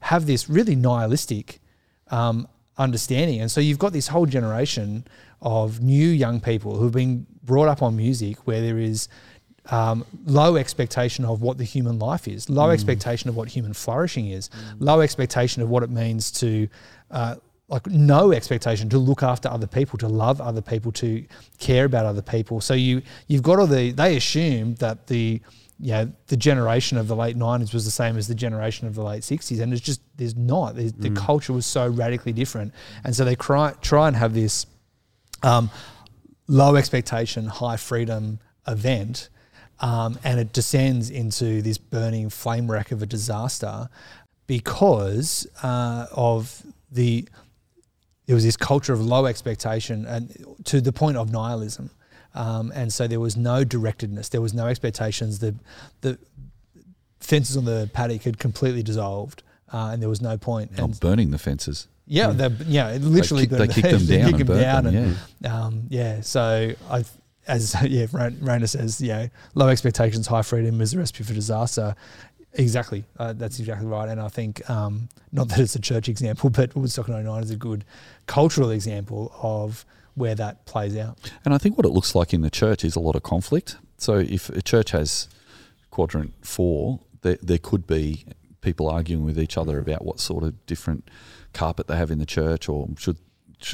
have 0.00 0.26
this 0.26 0.48
really 0.50 0.74
nihilistic 0.74 1.60
um, 2.10 2.48
understanding. 2.76 3.40
And 3.40 3.50
so 3.50 3.60
you've 3.60 3.78
got 3.78 3.92
this 3.92 4.08
whole 4.08 4.26
generation 4.26 5.06
of 5.40 5.80
new 5.80 6.08
young 6.24 6.40
people 6.40 6.76
who've 6.78 6.92
been 7.04 7.26
brought 7.44 7.68
up 7.68 7.80
on 7.82 7.96
music 7.96 8.36
where 8.46 8.60
there 8.60 8.78
is 8.78 9.08
um, 9.70 10.04
low 10.26 10.56
expectation 10.56 11.24
of 11.24 11.42
what 11.42 11.58
the 11.58 11.64
human 11.64 11.98
life 11.98 12.26
is, 12.26 12.48
low 12.48 12.70
expectation 12.70 13.28
of 13.28 13.36
what 13.36 13.48
human 13.48 13.74
flourishing 13.74 14.28
is, 14.30 14.50
low 14.78 15.00
expectation 15.00 15.62
of 15.62 15.68
what 15.68 15.82
it 15.82 15.90
means 15.90 16.30
to, 16.30 16.68
uh, 17.10 17.36
like, 17.68 17.86
no 17.86 18.32
expectation 18.32 18.88
to 18.88 18.98
look 18.98 19.22
after 19.22 19.48
other 19.48 19.66
people, 19.66 19.98
to 19.98 20.08
love 20.08 20.40
other 20.40 20.62
people, 20.62 20.90
to 20.92 21.24
care 21.58 21.84
about 21.84 22.06
other 22.06 22.22
people. 22.22 22.60
So 22.60 22.74
you 22.74 23.02
you've 23.26 23.42
got 23.42 23.58
all 23.58 23.66
the 23.66 23.92
they 23.92 24.16
assume 24.16 24.76
that 24.76 25.06
the 25.06 25.40
you 25.80 25.92
know, 25.92 26.12
the 26.26 26.36
generation 26.36 26.98
of 26.98 27.06
the 27.06 27.14
late 27.14 27.36
nineties 27.36 27.72
was 27.72 27.84
the 27.84 27.90
same 27.92 28.16
as 28.16 28.26
the 28.26 28.34
generation 28.34 28.88
of 28.88 28.94
the 28.94 29.02
late 29.02 29.22
sixties, 29.22 29.60
and 29.60 29.72
it's 29.72 29.82
just 29.82 30.00
there's 30.16 30.34
not. 30.34 30.74
There's, 30.74 30.92
The 30.92 31.10
culture 31.10 31.52
was 31.52 31.66
so 31.66 31.86
radically 31.88 32.32
different, 32.32 32.74
and 33.04 33.14
so 33.14 33.24
they 33.24 33.36
try 33.36 33.74
try 33.80 34.08
and 34.08 34.16
have 34.16 34.34
this 34.34 34.66
um, 35.42 35.70
low 36.48 36.74
expectation, 36.74 37.46
high 37.46 37.76
freedom 37.76 38.40
event, 38.66 39.28
um, 39.80 40.18
and 40.24 40.40
it 40.40 40.52
descends 40.52 41.10
into 41.10 41.62
this 41.62 41.78
burning 41.78 42.30
flame 42.30 42.70
wreck 42.70 42.90
of 42.92 43.02
a 43.02 43.06
disaster 43.06 43.88
because 44.46 45.46
uh, 45.62 46.06
of 46.12 46.62
the 46.90 47.28
there 48.26 48.34
was 48.34 48.44
this 48.44 48.56
culture 48.56 48.92
of 48.92 49.00
low 49.00 49.26
expectation 49.26 50.04
and 50.04 50.44
to 50.64 50.80
the 50.80 50.92
point 50.92 51.16
of 51.16 51.32
nihilism. 51.32 51.90
Um, 52.34 52.70
and 52.74 52.92
so 52.92 53.06
there 53.06 53.20
was 53.20 53.36
no 53.36 53.64
directedness, 53.64 54.28
there 54.28 54.42
was 54.42 54.52
no 54.52 54.66
expectations. 54.66 55.38
The 55.38 55.54
the 56.02 56.18
fences 57.20 57.56
on 57.56 57.64
the 57.64 57.90
paddock 57.92 58.22
had 58.22 58.38
completely 58.38 58.82
dissolved, 58.82 59.42
uh, 59.72 59.90
and 59.92 60.02
there 60.02 60.08
was 60.08 60.20
no 60.20 60.36
point. 60.36 60.72
And 60.76 60.98
burning 61.00 61.30
the 61.30 61.38
fences. 61.38 61.88
yeah, 62.06 62.30
they 62.30 62.48
yeah, 62.66 62.90
it 62.90 63.02
literally 63.02 63.46
kick- 63.46 63.58
they 63.58 63.68
kicked 63.68 63.90
them 63.90 64.06
they 64.06 64.18
down 64.18 64.30
kick 64.32 64.40
and 64.40 64.48
them 64.48 64.60
down 64.60 64.84
them, 64.84 65.16
and, 65.42 65.52
um, 65.52 65.82
yeah. 65.88 66.20
So 66.20 66.74
I, 66.90 67.04
as 67.48 67.74
yeah, 67.84 68.06
Ra- 68.12 68.30
Rainer 68.40 68.66
says, 68.66 69.00
know, 69.00 69.28
low 69.54 69.68
expectations, 69.68 70.26
high 70.26 70.42
freedom 70.42 70.80
is 70.80 70.94
a 70.94 70.98
recipe 70.98 71.24
for 71.24 71.34
disaster. 71.34 71.96
Exactly, 72.54 73.04
uh, 73.18 73.32
that's 73.34 73.58
exactly 73.58 73.86
right. 73.86 74.08
And 74.08 74.20
I 74.20 74.28
think 74.28 74.68
um, 74.70 75.08
not 75.32 75.48
that 75.48 75.58
it's 75.58 75.74
a 75.74 75.80
church 75.80 76.08
example, 76.08 76.50
but 76.50 76.74
Woodstock 76.76 77.08
99 77.08 77.42
is 77.42 77.50
a 77.50 77.56
good 77.56 77.84
cultural 78.26 78.70
example 78.70 79.32
of 79.42 79.84
where 80.14 80.34
that 80.34 80.66
plays 80.66 80.96
out. 80.96 81.18
And 81.44 81.54
I 81.54 81.58
think 81.58 81.76
what 81.76 81.86
it 81.86 81.90
looks 81.90 82.14
like 82.14 82.34
in 82.34 82.40
the 82.40 82.50
church 82.50 82.84
is 82.84 82.96
a 82.96 83.00
lot 83.00 83.14
of 83.14 83.22
conflict. 83.22 83.76
So 83.98 84.14
if 84.14 84.48
a 84.50 84.62
church 84.62 84.90
has 84.90 85.28
quadrant 85.90 86.34
four, 86.44 87.00
there, 87.22 87.38
there 87.42 87.58
could 87.58 87.86
be 87.86 88.24
people 88.60 88.88
arguing 88.88 89.24
with 89.24 89.38
each 89.38 89.56
other 89.56 89.78
about 89.78 90.04
what 90.04 90.18
sort 90.18 90.42
of 90.42 90.66
different 90.66 91.08
carpet 91.52 91.86
they 91.86 91.96
have 91.96 92.10
in 92.10 92.18
the 92.18 92.26
church, 92.26 92.68
or 92.68 92.88
should 92.98 93.18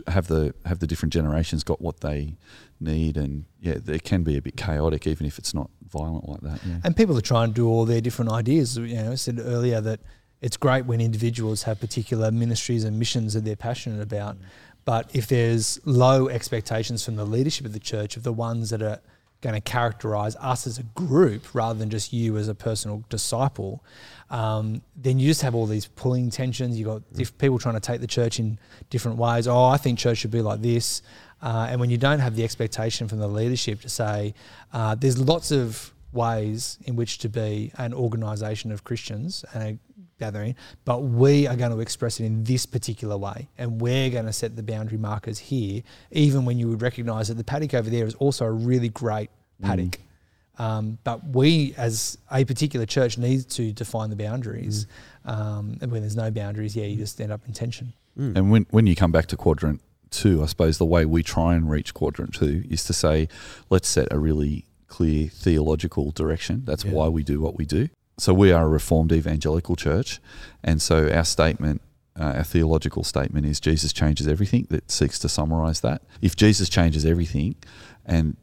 have 0.07 0.29
the 0.29 0.55
have 0.64 0.79
the 0.79 0.87
different 0.87 1.12
generations 1.12 1.62
got 1.62 1.81
what 1.81 2.01
they 2.01 2.37
need, 2.85 3.16
and 3.16 3.45
yeah, 3.61 3.78
it 3.87 4.05
can 4.05 4.22
be 4.22 4.37
a 4.37 4.43
bit 4.43 4.57
chaotic, 4.57 5.07
even 5.07 5.26
if 5.26 5.39
it's 5.39 5.55
not 5.55 5.70
violent 5.89 6.28
like 6.28 6.41
that. 6.43 6.61
Yeah. 6.64 6.76
And 6.85 6.97
people 6.97 7.16
are 7.16 7.22
trying 7.22 7.49
to 7.49 7.55
do 7.55 7.68
all 7.68 7.85
their 7.85 8.01
different 8.01 8.30
ideas. 8.30 8.76
You 8.76 8.95
know, 8.95 9.12
I 9.12 9.14
said 9.16 9.41
earlier 9.43 9.80
that 9.80 10.01
it's 10.41 10.57
great 10.57 10.85
when 10.87 11.01
individuals 11.01 11.62
have 11.62 11.80
particular 11.80 12.30
ministries 12.30 12.85
and 12.85 12.99
missions 12.99 13.35
that 13.35 13.45
they're 13.45 13.57
passionate 13.57 14.03
about. 14.03 14.37
But 14.85 15.11
if 15.14 15.26
there's 15.26 15.80
low 15.87 16.28
expectations 16.28 17.05
from 17.05 17.16
the 17.16 17.24
leadership 17.24 17.64
of 17.64 17.72
the 17.72 17.80
church, 17.80 18.16
of 18.16 18.22
the 18.22 18.32
ones 18.32 18.70
that 18.70 18.82
are 18.82 19.01
going 19.41 19.55
to 19.55 19.61
characterize 19.61 20.37
us 20.37 20.66
as 20.66 20.78
a 20.78 20.82
group 20.82 21.55
rather 21.55 21.78
than 21.78 21.91
just 21.91 22.12
you 22.12 22.37
as 22.37 22.49
a 22.49 22.55
personal 22.55 23.05
disciple, 23.09 23.85
um, 24.30 24.82
then 24.97 25.18
you 25.18 25.28
just 25.28 25.43
have 25.43 25.55
all 25.55 25.66
these 25.66 25.87
pulling 25.87 26.30
tensions. 26.30 26.78
You've 26.78 26.89
got 26.89 27.12
diff- 27.12 27.37
people 27.39 27.59
trying 27.59 27.74
to 27.74 27.80
take 27.80 28.01
the 28.01 28.07
church 28.07 28.39
in 28.39 28.59
different 28.91 29.18
ways. 29.18 29.47
Oh, 29.47 29.64
I 29.64 29.76
think 29.76 29.99
church 29.99 30.18
should 30.18 30.30
be 30.30 30.43
like 30.43 30.61
this. 30.61 31.03
Uh, 31.45 31.66
and 31.68 31.78
when 31.78 31.90
you 31.90 31.99
don't 31.99 32.20
have 32.20 32.36
the 32.36 32.42
expectation 32.42 33.07
from 33.07 33.18
the 33.18 33.28
leadership 33.28 33.82
to 33.82 33.88
say, 33.88 34.32
uh, 34.72 34.95
there's 34.95 35.18
lots 35.18 35.51
of 35.51 35.92
ways 36.11 36.78
in 36.86 36.97
which 36.97 37.18
to 37.18 37.28
be 37.28 37.70
an 37.76 37.92
organisation 37.92 38.72
of 38.72 38.82
Christians 38.82 39.45
and 39.53 39.62
a 39.62 39.78
gathering, 40.18 40.55
but 40.86 41.03
we 41.03 41.47
are 41.47 41.55
going 41.55 41.70
to 41.70 41.80
express 41.80 42.18
it 42.18 42.24
in 42.24 42.45
this 42.45 42.64
particular 42.64 43.18
way, 43.18 43.47
and 43.59 43.78
we're 43.78 44.09
going 44.09 44.24
to 44.24 44.32
set 44.32 44.57
the 44.57 44.62
boundary 44.62 44.97
markers 44.97 45.38
here, 45.38 45.82
even 46.12 46.47
when 46.47 46.59
you 46.59 46.66
would 46.68 46.80
recognise 46.80 47.28
that 47.28 47.36
the 47.36 47.45
paddock 47.45 47.74
over 47.74 47.90
there 47.90 48.07
is 48.07 48.14
also 48.14 48.47
a 48.47 48.51
really 48.51 48.88
great 48.88 49.28
paddock. 49.61 49.99
Um, 50.57 50.99
but 51.05 51.26
we, 51.26 51.74
as 51.76 52.16
a 52.32 52.45
particular 52.47 52.86
church, 52.86 53.18
need 53.18 53.51
to 53.51 53.72
define 53.72 54.09
the 54.09 54.16
boundaries. 54.16 54.86
Um, 55.26 55.76
and 55.82 55.90
when 55.90 56.01
there's 56.01 56.16
no 56.16 56.30
boundaries, 56.30 56.74
yeah, 56.74 56.84
you 56.84 56.97
just 56.97 57.20
end 57.20 57.32
up 57.32 57.42
in 57.47 57.53
tension. 57.53 57.92
And 58.16 58.51
when 58.51 58.66
when 58.70 58.86
you 58.86 58.95
come 58.95 59.11
back 59.11 59.26
to 59.26 59.36
quadrant 59.36 59.80
two, 60.15 60.43
I 60.43 60.47
suppose 60.47 60.79
the 60.79 60.85
way 60.85 61.05
we 61.05 61.23
try 61.23 61.55
and 61.55 61.71
reach 61.71 61.93
quadrant 61.95 62.35
two 62.35 62.65
is 62.71 62.85
to 62.85 62.93
say, 62.93 63.29
let's 63.71 63.89
set 63.89 64.09
a 64.11 64.19
really 64.19 64.65
clear 64.89 65.29
theological 65.29 66.11
direction. 66.12 66.62
That's 66.65 66.85
Yeah. 66.85 66.93
why 66.93 67.09
we 67.09 67.23
do 67.23 67.41
what 67.41 67.57
we 67.59 67.65
do. 67.67 67.89
So 68.19 68.33
we 68.33 68.53
are 68.53 68.65
a 68.65 68.69
reformed 68.69 69.12
evangelical 69.12 69.77
church, 69.77 70.21
and 70.62 70.81
so 70.81 71.11
our 71.11 71.25
statement. 71.25 71.81
Uh, 72.17 72.35
our 72.37 72.45
theological 72.45 73.03
statement 73.03 73.45
is 73.45 73.59
Jesus 73.59 73.93
changes 73.93 74.29
everything 74.29 74.69
that 74.71 74.89
seeks 74.89 75.19
to 75.19 75.29
summarize 75.29 75.81
that. 75.81 76.01
If 76.23 76.37
Jesus 76.37 76.69
changes 76.69 77.05
everything, 77.05 77.57
and 78.07 78.37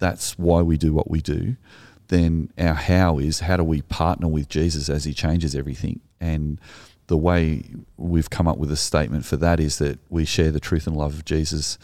that's 0.00 0.36
why 0.36 0.62
we 0.62 0.76
do 0.76 0.92
what 0.92 1.08
we 1.08 1.20
do, 1.20 1.54
then 2.08 2.50
our 2.58 2.74
how 2.74 3.18
is 3.18 3.38
how 3.40 3.58
do 3.58 3.62
we 3.62 3.82
partner 3.82 4.26
with 4.26 4.48
Jesus 4.48 4.88
as 4.88 5.04
he 5.04 5.14
changes 5.14 5.54
everything? 5.54 6.00
And 6.20 6.58
the 7.10 7.16
way 7.16 7.64
we've 7.96 8.30
come 8.30 8.46
up 8.46 8.56
with 8.56 8.70
a 8.70 8.76
statement 8.76 9.24
for 9.24 9.36
that 9.36 9.58
is 9.58 9.78
that 9.78 9.98
we 10.08 10.24
share 10.24 10.52
the 10.52 10.60
truth 10.60 10.86
and 10.86 10.96
love 10.96 11.12
of 11.12 11.24
Jesus 11.24 11.76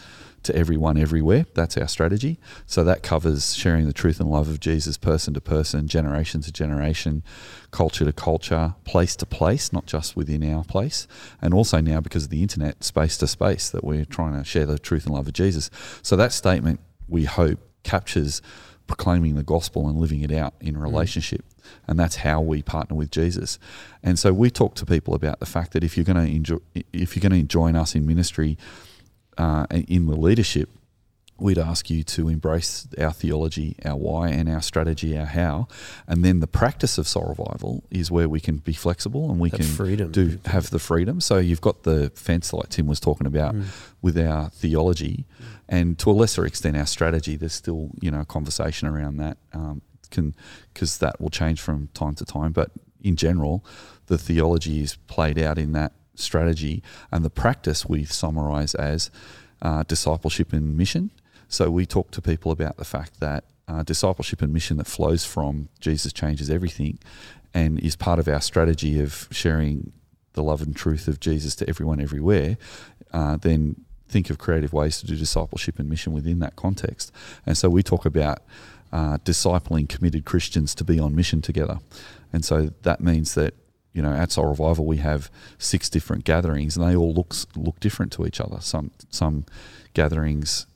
to 0.43 0.55
everyone 0.55 0.97
everywhere. 0.97 1.45
That's 1.53 1.75
our 1.75 1.89
strategy. 1.89 2.39
So 2.65 2.85
that 2.85 3.03
covers 3.03 3.53
sharing 3.53 3.87
the 3.87 3.91
truth 3.91 4.21
and 4.21 4.29
love 4.29 4.47
of 4.47 4.61
Jesus 4.61 4.95
person 4.95 5.33
to 5.33 5.41
person, 5.41 5.89
generation 5.89 6.39
to 6.43 6.51
generation, 6.53 7.23
culture 7.71 8.05
to 8.05 8.13
culture, 8.13 8.75
place 8.85 9.17
to 9.17 9.25
place, 9.25 9.73
not 9.73 9.85
just 9.85 10.15
within 10.15 10.49
our 10.49 10.63
place. 10.63 11.09
And 11.41 11.53
also 11.53 11.81
now, 11.81 11.99
because 11.99 12.23
of 12.23 12.29
the 12.29 12.41
internet, 12.41 12.85
space 12.85 13.17
to 13.17 13.27
space, 13.27 13.69
that 13.71 13.83
we're 13.83 14.05
trying 14.05 14.37
to 14.37 14.45
share 14.45 14.65
the 14.65 14.79
truth 14.79 15.05
and 15.05 15.13
love 15.13 15.27
of 15.27 15.33
Jesus. 15.33 15.69
So 16.03 16.15
that 16.15 16.31
statement, 16.31 16.79
we 17.09 17.25
hope, 17.25 17.59
captures 17.83 18.41
proclaiming 18.87 19.35
the 19.35 19.43
gospel 19.43 19.89
and 19.89 19.99
living 19.99 20.21
it 20.21 20.31
out 20.31 20.53
in 20.61 20.75
mm. 20.75 20.81
relationship. 20.81 21.43
And 21.87 21.99
that's 21.99 22.17
how 22.17 22.41
we 22.41 22.61
partner 22.61 22.95
with 22.95 23.11
Jesus. 23.11 23.59
And 24.03 24.17
so 24.19 24.33
we 24.33 24.49
talk 24.49 24.75
to 24.75 24.85
people 24.85 25.13
about 25.15 25.39
the 25.39 25.45
fact 25.45 25.73
that 25.73 25.83
if 25.83 25.95
you're 25.97 26.03
going 26.05 26.25
to 26.25 26.31
enjoy, 26.31 26.57
if 26.93 27.15
you're 27.15 27.27
going 27.29 27.41
to 27.41 27.47
join 27.47 27.75
us 27.75 27.95
in 27.95 28.05
ministry, 28.05 28.57
uh, 29.37 29.65
in 29.71 30.07
the 30.07 30.15
leadership, 30.15 30.69
we'd 31.39 31.59
ask 31.59 31.91
you 31.91 32.01
to 32.01 32.29
embrace 32.29 32.87
our 32.99 33.11
theology, 33.13 33.75
our 33.85 33.95
why, 33.95 34.27
and 34.29 34.49
our 34.49 34.59
strategy, 34.61 35.15
our 35.15 35.25
how. 35.27 35.67
And 36.07 36.25
then 36.25 36.39
the 36.39 36.47
practice 36.47 36.97
of 36.97 37.07
soul 37.07 37.25
revival 37.37 37.83
is 37.91 38.09
where 38.09 38.27
we 38.27 38.39
can 38.39 38.57
be 38.57 38.73
flexible 38.73 39.29
and 39.29 39.39
we 39.39 39.51
That 39.51 39.57
can 39.57 39.67
freedom. 39.67 40.11
do 40.11 40.39
have 40.45 40.71
the 40.71 40.79
freedom. 40.79 41.21
So 41.21 41.37
you've 41.37 41.61
got 41.61 41.83
the 41.83 42.09
fence, 42.15 42.53
like 42.53 42.69
Tim 42.69 42.87
was 42.87 42.99
talking 42.99 43.27
about, 43.27 43.53
Mm. 43.53 43.65
with 44.01 44.17
our 44.17 44.49
theology, 44.49 45.25
and 45.69 45.99
to 45.99 46.09
a 46.09 46.13
lesser 46.13 46.43
extent 46.43 46.75
our 46.75 46.87
strategy. 46.87 47.35
There's 47.35 47.53
still 47.53 47.91
you 48.01 48.09
know 48.09 48.21
a 48.21 48.25
conversation 48.25 48.87
around 48.87 49.17
that, 49.17 49.37
um, 49.53 49.83
can 50.07 50.35
because 50.73 50.97
that 50.99 51.19
will 51.21 51.29
change 51.29 51.61
from 51.61 51.89
time 51.93 52.15
to 52.15 52.25
time. 52.25 52.51
But 52.51 52.71
in 53.01 53.15
general, 53.15 53.63
the 54.07 54.17
theology 54.17 54.81
is 54.81 54.95
played 55.07 55.39
out 55.39 55.57
in 55.57 55.71
that 55.73 55.93
strategy, 56.15 56.81
and 57.11 57.23
the 57.23 57.29
practice 57.29 57.85
we 57.85 58.03
summarize 58.05 58.73
as 58.75 59.11
uh, 59.61 59.83
discipleship 59.83 60.53
and 60.53 60.75
mission. 60.75 61.11
So 61.47 61.69
we 61.69 61.85
talk 61.85 62.11
to 62.11 62.21
people 62.21 62.51
about 62.51 62.77
the 62.77 62.85
fact 62.85 63.19
that 63.19 63.45
uh, 63.67 63.83
discipleship 63.83 64.41
and 64.41 64.53
mission 64.53 64.77
that 64.77 64.87
flows 64.87 65.25
from 65.25 65.69
Jesus 65.79 66.13
changes 66.13 66.49
everything, 66.49 66.99
and 67.53 67.79
is 67.79 67.95
part 67.95 68.19
of 68.19 68.27
our 68.27 68.41
strategy 68.41 68.99
of 68.99 69.27
sharing 69.31 69.91
the 70.33 70.43
love 70.43 70.61
and 70.61 70.75
truth 70.75 71.07
of 71.07 71.19
Jesus 71.19 71.55
to 71.55 71.69
everyone 71.69 71.99
everywhere. 71.99 72.57
Uh, 73.11 73.37
then 73.37 73.75
think 74.07 74.29
of 74.29 74.37
creative 74.37 74.71
ways 74.71 74.99
to 74.99 75.05
do 75.05 75.15
discipleship 75.15 75.79
and 75.79 75.89
mission 75.89 76.13
within 76.13 76.39
that 76.39 76.55
context. 76.55 77.11
And 77.45 77.57
so 77.57 77.69
we 77.69 77.83
talk 77.83 78.05
about 78.05 78.39
uh, 78.91 79.17
discipling 79.17 79.89
committed 79.89 80.25
Christians 80.25 80.73
to 80.75 80.83
be 80.83 80.99
on 80.99 81.15
mission 81.15 81.41
together. 81.41 81.79
And 82.31 82.43
so 82.43 82.69
that 82.83 83.01
means 83.01 83.35
that 83.35 83.53
you 83.93 84.01
know 84.01 84.11
at 84.11 84.31
Soul 84.31 84.47
Revival 84.47 84.85
we 84.85 84.97
have 84.97 85.31
six 85.57 85.89
different 85.89 86.23
gatherings, 86.23 86.77
and 86.77 86.87
they 86.87 86.95
all 86.95 87.13
look 87.13 87.33
look 87.55 87.79
different 87.79 88.11
to 88.13 88.25
each 88.25 88.39
other. 88.39 88.59
Some 88.61 88.91
some 89.09 89.45
gatherings 89.93 90.67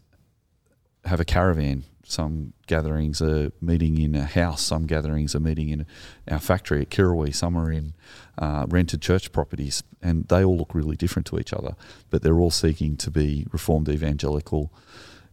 have 1.05 1.19
a 1.19 1.25
caravan. 1.25 1.83
Some 2.03 2.53
gatherings 2.67 3.21
are 3.21 3.51
meeting 3.61 3.97
in 3.97 4.15
a 4.15 4.25
house. 4.25 4.61
Some 4.61 4.85
gatherings 4.85 5.33
are 5.33 5.39
meeting 5.39 5.69
in 5.69 5.85
our 6.29 6.39
factory 6.39 6.81
at 6.81 6.89
Kirrawee. 6.89 7.33
Some 7.33 7.57
are 7.57 7.71
in 7.71 7.93
uh, 8.37 8.65
rented 8.67 9.01
church 9.01 9.31
properties, 9.31 9.81
and 10.01 10.27
they 10.27 10.43
all 10.43 10.57
look 10.57 10.75
really 10.75 10.97
different 10.97 11.25
to 11.27 11.39
each 11.39 11.53
other. 11.53 11.75
But 12.09 12.21
they're 12.21 12.39
all 12.39 12.51
seeking 12.51 12.97
to 12.97 13.11
be 13.11 13.47
reformed 13.51 13.87
evangelical 13.87 14.73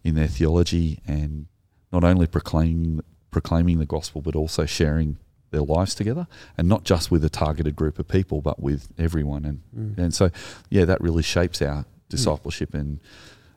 in 0.04 0.14
their 0.14 0.28
theology 0.28 1.00
and 1.06 1.46
not 1.92 2.04
only 2.04 2.26
proclaiming 2.26 3.00
proclaiming 3.30 3.78
the 3.78 3.86
gospel, 3.86 4.22
but 4.22 4.34
also 4.34 4.64
sharing 4.66 5.18
their 5.50 5.60
lives 5.62 5.94
together, 5.94 6.26
and 6.56 6.68
not 6.68 6.84
just 6.84 7.10
with 7.10 7.24
a 7.24 7.28
targeted 7.30 7.76
group 7.76 7.98
of 7.98 8.06
people, 8.08 8.40
but 8.40 8.60
with 8.60 8.88
everyone. 8.98 9.44
And 9.44 9.60
Mm. 9.76 9.98
and 9.98 10.14
so, 10.14 10.30
yeah, 10.70 10.84
that 10.86 11.00
really 11.00 11.22
shapes 11.22 11.60
our 11.62 11.84
discipleship 12.08 12.74
and 12.74 13.00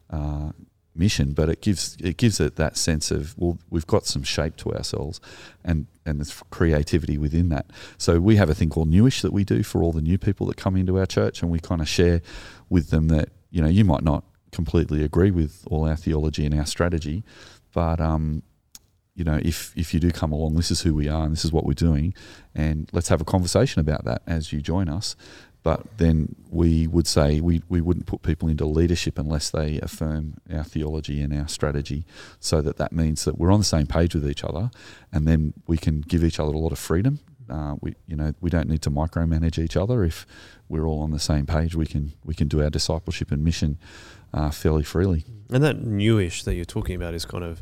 uh, 0.09 0.51
mission. 0.95 1.33
But 1.33 1.49
it 1.49 1.61
gives 1.61 1.95
it 1.99 2.17
gives 2.17 2.39
it 2.39 2.55
that 2.57 2.77
sense 2.77 3.11
of 3.11 3.37
well, 3.37 3.57
we've 3.69 3.87
got 3.87 4.05
some 4.05 4.23
shape 4.23 4.55
to 4.57 4.73
ourselves, 4.73 5.19
and 5.63 5.87
and 6.05 6.19
there's 6.19 6.41
creativity 6.49 7.17
within 7.17 7.49
that. 7.49 7.65
So 7.97 8.19
we 8.19 8.35
have 8.37 8.49
a 8.49 8.55
thing 8.55 8.69
called 8.69 8.89
Newish 8.89 9.21
that 9.21 9.31
we 9.33 9.43
do 9.43 9.63
for 9.63 9.83
all 9.83 9.91
the 9.93 10.01
new 10.01 10.17
people 10.17 10.47
that 10.47 10.57
come 10.57 10.75
into 10.75 10.97
our 10.99 11.05
church, 11.05 11.41
and 11.41 11.51
we 11.51 11.59
kind 11.59 11.81
of 11.81 11.87
share 11.87 12.21
with 12.69 12.89
them 12.89 13.07
that 13.07 13.29
you 13.51 13.61
know 13.61 13.69
you 13.69 13.85
might 13.85 14.03
not 14.03 14.23
completely 14.51 15.01
agree 15.03 15.31
with 15.31 15.65
all 15.71 15.87
our 15.87 15.95
theology 15.95 16.45
and 16.45 16.53
our 16.53 16.65
strategy, 16.65 17.23
but 17.73 17.99
um, 17.99 18.43
you 19.15 19.23
know, 19.23 19.39
if 19.43 19.73
if 19.75 19.93
you 19.93 19.99
do 19.99 20.11
come 20.11 20.31
along, 20.31 20.55
this 20.55 20.71
is 20.71 20.81
who 20.81 20.95
we 20.95 21.07
are 21.07 21.23
and 21.23 21.31
this 21.31 21.45
is 21.45 21.51
what 21.51 21.65
we're 21.65 21.73
doing, 21.73 22.13
and 22.55 22.89
let's 22.93 23.09
have 23.09 23.21
a 23.21 23.25
conversation 23.25 23.79
about 23.79 24.05
that 24.05 24.21
as 24.25 24.53
you 24.53 24.61
join 24.61 24.89
us. 24.89 25.15
But 25.63 25.97
then 25.97 26.35
we 26.49 26.87
would 26.87 27.05
say 27.05 27.39
we, 27.39 27.61
we 27.69 27.81
wouldn't 27.81 28.07
put 28.07 28.23
people 28.23 28.49
into 28.49 28.65
leadership 28.65 29.19
unless 29.19 29.51
they 29.51 29.79
affirm 29.79 30.37
our 30.51 30.63
theology 30.63 31.21
and 31.21 31.31
our 31.37 31.47
strategy, 31.47 32.03
so 32.39 32.61
that 32.63 32.77
that 32.77 32.91
means 32.91 33.25
that 33.25 33.37
we're 33.37 33.51
on 33.51 33.59
the 33.59 33.65
same 33.65 33.85
page 33.85 34.15
with 34.15 34.27
each 34.27 34.43
other, 34.43 34.71
and 35.11 35.27
then 35.27 35.53
we 35.67 35.77
can 35.77 36.01
give 36.01 36.23
each 36.23 36.39
other 36.39 36.53
a 36.53 36.57
lot 36.57 36.71
of 36.71 36.79
freedom. 36.79 37.19
Uh, 37.49 37.75
we 37.81 37.95
you 38.07 38.15
know 38.15 38.33
we 38.39 38.49
don't 38.49 38.69
need 38.69 38.81
to 38.81 38.89
micromanage 38.89 39.59
each 39.59 39.75
other 39.75 40.03
if 40.03 40.25
we're 40.67 40.87
all 40.87 41.01
on 41.01 41.11
the 41.11 41.19
same 41.19 41.45
page. 41.45 41.75
We 41.75 41.85
can 41.85 42.13
we 42.23 42.33
can 42.33 42.47
do 42.47 42.63
our 42.63 42.69
discipleship 42.69 43.31
and 43.31 43.43
mission 43.43 43.77
uh, 44.33 44.51
fairly 44.51 44.83
freely. 44.83 45.25
And 45.49 45.63
that 45.63 45.83
newish 45.83 46.43
that 46.43 46.55
you're 46.55 46.65
talking 46.65 46.95
about 46.95 47.13
is 47.13 47.25
kind 47.25 47.43
of 47.43 47.61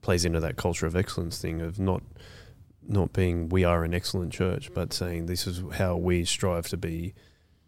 plays 0.00 0.24
into 0.24 0.40
that 0.40 0.56
culture 0.56 0.86
of 0.86 0.94
excellence 0.94 1.40
thing 1.40 1.60
of 1.60 1.78
not 1.78 2.02
not 2.88 3.12
being 3.12 3.48
we 3.48 3.64
are 3.64 3.82
an 3.82 3.92
excellent 3.92 4.32
church, 4.32 4.72
but 4.72 4.92
saying 4.92 5.26
this 5.26 5.46
is 5.46 5.62
how 5.74 5.96
we 5.96 6.24
strive 6.24 6.68
to 6.68 6.76
be 6.76 7.14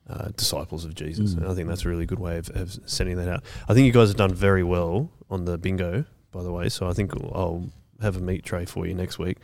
uh, 0.08 0.28
disciples 0.36 0.84
of 0.84 0.94
Jesus. 0.94 1.34
Mm. 1.34 1.38
And 1.38 1.46
I 1.48 1.54
think 1.54 1.68
that's 1.68 1.84
a 1.84 1.88
really 1.88 2.06
good 2.06 2.20
way 2.20 2.38
of, 2.38 2.48
of 2.50 2.78
sending 2.86 3.16
that 3.16 3.28
out. 3.28 3.42
I 3.68 3.74
think 3.74 3.86
you 3.86 3.92
guys 3.92 4.08
have 4.08 4.16
done 4.16 4.32
very 4.32 4.62
well 4.62 5.10
on 5.28 5.44
the 5.44 5.58
bingo, 5.58 6.04
by 6.30 6.42
the 6.42 6.52
way. 6.52 6.68
So 6.68 6.88
I 6.88 6.92
think 6.92 7.12
I'll 7.14 7.68
have 8.00 8.16
a 8.16 8.20
meat 8.20 8.44
tray 8.44 8.64
for 8.64 8.86
you 8.86 8.94
next 8.94 9.18
week. 9.18 9.38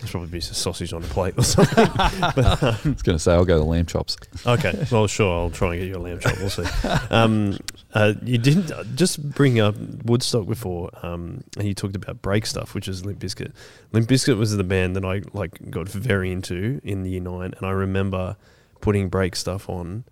It's 0.00 0.10
probably 0.10 0.28
be 0.28 0.38
a 0.38 0.42
sausage 0.42 0.92
on 0.92 1.02
a 1.02 1.06
plate 1.06 1.34
or 1.36 1.42
something. 1.42 1.88
but, 1.96 2.62
um, 2.62 2.76
I 2.84 2.88
was 2.90 3.02
going 3.02 3.16
to 3.16 3.18
say 3.18 3.32
I'll 3.32 3.44
go 3.44 3.58
to 3.58 3.64
lamb 3.64 3.86
chops. 3.86 4.16
Okay, 4.46 4.86
well, 4.90 5.06
sure, 5.08 5.32
I'll 5.32 5.50
try 5.50 5.74
and 5.74 5.80
get 5.80 5.88
you 5.88 5.96
a 5.96 5.98
lamb 5.98 6.20
chop. 6.20 6.38
We'll 6.38 6.50
see. 6.50 6.64
Um, 7.10 7.58
uh, 7.94 8.14
you 8.22 8.38
didn't 8.38 8.70
uh, 8.70 8.84
just 8.94 9.30
bring 9.30 9.58
up 9.58 9.74
Woodstock 10.04 10.46
before, 10.46 10.90
um, 11.02 11.42
and 11.56 11.66
you 11.66 11.74
talked 11.74 11.96
about 11.96 12.22
break 12.22 12.46
stuff, 12.46 12.74
which 12.74 12.86
is 12.86 13.04
Limp 13.04 13.18
Bizkit. 13.18 13.52
Limp 13.92 14.08
Bizkit 14.08 14.38
was 14.38 14.56
the 14.56 14.64
band 14.64 14.94
that 14.94 15.04
I 15.04 15.22
like 15.32 15.70
got 15.70 15.88
very 15.88 16.30
into 16.30 16.80
in 16.84 17.04
year 17.04 17.20
nine, 17.20 17.54
and 17.56 17.66
I 17.66 17.70
remember 17.70 18.36
putting 18.80 19.08
break 19.08 19.34
stuff 19.34 19.68
on 19.68 20.04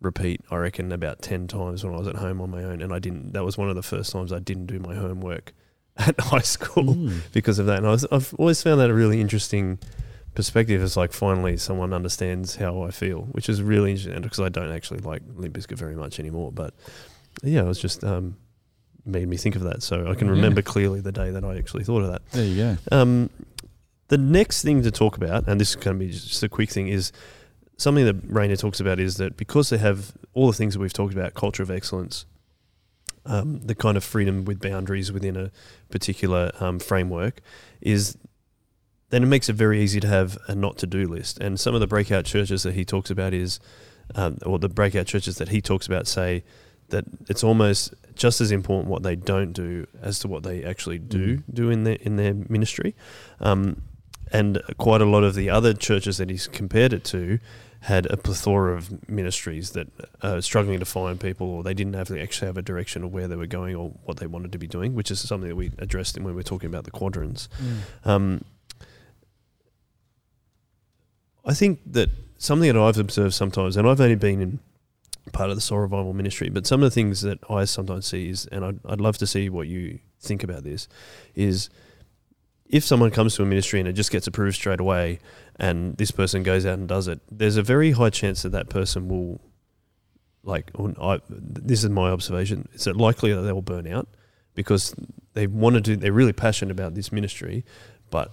repeat. 0.00 0.42
I 0.50 0.56
reckon 0.56 0.92
about 0.92 1.22
ten 1.22 1.48
times 1.48 1.82
when 1.82 1.94
I 1.94 1.98
was 1.98 2.06
at 2.06 2.16
home 2.16 2.40
on 2.40 2.50
my 2.50 2.62
own, 2.62 2.82
and 2.82 2.92
I 2.92 3.00
didn't. 3.00 3.32
That 3.32 3.44
was 3.44 3.58
one 3.58 3.68
of 3.68 3.74
the 3.74 3.82
first 3.82 4.12
times 4.12 4.32
I 4.32 4.38
didn't 4.38 4.66
do 4.66 4.78
my 4.78 4.94
homework 4.94 5.54
at 5.98 6.18
high 6.20 6.40
school 6.40 6.94
Mm. 6.94 7.20
because 7.32 7.58
of 7.58 7.66
that. 7.66 7.78
And 7.78 7.86
I 7.86 7.90
was, 7.90 8.06
I've 8.10 8.32
always 8.38 8.62
found 8.62 8.80
that 8.80 8.90
a 8.90 8.94
really 8.94 9.20
interesting 9.20 9.78
perspective. 10.34 10.82
It's 10.82 10.96
like 10.96 11.12
finally 11.12 11.56
someone 11.58 11.92
understands 11.92 12.56
how 12.56 12.82
I 12.82 12.90
feel, 12.90 13.22
which 13.32 13.48
is 13.48 13.62
really 13.62 13.90
interesting 13.92 14.20
because 14.22 14.40
I 14.40 14.48
don't 14.48 14.70
actually 14.72 15.00
like 15.00 15.22
Limp 15.36 15.54
Bizkit 15.56 15.76
very 15.76 15.94
much 15.96 16.18
anymore. 16.18 16.50
But 16.52 16.72
yeah, 17.42 17.60
it 17.60 17.66
was 17.66 17.78
just 17.78 18.02
um, 18.04 18.36
made 19.04 19.28
me 19.28 19.36
think 19.36 19.54
of 19.56 19.62
that. 19.62 19.82
So 19.82 20.08
I 20.10 20.14
can 20.14 20.28
Yeah. 20.28 20.34
remember 20.34 20.62
clearly 20.62 21.00
the 21.00 21.12
day 21.12 21.30
that 21.30 21.44
I 21.44 21.56
actually 21.58 21.84
thought 21.84 22.02
of 22.02 22.10
that. 22.12 22.22
There 22.32 22.44
you 22.44 22.56
go. 22.56 22.76
Um, 22.90 23.30
the 24.08 24.18
next 24.18 24.62
thing 24.62 24.82
to 24.82 24.90
talk 24.90 25.16
about, 25.16 25.46
and 25.46 25.60
this 25.60 25.70
is 25.70 25.76
going 25.76 25.98
to 25.98 26.04
be 26.06 26.10
just 26.12 26.42
a 26.42 26.48
quick 26.48 26.70
thing, 26.70 26.88
is 26.88 27.12
something 27.76 28.04
that 28.04 28.16
Rainer 28.26 28.56
talks 28.56 28.80
about 28.80 28.98
is 29.00 29.16
that 29.16 29.36
because 29.36 29.70
they 29.70 29.78
have 29.78 30.12
all 30.34 30.46
the 30.46 30.52
things 30.52 30.74
that 30.74 30.80
we've 30.80 30.92
talked 30.92 31.12
about, 31.14 31.34
culture 31.34 31.62
of 31.62 31.70
excellence, 31.70 32.24
um, 33.26 33.60
the 33.66 33.74
kind 33.74 33.96
of 33.96 34.04
freedom 34.04 34.44
with 34.44 34.60
boundaries 34.60 35.12
within 35.12 35.36
a 35.36 35.50
particular 35.90 36.52
um, 36.60 36.78
framework, 36.78 37.40
is 37.80 38.16
then 39.10 39.22
it 39.22 39.26
makes 39.26 39.48
it 39.48 39.54
very 39.54 39.80
easy 39.82 40.00
to 40.00 40.08
have 40.08 40.38
a 40.48 40.54
not 40.54 40.78
to 40.78 40.86
do 40.86 41.06
list. 41.06 41.38
And 41.38 41.60
some 41.60 41.74
of 41.74 41.80
the 41.80 41.86
breakout 41.86 42.24
churches 42.24 42.62
that 42.62 42.74
he 42.74 42.84
talks 42.84 43.10
about 43.10 43.34
is, 43.34 43.60
um, 44.14 44.38
or 44.46 44.58
the 44.58 44.68
breakout 44.68 45.06
churches 45.06 45.36
that 45.36 45.48
he 45.48 45.60
talks 45.60 45.86
about 45.86 46.06
say 46.06 46.42
that 46.88 47.04
it's 47.28 47.44
almost 47.44 47.94
just 48.14 48.40
as 48.40 48.50
important 48.50 48.90
what 48.90 49.02
they 49.02 49.16
don't 49.16 49.52
do 49.52 49.86
as 50.02 50.18
to 50.20 50.28
what 50.28 50.42
they 50.42 50.64
actually 50.64 50.98
do 50.98 51.38
Mm. 51.38 51.42
do 51.54 51.70
in 51.70 51.84
their 51.84 51.96
in 52.00 52.16
their 52.16 52.34
ministry. 52.48 52.94
Um, 53.40 53.82
and 54.32 54.62
quite 54.78 55.02
a 55.02 55.04
lot 55.06 55.24
of 55.24 55.34
the 55.34 55.50
other 55.50 55.74
churches 55.74 56.16
that 56.16 56.30
he's 56.30 56.46
compared 56.48 56.92
it 56.94 57.04
to 57.04 57.38
had 57.82 58.06
a 58.06 58.16
plethora 58.16 58.76
of 58.76 59.08
ministries 59.08 59.72
that 59.72 59.88
are 60.22 60.40
struggling 60.40 60.78
to 60.78 60.84
find 60.84 61.18
people, 61.18 61.48
or 61.48 61.64
they 61.64 61.74
didn't 61.74 61.94
have 61.94 62.06
to 62.06 62.20
actually 62.20 62.46
have 62.46 62.56
a 62.56 62.62
direction 62.62 63.02
of 63.02 63.12
where 63.12 63.26
they 63.26 63.34
were 63.34 63.46
going 63.46 63.74
or 63.74 63.90
what 64.04 64.18
they 64.18 64.26
wanted 64.26 64.52
to 64.52 64.58
be 64.58 64.68
doing, 64.68 64.94
which 64.94 65.10
is 65.10 65.20
something 65.20 65.48
that 65.48 65.56
we 65.56 65.72
addressed 65.78 66.16
when 66.16 66.26
we 66.26 66.32
were 66.32 66.44
talking 66.44 66.68
about 66.68 66.84
the 66.84 66.92
quadrants. 66.92 67.48
Um, 68.04 68.44
I 71.44 71.54
think 71.54 71.80
that 71.86 72.08
something 72.38 72.72
that 72.72 72.80
I've 72.80 72.98
observed 72.98 73.34
sometimes, 73.34 73.76
and 73.76 73.88
I've 73.88 74.00
only 74.00 74.14
been 74.14 74.40
in 74.40 74.60
part 75.32 75.50
of 75.50 75.56
the 75.56 75.60
Soul 75.60 75.78
Revival 75.78 76.12
ministry, 76.12 76.50
but 76.50 76.68
some 76.68 76.84
of 76.84 76.86
the 76.88 76.94
things 76.94 77.22
that 77.22 77.38
I 77.50 77.64
sometimes 77.64 78.06
see 78.06 78.28
is, 78.28 78.46
and 78.46 78.64
I'd, 78.64 78.78
I'd 78.84 79.00
love 79.00 79.18
to 79.18 79.26
see 79.26 79.48
what 79.48 79.66
you 79.66 79.98
think 80.20 80.44
about 80.44 80.62
this, 80.62 80.86
is 81.34 81.68
if 82.72 82.82
someone 82.84 83.10
comes 83.10 83.36
to 83.36 83.42
a 83.42 83.46
ministry 83.46 83.78
and 83.78 83.88
it 83.88 83.92
just 83.92 84.10
gets 84.10 84.26
approved 84.26 84.56
straight 84.56 84.80
away, 84.80 85.20
and 85.56 85.96
this 85.98 86.10
person 86.10 86.42
goes 86.42 86.64
out 86.66 86.78
and 86.78 86.88
does 86.88 87.06
it, 87.06 87.20
there's 87.30 87.58
a 87.58 87.62
very 87.62 87.92
high 87.92 88.10
chance 88.10 88.42
that 88.42 88.48
that 88.52 88.70
person 88.70 89.08
will, 89.08 89.40
like, 90.42 90.70
I, 91.00 91.20
this 91.28 91.84
is 91.84 91.90
my 91.90 92.10
observation, 92.10 92.66
it's 92.72 92.86
likely 92.86 93.32
that 93.34 93.42
they 93.42 93.52
will 93.52 93.62
burn 93.62 93.86
out 93.86 94.08
because 94.54 94.94
they 95.34 95.46
want 95.46 95.74
to 95.74 95.80
do, 95.80 95.96
they're 95.96 96.12
really 96.12 96.32
passionate 96.32 96.72
about 96.72 96.94
this 96.94 97.12
ministry, 97.12 97.64
but 98.10 98.32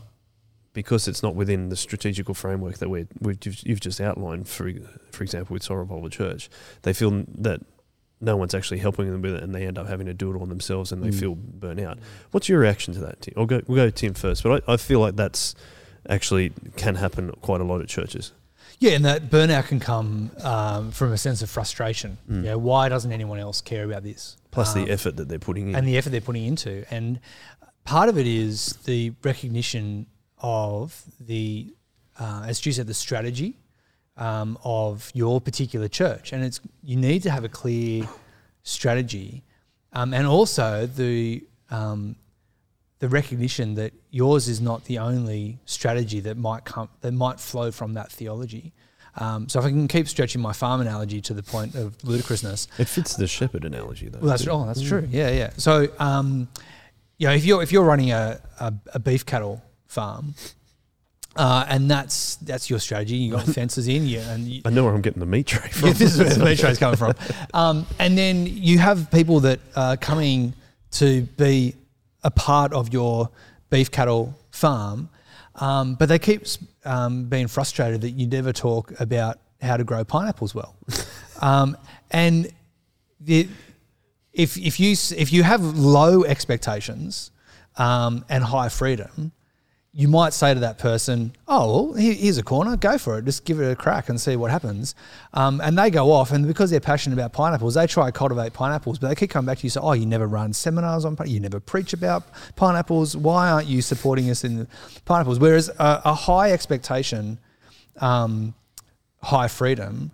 because 0.72 1.08
it's 1.08 1.22
not 1.22 1.36
within 1.36 1.68
the 1.68 1.76
strategical 1.76 2.34
framework 2.34 2.78
that 2.78 2.90
we're, 2.90 3.08
we've, 3.20 3.38
you've- 3.44 3.80
just 3.80 4.00
outlined, 4.00 4.48
for 4.48 4.72
for 5.12 5.24
example, 5.24 5.54
with 5.54 5.70
Revolver 5.70 6.10
Church, 6.10 6.50
they 6.84 6.94
feel 6.94 7.26
that 7.40 7.62
no 8.22 8.36
one's 8.38 8.54
actually 8.54 8.80
helping 8.80 9.10
them 9.12 9.22
with 9.22 9.36
it, 9.36 9.44
and 9.44 9.54
they 9.56 9.66
end 9.66 9.78
up 9.78 9.88
having 9.88 10.06
to 10.08 10.14
do 10.14 10.32
it 10.34 10.38
all 10.38 10.46
themselves, 10.46 10.92
and 10.92 11.02
they 11.04 11.10
Mm. 11.10 11.20
feel 11.20 11.36
burnt 11.36 11.80
out. 11.80 12.00
What's 12.32 12.50
your 12.50 12.60
reaction 12.60 12.94
to 12.96 13.00
that? 13.02 13.22
Tim? 13.22 13.34
I'll 13.38 13.46
go. 13.46 13.62
We'll 13.68 13.78
go 13.78 13.86
to 13.86 13.92
Tim 13.92 14.14
first, 14.14 14.44
but 14.44 14.64
I, 14.68 14.74
I 14.74 14.78
feel 14.78 15.00
like 15.00 15.16
that's 15.16 15.56
actually 16.10 16.52
can 16.76 16.96
happen 16.96 17.32
quite 17.42 17.62
a 17.62 17.64
lot 17.64 17.82
at 17.82 17.88
churches. 17.88 18.34
Yeah, 18.80 18.92
and 18.92 19.04
that 19.04 19.30
burnout 19.30 19.68
can 19.68 19.80
come 19.82 20.32
um, 20.42 20.92
from 20.92 21.12
a 21.12 21.18
sense 21.18 21.42
of 21.42 21.50
frustration. 21.50 22.18
Mm. 22.30 22.36
You 22.38 22.42
know, 22.44 22.58
why 22.58 22.88
doesn't 22.90 23.12
anyone 23.12 23.38
else 23.40 23.60
care 23.62 23.84
about 23.84 24.04
this? 24.04 24.38
Plus 24.52 24.76
Um, 24.76 24.86
the 24.86 24.92
effort 24.92 25.18
that 25.18 25.28
they're 25.28 25.38
putting 25.40 25.70
in. 25.70 25.76
and 25.76 25.86
the 25.88 25.98
effort 25.98 26.12
they're 26.12 26.22
putting 26.22 26.46
into. 26.46 26.86
And 26.90 27.20
part 27.84 28.08
of 28.10 28.18
it 28.18 28.26
is 28.26 28.78
the 28.86 29.12
recognition 29.24 30.08
of 30.38 31.04
the, 31.20 31.74
uh, 32.18 32.46
as 32.48 32.58
Stu 32.60 32.72
said, 32.72 32.88
the 32.88 32.94
strategy 32.94 33.59
um, 34.20 34.58
of 34.64 35.10
your 35.16 35.42
particular 35.42 35.88
church. 35.88 36.32
And 36.32 36.44
it's 36.44 36.60
you 36.84 36.96
need 36.96 37.24
to 37.24 37.32
have 37.32 37.44
a 37.44 37.50
clear 37.50 38.08
strategy, 38.62 39.44
um, 39.94 40.14
and 40.14 40.28
also 40.28 40.86
the 40.86 41.44
um, 41.72 42.16
the 43.00 43.08
recognition 43.08 43.76
that 43.76 43.94
yours 44.12 44.48
is 44.48 44.62
not 44.62 44.86
the 44.86 45.00
only 45.00 45.58
strategy 45.66 46.20
that 46.20 46.38
might 46.38 46.66
come 46.66 46.90
that 47.02 47.14
might 47.14 47.40
flow 47.40 47.72
from 47.72 47.96
that 47.96 48.12
theology. 48.12 48.74
Um, 49.16 49.50
so 49.50 49.60
if 49.60 49.66
I 49.66 49.70
can 49.70 49.88
keep 49.88 50.08
stretching 50.08 50.42
my 50.42 50.54
farm 50.54 50.82
analogy 50.82 51.20
to 51.22 51.34
the 51.34 51.44
point 51.44 51.76
of 51.76 52.02
ludicrousness, 52.04 52.68
it 52.78 52.88
fits 52.88 53.16
the 53.16 53.28
shepherd 53.28 53.66
analogy, 53.66 54.08
though. 54.08 54.20
well, 54.20 54.30
that's 54.30 54.48
oh, 54.48 54.66
that's 54.66 54.82
true. 54.82 55.08
Yeah, 55.10 55.30
yeah. 55.32 55.52
So, 55.58 55.88
um, 55.98 56.48
you 57.18 57.28
know, 57.28 57.34
if 57.34 57.44
you're 57.44 57.64
if 57.64 57.72
you're 57.72 57.84
running 57.84 58.12
a, 58.12 58.40
a, 58.60 58.74
a 58.94 59.00
beef 59.00 59.26
cattle 59.26 59.64
farm, 59.88 60.36
uh, 61.36 61.66
and 61.70 61.90
that's 61.90 62.36
that's 62.38 62.70
your 62.70 62.80
strategy, 62.80 63.16
you 63.16 63.32
got 63.34 63.46
fences 63.56 63.88
in, 63.88 64.08
you 64.08 64.20
and 64.20 64.48
you, 64.48 64.62
I 64.66 64.70
know 64.70 64.84
where 64.84 64.94
I'm 64.94 65.02
getting 65.02 65.20
the 65.20 65.26
meat 65.26 65.48
tray 65.48 65.70
from. 65.72 65.90
yeah, 65.90 65.94
this 65.94 66.14
is 66.14 66.20
where 66.20 66.30
the 66.30 66.46
meat 66.46 66.60
tray 66.60 66.72
is 66.72 66.78
coming 66.78 66.98
from. 66.98 67.14
Um, 67.54 67.86
and 67.98 68.18
then 68.18 68.46
you 68.48 68.78
have 68.80 69.10
people 69.12 69.40
that 69.42 69.60
are 69.76 69.98
coming 69.98 70.54
to 70.92 71.24
be 71.38 71.76
a 72.24 72.32
part 72.32 72.74
of 72.74 72.94
your 72.94 73.30
beef 73.70 73.90
cattle 73.92 74.38
farm, 74.52 75.10
um, 75.56 75.96
but 75.96 76.10
they 76.10 76.20
keep 76.20 76.44
um, 76.86 77.26
being 77.26 77.48
frustrated 77.48 78.02
that 78.02 78.12
you 78.12 78.28
never 78.28 78.54
talk 78.54 79.00
about 79.00 79.40
how 79.62 79.78
to 79.78 79.84
grow 79.84 80.04
pineapples 80.04 80.56
well. 80.56 80.76
um, 81.42 81.78
and 82.12 82.52
the, 83.20 83.48
if 84.34 84.58
if 84.58 84.80
you 84.80 84.92
if 85.18 85.34
you 85.34 85.44
have 85.44 85.62
low 85.62 86.24
expectations 86.24 87.32
um, 87.78 88.26
and 88.30 88.44
high 88.44 88.70
freedom, 88.70 89.32
you 89.92 90.08
might 90.08 90.34
say 90.34 90.54
to 90.54 90.60
that 90.60 90.78
person, 90.78 91.34
"Oh, 91.48 91.86
well, 91.90 91.94
here's 91.96 92.38
a 92.38 92.44
corner. 92.44 92.78
Go 92.78 92.98
for 93.00 93.18
it. 93.18 93.26
Just 93.26 93.44
give 93.44 93.60
it 93.60 93.72
a 93.72 93.76
crack 93.76 94.08
and 94.10 94.22
see 94.22 94.36
what 94.36 94.52
happens." 94.52 94.94
Um, 95.34 95.60
and 95.62 95.78
they 95.78 95.90
go 95.90 96.12
off, 96.12 96.32
and 96.32 96.46
because 96.46 96.70
they're 96.70 96.80
passionate 96.80 97.16
about 97.16 97.34
pineapples, 97.34 97.74
they 97.74 97.88
try 97.88 98.06
to 98.06 98.12
cultivate 98.12 98.54
pineapples. 98.54 99.00
But 99.00 99.08
they 99.10 99.16
keep 99.16 99.32
coming 99.32 99.48
back 99.48 99.58
to 99.60 99.64
you, 99.64 99.70
say, 99.72 99.80
"Oh, 99.82 99.94
you 99.94 100.06
never 100.06 100.28
run 100.28 100.54
seminars 100.54 101.06
on. 101.06 101.16
pi- 101.16 101.26
You 101.26 101.40
never 101.40 101.60
preach 101.60 101.94
about 101.94 102.24
pineapples. 102.56 103.18
Why 103.18 103.50
aren't 103.50 103.68
you 103.68 103.82
supporting 103.82 104.30
us 104.30 104.44
in 104.44 104.68
pineapples?" 105.06 105.40
Whereas 105.40 105.70
a, 105.70 106.02
a 106.06 106.14
high 106.14 106.52
expectation, 106.52 107.40
um, 108.00 108.54
high 109.24 109.48
freedom 109.48 110.12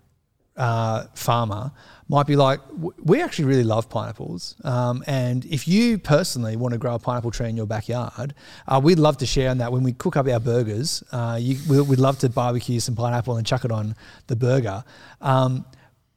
uh, 0.58 1.04
farmer 1.16 1.72
might 2.08 2.28
be 2.28 2.36
like, 2.36 2.60
we 3.04 3.22
actually 3.22 3.46
really 3.46 3.64
love 3.64 3.90
pineapples. 3.90 4.56
Um, 4.64 5.04
and 5.08 5.44
if 5.46 5.68
you 5.68 5.98
personally 5.98 6.56
want 6.56 6.74
to 6.74 6.78
grow 6.78 6.94
a 6.96 7.00
pineapple 7.00 7.32
tree 7.32 7.50
in 7.50 7.58
your 7.58 7.66
backyard, 7.66 8.36
uh, 8.68 8.80
we'd 8.84 9.00
love 9.00 9.18
to 9.18 9.26
share 9.26 9.50
in 9.50 9.58
that 9.58 9.72
when 9.72 9.82
we 9.82 9.94
cook 9.94 10.16
up 10.16 10.28
our 10.28 10.40
burgers. 10.40 11.04
Uh, 11.12 11.38
you, 11.42 11.58
we- 11.68 11.82
we'd 11.82 12.00
love 12.00 12.20
to 12.20 12.30
barbecue 12.30 12.80
some 12.80 12.96
pineapple 12.96 13.38
and 13.38 13.46
chuck 13.48 13.66
it 13.66 13.72
on 13.72 13.96
the 14.28 14.36
burger. 14.36 14.84
Um, 15.20 15.66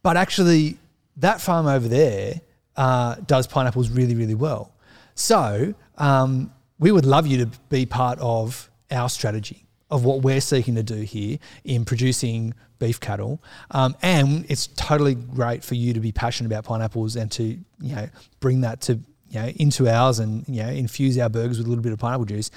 but 0.03 0.16
actually, 0.18 0.76
that 1.16 1.41
farm 1.41 1.66
over 1.66 1.89
there 1.89 2.41
uh, 2.76 3.16
does 3.26 3.47
pineapples 3.47 3.89
really, 3.91 4.14
really 4.14 4.34
well. 4.34 4.74
So 5.14 5.74
um, 5.97 6.53
we 6.78 6.93
would 6.93 7.07
love 7.07 7.26
you 7.26 7.45
to 7.45 7.47
be 7.70 7.86
part 7.86 8.18
of 8.20 8.70
our 8.91 9.09
strategy 9.09 9.64
of 9.91 10.05
what 10.05 10.22
we're 10.22 10.41
seeking 10.41 10.74
to 10.74 10.82
do 10.82 10.97
here 10.97 11.39
in 11.64 11.84
producing 11.84 12.55
beef 12.78 13.01
cattle. 13.01 13.43
Um, 13.70 13.97
and 14.03 14.45
it's 14.49 14.66
totally 14.68 15.14
great 15.14 15.64
for 15.64 15.74
you 15.74 15.93
to 15.95 16.01
be 16.01 16.12
passionate 16.12 16.49
about 16.49 16.64
pineapples 16.64 17.16
and 17.16 17.30
to 17.32 17.43
you 17.43 17.97
know 17.97 18.09
bring 18.41 18.61
that 18.62 18.80
to 18.82 18.95
you 19.30 19.41
know 19.41 19.49
into 19.57 19.89
ours 19.89 20.18
and 20.18 20.47
you 20.49 20.62
know 20.62 20.68
infuse 20.68 21.18
our 21.18 21.28
burgers 21.28 21.59
with 21.59 21.66
a 21.66 21.70
little 21.70 21.82
bit 21.82 21.93
of 21.93 21.99
pineapple 21.99 22.26
juice. 22.26 22.51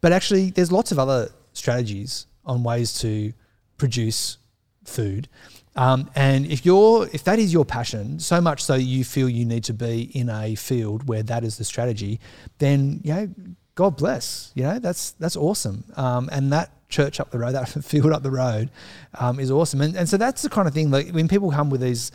But 0.00 0.12
actually, 0.12 0.50
there's 0.50 0.72
lots 0.72 0.92
of 0.92 0.98
other 0.98 1.30
strategies 1.52 2.26
on 2.44 2.62
ways 2.62 2.98
to 3.00 3.32
produce 3.76 4.38
food. 4.84 5.28
Um, 5.74 6.10
and 6.14 6.44
if 6.46 6.66
you're 6.66 7.08
if 7.12 7.24
that 7.24 7.38
is 7.38 7.52
your 7.52 7.64
passion, 7.64 8.18
so 8.18 8.40
much 8.40 8.62
so 8.62 8.74
you 8.74 9.04
feel 9.04 9.28
you 9.28 9.44
need 9.44 9.64
to 9.64 9.72
be 9.72 10.02
in 10.14 10.28
a 10.28 10.54
field 10.54 11.08
where 11.08 11.22
that 11.22 11.44
is 11.44 11.56
the 11.56 11.64
strategy, 11.64 12.20
then 12.58 13.00
you 13.02 13.14
know, 13.14 13.28
God 13.74 13.96
bless. 13.96 14.52
You 14.54 14.64
know, 14.64 14.78
that's 14.78 15.12
that's 15.12 15.36
awesome. 15.36 15.84
Um, 15.96 16.28
and 16.32 16.52
that 16.52 16.70
church 16.88 17.20
up 17.20 17.30
the 17.30 17.38
road, 17.38 17.52
that 17.54 17.68
field 17.68 18.12
up 18.12 18.22
the 18.22 18.30
road, 18.30 18.70
um, 19.18 19.40
is 19.40 19.50
awesome. 19.50 19.80
And 19.80 19.96
and 19.96 20.08
so 20.08 20.16
that's 20.16 20.42
the 20.42 20.48
kind 20.48 20.68
of 20.68 20.74
thing 20.74 20.90
like 20.90 21.10
when 21.10 21.28
people 21.28 21.50
come 21.50 21.70
with 21.70 21.80
these, 21.80 22.12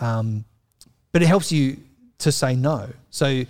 um, 0.00 0.44
but 1.12 1.22
it 1.22 1.26
helps 1.26 1.50
you 1.50 1.78
to 2.18 2.30
say 2.30 2.54
no. 2.54 2.90
So 3.10 3.44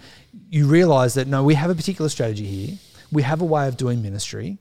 you 0.49 0.67
realize 0.67 1.15
that 1.15 1.27
no, 1.27 1.43
we 1.43 1.55
have 1.55 1.71
a 1.71 1.75
particular 1.75 2.09
strategy 2.09 2.47
here. 2.47 2.79
We 3.13 3.23
have 3.23 3.41
a 3.41 3.45
way 3.45 3.67
of 3.67 3.77
doing 3.77 4.03
ministry. 4.03 4.59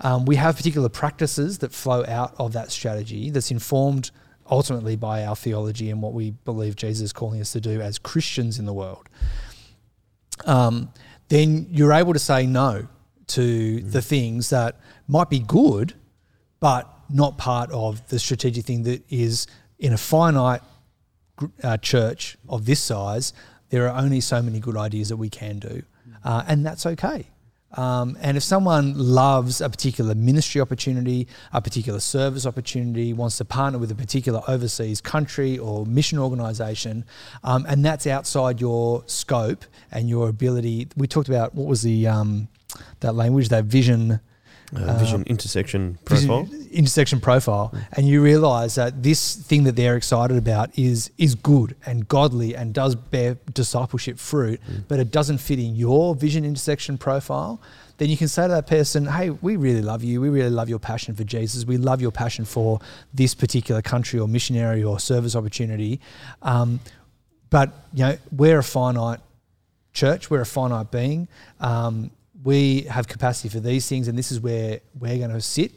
Um, 0.00 0.24
we 0.24 0.36
have 0.36 0.56
particular 0.56 0.88
practices 0.88 1.58
that 1.58 1.72
flow 1.72 2.04
out 2.06 2.34
of 2.38 2.54
that 2.54 2.70
strategy 2.70 3.30
that's 3.30 3.50
informed 3.50 4.10
ultimately 4.50 4.96
by 4.96 5.24
our 5.24 5.36
theology 5.36 5.90
and 5.90 6.02
what 6.02 6.12
we 6.12 6.30
believe 6.30 6.74
Jesus 6.74 7.06
is 7.06 7.12
calling 7.12 7.40
us 7.40 7.52
to 7.52 7.60
do 7.60 7.80
as 7.80 7.98
Christians 7.98 8.58
in 8.58 8.64
the 8.64 8.72
world. 8.72 9.08
Um, 10.46 10.90
then 11.30 11.68
you're 11.70 11.92
able 11.92 12.12
to 12.12 12.18
say 12.18 12.44
no 12.44 12.86
to 13.28 13.80
the 13.80 14.02
things 14.02 14.50
that 14.50 14.78
might 15.08 15.30
be 15.30 15.38
good, 15.38 15.94
but 16.58 16.92
not 17.08 17.38
part 17.38 17.70
of 17.70 18.06
the 18.08 18.18
strategic 18.18 18.64
thing 18.64 18.82
that 18.82 19.02
is 19.08 19.46
in 19.78 19.92
a 19.92 19.96
finite 19.96 20.60
uh, 21.62 21.76
church 21.78 22.36
of 22.48 22.66
this 22.66 22.80
size. 22.80 23.32
There 23.70 23.88
are 23.88 23.96
only 24.02 24.20
so 24.20 24.42
many 24.42 24.58
good 24.58 24.76
ideas 24.76 25.08
that 25.08 25.16
we 25.16 25.30
can 25.30 25.60
do, 25.60 25.82
uh, 26.24 26.42
and 26.46 26.66
that's 26.66 26.84
okay. 26.84 27.29
Um, 27.74 28.18
and 28.20 28.36
if 28.36 28.42
someone 28.42 28.98
loves 28.98 29.60
a 29.60 29.68
particular 29.68 30.14
ministry 30.14 30.60
opportunity, 30.60 31.28
a 31.52 31.62
particular 31.62 32.00
service 32.00 32.46
opportunity, 32.46 33.12
wants 33.12 33.36
to 33.38 33.44
partner 33.44 33.78
with 33.78 33.90
a 33.90 33.94
particular 33.94 34.42
overseas 34.48 35.00
country 35.00 35.58
or 35.58 35.86
mission 35.86 36.18
organization, 36.18 37.04
um, 37.44 37.64
and 37.68 37.84
that's 37.84 38.06
outside 38.06 38.60
your 38.60 39.04
scope 39.06 39.64
and 39.92 40.08
your 40.08 40.28
ability, 40.28 40.88
we 40.96 41.06
talked 41.06 41.28
about 41.28 41.54
what 41.54 41.66
was 41.66 41.82
the 41.82 42.06
um, 42.08 42.48
that 43.00 43.14
language, 43.14 43.48
that 43.48 43.64
vision 43.64 44.20
Uh, 44.74 44.96
vision 44.98 45.24
intersection 45.26 45.98
vision- 46.08 46.28
profile. 46.28 46.48
intersection 46.70 47.20
profile, 47.20 47.74
and 47.94 48.06
you 48.06 48.22
realize 48.22 48.76
that 48.76 49.02
this 49.02 49.34
thing 49.34 49.64
that 49.64 49.74
they're 49.74 49.96
excited 49.96 50.36
about 50.36 50.70
is 50.78 51.10
is 51.18 51.34
good 51.34 51.74
and 51.86 52.06
godly 52.06 52.54
and 52.54 52.72
does 52.72 52.94
bear 52.94 53.36
discipleship 53.52 54.16
fruit, 54.18 54.60
but 54.86 55.00
it 55.00 55.10
doesn't 55.10 55.38
fit 55.38 55.58
in 55.58 55.74
your 55.74 56.14
vision 56.14 56.44
intersection 56.44 56.96
profile. 56.98 57.60
Then 57.98 58.08
you 58.08 58.16
can 58.16 58.28
say 58.28 58.42
to 58.44 58.48
that 58.54 58.66
person, 58.66 59.06
"Hey, 59.06 59.30
we 59.30 59.56
really 59.56 59.82
love 59.82 60.02
you. 60.04 60.20
We 60.20 60.28
really 60.28 60.50
love 60.50 60.68
your 60.68 60.78
passion 60.78 61.14
for 61.16 61.24
Jesus. 61.24 61.64
We 61.66 61.76
love 61.76 62.00
your 62.00 62.12
passion 62.12 62.44
for 62.44 62.80
this 63.12 63.34
particular 63.34 63.82
country 63.82 64.20
or 64.20 64.28
missionary 64.28 64.82
or 64.84 65.00
service 65.00 65.34
opportunity." 65.34 66.00
Um, 66.42 66.78
but 67.50 67.72
you 67.92 68.04
know, 68.04 68.16
we're 68.30 68.60
a 68.60 68.64
finite 68.64 69.20
church. 69.92 70.30
We're 70.30 70.42
a 70.42 70.46
finite 70.46 70.90
being. 70.92 71.26
Um, 71.58 72.12
we 72.42 72.82
have 72.82 73.08
capacity 73.08 73.48
for 73.48 73.60
these 73.60 73.88
things, 73.88 74.08
and 74.08 74.18
this 74.18 74.32
is 74.32 74.40
where 74.40 74.80
we're 74.98 75.18
going 75.18 75.30
to 75.30 75.40
sit. 75.40 75.72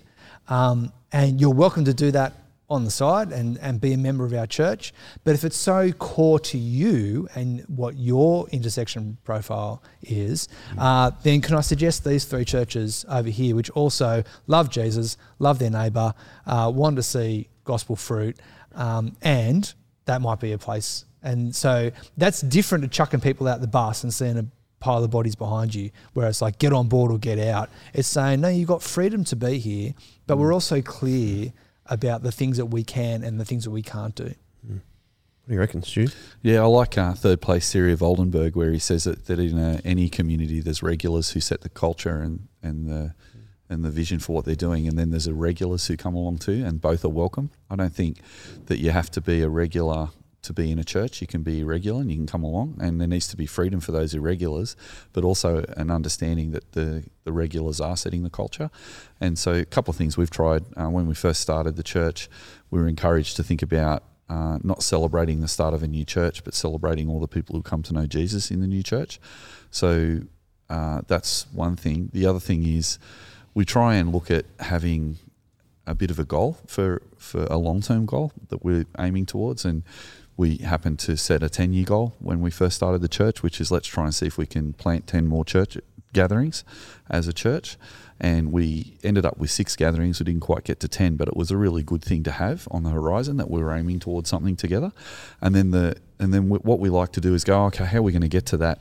Um, 0.47 0.91
and 1.11 1.39
you're 1.39 1.53
welcome 1.53 1.85
to 1.85 1.93
do 1.93 2.11
that 2.11 2.33
on 2.69 2.85
the 2.85 2.91
side 2.91 3.31
and, 3.31 3.57
and 3.59 3.79
be 3.79 3.93
a 3.93 3.97
member 3.97 4.25
of 4.25 4.33
our 4.33 4.47
church. 4.47 4.93
But 5.23 5.35
if 5.35 5.43
it's 5.43 5.57
so 5.57 5.91
core 5.91 6.39
to 6.39 6.57
you 6.57 7.27
and 7.35 7.61
what 7.67 7.95
your 7.97 8.47
intersection 8.49 9.17
profile 9.23 9.83
is, 10.01 10.47
uh, 10.77 11.11
then 11.21 11.41
can 11.41 11.55
I 11.55 11.61
suggest 11.61 12.03
these 12.03 12.25
three 12.25 12.45
churches 12.45 13.05
over 13.09 13.29
here, 13.29 13.55
which 13.55 13.69
also 13.71 14.23
love 14.47 14.69
Jesus, 14.69 15.17
love 15.39 15.59
their 15.59 15.69
neighbour, 15.69 16.13
uh, 16.45 16.71
want 16.73 16.95
to 16.95 17.03
see 17.03 17.47
gospel 17.63 17.95
fruit, 17.95 18.39
um, 18.73 19.15
and 19.21 19.71
that 20.05 20.21
might 20.21 20.39
be 20.39 20.53
a 20.53 20.57
place. 20.57 21.05
And 21.21 21.55
so 21.55 21.91
that's 22.17 22.41
different 22.41 22.83
to 22.83 22.89
chucking 22.89 23.21
people 23.21 23.47
out 23.47 23.61
the 23.61 23.67
bus 23.67 24.03
and 24.03 24.13
seeing 24.13 24.37
a 24.37 24.45
pile 24.83 25.01
of 25.01 25.09
bodies 25.09 25.35
behind 25.35 25.73
you, 25.73 25.89
where 26.13 26.27
it's 26.27 26.41
like 26.41 26.59
get 26.59 26.73
on 26.73 26.89
board 26.89 27.09
or 27.09 27.17
get 27.17 27.39
out. 27.39 27.69
It's 27.93 28.07
saying 28.07 28.41
no, 28.41 28.49
you've 28.49 28.67
got 28.67 28.83
freedom 28.83 29.23
to 29.25 29.35
be 29.35 29.57
here, 29.57 29.93
but 30.27 30.37
we're 30.37 30.53
also 30.53 30.81
clear 30.81 31.53
about 31.85 32.21
the 32.21 32.31
things 32.31 32.57
that 32.57 32.65
we 32.65 32.83
can 32.83 33.23
and 33.23 33.39
the 33.39 33.45
things 33.45 33.63
that 33.63 33.71
we 33.71 33.81
can't 33.81 34.13
do. 34.13 34.35
What 34.65 35.49
do 35.49 35.53
you 35.55 35.59
reckon, 35.59 35.83
Stu? 35.83 36.07
Yeah, 36.41 36.61
I 36.61 36.65
like 36.65 36.97
uh, 36.97 37.13
third 37.13 37.41
place 37.41 37.71
theory 37.71 37.91
of 37.91 38.01
Oldenburg, 38.01 38.55
where 38.55 38.71
he 38.71 38.79
says 38.79 39.05
that, 39.05 39.25
that 39.25 39.39
in 39.39 39.57
uh, 39.57 39.81
any 39.83 40.09
community 40.09 40.59
there's 40.59 40.83
regulars 40.83 41.31
who 41.31 41.39
set 41.39 41.61
the 41.61 41.69
culture 41.69 42.19
and, 42.19 42.47
and 42.61 42.87
the 42.87 43.13
and 43.69 43.83
the 43.83 43.89
vision 43.89 44.19
for 44.19 44.33
what 44.35 44.45
they're 44.45 44.55
doing, 44.55 44.87
and 44.87 44.99
then 44.99 45.09
there's 45.09 45.27
irregulars 45.27 45.87
who 45.87 45.97
come 45.97 46.13
along 46.13 46.37
too, 46.37 46.63
and 46.65 46.81
both 46.81 47.03
are 47.05 47.09
welcome. 47.09 47.49
I 47.69 47.75
don't 47.77 47.93
think 47.93 48.17
that 48.65 48.79
you 48.79 48.91
have 48.91 49.09
to 49.11 49.21
be 49.21 49.41
a 49.41 49.49
regular 49.49 50.09
to 50.43 50.53
be 50.53 50.71
in 50.71 50.79
a 50.79 50.83
church. 50.83 51.21
You 51.21 51.27
can 51.27 51.41
be 51.41 51.61
irregular 51.61 52.01
and 52.01 52.11
you 52.11 52.17
can 52.17 52.27
come 52.27 52.43
along, 52.43 52.77
and 52.79 53.01
there 53.01 53.07
needs 53.07 53.27
to 53.29 53.37
be 53.37 53.45
freedom 53.45 53.79
for 53.79 53.91
those 53.91 54.13
irregulars, 54.13 54.75
but 55.11 55.23
also 55.23 55.65
an 55.75 55.89
understanding 55.89 56.51
that 56.51 56.73
the 56.73 57.03
the 57.23 57.31
regulars 57.31 57.79
are 57.81 57.97
setting 57.97 58.23
the 58.23 58.29
culture. 58.29 58.69
And 59.19 59.39
so, 59.39 59.53
a 59.53 59.65
couple 59.65 59.91
of 59.91 59.97
things 59.97 60.17
we've 60.17 60.29
tried 60.29 60.63
uh, 60.77 60.89
when 60.89 61.07
we 61.07 61.15
first 61.15 61.41
started 61.41 61.75
the 61.75 61.83
church, 61.83 62.29
we 62.69 62.79
were 62.79 62.87
encouraged 62.87 63.35
to 63.37 63.43
think 63.43 63.61
about 63.61 64.03
uh, 64.29 64.57
not 64.63 64.83
celebrating 64.83 65.41
the 65.41 65.47
start 65.47 65.73
of 65.73 65.83
a 65.83 65.87
new 65.87 66.05
church, 66.05 66.43
but 66.43 66.53
celebrating 66.53 67.09
all 67.09 67.19
the 67.19 67.27
people 67.27 67.55
who 67.55 67.61
come 67.61 67.83
to 67.83 67.93
know 67.93 68.05
Jesus 68.05 68.51
in 68.51 68.61
the 68.61 68.67
new 68.67 68.83
church. 68.83 69.19
So 69.71 70.21
uh, 70.69 71.01
that's 71.07 71.45
one 71.53 71.75
thing. 71.75 72.09
The 72.13 72.25
other 72.25 72.39
thing 72.39 72.65
is 72.65 72.99
we 73.53 73.65
try 73.65 73.95
and 73.95 74.11
look 74.11 74.31
at 74.31 74.45
having 74.59 75.17
a 75.85 75.93
bit 75.93 76.09
of 76.09 76.17
a 76.17 76.23
goal 76.23 76.57
for, 76.65 77.01
for 77.17 77.43
a 77.45 77.57
long 77.57 77.81
term 77.81 78.05
goal 78.05 78.31
that 78.49 78.63
we're 78.63 78.85
aiming 78.97 79.25
towards. 79.25 79.65
And 79.65 79.83
we 80.35 80.57
happened 80.57 80.99
to 80.99 81.15
set 81.15 81.43
a 81.43 81.49
10 81.49 81.73
year 81.73 81.85
goal 81.85 82.15
when 82.19 82.41
we 82.41 82.49
first 82.49 82.75
started 82.75 83.01
the 83.01 83.07
church, 83.07 83.43
which 83.43 83.61
is 83.61 83.71
let's 83.71 83.87
try 83.87 84.05
and 84.05 84.15
see 84.15 84.27
if 84.27 84.37
we 84.37 84.45
can 84.45 84.73
plant 84.73 85.07
10 85.07 85.27
more 85.27 85.45
church 85.45 85.77
gatherings 86.11 86.63
as 87.09 87.27
a 87.27 87.33
church. 87.33 87.77
And 88.19 88.51
we 88.51 88.97
ended 89.03 89.25
up 89.25 89.37
with 89.37 89.51
six 89.51 89.75
gatherings. 89.75 90.19
We 90.19 90.25
didn't 90.25 90.41
quite 90.41 90.63
get 90.63 90.79
to 90.81 90.87
10, 90.87 91.17
but 91.17 91.27
it 91.27 91.35
was 91.35 91.51
a 91.51 91.57
really 91.57 91.83
good 91.83 92.03
thing 92.03 92.23
to 92.23 92.31
have 92.31 92.67
on 92.71 92.83
the 92.83 92.91
horizon 92.91 93.37
that 93.37 93.49
we 93.49 93.61
were 93.61 93.73
aiming 93.73 93.99
towards 93.99 94.29
something 94.29 94.55
together. 94.55 94.91
And 95.41 95.53
then 95.53 95.71
the 95.71 95.97
and 96.19 96.33
then 96.33 96.47
what 96.47 96.79
we 96.79 96.89
like 96.89 97.11
to 97.13 97.21
do 97.21 97.33
is 97.33 97.43
go, 97.43 97.65
okay, 97.65 97.85
how 97.85 97.97
are 97.97 98.01
we 98.03 98.13
going 98.13 98.21
to 98.21 98.29
get 98.29 98.45
to 98.47 98.57
that? 98.57 98.79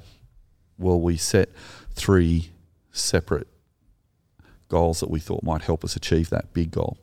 Well, 0.79 1.01
we 1.01 1.17
set 1.17 1.49
three 1.93 2.51
separate 2.93 3.49
goals 4.69 5.01
that 5.01 5.11
we 5.11 5.19
thought 5.19 5.43
might 5.43 5.63
help 5.63 5.85
us 5.85 5.97
achieve 5.97 6.31
that 6.31 6.53
big 6.53 6.71
goal. 6.71 6.99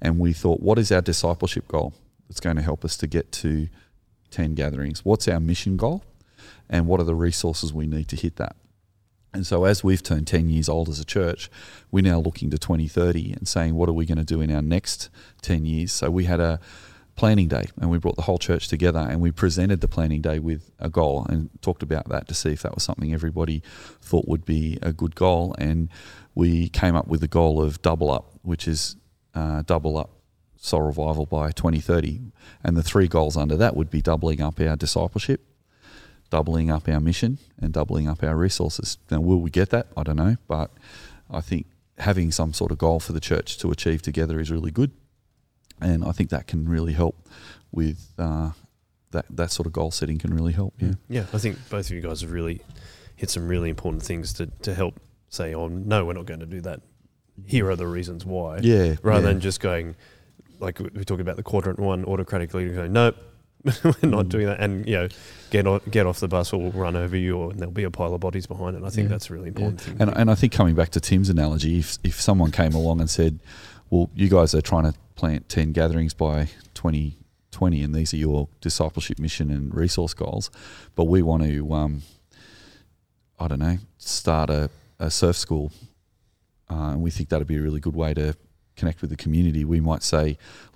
And 0.00 0.18
we 0.18 0.32
thought, 0.32 0.60
what 0.60 0.78
is 0.78 0.92
our 0.92 1.00
discipleship 1.00 1.66
goal 1.66 1.92
that's 2.28 2.40
going 2.40 2.56
to 2.56 2.62
help 2.62 2.84
us 2.84 2.96
to 2.98 3.06
get 3.06 3.32
to 3.32 3.68
10 4.30 4.54
gatherings? 4.54 5.04
What's 5.04 5.28
our 5.28 5.40
mission 5.40 5.76
goal? 5.76 6.04
And 6.68 6.86
what 6.86 7.00
are 7.00 7.04
the 7.04 7.14
resources 7.14 7.72
we 7.72 7.86
need 7.86 8.08
to 8.08 8.16
hit 8.16 8.36
that? 8.36 8.56
And 9.32 9.46
so, 9.46 9.64
as 9.64 9.84
we've 9.84 10.02
turned 10.02 10.26
10 10.26 10.50
years 10.50 10.68
old 10.68 10.88
as 10.88 10.98
a 10.98 11.04
church, 11.04 11.50
we're 11.90 12.02
now 12.02 12.18
looking 12.18 12.50
to 12.50 12.58
2030 12.58 13.32
and 13.32 13.46
saying, 13.46 13.74
what 13.74 13.88
are 13.88 13.92
we 13.92 14.04
going 14.04 14.18
to 14.18 14.24
do 14.24 14.40
in 14.40 14.50
our 14.50 14.62
next 14.62 15.08
10 15.42 15.64
years? 15.64 15.92
So, 15.92 16.10
we 16.10 16.24
had 16.24 16.40
a 16.40 16.58
planning 17.14 17.48
day, 17.48 17.64
and 17.80 17.90
we 17.90 17.98
brought 17.98 18.16
the 18.16 18.22
whole 18.22 18.38
church 18.38 18.68
together 18.68 18.98
and 18.98 19.20
we 19.20 19.30
presented 19.30 19.82
the 19.82 19.88
planning 19.88 20.22
day 20.22 20.38
with 20.38 20.70
a 20.78 20.88
goal 20.88 21.26
and 21.28 21.50
talked 21.60 21.82
about 21.82 22.08
that 22.08 22.26
to 22.26 22.34
see 22.34 22.50
if 22.50 22.62
that 22.62 22.74
was 22.74 22.82
something 22.82 23.12
everybody 23.12 23.62
thought 24.00 24.26
would 24.26 24.44
be 24.46 24.78
a 24.80 24.90
good 24.90 25.14
goal. 25.14 25.54
And 25.58 25.90
we 26.34 26.70
came 26.70 26.96
up 26.96 27.08
with 27.08 27.20
the 27.20 27.28
goal 27.28 27.62
of 27.62 27.82
double 27.82 28.10
up, 28.10 28.32
which 28.40 28.66
is 28.66 28.96
uh, 29.34 29.62
double 29.66 29.98
up 29.98 30.19
soul 30.60 30.82
revival 30.82 31.26
by 31.26 31.50
2030. 31.50 32.20
And 32.62 32.76
the 32.76 32.82
three 32.82 33.08
goals 33.08 33.36
under 33.36 33.56
that 33.56 33.74
would 33.74 33.90
be 33.90 34.02
doubling 34.02 34.40
up 34.40 34.60
our 34.60 34.76
discipleship, 34.76 35.42
doubling 36.28 36.70
up 36.70 36.88
our 36.88 37.00
mission, 37.00 37.38
and 37.58 37.72
doubling 37.72 38.06
up 38.06 38.22
our 38.22 38.36
resources. 38.36 38.98
Now, 39.10 39.20
will 39.20 39.40
we 39.40 39.50
get 39.50 39.70
that? 39.70 39.88
I 39.96 40.04
don't 40.04 40.16
know, 40.16 40.36
but 40.46 40.70
I 41.30 41.40
think 41.40 41.66
having 41.98 42.30
some 42.30 42.52
sort 42.52 42.70
of 42.70 42.78
goal 42.78 43.00
for 43.00 43.12
the 43.12 43.20
church 43.20 43.58
to 43.58 43.70
achieve 43.70 44.02
together 44.02 44.38
is 44.38 44.50
really 44.50 44.70
good, 44.70 44.92
and 45.80 46.04
I 46.04 46.12
think 46.12 46.30
that 46.30 46.46
can 46.46 46.68
really 46.68 46.92
help 46.92 47.28
with 47.72 48.12
uh, 48.18 48.50
that. 49.12 49.24
That 49.30 49.50
sort 49.50 49.66
of 49.66 49.72
goal 49.72 49.90
setting 49.90 50.18
can 50.18 50.34
really 50.34 50.52
help. 50.52 50.74
Yeah, 50.78 50.94
Yeah, 51.08 51.26
I 51.32 51.38
think 51.38 51.56
both 51.70 51.86
of 51.86 51.92
you 51.92 52.02
guys 52.02 52.20
have 52.20 52.32
really 52.32 52.60
hit 53.16 53.30
some 53.30 53.48
really 53.48 53.70
important 53.70 54.02
things 54.02 54.32
to, 54.34 54.46
to 54.62 54.74
help 54.74 55.00
say, 55.28 55.54
oh, 55.54 55.68
no, 55.68 56.04
we're 56.04 56.14
not 56.14 56.26
going 56.26 56.40
to 56.40 56.46
do 56.46 56.60
that. 56.62 56.80
Here 57.46 57.70
are 57.70 57.76
the 57.76 57.86
reasons 57.86 58.24
why. 58.24 58.58
yeah. 58.58 58.96
Rather 59.02 59.26
yeah. 59.26 59.32
than 59.32 59.40
just 59.40 59.60
going, 59.60 59.94
like 60.60 60.78
we 60.78 60.90
we 60.94 61.04
talk 61.04 61.20
about 61.20 61.36
the 61.36 61.42
quadrant 61.42 61.78
one 61.78 62.04
autocratic 62.04 62.54
leader 62.54 62.72
going, 62.74 62.92
nope, 62.92 63.16
we're 63.64 63.94
not 64.02 64.26
Mm. 64.26 64.28
doing 64.28 64.46
that. 64.46 64.60
And, 64.60 64.86
you 64.86 64.94
know, 64.96 65.08
get, 65.50 65.66
on, 65.66 65.80
get 65.90 66.06
off 66.06 66.20
the 66.20 66.28
bus 66.28 66.52
or 66.52 66.60
we'll 66.60 66.72
run 66.72 66.96
over 66.96 67.16
you 67.16 67.36
or 67.36 67.50
and 67.50 67.58
there'll 67.60 67.72
be 67.72 67.84
a 67.84 67.90
pile 67.90 68.14
of 68.14 68.20
bodies 68.20 68.46
behind 68.46 68.76
it. 68.76 68.82
I 68.82 68.88
think 68.90 69.06
Yeah. 69.06 69.10
that's 69.12 69.28
a 69.30 69.34
really 69.34 69.48
important 69.48 69.80
thing. 69.82 69.96
And, 70.00 70.10
and 70.16 70.30
I 70.30 70.34
think 70.34 70.52
coming 70.52 70.74
back 70.74 70.88
to 70.90 71.00
Tim's 71.00 71.28
analogy, 71.28 71.78
if, 71.78 71.98
if 72.04 72.20
someone 72.20 72.50
came 72.52 72.72
along 72.74 73.00
and 73.00 73.10
said, 73.10 73.38
well, 73.90 74.08
you 74.14 74.28
guys 74.28 74.54
are 74.54 74.62
trying 74.62 74.84
to 74.90 74.94
plant 75.14 75.48
10 75.50 75.72
gatherings 75.72 76.14
by 76.14 76.46
2020 76.74 77.82
and 77.82 77.94
these 77.94 78.14
are 78.14 78.16
your 78.16 78.48
discipleship 78.62 79.18
mission 79.18 79.50
and 79.50 79.74
resource 79.74 80.14
goals, 80.14 80.50
but 80.94 81.04
we 81.04 81.20
want 81.20 81.42
to, 81.42 81.72
um, 81.74 82.02
I 83.38 83.48
don't 83.48 83.58
know, 83.58 83.76
start 83.98 84.48
a, 84.50 84.70
a 84.98 85.10
surf 85.10 85.36
school 85.36 85.70
uh, 86.70 86.92
and 86.92 87.02
we 87.02 87.10
think 87.10 87.28
that'd 87.28 87.46
be 87.46 87.56
a 87.56 87.60
really 87.62 87.80
good 87.80 87.96
way 87.96 88.14
to 88.14 88.34
connect 88.80 89.00
with 89.02 89.10
the 89.10 89.16
community. 89.24 89.62
We 89.64 89.80
might 89.80 90.02
say, 90.02 90.24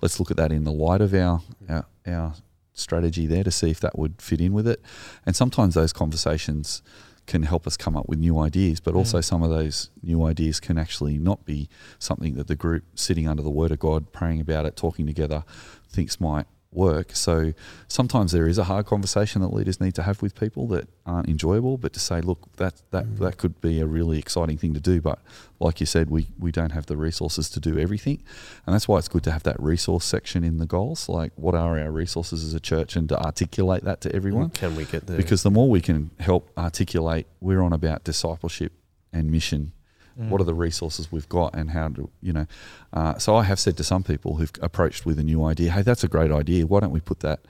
let's 0.01 0.19
look 0.19 0.31
at 0.31 0.37
that 0.37 0.51
in 0.51 0.63
the 0.63 0.71
light 0.85 1.01
of 1.01 1.13
our, 1.13 1.41
our, 1.67 1.85
our 2.05 2.33
strategy 2.73 3.25
there 3.27 3.43
to 3.43 3.51
see 3.51 3.71
if 3.71 3.79
that 3.79 3.97
would 3.97 4.21
fit 4.21 4.39
in 4.41 4.53
with 4.53 4.67
it. 4.67 4.79
And 5.25 5.35
sometimes 5.35 5.73
those 5.73 5.93
conversations 5.93 6.81
can 7.25 7.43
help 7.43 7.65
us 7.65 7.75
come 7.75 7.97
up 7.99 8.07
with 8.07 8.19
new 8.19 8.37
ideas, 8.39 8.79
but 8.79 8.93
also 8.93 9.17
Mm. 9.17 9.23
some 9.23 9.43
of 9.43 9.49
those 9.49 9.89
new 10.03 10.23
ideas 10.31 10.59
can 10.59 10.77
actually 10.77 11.17
not 11.17 11.43
be 11.43 11.67
something 11.97 12.35
that 12.35 12.47
the 12.47 12.55
group 12.55 12.83
sitting 12.93 13.27
under 13.27 13.41
the 13.41 13.49
Word 13.59 13.71
of 13.71 13.79
God, 13.79 14.11
praying 14.11 14.39
about 14.41 14.65
it, 14.67 14.75
talking 14.75 15.07
together, 15.07 15.43
thinks 15.89 16.19
might 16.19 16.45
work. 16.75 17.11
So 17.15 17.53
sometimes 17.87 18.31
there 18.31 18.47
is 18.47 18.57
a 18.57 18.65
hard 18.65 18.85
conversation 18.85 19.41
that 19.41 19.53
leaders 19.53 19.79
need 19.79 19.95
to 19.95 20.03
have 20.03 20.21
with 20.21 20.39
people 20.39 20.67
that 20.67 20.87
aren't 21.05 21.29
enjoyable, 21.29 21.77
but 21.77 21.93
to 21.93 21.99
say, 21.99 22.21
look, 22.21 22.39
that 22.57 22.81
that 22.91 23.05
Mm. 23.05 23.17
that 23.19 23.37
could 23.37 23.61
be 23.61 23.79
a 23.81 23.85
really 23.85 24.19
exciting 24.19 24.57
thing 24.57 24.73
to 24.73 24.79
do. 24.79 24.99
But 25.01 25.19
like 25.59 25.79
you 25.79 25.85
said, 25.85 26.09
we 26.09 26.27
we 26.39 26.51
don't 26.51 26.71
have 26.71 26.85
the 26.87 26.97
resources 26.97 27.49
to 27.51 27.59
do 27.59 27.77
everything, 27.79 28.21
and 28.65 28.73
that's 28.73 28.87
why 28.87 28.97
it's 28.97 29.07
good 29.07 29.23
to 29.23 29.31
have 29.31 29.43
that 29.43 29.59
resource 29.61 30.05
section 30.05 30.43
in 30.43 30.57
the 30.57 30.65
goals. 30.65 31.07
Like, 31.09 31.31
what 31.35 31.55
are 31.55 31.79
our 31.79 31.91
resources 31.91 32.43
as 32.43 32.53
a 32.53 32.59
church, 32.59 32.95
and 32.95 33.07
to 33.09 33.17
articulate 33.19 33.83
that 33.83 34.01
to 34.01 34.15
everyone 34.15 34.49
Can 34.49 34.75
we 34.75 34.85
get 34.85 35.07
there? 35.07 35.17
because 35.17 35.43
the 35.43 35.51
more 35.51 35.69
we 35.69 35.81
can 35.81 36.11
help 36.19 36.49
articulate, 36.57 37.27
we're 37.39 37.61
on 37.61 37.73
about 37.73 38.03
discipleship 38.03 38.73
and 39.13 39.31
mission. 39.31 39.71
Mm. 40.19 40.29
What 40.29 40.39
are 40.39 40.45
the 40.45 40.53
resources 40.53 41.11
we've 41.11 41.27
got, 41.27 41.53
and 41.55 41.71
how 41.71 41.89
do 41.89 42.09
you 42.21 42.31
know? 42.31 42.47
Uh, 42.93 43.17
so 43.17 43.35
I 43.35 43.43
have 43.43 43.59
said 43.59 43.75
to 43.77 43.83
some 43.83 44.03
people 44.03 44.35
who've 44.35 44.51
approached 44.61 45.05
with 45.05 45.19
a 45.19 45.23
new 45.23 45.43
idea, 45.43 45.71
"Hey, 45.71 45.81
that's 45.81 46.03
a 46.03 46.07
great 46.07 46.31
idea. 46.31 46.65
Why 46.65 46.79
don't 46.79 46.91
we 46.91 47.01
put 47.01 47.19
that 47.19 47.41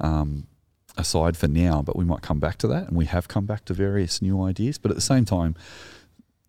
um, 0.00 0.46
aside 0.96 1.36
for 1.36 1.48
now? 1.48 1.82
But 1.82 1.96
we 1.96 2.04
might 2.04 2.22
come 2.22 2.38
back 2.38 2.56
to 2.58 2.68
that, 2.68 2.88
and 2.88 2.96
we 2.96 3.06
have 3.06 3.26
come 3.26 3.46
back 3.46 3.64
to 3.64 3.74
various 3.74 4.22
new 4.22 4.42
ideas. 4.42 4.78
But 4.78 4.92
at 4.92 4.96
the 4.96 5.00
same 5.00 5.24
time, 5.24 5.56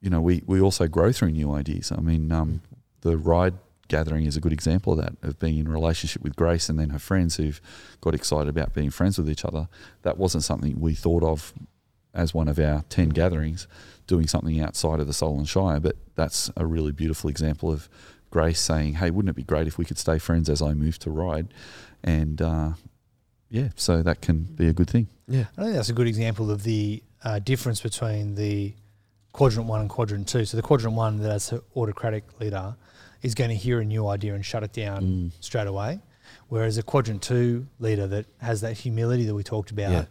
you 0.01 0.09
know, 0.09 0.21
we 0.21 0.43
we 0.45 0.61
also 0.61 0.87
grow 0.87 1.11
through 1.11 1.31
new 1.31 1.51
ideas. 1.51 1.91
I 1.91 1.99
mean, 1.99 2.31
um, 2.31 2.61
the 3.01 3.17
Ryde 3.17 3.55
gathering 3.87 4.25
is 4.25 4.35
a 4.35 4.41
good 4.41 4.53
example 4.53 4.93
of 4.93 4.99
that 4.99 5.13
of 5.27 5.39
being 5.39 5.57
in 5.57 5.67
relationship 5.67 6.21
with 6.21 6.35
Grace 6.35 6.69
and 6.69 6.79
then 6.79 6.89
her 6.89 6.99
friends 6.99 7.35
who've 7.35 7.61
got 8.01 8.15
excited 8.15 8.49
about 8.49 8.73
being 8.73 8.89
friends 8.89 9.17
with 9.17 9.29
each 9.29 9.45
other. 9.45 9.67
That 10.03 10.17
wasn't 10.17 10.43
something 10.43 10.79
we 10.79 10.93
thought 10.95 11.23
of 11.23 11.53
as 12.15 12.33
one 12.33 12.47
of 12.47 12.57
our 12.57 12.83
10 12.89 13.09
gatherings, 13.09 13.67
doing 14.07 14.27
something 14.27 14.59
outside 14.59 14.99
of 14.99 15.07
the 15.07 15.13
Sutherland 15.13 15.47
Shire, 15.49 15.79
but 15.79 15.95
that's 16.15 16.49
a 16.57 16.65
really 16.65 16.91
beautiful 16.91 17.29
example 17.29 17.71
of 17.71 17.89
Grace 18.31 18.59
saying, 18.59 18.95
Hey, 18.95 19.11
wouldn't 19.11 19.29
it 19.29 19.35
be 19.35 19.43
great 19.43 19.67
if 19.67 19.77
we 19.77 19.85
could 19.85 19.97
stay 19.97 20.17
friends 20.19 20.49
as 20.49 20.61
I 20.61 20.73
move 20.73 20.97
to 20.99 21.11
Ryde? 21.11 21.53
And 22.03 22.41
uh, 22.41 22.71
yeah, 23.49 23.69
so 23.75 24.01
that 24.03 24.21
can 24.21 24.39
be 24.43 24.67
a 24.67 24.73
good 24.73 24.89
thing. 24.89 25.07
yeah. 25.27 25.45
I 25.57 25.63
think 25.63 25.75
that's 25.75 25.89
a 25.89 25.93
good 25.93 26.07
example 26.07 26.49
of 26.51 26.63
the 26.63 27.03
uh, 27.23 27.39
difference 27.39 27.81
between 27.81 28.35
the 28.35 28.73
quadrant 29.31 29.67
one 29.67 29.81
and 29.81 29.89
quadrant 29.89 30.27
two. 30.27 30.45
So 30.45 30.55
the 30.57 30.63
quadrant 30.63 30.95
one 30.95 31.17
that's 31.17 31.51
an 31.51 31.61
autocratic 31.75 32.39
leader 32.39 32.75
is 33.21 33.33
going 33.35 33.49
to 33.49 33.55
hear 33.55 33.79
a 33.79 33.85
new 33.85 34.07
idea 34.07 34.35
and 34.35 34.45
shut 34.45 34.63
it 34.63 34.71
down 34.73 35.01
Mm. 35.03 35.31
straight 35.39 35.67
away. 35.67 35.99
Whereas 36.49 36.77
a 36.77 36.83
quadrant 36.83 37.21
two 37.21 37.67
leader 37.79 38.07
that 38.07 38.25
has 38.41 38.61
that 38.61 38.73
humility 38.77 39.25
that 39.25 39.33
we 39.35 39.43
talked 39.43 39.71
about 39.71 39.91
Yeah. 39.91 40.05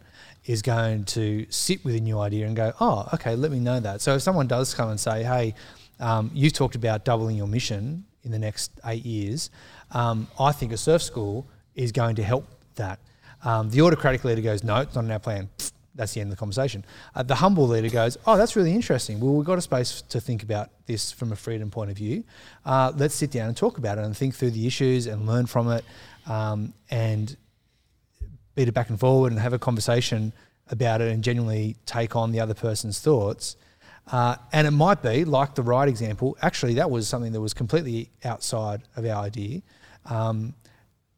is 0.45 0.61
going 0.61 1.05
to 1.05 1.45
sit 1.49 1.83
with 1.85 1.95
a 1.95 1.99
new 1.99 2.19
idea 2.19 2.45
and 2.47 2.55
go, 2.55 2.73
oh, 2.79 3.07
okay, 3.13 3.35
let 3.35 3.51
me 3.51 3.59
know 3.59 3.79
that. 3.79 4.01
So 4.01 4.15
if 4.15 4.21
someone 4.21 4.47
does 4.47 4.73
come 4.73 4.89
and 4.89 4.99
say, 4.99 5.23
hey, 5.23 5.55
um, 5.99 6.29
you've 6.33 6.53
talked 6.53 6.75
about 6.75 7.05
doubling 7.05 7.37
your 7.37 7.47
mission 7.47 8.05
in 8.23 8.31
the 8.31 8.39
next 8.39 8.71
eight 8.85 9.05
years, 9.05 9.49
um, 9.91 10.27
I 10.39 10.51
think 10.51 10.71
a 10.73 10.77
surf 10.77 11.01
school 11.01 11.47
is 11.75 11.91
going 11.91 12.15
to 12.17 12.23
help 12.23 12.45
that. 12.75 12.99
Um, 13.43 13.69
the 13.69 13.81
autocratic 13.81 14.23
leader 14.23 14.41
goes, 14.41 14.63
no, 14.63 14.77
it's 14.77 14.95
not 14.95 15.03
in 15.05 15.11
our 15.11 15.19
plan. 15.19 15.49
Pfft, 15.57 15.71
That's 15.95 16.13
the 16.13 16.21
end 16.21 16.29
of 16.29 16.35
the 16.35 16.39
conversation. 16.39 16.85
Uh, 17.15 17.23
the 17.23 17.35
humble 17.35 17.67
leader 17.67 17.89
goes, 17.89 18.17
oh, 18.27 18.37
that's 18.37 18.55
really 18.55 18.73
interesting. 18.73 19.19
Well, 19.19 19.33
we've 19.33 19.45
got 19.45 19.57
a 19.57 19.61
space 19.61 20.01
to 20.09 20.19
think 20.19 20.43
about 20.43 20.69
this 20.85 21.11
from 21.11 21.31
a 21.31 21.35
freedom 21.35 21.71
point 21.71 21.89
of 21.89 21.97
view. 21.97 22.23
Uh, 22.65 22.91
let's 22.95 23.15
sit 23.15 23.31
down 23.31 23.47
and 23.47 23.55
talk 23.55 23.77
about 23.77 23.97
it 23.97 24.03
and 24.03 24.15
think 24.15 24.35
through 24.35 24.51
the 24.51 24.67
issues 24.67 25.07
and 25.07 25.25
learn 25.25 25.45
from 25.45 25.71
it 25.71 25.85
um, 26.27 26.73
and 26.89 27.37
beat 28.55 28.67
it 28.67 28.73
back 28.73 28.89
and 28.89 28.99
forward 28.99 29.31
and 29.31 29.39
have 29.41 29.53
a 29.53 29.59
conversation 29.59 30.33
about 30.69 30.99
it 30.99 31.11
and 31.11 31.23
genuinely 31.23 31.77
take 31.85 32.15
on 32.15 32.31
the 32.31 32.39
other 32.39 32.53
person's 32.53 32.99
thoughts. 32.99 33.55
Uh, 34.11 34.35
and 34.51 34.67
it 34.67 34.71
might 34.71 35.01
be, 35.01 35.25
like 35.25 35.55
the 35.55 35.63
right 35.63 35.87
example, 35.87 36.37
actually, 36.41 36.75
that 36.75 36.91
was 36.91 37.07
something 37.07 37.31
that 37.31 37.41
was 37.41 37.53
completely 37.53 38.11
outside 38.23 38.83
of 38.95 39.05
our 39.05 39.23
idea. 39.23 39.61
Um, 40.05 40.53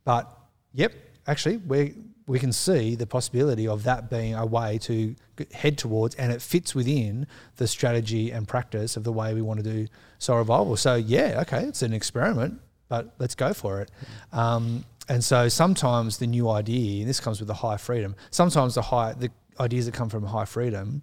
but 0.05 0.31
yep, 0.73 0.93
actually, 1.25 1.57
we 1.57 1.95
we 2.27 2.39
can 2.39 2.51
see 2.51 2.93
the 2.95 3.07
possibility 3.07 3.67
of 3.67 3.83
that 3.83 4.09
being 4.09 4.35
a 4.35 4.45
way 4.45 4.77
to 4.79 5.15
head 5.53 5.77
towards, 5.77 6.13
and 6.15 6.31
it 6.31 6.41
fits 6.41 6.75
within 6.75 7.25
the 7.55 7.67
strategy 7.67 8.31
and 8.31 8.47
practice 8.47 8.97
of 8.97 9.05
the 9.05 9.13
way 9.13 9.33
we 9.33 9.41
want 9.41 9.63
to 9.63 9.63
do 9.63 9.87
soul 10.19 10.37
revival. 10.37 10.75
So 10.75 10.95
yeah, 10.95 11.39
okay, 11.41 11.63
it's 11.63 11.81
an 11.81 11.93
experiment, 11.93 12.59
but 12.89 13.15
let's 13.17 13.33
go 13.33 13.53
for 13.53 13.81
it. 13.81 13.91
Um, 14.33 14.83
and 15.07 15.23
so 15.23 15.47
sometimes 15.47 16.17
the 16.17 16.27
new 16.27 16.49
idea, 16.49 16.99
and 16.99 17.09
this 17.09 17.21
comes 17.21 17.39
with 17.39 17.47
the 17.47 17.53
high 17.53 17.77
freedom. 17.77 18.13
Sometimes 18.29 18.75
the 18.75 18.81
high 18.81 19.13
the 19.13 19.31
ideas 19.59 19.85
that 19.85 19.93
come 19.93 20.09
from 20.09 20.25
high 20.25 20.45
freedom, 20.45 21.01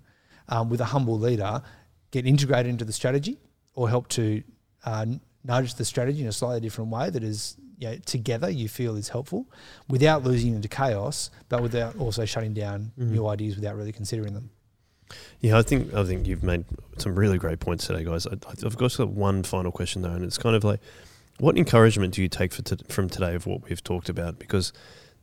um, 0.49 0.69
with 0.69 0.81
a 0.83 0.85
humble 0.85 1.19
leader, 1.19 1.63
get 2.11 2.27
integrated 2.27 2.67
into 2.67 2.85
the 2.85 2.93
strategy 2.93 3.39
or 3.75 3.89
help 3.89 4.09
to 4.09 4.43
uh, 4.85 5.07
nudge 5.43 5.75
the 5.75 5.85
strategy 5.87 6.21
in 6.21 6.29
a 6.29 6.33
slightly 6.33 6.61
different 6.61 6.91
way 6.91 7.09
that 7.09 7.25
is 7.25 7.57
you 7.79 7.89
know, 7.89 7.97
together 8.05 8.51
you 8.51 8.69
feel 8.69 8.97
is 8.97 9.09
helpful 9.09 9.47
without 9.89 10.23
losing 10.23 10.55
into 10.55 10.69
chaos, 10.69 11.31
but 11.49 11.63
without 11.63 11.97
also 11.97 12.25
shutting 12.25 12.55
down 12.55 12.93
new 12.97 13.27
ideas 13.27 13.57
without 13.57 13.77
really 13.77 13.93
considering 13.93 14.35
them. 14.35 14.51
Yeah, 15.41 15.59
I 15.59 15.63
think 15.63 15.93
I 15.95 16.05
think 16.05 16.27
you've 16.27 16.43
made 16.43 16.65
some 16.99 17.15
really 17.15 17.39
great 17.39 17.61
points 17.61 17.87
today, 17.87 18.05
guys. 18.05 18.27
I, 18.27 18.33
I've 18.65 18.77
got 18.77 18.99
one 19.09 19.43
final 19.43 19.71
question 19.71 20.03
though, 20.03 20.11
and 20.11 20.25
it's 20.25 20.39
kind 20.39 20.57
of 20.57 20.65
like, 20.65 20.81
what 21.39 21.57
encouragement 21.59 22.15
do 22.15 22.23
you 22.23 22.29
take 22.29 22.53
for 22.53 22.63
t- 22.63 22.85
from 22.89 23.09
today 23.09 23.35
of 23.35 23.47
what 23.47 23.69
we've 23.69 23.83
talked 23.83 24.09
about? 24.09 24.39
Because 24.39 24.73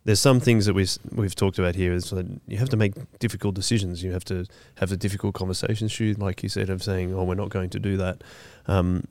there's 0.03 0.19
some 0.19 0.39
things 0.39 0.65
that 0.65 0.73
we've 0.73 0.97
we've 1.11 1.35
talked 1.35 1.59
about 1.59 1.75
here 1.75 1.93
is 1.93 2.09
that 2.11 2.25
you 2.47 2.57
have 2.57 2.69
to 2.69 2.77
make 2.77 2.93
difficult 3.19 3.55
decisions. 3.55 4.03
You 4.03 4.11
have 4.11 4.25
to 4.25 4.45
have 4.75 4.89
the 4.89 4.97
difficult 4.97 5.35
conversations. 5.35 5.99
You, 5.99 6.13
like 6.15 6.43
you 6.43 6.49
said, 6.49 6.69
of 6.69 6.83
saying, 6.83 7.13
"Oh, 7.13 7.23
we're 7.23 7.35
not 7.35 7.49
going 7.49 7.69
to 7.71 7.79
do 7.79 7.97
that." 7.97 8.23
Um, 8.67 9.05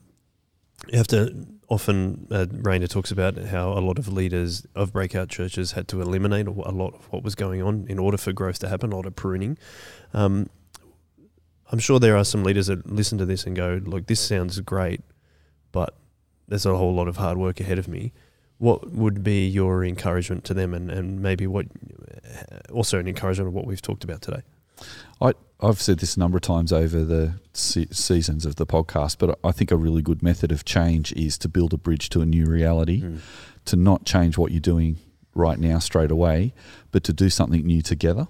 you 0.89 0.97
have 0.97 1.07
to 1.07 1.47
often. 1.67 2.27
Uh, 2.31 2.45
Rainer 2.51 2.87
talks 2.87 3.11
about 3.11 3.37
how 3.37 3.71
a 3.71 3.79
lot 3.79 3.97
of 3.97 4.07
leaders 4.07 4.65
of 4.75 4.93
breakout 4.93 5.29
churches 5.29 5.73
had 5.73 5.87
to 5.89 6.01
eliminate 6.01 6.47
a 6.47 6.51
lot 6.51 6.95
of 6.95 7.11
what 7.11 7.23
was 7.23 7.35
going 7.35 7.61
on 7.61 7.85
in 7.87 7.99
order 7.99 8.17
for 8.17 8.33
growth 8.33 8.59
to 8.59 8.69
happen. 8.69 8.91
A 8.91 8.95
lot 8.95 9.05
of 9.05 9.15
pruning. 9.15 9.57
Um, 10.13 10.49
I'm 11.71 11.79
sure 11.79 11.99
there 11.99 12.17
are 12.17 12.25
some 12.25 12.43
leaders 12.43 12.67
that 12.67 12.85
listen 12.91 13.17
to 13.17 13.25
this 13.25 13.45
and 13.45 13.55
go, 13.55 13.79
"Look, 13.83 14.07
this 14.07 14.19
sounds 14.19 14.59
great, 14.59 15.01
but 15.71 15.95
there's 16.47 16.65
a 16.65 16.75
whole 16.75 16.93
lot 16.93 17.07
of 17.07 17.17
hard 17.17 17.37
work 17.37 17.59
ahead 17.59 17.79
of 17.79 17.87
me." 17.87 18.11
What 18.57 18.91
would 18.91 19.23
be 19.23 19.47
your 19.47 19.83
encouragement 19.83 20.43
to 20.45 20.53
them, 20.53 20.73
and, 20.73 20.91
and 20.91 21.19
maybe 21.19 21.47
what 21.47 21.65
also 22.71 22.99
an 22.99 23.07
encouragement 23.07 23.47
of 23.47 23.53
what 23.53 23.65
we've 23.65 23.81
talked 23.81 24.03
about 24.03 24.21
today? 24.21 24.41
I, 25.21 25.33
I've 25.61 25.81
said 25.81 25.99
this 25.99 26.15
a 26.15 26.19
number 26.19 26.37
of 26.37 26.41
times 26.41 26.73
over 26.73 27.03
the 27.03 27.33
se- 27.53 27.87
seasons 27.91 28.45
of 28.45 28.55
the 28.55 28.65
podcast, 28.65 29.17
but 29.19 29.37
I 29.43 29.51
think 29.51 29.71
a 29.71 29.75
really 29.77 30.01
good 30.01 30.23
method 30.23 30.51
of 30.51 30.65
change 30.65 31.13
is 31.13 31.37
to 31.39 31.47
build 31.49 31.73
a 31.73 31.77
bridge 31.77 32.09
to 32.09 32.21
a 32.21 32.25
new 32.25 32.45
reality, 32.45 33.01
Mm. 33.01 33.19
to 33.65 33.75
not 33.75 34.05
change 34.05 34.37
what 34.37 34.51
you're 34.51 34.59
doing 34.59 34.97
right 35.35 35.59
now 35.59 35.79
straight 35.79 36.11
away, 36.11 36.53
but 36.91 37.03
to 37.05 37.13
do 37.13 37.29
something 37.29 37.65
new 37.65 37.81
together, 37.81 38.27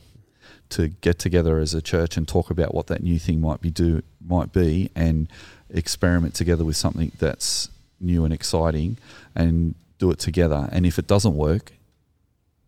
to 0.69 0.89
get 0.89 1.17
together 1.19 1.57
as 1.59 1.73
a 1.73 1.81
church 1.81 2.17
and 2.17 2.27
talk 2.27 2.49
about 2.49 2.73
what 2.73 2.87
that 2.87 3.01
new 3.01 3.17
thing 3.19 3.39
might 3.41 3.61
be 3.61 3.69
do 3.71 4.01
might 4.25 4.51
be, 4.53 4.89
and 4.95 5.27
experiment 5.69 6.33
together 6.35 6.65
with 6.65 6.75
something 6.75 7.11
that's 7.17 7.69
new 7.99 8.25
and 8.25 8.33
exciting, 8.33 8.97
and 9.35 9.75
do 9.99 10.11
it 10.11 10.19
together. 10.19 10.67
And 10.71 10.85
if 10.85 10.99
it 10.99 11.07
doesn't 11.07 11.35
work, 11.35 11.71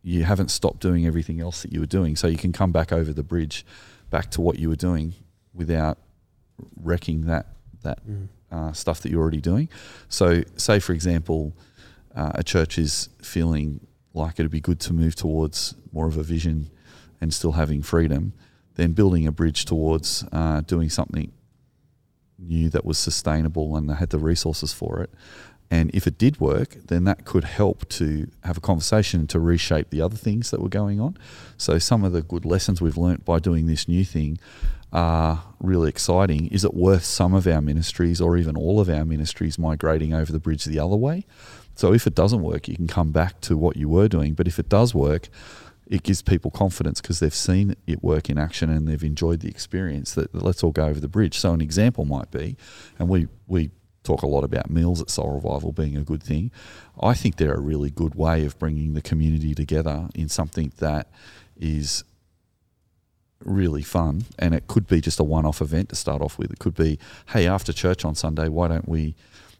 you 0.03 0.23
haven't 0.23 0.51
stopped 0.51 0.79
doing 0.79 1.05
everything 1.05 1.39
else 1.41 1.61
that 1.63 1.71
you 1.73 1.79
were 1.79 1.85
doing, 1.85 2.15
so 2.15 2.27
you 2.27 2.37
can 2.37 2.51
come 2.53 2.71
back 2.71 2.91
over 2.91 3.11
the 3.13 3.23
bridge, 3.23 3.65
back 4.13 4.29
to 4.35 4.39
what 4.41 4.55
you 4.59 4.69
were 4.69 4.81
doing 4.89 5.13
without 5.53 5.97
wrecking 6.89 7.19
that 7.31 7.45
that 7.81 7.99
Mm. 8.07 8.27
uh, 8.55 8.71
stuff 8.71 8.97
that 9.01 9.09
you're 9.11 9.21
already 9.25 9.41
doing. 9.41 9.67
So, 10.07 10.25
say 10.55 10.79
for 10.79 10.93
example, 10.93 11.41
uh, 12.15 12.31
a 12.35 12.43
church 12.43 12.77
is 12.77 13.09
feeling 13.21 13.67
like 14.13 14.33
it'd 14.39 14.51
be 14.51 14.61
good 14.69 14.79
to 14.87 14.93
move 14.93 15.15
towards 15.15 15.75
more 15.91 16.07
of 16.07 16.15
a 16.17 16.23
vision 16.35 16.69
and 17.19 17.33
still 17.33 17.53
having 17.53 17.81
freedom, 17.81 18.23
then 18.75 18.93
building 18.93 19.25
a 19.27 19.31
bridge 19.31 19.65
towards 19.65 20.23
uh, 20.31 20.61
doing 20.73 20.89
something 20.89 21.31
new 22.37 22.69
that 22.69 22.85
was 22.85 22.97
sustainable 22.97 23.75
and 23.77 23.89
they 23.89 23.95
had 23.95 24.09
the 24.11 24.19
resources 24.19 24.71
for 24.73 25.01
it. 25.03 25.09
And 25.73 25.89
if 25.91 26.05
it 26.05 26.19
did 26.19 26.39
work, 26.39 26.77
then 26.85 27.03
that 27.05 27.25
could 27.25 27.45
help 27.45 27.89
to 27.89 28.29
have 28.43 28.57
a 28.57 28.61
conversation 28.61 29.25
to 29.25 29.39
reshape 29.39 29.89
the 29.89 30.01
other 30.01 30.15
things 30.15 30.51
that 30.51 30.61
were 30.61 30.69
going 30.69 30.99
on. 30.99 31.17
So, 31.57 31.79
some 31.79 32.03
of 32.03 32.11
the 32.11 32.21
good 32.21 32.45
lessons 32.45 32.79
we've 32.79 32.95
learnt 32.95 33.25
by 33.25 33.39
doing 33.39 33.65
this 33.65 33.87
new 33.87 34.05
thing 34.05 34.37
are 34.91 35.43
really 35.59 35.89
exciting. 35.89 36.45
Is 36.49 36.63
it 36.63 36.75
worth 36.75 37.03
some 37.03 37.33
of 37.33 37.47
our 37.47 37.59
ministries 37.59 38.21
or 38.21 38.37
even 38.37 38.55
all 38.55 38.79
of 38.79 38.87
our 38.87 39.03
ministries 39.03 39.57
migrating 39.57 40.13
over 40.13 40.31
the 40.31 40.37
bridge 40.37 40.63
the 40.65 40.77
other 40.77 40.95
way? 40.95 41.25
So, 41.73 41.91
if 41.91 42.05
it 42.05 42.13
doesn't 42.13 42.43
work, 42.43 42.67
you 42.67 42.75
can 42.75 42.85
come 42.85 43.11
back 43.11 43.41
to 43.41 43.57
what 43.57 43.75
you 43.75 43.89
were 43.89 44.07
doing. 44.07 44.35
But 44.35 44.47
if 44.47 44.59
it 44.59 44.69
does 44.69 44.93
work, 44.93 45.27
it 45.87 46.03
gives 46.03 46.21
people 46.21 46.51
confidence 46.51 47.01
because 47.01 47.19
they've 47.19 47.33
seen 47.33 47.75
it 47.87 48.03
work 48.03 48.29
in 48.29 48.37
action 48.37 48.69
and 48.69 48.87
they've 48.87 49.03
enjoyed 49.03 49.39
the 49.39 49.49
experience 49.49 50.13
that 50.13 50.35
let's 50.35 50.63
all 50.63 50.71
go 50.71 50.85
over 50.85 50.99
the 50.99 51.07
bridge. 51.07 51.39
So 51.39 51.51
an 51.51 51.61
example 51.61 52.05
might 52.05 52.29
be, 52.29 52.57
and 52.99 53.09
we, 53.09 53.27
we 53.47 53.71
talk 54.03 54.21
a 54.21 54.27
lot 54.27 54.43
about 54.43 54.69
meals 54.69 55.01
at 55.01 55.09
Soul 55.09 55.31
Revival 55.35 55.71
being 55.71 55.97
a 55.97 56.03
good 56.03 56.21
thing. 56.21 56.51
I 57.01 57.13
think 57.13 57.37
they're 57.37 57.53
a 57.53 57.61
really 57.61 57.89
good 57.89 58.15
way 58.15 58.45
of 58.45 58.57
bringing 58.59 58.93
the 58.93 59.01
community 59.01 59.55
together 59.55 60.09
in 60.13 60.29
something 60.29 60.71
that 60.77 61.07
is 61.59 62.03
really 63.39 63.83
fun. 63.83 64.25
And 64.37 64.53
it 64.53 64.67
could 64.67 64.87
be 64.87 65.01
just 65.01 65.19
a 65.19 65.23
one-off 65.23 65.61
event 65.61 65.89
to 65.89 65.95
start 65.95 66.21
off 66.21 66.37
with. 66.37 66.51
It 66.51 66.59
could 66.59 66.75
be, 66.75 66.99
hey, 67.27 67.47
after 67.47 67.73
church 67.73 68.05
on 68.05 68.15
Sunday, 68.15 68.47
why 68.49 68.67
don't 68.67 68.87
we 68.87 69.15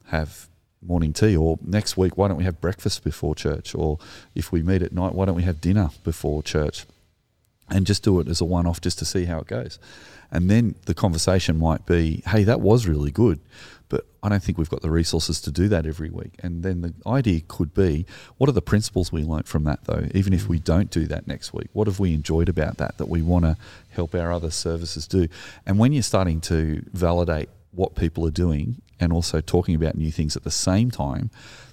have 0.08 0.48
morning 0.86 1.14
tea? 1.14 1.36
Or 1.36 1.58
next 1.62 1.98
week 1.98 2.18
why 2.18 2.28
don't 2.28 2.38
we 2.38 2.44
have 2.44 2.62
breakfast 2.62 3.04
before 3.04 3.36
church? 3.36 3.74
Or 3.76 4.00
if 4.36 4.52
we 4.52 4.62
meet 4.62 4.82
at 4.82 4.92
night 4.92 5.14
why 5.14 5.26
don't 5.26 5.36
we 5.36 5.44
have 5.44 5.62
dinner 5.62 5.90
before 6.04 6.44
church? 6.44 6.86
And 7.70 7.86
just 7.88 8.04
do 8.04 8.20
it 8.20 8.28
as 8.28 8.42
a 8.42 8.46
one 8.46 8.68
off 8.68 8.82
just 8.82 9.00
to 9.00 9.06
see 9.06 9.26
how 9.26 9.40
it 9.40 9.48
goes. 9.48 9.80
And 10.32 10.50
then 10.50 10.76
the 10.86 10.94
conversation 10.94 11.58
might 11.58 11.86
be 11.86 12.22
hey 12.28 12.44
that 12.44 12.60
was 12.60 12.88
really 12.88 13.12
good 13.12 13.40
but 13.94 14.08
I 14.24 14.30
don't 14.30 14.42
think 14.42 14.58
we've 14.58 14.72
got 14.72 14.82
the 14.82 14.90
resources 14.90 15.40
to 15.42 15.52
do 15.52 15.68
that 15.68 15.86
every 15.86 16.10
week. 16.10 16.34
And 16.40 16.64
then 16.64 16.82
the 16.82 16.96
idea 17.06 17.42
could 17.48 17.76
be 17.76 18.08
what 18.40 18.50
are 18.50 18.54
the 18.54 18.60
principles 18.60 19.12
we 19.12 19.24
learnt 19.24 19.48
from 19.48 19.66
that 19.66 19.82
though 19.84 20.08
even 20.16 20.34
if 20.34 20.50
we 20.50 20.60
mm. 20.60 20.64
don't 20.64 20.90
do 20.90 21.06
that 21.06 21.28
next 21.28 21.54
week? 21.54 21.68
What 21.74 21.86
have 21.86 22.00
we 22.00 22.16
enjoyed 22.16 22.50
about 22.50 22.78
that 22.78 22.98
that 22.98 23.08
we 23.08 23.22
want 23.22 23.46
to 23.46 23.56
help 23.92 24.16
our 24.16 24.34
other 24.34 24.50
services 24.50 25.06
do? 25.06 25.28
And 25.68 25.78
when 25.78 25.94
you're 25.94 26.02
starting 26.02 26.42
to 26.42 26.84
validate 26.92 27.50
what 27.70 27.94
people 27.94 28.26
are 28.26 28.32
doing 28.32 28.82
and 29.00 29.14
also 29.14 29.42
talking 29.42 29.76
about 29.76 29.94
new 29.94 30.12
things 30.12 30.36
at 30.36 30.44
the 30.44 30.50
same 30.50 30.90
time, 30.90 31.30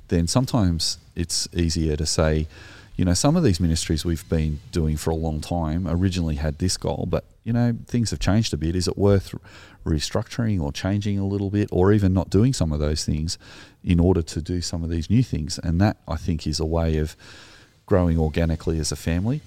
then 0.08 0.26
sometimes 0.26 0.98
it's 1.16 1.48
easier 1.54 1.96
to 1.96 2.04
say, 2.04 2.48
you 2.96 3.06
know, 3.06 3.14
some 3.14 3.34
of 3.34 3.42
these 3.42 3.60
ministries 3.60 4.04
we've 4.04 4.28
been 4.28 4.60
doing 4.72 4.98
for 4.98 5.08
a 5.08 5.14
long 5.14 5.40
time 5.40 5.88
originally 5.88 6.34
had 6.34 6.58
this 6.58 6.76
goal, 6.76 7.06
but, 7.08 7.24
you 7.44 7.52
know, 7.54 7.74
things 7.86 8.10
have 8.10 8.20
changed 8.20 8.52
a 8.52 8.58
bit. 8.58 8.76
Is 8.76 8.86
it 8.86 8.98
worth 8.98 9.34
restructuring 9.84 10.60
or 10.60 10.72
changing 10.72 11.18
a 11.18 11.26
little 11.26 11.50
bit 11.50 11.68
or 11.72 11.92
even 11.92 12.12
not 12.12 12.30
doing 12.30 12.52
some 12.52 12.72
of 12.72 12.80
those 12.80 13.04
things 13.04 13.38
in 13.82 13.98
order 14.00 14.22
to 14.22 14.42
do 14.42 14.60
some 14.60 14.82
of 14.82 14.90
these 14.90 15.10
new 15.10 15.22
things? 15.22 15.58
And 15.62 15.80
that, 15.80 15.98
I 16.06 16.16
think, 16.16 16.46
is 16.46 16.60
a 16.60 16.66
way 16.66 16.98
of 16.98 17.16
growing 17.86 18.18
organically 18.18 18.78
as 18.78 18.92
a 18.92 18.96
family 18.96 19.40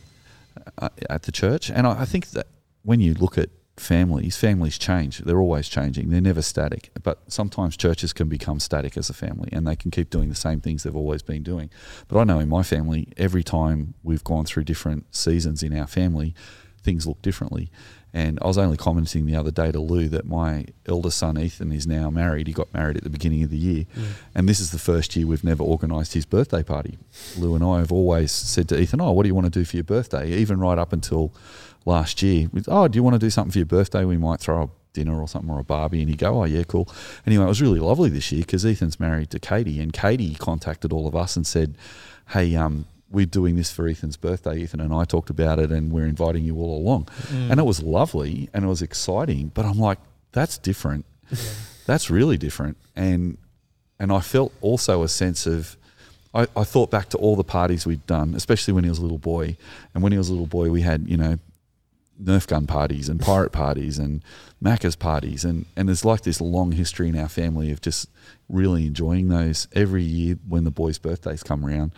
uh, 0.78 0.90
at 1.10 1.24
the 1.24 1.32
church. 1.32 1.70
And 1.70 1.88
I, 1.88 2.02
I 2.02 2.06
think 2.06 2.32
that 2.32 2.48
when 2.84 3.00
you 3.00 3.14
look 3.14 3.38
at 3.38 3.50
families, 3.78 4.38
families 4.38 4.78
change. 4.78 5.20
They're 5.20 5.40
always 5.40 5.68
changing. 5.68 6.10
They're 6.10 6.22
never 6.22 6.42
static. 6.42 6.92
But 7.02 7.20
sometimes 7.28 7.76
churches 7.76 8.14
can 8.14 8.28
become 8.30 8.60
static 8.60 8.98
as 8.98 9.10
a 9.10 9.14
family 9.14 9.50
and 9.52 9.68
they 9.68 9.76
can 9.76 9.92
keep 9.92 10.10
doing 10.10 10.30
the 10.30 10.36
same 10.36 10.62
things 10.62 10.84
they've 10.84 10.96
always 10.96 11.24
been 11.24 11.44
doing. 11.44 11.70
But 12.08 12.20
I 12.20 12.24
know 12.24 12.40
in 12.40 12.50
my 12.50 12.64
family, 12.64 13.08
every 13.18 13.44
time 13.44 13.96
we've 14.04 14.24
gone 14.24 14.46
through 14.46 14.66
different 14.66 15.16
seasons 15.16 15.64
in 15.64 15.78
our 15.78 15.88
family, 15.88 16.36
things 16.84 17.08
look 17.08 17.22
differently. 17.22 17.72
And 18.14 18.38
I 18.44 18.48
was 18.48 18.60
only 18.60 18.77
commenting 18.77 19.26
the 19.26 19.35
other 19.35 19.49
day 19.49 19.72
to 19.72 19.80
Lou 19.80 20.07
that 20.10 20.26
my 20.26 20.68
eldest 20.85 21.18
son 21.18 21.38
Ethan 21.40 21.72
is 21.72 21.88
now 21.88 22.11
married. 22.11 22.45
He 22.45 22.53
got 22.53 22.72
married 22.72 22.95
at 22.95 23.03
the 23.03 23.10
beginning 23.10 23.41
of 23.41 23.49
the 23.49 23.57
year. 23.57 23.85
And 24.35 24.48
this 24.48 24.60
is 24.60 24.69
the 24.69 24.77
first 24.77 25.15
year 25.15 25.26
we've 25.26 25.44
never 25.44 25.64
organised 25.64 26.14
his 26.14 26.26
birthday 26.26 26.61
party. 26.61 26.99
Lou 27.38 27.56
and 27.56 27.64
I 27.64 27.80
have 27.80 27.91
always 27.91 28.31
said 28.31 28.69
to 28.69 28.80
Ethan, 28.80 29.02
Oh, 29.02 29.11
what 29.14 29.23
do 29.23 29.30
you 29.30 29.35
want 29.35 29.52
to 29.52 29.60
do 29.60 29.65
for 29.65 29.77
your 29.77 29.84
birthday? 29.84 30.30
Even 30.31 30.60
right 30.60 30.77
up 30.77 30.94
until 30.94 31.34
last 31.85 32.22
year. 32.22 32.49
With, 32.53 32.68
oh, 32.69 32.88
do 32.88 32.98
you 32.98 33.03
want 33.03 33.15
to 33.15 33.19
do 33.19 33.31
something 33.31 33.52
for 33.52 33.60
your 33.60 33.65
birthday? 33.65 34.06
We 34.06 34.18
might 34.18 34.40
throw 34.40 34.64
a 34.64 34.69
dinner 34.94 35.19
or 35.19 35.27
something 35.27 35.49
or 35.49 35.60
a 35.60 35.64
barbie. 35.64 36.02
And 36.02 36.10
he'd 36.10 36.19
go, 36.19 36.41
oh, 36.41 36.45
yeah, 36.45 36.64
cool. 36.64 36.88
Anyway, 37.26 37.45
it 37.45 37.48
was 37.48 37.61
really 37.61 37.80
lovely 37.80 38.10
this 38.10 38.31
year 38.31 38.41
because 38.41 38.64
Ethan's 38.64 38.99
married 38.99 39.31
to 39.31 39.40
Katie. 39.40 39.80
And 39.80 39.91
Katie 39.91 40.35
contacted 40.35 40.94
all 40.94 41.07
of 41.07 41.15
us 41.15 41.35
and 41.35 41.48
said, 41.48 41.77
hey, 42.30 42.56
um, 42.56 42.85
we're 43.14 43.27
doing 43.27 43.56
this 43.56 43.72
for 43.72 43.88
Ethan's 43.88 44.18
birthday. 44.18 44.57
Ethan 44.57 44.81
and 44.81 44.94
I 44.94 45.06
talked 45.06 45.30
about 45.30 45.60
it 45.60 45.72
and 45.72 45.91
we're 45.91 46.07
inviting 46.07 46.44
you 46.44 46.57
all 46.57 46.77
along. 46.77 47.06
Mm. 47.30 47.52
And 47.52 47.60
it 47.60 47.64
was 47.64 47.81
lovely 47.81 48.49
and 48.53 48.65
it 48.65 48.68
was 48.68 48.81
exciting. 48.81 49.52
But 49.53 49.65
I'm 49.65 49.77
like, 49.77 49.99
that's 50.31 50.57
different. 50.57 51.06
That's 51.85 52.10
really 52.10 52.38
different. 52.38 52.77
And 52.95 53.38
and 53.99 54.11
I 54.11 54.22
felt 54.22 54.53
also 54.61 55.03
a 55.03 55.10
sense 55.10 55.45
of 55.45 55.77
I, 56.34 56.48
I 56.56 56.64
thought 56.64 56.90
back 56.90 57.10
to 57.10 57.18
all 57.18 57.35
the 57.35 57.44
parties 57.44 57.85
we'd 57.85 58.06
done, 58.07 58.34
especially 58.35 58.73
when 58.73 58.84
he 58.84 58.90
was 58.90 58.99
a 58.99 59.03
little 59.03 59.19
boy. 59.19 59.56
And 59.94 60.02
when 60.02 60.11
he 60.11 60.18
was 60.18 60.30
a 60.30 60.31
little 60.31 60.48
boy, 60.48 60.69
we 60.72 60.81
had, 60.81 61.07
you 61.07 61.18
know, 61.18 61.38
Nerf 62.22 62.48
gun 62.48 62.68
parties 62.68 63.10
and 63.10 63.19
pirate 63.19 63.52
parties 63.52 63.99
and 63.99 64.23
Macca's 64.64 64.95
parties. 64.95 65.44
And, 65.44 65.65
and 65.76 65.88
there's 65.88 66.06
like 66.06 66.22
this 66.22 66.41
long 66.41 66.72
history 66.72 67.10
in 67.10 67.18
our 67.18 67.30
family 67.30 67.72
of 67.72 67.81
just 67.81 68.10
really 68.49 68.88
enjoying 68.88 69.30
those 69.30 69.68
every 69.73 70.03
year 70.03 70.38
when 70.48 70.64
the 70.64 70.72
boys' 70.72 70.98
birthdays 70.98 71.44
come 71.44 71.65
around. 71.65 71.91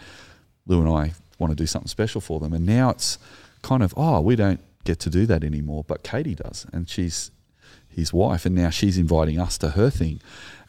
Lou 0.68 0.82
and 0.82 0.90
I 0.90 1.14
want 1.40 1.52
to 1.52 1.56
do 1.56 1.68
something 1.68 1.88
special 1.88 2.22
for 2.22 2.40
them. 2.40 2.54
And 2.54 2.66
now 2.66 2.90
it's 2.90 3.18
kind 3.62 3.84
of, 3.84 3.94
oh, 3.98 4.22
we 4.22 4.36
don't 4.36 4.62
get 4.84 5.00
to 5.00 5.10
do 5.10 5.26
that 5.26 5.44
anymore, 5.44 5.84
but 5.86 6.04
Katie 6.04 6.36
does. 6.36 6.66
And 6.72 6.90
she's 6.90 7.32
his 7.90 8.14
wife. 8.14 8.46
And 8.46 8.56
now 8.56 8.70
she's 8.70 8.98
inviting 8.98 9.40
us 9.40 9.58
to 9.60 9.72
her 9.72 9.90
thing. 9.90 10.22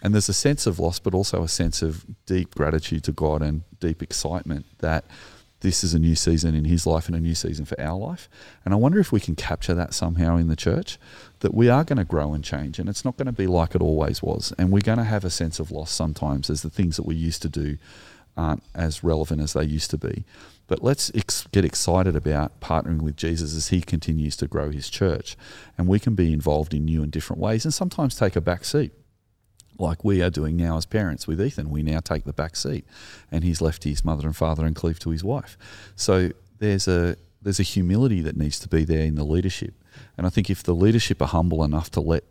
And 0.02 0.14
there's 0.14 0.28
a 0.28 0.34
sense 0.34 0.66
of 0.66 0.78
loss, 0.78 0.98
but 0.98 1.14
also 1.14 1.42
a 1.42 1.48
sense 1.48 1.82
of 1.82 2.04
deep 2.26 2.54
gratitude 2.54 3.04
to 3.04 3.12
God 3.12 3.42
and 3.42 3.62
deep 3.80 4.02
excitement 4.02 4.66
that 4.78 5.04
this 5.60 5.82
is 5.82 5.94
a 5.94 5.98
new 5.98 6.14
season 6.14 6.54
in 6.54 6.66
his 6.66 6.86
life 6.86 7.06
and 7.06 7.16
a 7.16 7.20
new 7.20 7.34
season 7.34 7.64
for 7.64 7.80
our 7.80 7.98
life. 7.98 8.28
And 8.64 8.74
I 8.74 8.76
wonder 8.76 9.00
if 9.00 9.10
we 9.10 9.20
can 9.20 9.34
capture 9.34 9.74
that 9.74 9.94
somehow 9.94 10.36
in 10.36 10.48
the 10.48 10.56
church 10.56 10.98
that 11.40 11.54
we 11.54 11.68
are 11.68 11.82
going 11.82 11.96
to 11.96 12.04
grow 12.04 12.34
and 12.34 12.44
change 12.44 12.78
and 12.78 12.88
it's 12.88 13.04
not 13.04 13.16
going 13.16 13.26
to 13.26 13.32
be 13.32 13.46
like 13.46 13.74
it 13.74 13.80
always 13.80 14.22
was. 14.22 14.52
And 14.58 14.70
we're 14.70 14.80
going 14.80 14.98
to 14.98 15.04
have 15.04 15.24
a 15.24 15.30
sense 15.30 15.58
of 15.58 15.70
loss 15.70 15.90
sometimes 15.90 16.50
as 16.50 16.62
the 16.62 16.70
things 16.70 16.96
that 16.96 17.06
we 17.06 17.14
used 17.14 17.42
to 17.42 17.48
do 17.48 17.78
aren't 18.36 18.62
as 18.74 19.02
relevant 19.02 19.40
as 19.40 19.52
they 19.52 19.64
used 19.64 19.90
to 19.90 19.98
be. 19.98 20.24
But 20.66 20.82
let's 20.82 21.12
ex- 21.14 21.46
get 21.52 21.64
excited 21.64 22.16
about 22.16 22.60
partnering 22.60 23.02
with 23.02 23.16
Jesus 23.16 23.54
as 23.54 23.68
he 23.68 23.80
continues 23.80 24.36
to 24.36 24.48
grow 24.48 24.70
his 24.70 24.90
church. 24.90 25.36
And 25.78 25.86
we 25.86 26.00
can 26.00 26.14
be 26.14 26.32
involved 26.32 26.74
in 26.74 26.84
new 26.84 27.02
and 27.02 27.12
different 27.12 27.40
ways 27.40 27.64
and 27.64 27.72
sometimes 27.72 28.16
take 28.16 28.36
a 28.36 28.40
back 28.40 28.64
seat 28.64 28.92
like 29.78 30.04
we 30.04 30.22
are 30.22 30.30
doing 30.30 30.56
now 30.56 30.76
as 30.76 30.86
parents 30.86 31.26
with 31.26 31.40
Ethan. 31.40 31.70
We 31.70 31.82
now 31.82 32.00
take 32.00 32.24
the 32.24 32.32
back 32.32 32.56
seat, 32.56 32.86
and 33.30 33.44
he's 33.44 33.60
left 33.60 33.84
his 33.84 34.04
mother 34.04 34.26
and 34.26 34.36
father 34.36 34.64
and 34.64 34.74
cleaved 34.74 35.02
to 35.02 35.10
his 35.10 35.24
wife. 35.24 35.56
So 35.94 36.30
there's 36.58 36.88
a 36.88 37.16
there's 37.42 37.60
a 37.60 37.64
humility 37.64 38.20
that 38.22 38.36
needs 38.36 38.58
to 38.60 38.68
be 38.68 38.84
there 38.84 39.04
in 39.04 39.14
the 39.14 39.24
leadership, 39.24 39.74
and 40.16 40.26
I 40.26 40.30
think 40.30 40.50
if 40.50 40.62
the 40.62 40.74
leadership 40.74 41.20
are 41.22 41.28
humble 41.28 41.62
enough 41.64 41.90
to 41.92 42.00
let 42.00 42.24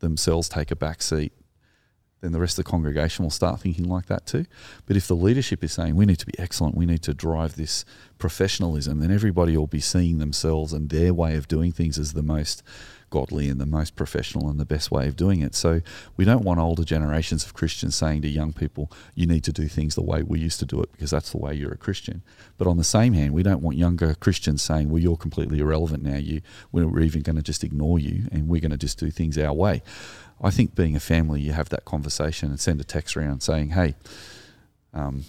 themselves 0.00 0.48
take 0.48 0.70
a 0.70 0.76
back 0.76 1.02
seat, 1.02 1.32
then 2.20 2.32
the 2.32 2.40
rest 2.40 2.58
of 2.58 2.64
the 2.64 2.70
congregation 2.70 3.24
will 3.24 3.30
start 3.30 3.60
thinking 3.60 3.88
like 3.88 4.06
that 4.06 4.26
too. 4.26 4.44
But 4.86 4.96
if 4.96 5.06
the 5.06 5.16
leadership 5.16 5.62
is 5.62 5.72
saying 5.72 5.94
we 5.94 6.06
need 6.06 6.18
to 6.18 6.26
be 6.26 6.38
excellent, 6.38 6.76
we 6.76 6.86
need 6.86 7.02
to 7.02 7.14
drive 7.14 7.56
this 7.56 7.84
professionalism, 8.18 9.00
then 9.00 9.12
everybody 9.12 9.56
will 9.56 9.68
be 9.68 9.80
seeing 9.80 10.18
themselves 10.18 10.72
and 10.72 10.90
their 10.90 11.14
way 11.14 11.36
of 11.36 11.46
doing 11.46 11.72
things 11.72 11.98
as 11.98 12.12
the 12.12 12.22
most 12.22 12.62
godly 13.10 13.48
and 13.48 13.60
the 13.60 13.66
most 13.66 13.96
professional 13.96 14.50
and 14.50 14.60
the 14.60 14.64
best 14.64 14.90
way 14.90 15.08
of 15.08 15.16
doing 15.16 15.40
it. 15.40 15.54
So 15.54 15.80
we 16.16 16.24
don't 16.24 16.44
want 16.44 16.60
older 16.60 16.84
generations 16.84 17.44
of 17.44 17.54
Christians 17.54 17.96
saying 17.96 18.22
to 18.22 18.28
young 18.28 18.52
people, 18.52 18.90
you 19.14 19.26
need 19.26 19.44
to 19.44 19.52
do 19.52 19.68
things 19.68 19.94
the 19.94 20.02
way 20.02 20.22
we 20.22 20.38
used 20.38 20.58
to 20.60 20.66
do 20.66 20.82
it 20.82 20.92
because 20.92 21.10
that's 21.10 21.30
the 21.30 21.38
way 21.38 21.54
you're 21.54 21.72
a 21.72 21.78
Christian. 21.78 22.22
But 22.56 22.66
on 22.66 22.76
the 22.76 22.84
same 22.84 23.14
hand, 23.14 23.32
we 23.32 23.42
don't 23.42 23.62
want 23.62 23.76
younger 23.76 24.14
Christians 24.14 24.62
saying, 24.62 24.90
well, 24.90 25.00
you're 25.00 25.16
completely 25.16 25.60
irrelevant 25.60 26.02
now. 26.02 26.16
You, 26.16 26.42
we're 26.72 27.00
even 27.00 27.22
going 27.22 27.36
to 27.36 27.42
just 27.42 27.64
ignore 27.64 27.98
you 27.98 28.28
and 28.30 28.48
we're 28.48 28.60
going 28.60 28.72
to 28.72 28.76
just 28.76 28.98
do 28.98 29.10
things 29.10 29.38
our 29.38 29.52
way. 29.52 29.82
I 30.40 30.50
think 30.50 30.74
being 30.74 30.94
a 30.94 31.00
family, 31.00 31.40
you 31.40 31.52
have 31.52 31.68
that 31.70 31.84
conversation 31.84 32.50
and 32.50 32.60
send 32.60 32.80
a 32.80 32.84
text 32.84 33.16
around 33.16 33.42
saying, 33.42 33.70
hey, 33.70 33.94
um, 34.94 35.24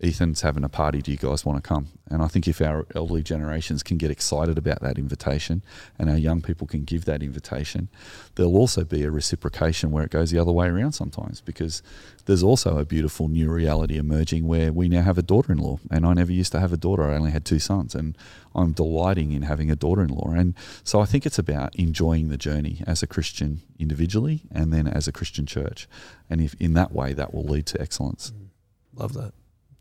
Ethan's 0.00 0.42
having 0.42 0.62
a 0.62 0.68
party. 0.68 1.02
Do 1.02 1.10
you 1.10 1.16
guys 1.16 1.44
want 1.44 1.62
to 1.62 1.68
come? 1.68 1.88
And 2.08 2.22
I 2.22 2.28
think 2.28 2.46
if 2.46 2.60
our 2.60 2.86
elderly 2.94 3.22
generations 3.22 3.82
can 3.82 3.98
get 3.98 4.10
excited 4.10 4.56
about 4.56 4.80
that 4.80 4.96
invitation 4.96 5.64
and 5.98 6.08
our 6.08 6.16
young 6.16 6.40
people 6.40 6.66
can 6.68 6.84
give 6.84 7.04
that 7.06 7.22
invitation, 7.22 7.88
there'll 8.36 8.56
also 8.56 8.84
be 8.84 9.02
a 9.02 9.10
reciprocation 9.10 9.90
where 9.90 10.04
it 10.04 10.10
goes 10.10 10.30
the 10.30 10.38
other 10.38 10.52
way 10.52 10.68
around 10.68 10.92
sometimes 10.92 11.40
because 11.40 11.82
there's 12.26 12.44
also 12.44 12.78
a 12.78 12.84
beautiful 12.84 13.28
new 13.28 13.50
reality 13.50 13.98
emerging 13.98 14.46
where 14.46 14.72
we 14.72 14.88
now 14.88 15.02
have 15.02 15.18
a 15.18 15.22
daughter 15.22 15.52
in 15.52 15.58
law. 15.58 15.80
And 15.90 16.06
I 16.06 16.12
never 16.12 16.32
used 16.32 16.52
to 16.52 16.60
have 16.60 16.72
a 16.72 16.76
daughter, 16.76 17.10
I 17.10 17.16
only 17.16 17.32
had 17.32 17.44
two 17.44 17.58
sons. 17.58 17.94
And 17.96 18.16
I'm 18.54 18.72
delighting 18.72 19.32
in 19.32 19.42
having 19.42 19.70
a 19.70 19.76
daughter 19.76 20.02
in 20.02 20.10
law. 20.10 20.30
And 20.30 20.54
so 20.84 21.00
I 21.00 21.06
think 21.06 21.26
it's 21.26 21.38
about 21.38 21.74
enjoying 21.74 22.28
the 22.28 22.38
journey 22.38 22.82
as 22.86 23.02
a 23.02 23.08
Christian 23.08 23.62
individually 23.78 24.42
and 24.52 24.72
then 24.72 24.86
as 24.86 25.08
a 25.08 25.12
Christian 25.12 25.44
church. 25.44 25.88
And 26.30 26.40
if 26.40 26.54
in 26.60 26.74
that 26.74 26.92
way, 26.92 27.14
that 27.14 27.34
will 27.34 27.44
lead 27.44 27.66
to 27.66 27.80
excellence. 27.80 28.30
Mm. 28.30 28.48
Love 28.94 29.14
that. 29.14 29.32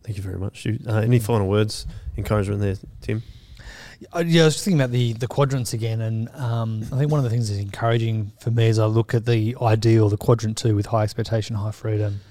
Thank 0.07 0.15
you 0.15 0.23
very 0.23 0.39
much. 0.39 0.65
Uh, 0.65 0.99
any 0.99 1.19
final 1.19 1.49
words, 1.49 1.85
encouragement 2.15 2.61
there, 2.61 2.77
Tim? 3.01 3.23
Uh, 4.15 4.23
yeah, 4.25 4.43
I 4.43 4.45
was 4.45 4.53
just 4.53 4.63
thinking 4.63 4.79
about 4.79 4.91
the 4.91 5.11
the 5.11 5.27
quadrants 5.27 5.73
again, 5.73 5.99
and 5.99 6.29
um, 6.29 6.83
I 6.93 6.97
think 6.97 7.11
one 7.11 7.19
of 7.19 7.25
the 7.25 7.29
things 7.29 7.49
that's 7.49 7.59
encouraging 7.59 8.31
for 8.39 8.49
me 8.49 8.69
as 8.69 8.79
I 8.79 8.85
look 8.85 9.13
at 9.13 9.25
the 9.25 9.57
ideal, 9.61 10.07
the 10.07 10.15
quadrant 10.15 10.57
two 10.57 10.77
with 10.77 10.85
high 10.85 11.03
expectation, 11.03 11.57
high 11.57 11.71
freedom, 11.71 12.21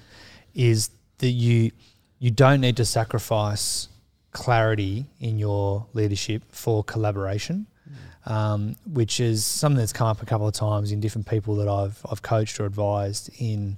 is 0.55 0.89
that 1.19 1.29
you 1.29 1.69
you 2.17 2.31
don't 2.31 2.61
need 2.61 2.77
to 2.77 2.85
sacrifice 2.85 3.89
clarity 4.31 5.05
in 5.19 5.37
your 5.37 5.85
leadership 5.93 6.41
for 6.49 6.83
collaboration, 6.83 7.67
um, 8.25 8.75
which 8.91 9.19
is 9.19 9.45
something 9.45 9.77
that's 9.77 9.93
come 9.93 10.07
up 10.07 10.23
a 10.23 10.25
couple 10.25 10.47
of 10.47 10.55
times 10.55 10.91
in 10.91 10.99
different 10.99 11.27
people 11.27 11.55
that 11.57 11.67
I've 11.67 12.03
I've 12.09 12.23
coached 12.23 12.59
or 12.59 12.65
advised 12.65 13.29
in 13.37 13.77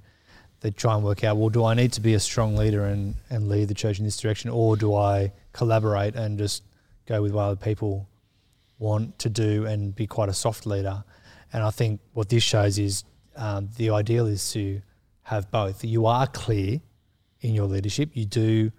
that 0.60 0.76
try 0.76 0.94
and 0.94 1.04
work 1.04 1.24
out 1.24 1.36
well 1.36 1.48
do 1.48 1.64
I 1.64 1.74
need 1.74 1.92
to 1.94 2.00
be 2.00 2.14
a 2.14 2.20
strong 2.20 2.56
leader 2.56 2.84
and, 2.84 3.14
and 3.30 3.48
lead 3.48 3.68
the 3.68 3.74
church 3.74 3.98
in 3.98 4.04
this 4.04 4.18
direction 4.18 4.50
or 4.50 4.76
do 4.76 4.94
I 4.94 5.32
collaborate 5.52 6.14
and 6.14 6.38
just 6.38 6.62
go 7.06 7.22
with 7.22 7.32
what 7.32 7.42
other 7.42 7.56
people 7.56 8.06
want 8.78 9.18
to 9.20 9.28
do 9.28 9.66
and 9.66 9.94
be 9.94 10.06
quite 10.06 10.28
a 10.28 10.34
soft 10.34 10.66
leader? 10.66 11.04
And 11.52 11.62
I 11.62 11.70
think 11.70 12.00
what 12.12 12.28
this 12.28 12.42
shows 12.42 12.78
is 12.78 13.04
um, 13.36 13.68
the 13.76 13.90
ideal 13.90 14.26
is 14.26 14.52
to 14.52 14.80
have 15.22 15.50
both. 15.50 15.84
You 15.84 16.06
are 16.06 16.26
clear 16.26 16.80
in 17.40 17.54
your 17.54 17.66
leadership. 17.66 18.10
You 18.14 18.26
do 18.26 18.72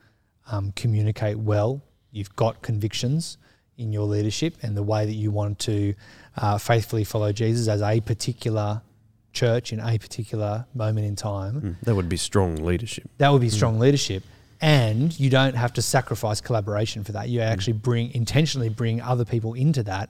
um, 0.52 0.72
communicate 0.74 1.38
well. 1.38 1.82
You've 2.12 2.36
got 2.36 2.62
convictions 2.62 3.38
in 3.78 3.92
your 3.92 4.06
leadership 4.06 4.58
and 4.62 4.76
the 4.76 4.84
way 4.84 5.06
that 5.06 5.14
you 5.14 5.32
want 5.32 5.60
to 5.60 5.94
uh, 6.38 6.58
faithfully 6.58 7.04
follow 7.04 7.32
Jesus 7.32 7.68
as 7.68 7.82
a 7.82 8.00
particular 8.02 8.82
church 9.34 9.72
in 9.74 9.80
a 9.80 9.98
particular 9.98 10.66
moment 10.74 11.06
in 11.08 11.16
time, 11.16 11.62
Mm, 11.62 11.76
that 11.84 11.96
would 11.96 12.10
be 12.10 12.18
strong 12.18 12.56
leadership. 12.58 13.10
that 13.18 13.30
would 13.32 13.42
be 13.42 13.50
strong 13.50 13.80
leadership. 13.80 14.24
And 14.64 15.18
you 15.20 15.30
don't 15.32 15.56
have 15.56 15.74
to 15.74 15.82
sacrifice 15.82 16.40
collaboration 16.40 17.04
for 17.04 17.14
that. 17.14 17.30
You 17.30 17.42
actually 17.42 17.74
bring 17.74 18.14
intentionally 18.14 18.70
bring 18.70 19.02
other 19.02 19.26
people 19.26 19.56
into 19.56 19.82
that, 19.84 20.10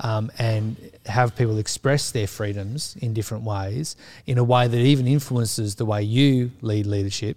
um, 0.00 0.30
and 0.38 0.76
have 1.06 1.34
people 1.34 1.58
express 1.58 2.12
their 2.12 2.28
freedoms 2.28 2.96
in 3.00 3.12
different 3.12 3.42
ways, 3.42 3.96
in 4.26 4.38
a 4.38 4.44
way 4.44 4.68
that 4.68 4.78
even 4.78 5.08
influences 5.08 5.74
the 5.74 5.84
way 5.84 6.00
you 6.02 6.52
lead 6.60 6.86
leadership 6.86 7.36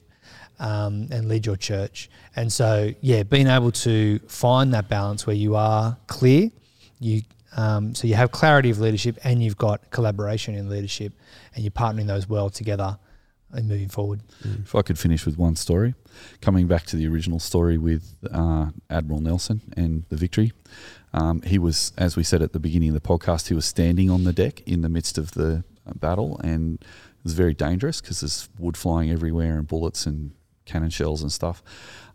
um, 0.59 1.07
and 1.11 1.27
lead 1.27 1.47
your 1.47 1.55
church. 1.55 2.09
And 2.35 2.53
so, 2.53 2.93
yeah, 3.01 3.23
being 3.23 3.47
able 3.47 3.71
to 3.71 4.19
find 4.27 4.71
that 4.75 4.87
balance 4.87 5.25
where 5.25 5.35
you 5.35 5.55
are 5.55 5.97
clear, 6.05 6.51
you 6.99 7.23
um, 7.57 7.95
so 7.95 8.07
you 8.07 8.13
have 8.15 8.31
clarity 8.31 8.69
of 8.69 8.79
leadership 8.79 9.17
and 9.25 9.43
you've 9.43 9.57
got 9.57 9.89
collaboration 9.89 10.53
in 10.55 10.69
leadership, 10.69 11.11
and 11.53 11.63
you're 11.63 11.71
partnering 11.71 12.07
those 12.07 12.27
well 12.27 12.49
together 12.49 12.97
and 13.53 13.67
moving 13.67 13.89
forward. 13.89 14.21
If 14.63 14.75
I 14.75 14.81
could 14.81 14.97
finish 14.97 15.25
with 15.25 15.37
one 15.37 15.55
story, 15.55 15.93
coming 16.41 16.67
back 16.67 16.85
to 16.87 16.95
the 16.95 17.07
original 17.07 17.39
story 17.39 17.77
with 17.77 18.15
uh, 18.31 18.67
Admiral 18.89 19.19
Nelson 19.19 19.61
and 19.75 20.05
the 20.09 20.15
victory, 20.15 20.53
um, 21.13 21.41
he 21.41 21.57
was, 21.57 21.91
as 21.97 22.15
we 22.15 22.23
said 22.23 22.41
at 22.41 22.53
the 22.53 22.59
beginning 22.59 22.89
of 22.89 22.95
the 22.95 23.01
podcast, 23.01 23.49
he 23.49 23.53
was 23.53 23.65
standing 23.65 24.09
on 24.09 24.23
the 24.23 24.33
deck 24.33 24.61
in 24.61 24.81
the 24.81 24.89
midst 24.89 25.17
of 25.17 25.31
the 25.31 25.63
uh, 25.85 25.93
battle, 25.95 26.39
and 26.43 26.79
it 26.81 27.23
was 27.23 27.33
very 27.33 27.53
dangerous 27.53 27.99
because 27.99 28.21
there's 28.21 28.47
wood 28.57 28.77
flying 28.77 29.11
everywhere 29.11 29.57
and 29.57 29.67
bullets 29.67 30.05
and 30.05 30.31
cannon 30.65 30.89
shells 30.89 31.21
and 31.21 31.31
stuff, 31.31 31.61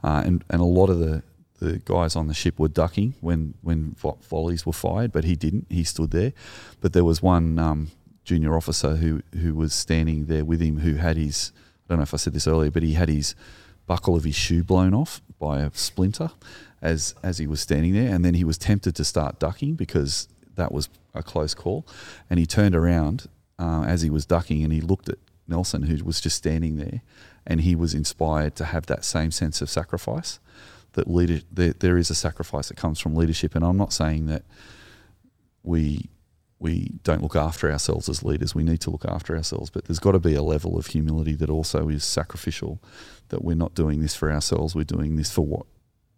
uh, 0.02 0.22
and 0.24 0.44
and 0.48 0.60
a 0.60 0.64
lot 0.64 0.88
of 0.88 0.98
the 0.98 1.22
the 1.58 1.78
guys 1.84 2.16
on 2.16 2.26
the 2.28 2.34
ship 2.34 2.58
were 2.58 2.68
ducking 2.68 3.14
when 3.20 3.54
when 3.62 3.94
vo- 3.98 4.18
volleys 4.22 4.64
were 4.64 4.72
fired, 4.72 5.12
but 5.12 5.24
he 5.24 5.36
didn't. 5.36 5.66
He 5.68 5.84
stood 5.84 6.10
there. 6.10 6.32
But 6.80 6.92
there 6.92 7.04
was 7.04 7.22
one 7.22 7.58
um, 7.58 7.90
junior 8.26 8.56
officer 8.56 8.96
who 8.96 9.22
who 9.40 9.54
was 9.54 9.72
standing 9.72 10.26
there 10.26 10.44
with 10.44 10.60
him 10.60 10.80
who 10.80 10.96
had 10.96 11.16
his 11.16 11.52
I 11.86 11.92
don't 11.92 11.98
know 11.98 12.02
if 12.02 12.12
I 12.12 12.16
said 12.18 12.34
this 12.34 12.48
earlier, 12.48 12.70
but 12.70 12.82
he 12.82 12.94
had 12.94 13.08
his 13.08 13.36
buckle 13.86 14.16
of 14.16 14.24
his 14.24 14.34
shoe 14.34 14.64
blown 14.64 14.92
off 14.92 15.22
by 15.38 15.60
a 15.60 15.70
splinter 15.72 16.32
as 16.82 17.14
as 17.22 17.38
he 17.38 17.46
was 17.46 17.60
standing 17.60 17.94
there, 17.94 18.12
and 18.12 18.24
then 18.24 18.34
he 18.34 18.44
was 18.44 18.58
tempted 18.58 18.94
to 18.96 19.04
start 19.04 19.38
ducking 19.38 19.74
because 19.74 20.28
that 20.56 20.72
was 20.72 20.88
a 21.14 21.22
close 21.22 21.54
call, 21.54 21.86
and 22.28 22.38
he 22.38 22.46
turned 22.46 22.74
around 22.74 23.28
uh, 23.58 23.84
as 23.86 24.02
he 24.02 24.10
was 24.10 24.26
ducking 24.26 24.62
and 24.64 24.72
he 24.72 24.80
looked 24.80 25.08
at 25.08 25.18
Nelson 25.46 25.82
who 25.82 26.04
was 26.04 26.20
just 26.20 26.36
standing 26.36 26.76
there, 26.76 27.02
and 27.46 27.60
he 27.60 27.76
was 27.76 27.94
inspired 27.94 28.56
to 28.56 28.64
have 28.64 28.86
that 28.86 29.04
same 29.04 29.30
sense 29.30 29.62
of 29.62 29.70
sacrifice. 29.70 30.40
That 30.94 31.08
leader, 31.08 31.42
there, 31.52 31.74
there 31.74 31.98
is 31.98 32.10
a 32.10 32.14
sacrifice 32.14 32.68
that 32.68 32.76
comes 32.76 32.98
from 32.98 33.14
leadership, 33.14 33.54
and 33.54 33.64
I'm 33.64 33.76
not 33.76 33.92
saying 33.92 34.26
that 34.26 34.44
we 35.62 36.08
we 36.58 36.92
don't 37.04 37.22
look 37.22 37.36
after 37.36 37.70
ourselves 37.70 38.08
as 38.08 38.22
leaders. 38.22 38.54
We 38.54 38.64
need 38.64 38.80
to 38.82 38.90
look 38.90 39.04
after 39.04 39.36
ourselves, 39.36 39.68
but 39.70 39.84
there's 39.84 39.98
got 39.98 40.12
to 40.12 40.18
be 40.18 40.34
a 40.34 40.42
level 40.42 40.78
of 40.78 40.86
humility 40.86 41.34
that 41.34 41.50
also 41.50 41.88
is 41.88 42.02
sacrificial. 42.04 42.80
That 43.28 43.44
we're 43.44 43.56
not 43.56 43.74
doing 43.74 44.00
this 44.00 44.14
for 44.16 44.30
ourselves. 44.32 44.74
We're 44.74 44.84
doing 44.84 45.16
this 45.16 45.30
for 45.32 45.44
what 45.44 45.66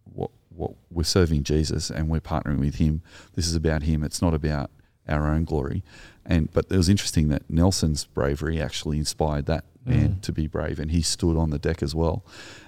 what 0.05 0.31
what 0.55 0.73
we're 0.91 1.05
serving 1.05 1.43
Jesus 1.45 1.91
and 1.91 2.09
we're 2.09 2.21
partnering 2.21 2.61
with 2.61 2.77
Him. 2.77 3.03
This 3.35 3.47
is 3.47 3.55
about 3.55 3.83
Him. 3.83 4.03
It's 4.05 4.23
not 4.23 4.35
about 4.35 4.71
our 5.09 5.27
own 5.27 5.45
glory. 5.45 5.83
And 6.25 6.53
but 6.53 6.67
it 6.71 6.77
was 6.77 6.89
interesting 6.89 7.29
that 7.29 7.49
Nelson's 7.51 8.05
bravery 8.05 8.61
actually 8.61 8.99
inspired 8.99 9.47
that 9.47 9.65
man 9.85 10.17
Mm. 10.17 10.21
to 10.21 10.33
be 10.33 10.47
brave, 10.47 10.79
and 10.79 10.91
he 10.91 11.01
stood 11.01 11.37
on 11.37 11.49
the 11.51 11.59
deck 11.59 11.83
as 11.83 11.95
well. 11.95 12.23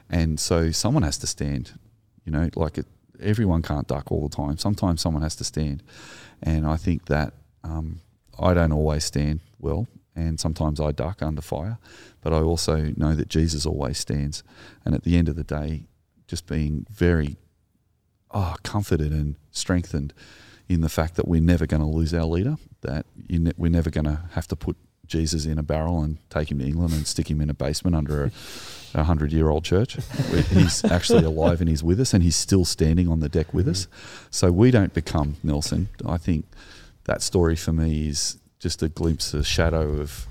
And 0.09 0.41
so 0.41 0.71
someone 0.71 1.03
has 1.03 1.19
to 1.19 1.27
stand. 1.27 1.79
You 2.25 2.33
know, 2.33 2.49
like 2.57 2.79
it, 2.79 2.87
everyone 3.21 3.61
can't 3.63 3.87
duck 3.87 4.11
all 4.11 4.27
the 4.27 4.35
time. 4.35 4.57
Sometimes 4.57 5.03
someone 5.03 5.23
has 5.23 5.37
to 5.37 5.45
stand, 5.45 5.83
and 6.43 6.67
I 6.67 6.77
think 6.77 7.07
that 7.07 7.35
um, 7.63 8.01
I 8.39 8.55
don't 8.55 8.73
always 8.73 9.05
stand 9.05 9.41
well, 9.59 9.87
and 10.15 10.41
sometimes 10.41 10.81
I 10.81 10.93
duck 10.93 11.23
under 11.23 11.43
fire, 11.43 11.79
but 12.23 12.33
I 12.33 12.41
also 12.41 12.93
know 12.97 13.15
that 13.15 13.29
Jesus 13.29 13.67
always 13.67 13.99
stands. 13.99 14.43
And 14.85 14.95
at 14.95 15.05
the 15.05 15.17
end 15.17 15.29
of 15.29 15.37
the 15.37 15.45
day, 15.45 15.85
just 16.27 16.47
being 16.47 16.87
very 16.91 17.37
oh, 18.31 18.57
comforted 18.63 19.13
and 19.13 19.37
strengthened 19.51 20.13
in 20.69 20.81
the 20.81 20.89
fact 20.89 21.17
that 21.17 21.27
we're 21.27 21.41
never 21.41 21.67
going 21.67 21.83
to 21.83 21.89
lose 21.89 22.15
our 22.15 22.25
leader, 22.25 22.57
that 22.83 23.05
ne- 23.29 23.53
we're 23.57 23.71
never 23.71 23.91
going 23.91 24.05
to 24.05 24.21
have 24.33 24.47
to 24.49 24.57
put 24.57 24.77
Jesus 25.07 25.45
in 25.45 25.59
a 25.59 25.63
barrel 25.63 26.03
and 26.03 26.19
take 26.31 26.51
him 26.51 26.61
to 26.61 26.65
England 26.65 26.95
and 26.95 27.07
stick 27.07 27.29
him 27.29 27.41
in 27.41 27.51
a 27.51 27.55
basement 27.55 27.97
under 27.97 28.27
a, 28.27 28.31
a 28.95 29.03
hundred 29.03 29.33
year 29.33 29.49
old 29.49 29.65
church. 29.65 29.99
he's 30.51 30.85
actually 30.85 31.25
alive 31.25 31.61
and 31.61 31.69
he's 31.69 31.83
with 31.83 32.01
us 32.01 32.15
and 32.15 32.23
he's 32.23 32.37
still 32.37 32.65
standing 32.65 33.09
on 33.09 33.19
the 33.19 33.29
deck 33.29 33.53
with 33.53 33.67
us. 33.67 33.89
So 34.31 34.53
we 34.53 34.71
don't 34.71 34.95
become 34.95 35.37
Nelson. 35.43 35.89
I 36.07 36.17
think 36.17 36.47
that 37.11 37.23
story 37.23 37.57
for 37.57 37.73
me 37.73 38.07
is 38.07 38.39
just 38.61 38.85
a 38.85 38.89
glimpse, 38.89 39.35
a 39.35 39.43
shadow 39.43 40.01
of 40.01 40.29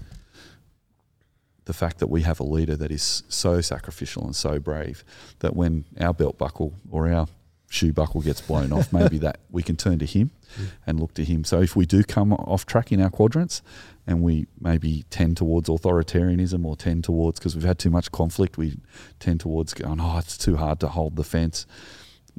the 1.65 1.73
fact 1.73 1.99
that 1.99 2.07
we 2.07 2.21
have 2.21 2.39
a 2.39 2.43
leader 2.43 2.77
that 2.77 2.89
is 2.89 3.23
so 3.27 3.59
sacrificial 3.59 4.23
and 4.23 4.33
so 4.33 4.59
brave 4.59 5.03
that 5.39 5.57
when 5.57 5.83
our 5.99 6.13
belt 6.13 6.37
buckle 6.37 6.73
or 6.89 7.11
our 7.11 7.27
shoe 7.69 7.91
buckle 7.91 8.21
gets 8.21 8.39
blown 8.39 8.71
off, 8.71 8.93
maybe 8.93 9.17
that 9.25 9.41
we 9.51 9.61
can 9.61 9.75
turn 9.75 9.99
to 9.99 10.05
him 10.05 10.31
and 10.87 11.01
look 11.01 11.13
to 11.15 11.25
him. 11.25 11.43
So 11.43 11.61
if 11.61 11.75
we 11.75 11.85
do 11.85 12.01
come 12.01 12.31
off 12.31 12.65
track 12.65 12.93
in 12.93 13.01
our 13.01 13.09
quadrants 13.09 13.61
and 14.07 14.23
we 14.23 14.47
maybe 14.57 15.03
tend 15.09 15.35
towards 15.35 15.67
authoritarianism 15.67 16.63
or 16.63 16.77
tend 16.77 17.03
towards 17.03 17.39
because 17.39 17.55
we've 17.55 17.65
had 17.65 17.77
too 17.77 17.89
much 17.89 18.09
conflict, 18.13 18.57
we 18.57 18.77
tend 19.19 19.41
towards 19.41 19.73
going, 19.73 19.99
oh, 19.99 20.17
it's 20.17 20.37
too 20.37 20.55
hard 20.55 20.79
to 20.79 20.87
hold 20.87 21.17
the 21.17 21.25
fence. 21.25 21.67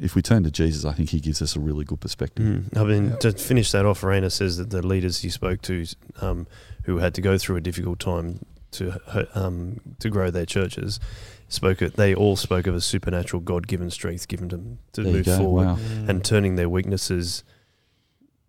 If 0.00 0.14
we 0.14 0.22
turn 0.22 0.44
to 0.44 0.50
Jesus, 0.50 0.84
I 0.84 0.92
think 0.94 1.10
he 1.10 1.20
gives 1.20 1.42
us 1.42 1.54
a 1.56 1.60
really 1.60 1.84
good 1.84 2.00
perspective. 2.00 2.44
Mm. 2.46 2.76
I 2.76 2.84
mean, 2.84 3.16
to 3.18 3.32
finish 3.32 3.70
that 3.72 3.84
off, 3.84 4.02
Rainer 4.02 4.30
says 4.30 4.56
that 4.56 4.70
the 4.70 4.80
leaders 4.86 5.22
you 5.22 5.30
spoke 5.30 5.60
to, 5.62 5.84
um, 6.22 6.46
who 6.84 6.98
had 6.98 7.14
to 7.14 7.20
go 7.20 7.36
through 7.36 7.56
a 7.56 7.60
difficult 7.60 7.98
time 8.00 8.44
to 8.72 8.98
um, 9.34 9.80
to 9.98 10.08
grow 10.08 10.30
their 10.30 10.46
churches, 10.46 11.00
spoke. 11.48 11.82
It, 11.82 11.96
they 11.96 12.14
all 12.14 12.36
spoke 12.36 12.66
of 12.66 12.74
a 12.74 12.80
supernatural, 12.80 13.40
God-given 13.42 13.90
strength 13.90 14.26
given 14.28 14.48
to 14.48 14.56
them 14.56 14.78
to 14.92 15.02
There 15.02 15.12
move 15.12 15.26
forward, 15.26 15.66
Wow. 15.66 15.78
and 16.08 16.24
turning 16.24 16.56
their 16.56 16.68
weaknesses, 16.68 17.44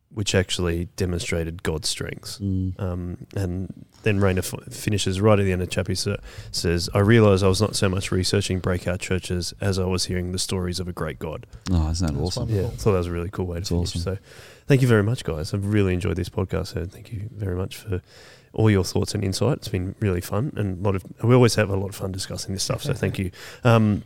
which 0.10 0.34
actually 0.36 0.86
demonstrated 0.96 1.64
God's 1.64 1.90
strengths. 1.90 2.38
Mm. 2.40 2.80
Um, 2.80 3.18
and 3.36 3.86
then 4.04 4.20
Rainer 4.20 4.40
f- 4.40 4.54
finishes 4.72 5.20
right 5.22 5.38
at 5.40 5.44
the 5.46 5.52
end 5.52 5.62
of 5.62 5.70
the 5.70 5.74
chapter. 5.74 5.96
Sa- 5.96 6.16
says, 6.52 6.90
"I 6.94 7.00
realised 7.00 7.44
I 7.44 7.48
was 7.48 7.62
not 7.62 7.76
so 7.76 7.88
much 7.90 8.12
researching 8.12 8.60
breakout 8.60 9.00
churches 9.00 9.54
as 9.62 9.78
I 9.80 9.86
was 9.86 10.06
hearing 10.06 10.32
the 10.32 10.40
stories 10.40 10.80
of 10.80 10.88
a 10.88 10.94
great 10.94 11.20
God." 11.20 11.46
Oh, 11.72 11.90
isn't 11.90 12.06
that 12.08 12.14
That's 12.14 12.26
awesome? 12.28 12.48
wonderful. 12.50 12.62
Yeah, 12.64 12.68
I 12.74 12.78
thought 12.78 12.92
that 12.94 12.98
was 13.00 13.08
a 13.08 13.12
really 13.12 13.30
cool 13.30 13.46
way 13.48 13.56
to 13.56 13.60
That's 13.62 13.70
finish. 13.70 13.90
awesome. 13.96 14.02
So, 14.02 14.18
thank 14.68 14.82
you 14.82 14.88
very 14.88 15.04
much, 15.04 15.24
guys. 15.24 15.54
I've 15.54 15.66
really 15.66 15.94
enjoyed 15.94 16.16
this 16.16 16.30
podcast. 16.30 16.68
So, 16.68 16.86
thank 16.86 17.12
you 17.12 17.30
very 17.36 17.56
much 17.56 17.78
for 17.78 18.02
all 18.54 18.70
your 18.70 18.84
thoughts 18.84 19.14
and 19.16 19.24
insight. 19.24 19.58
It's 19.60 19.68
been 19.70 19.96
really 20.00 20.22
fun, 20.22 20.52
and 20.58 20.80
a 20.80 20.84
lot 20.84 20.96
of 20.96 21.04
we 21.24 21.34
always 21.36 21.56
have 21.56 21.70
a 21.70 21.76
lot 21.78 21.88
of 21.90 21.96
fun 21.96 22.12
discussing 22.12 22.54
this 22.54 22.64
stuff. 22.64 22.84
So, 22.84 22.94
thank 22.94 23.18
you. 23.20 23.32
Um, 23.64 24.04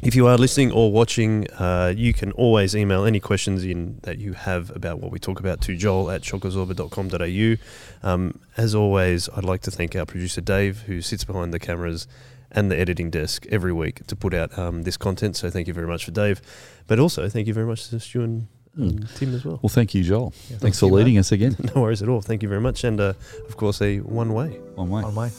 If 0.00 0.14
you 0.14 0.28
are 0.28 0.38
listening 0.38 0.70
or 0.70 0.92
watching, 0.92 1.50
uh, 1.52 1.92
you 1.96 2.12
can 2.14 2.30
always 2.32 2.76
email 2.76 3.04
any 3.04 3.18
questions 3.18 3.64
in 3.64 3.98
that 4.04 4.18
you 4.18 4.32
have 4.32 4.70
about 4.76 5.00
what 5.00 5.10
we 5.10 5.18
talk 5.18 5.40
about 5.40 5.60
to 5.62 5.76
joel 5.76 6.10
at 6.10 6.22
shockabsorber.com.au. 6.22 8.08
Um, 8.08 8.38
as 8.56 8.74
always, 8.76 9.28
I'd 9.36 9.44
like 9.44 9.60
to 9.62 9.72
thank 9.72 9.96
our 9.96 10.06
producer 10.06 10.40
Dave, 10.40 10.82
who 10.82 11.02
sits 11.02 11.24
behind 11.24 11.52
the 11.52 11.58
cameras 11.58 12.06
and 12.52 12.70
the 12.70 12.78
editing 12.78 13.10
desk 13.10 13.44
every 13.50 13.72
week 13.72 14.06
to 14.06 14.14
put 14.14 14.32
out 14.34 14.56
um, 14.56 14.84
this 14.84 14.96
content. 14.96 15.36
So 15.36 15.50
thank 15.50 15.66
you 15.66 15.74
very 15.74 15.88
much 15.88 16.04
for 16.04 16.12
Dave. 16.12 16.40
But 16.86 17.00
also, 17.00 17.28
thank 17.28 17.48
you 17.48 17.52
very 17.54 17.66
much 17.66 17.88
to 17.88 17.98
Stu 17.98 18.22
and 18.22 18.46
um, 18.78 19.00
Tim 19.16 19.34
as 19.34 19.44
well. 19.44 19.58
Well, 19.62 19.68
thank 19.68 19.94
you, 19.94 20.04
Joel. 20.04 20.32
Yeah, 20.48 20.58
Thanks 20.58 20.78
for 20.78 20.86
you, 20.86 20.92
mate. 20.92 20.98
leading 20.98 21.18
us 21.18 21.32
again. 21.32 21.56
No 21.74 21.82
worries 21.82 22.02
at 22.02 22.08
all. 22.08 22.20
Thank 22.20 22.44
you 22.44 22.48
very 22.48 22.60
much. 22.60 22.84
And 22.84 23.00
uh, 23.00 23.14
of 23.48 23.56
course, 23.56 23.82
a 23.82 23.98
one 23.98 24.32
way. 24.32 24.50
One 24.76 24.90
way. 24.90 25.02
On 25.02 25.12
my. 25.12 25.30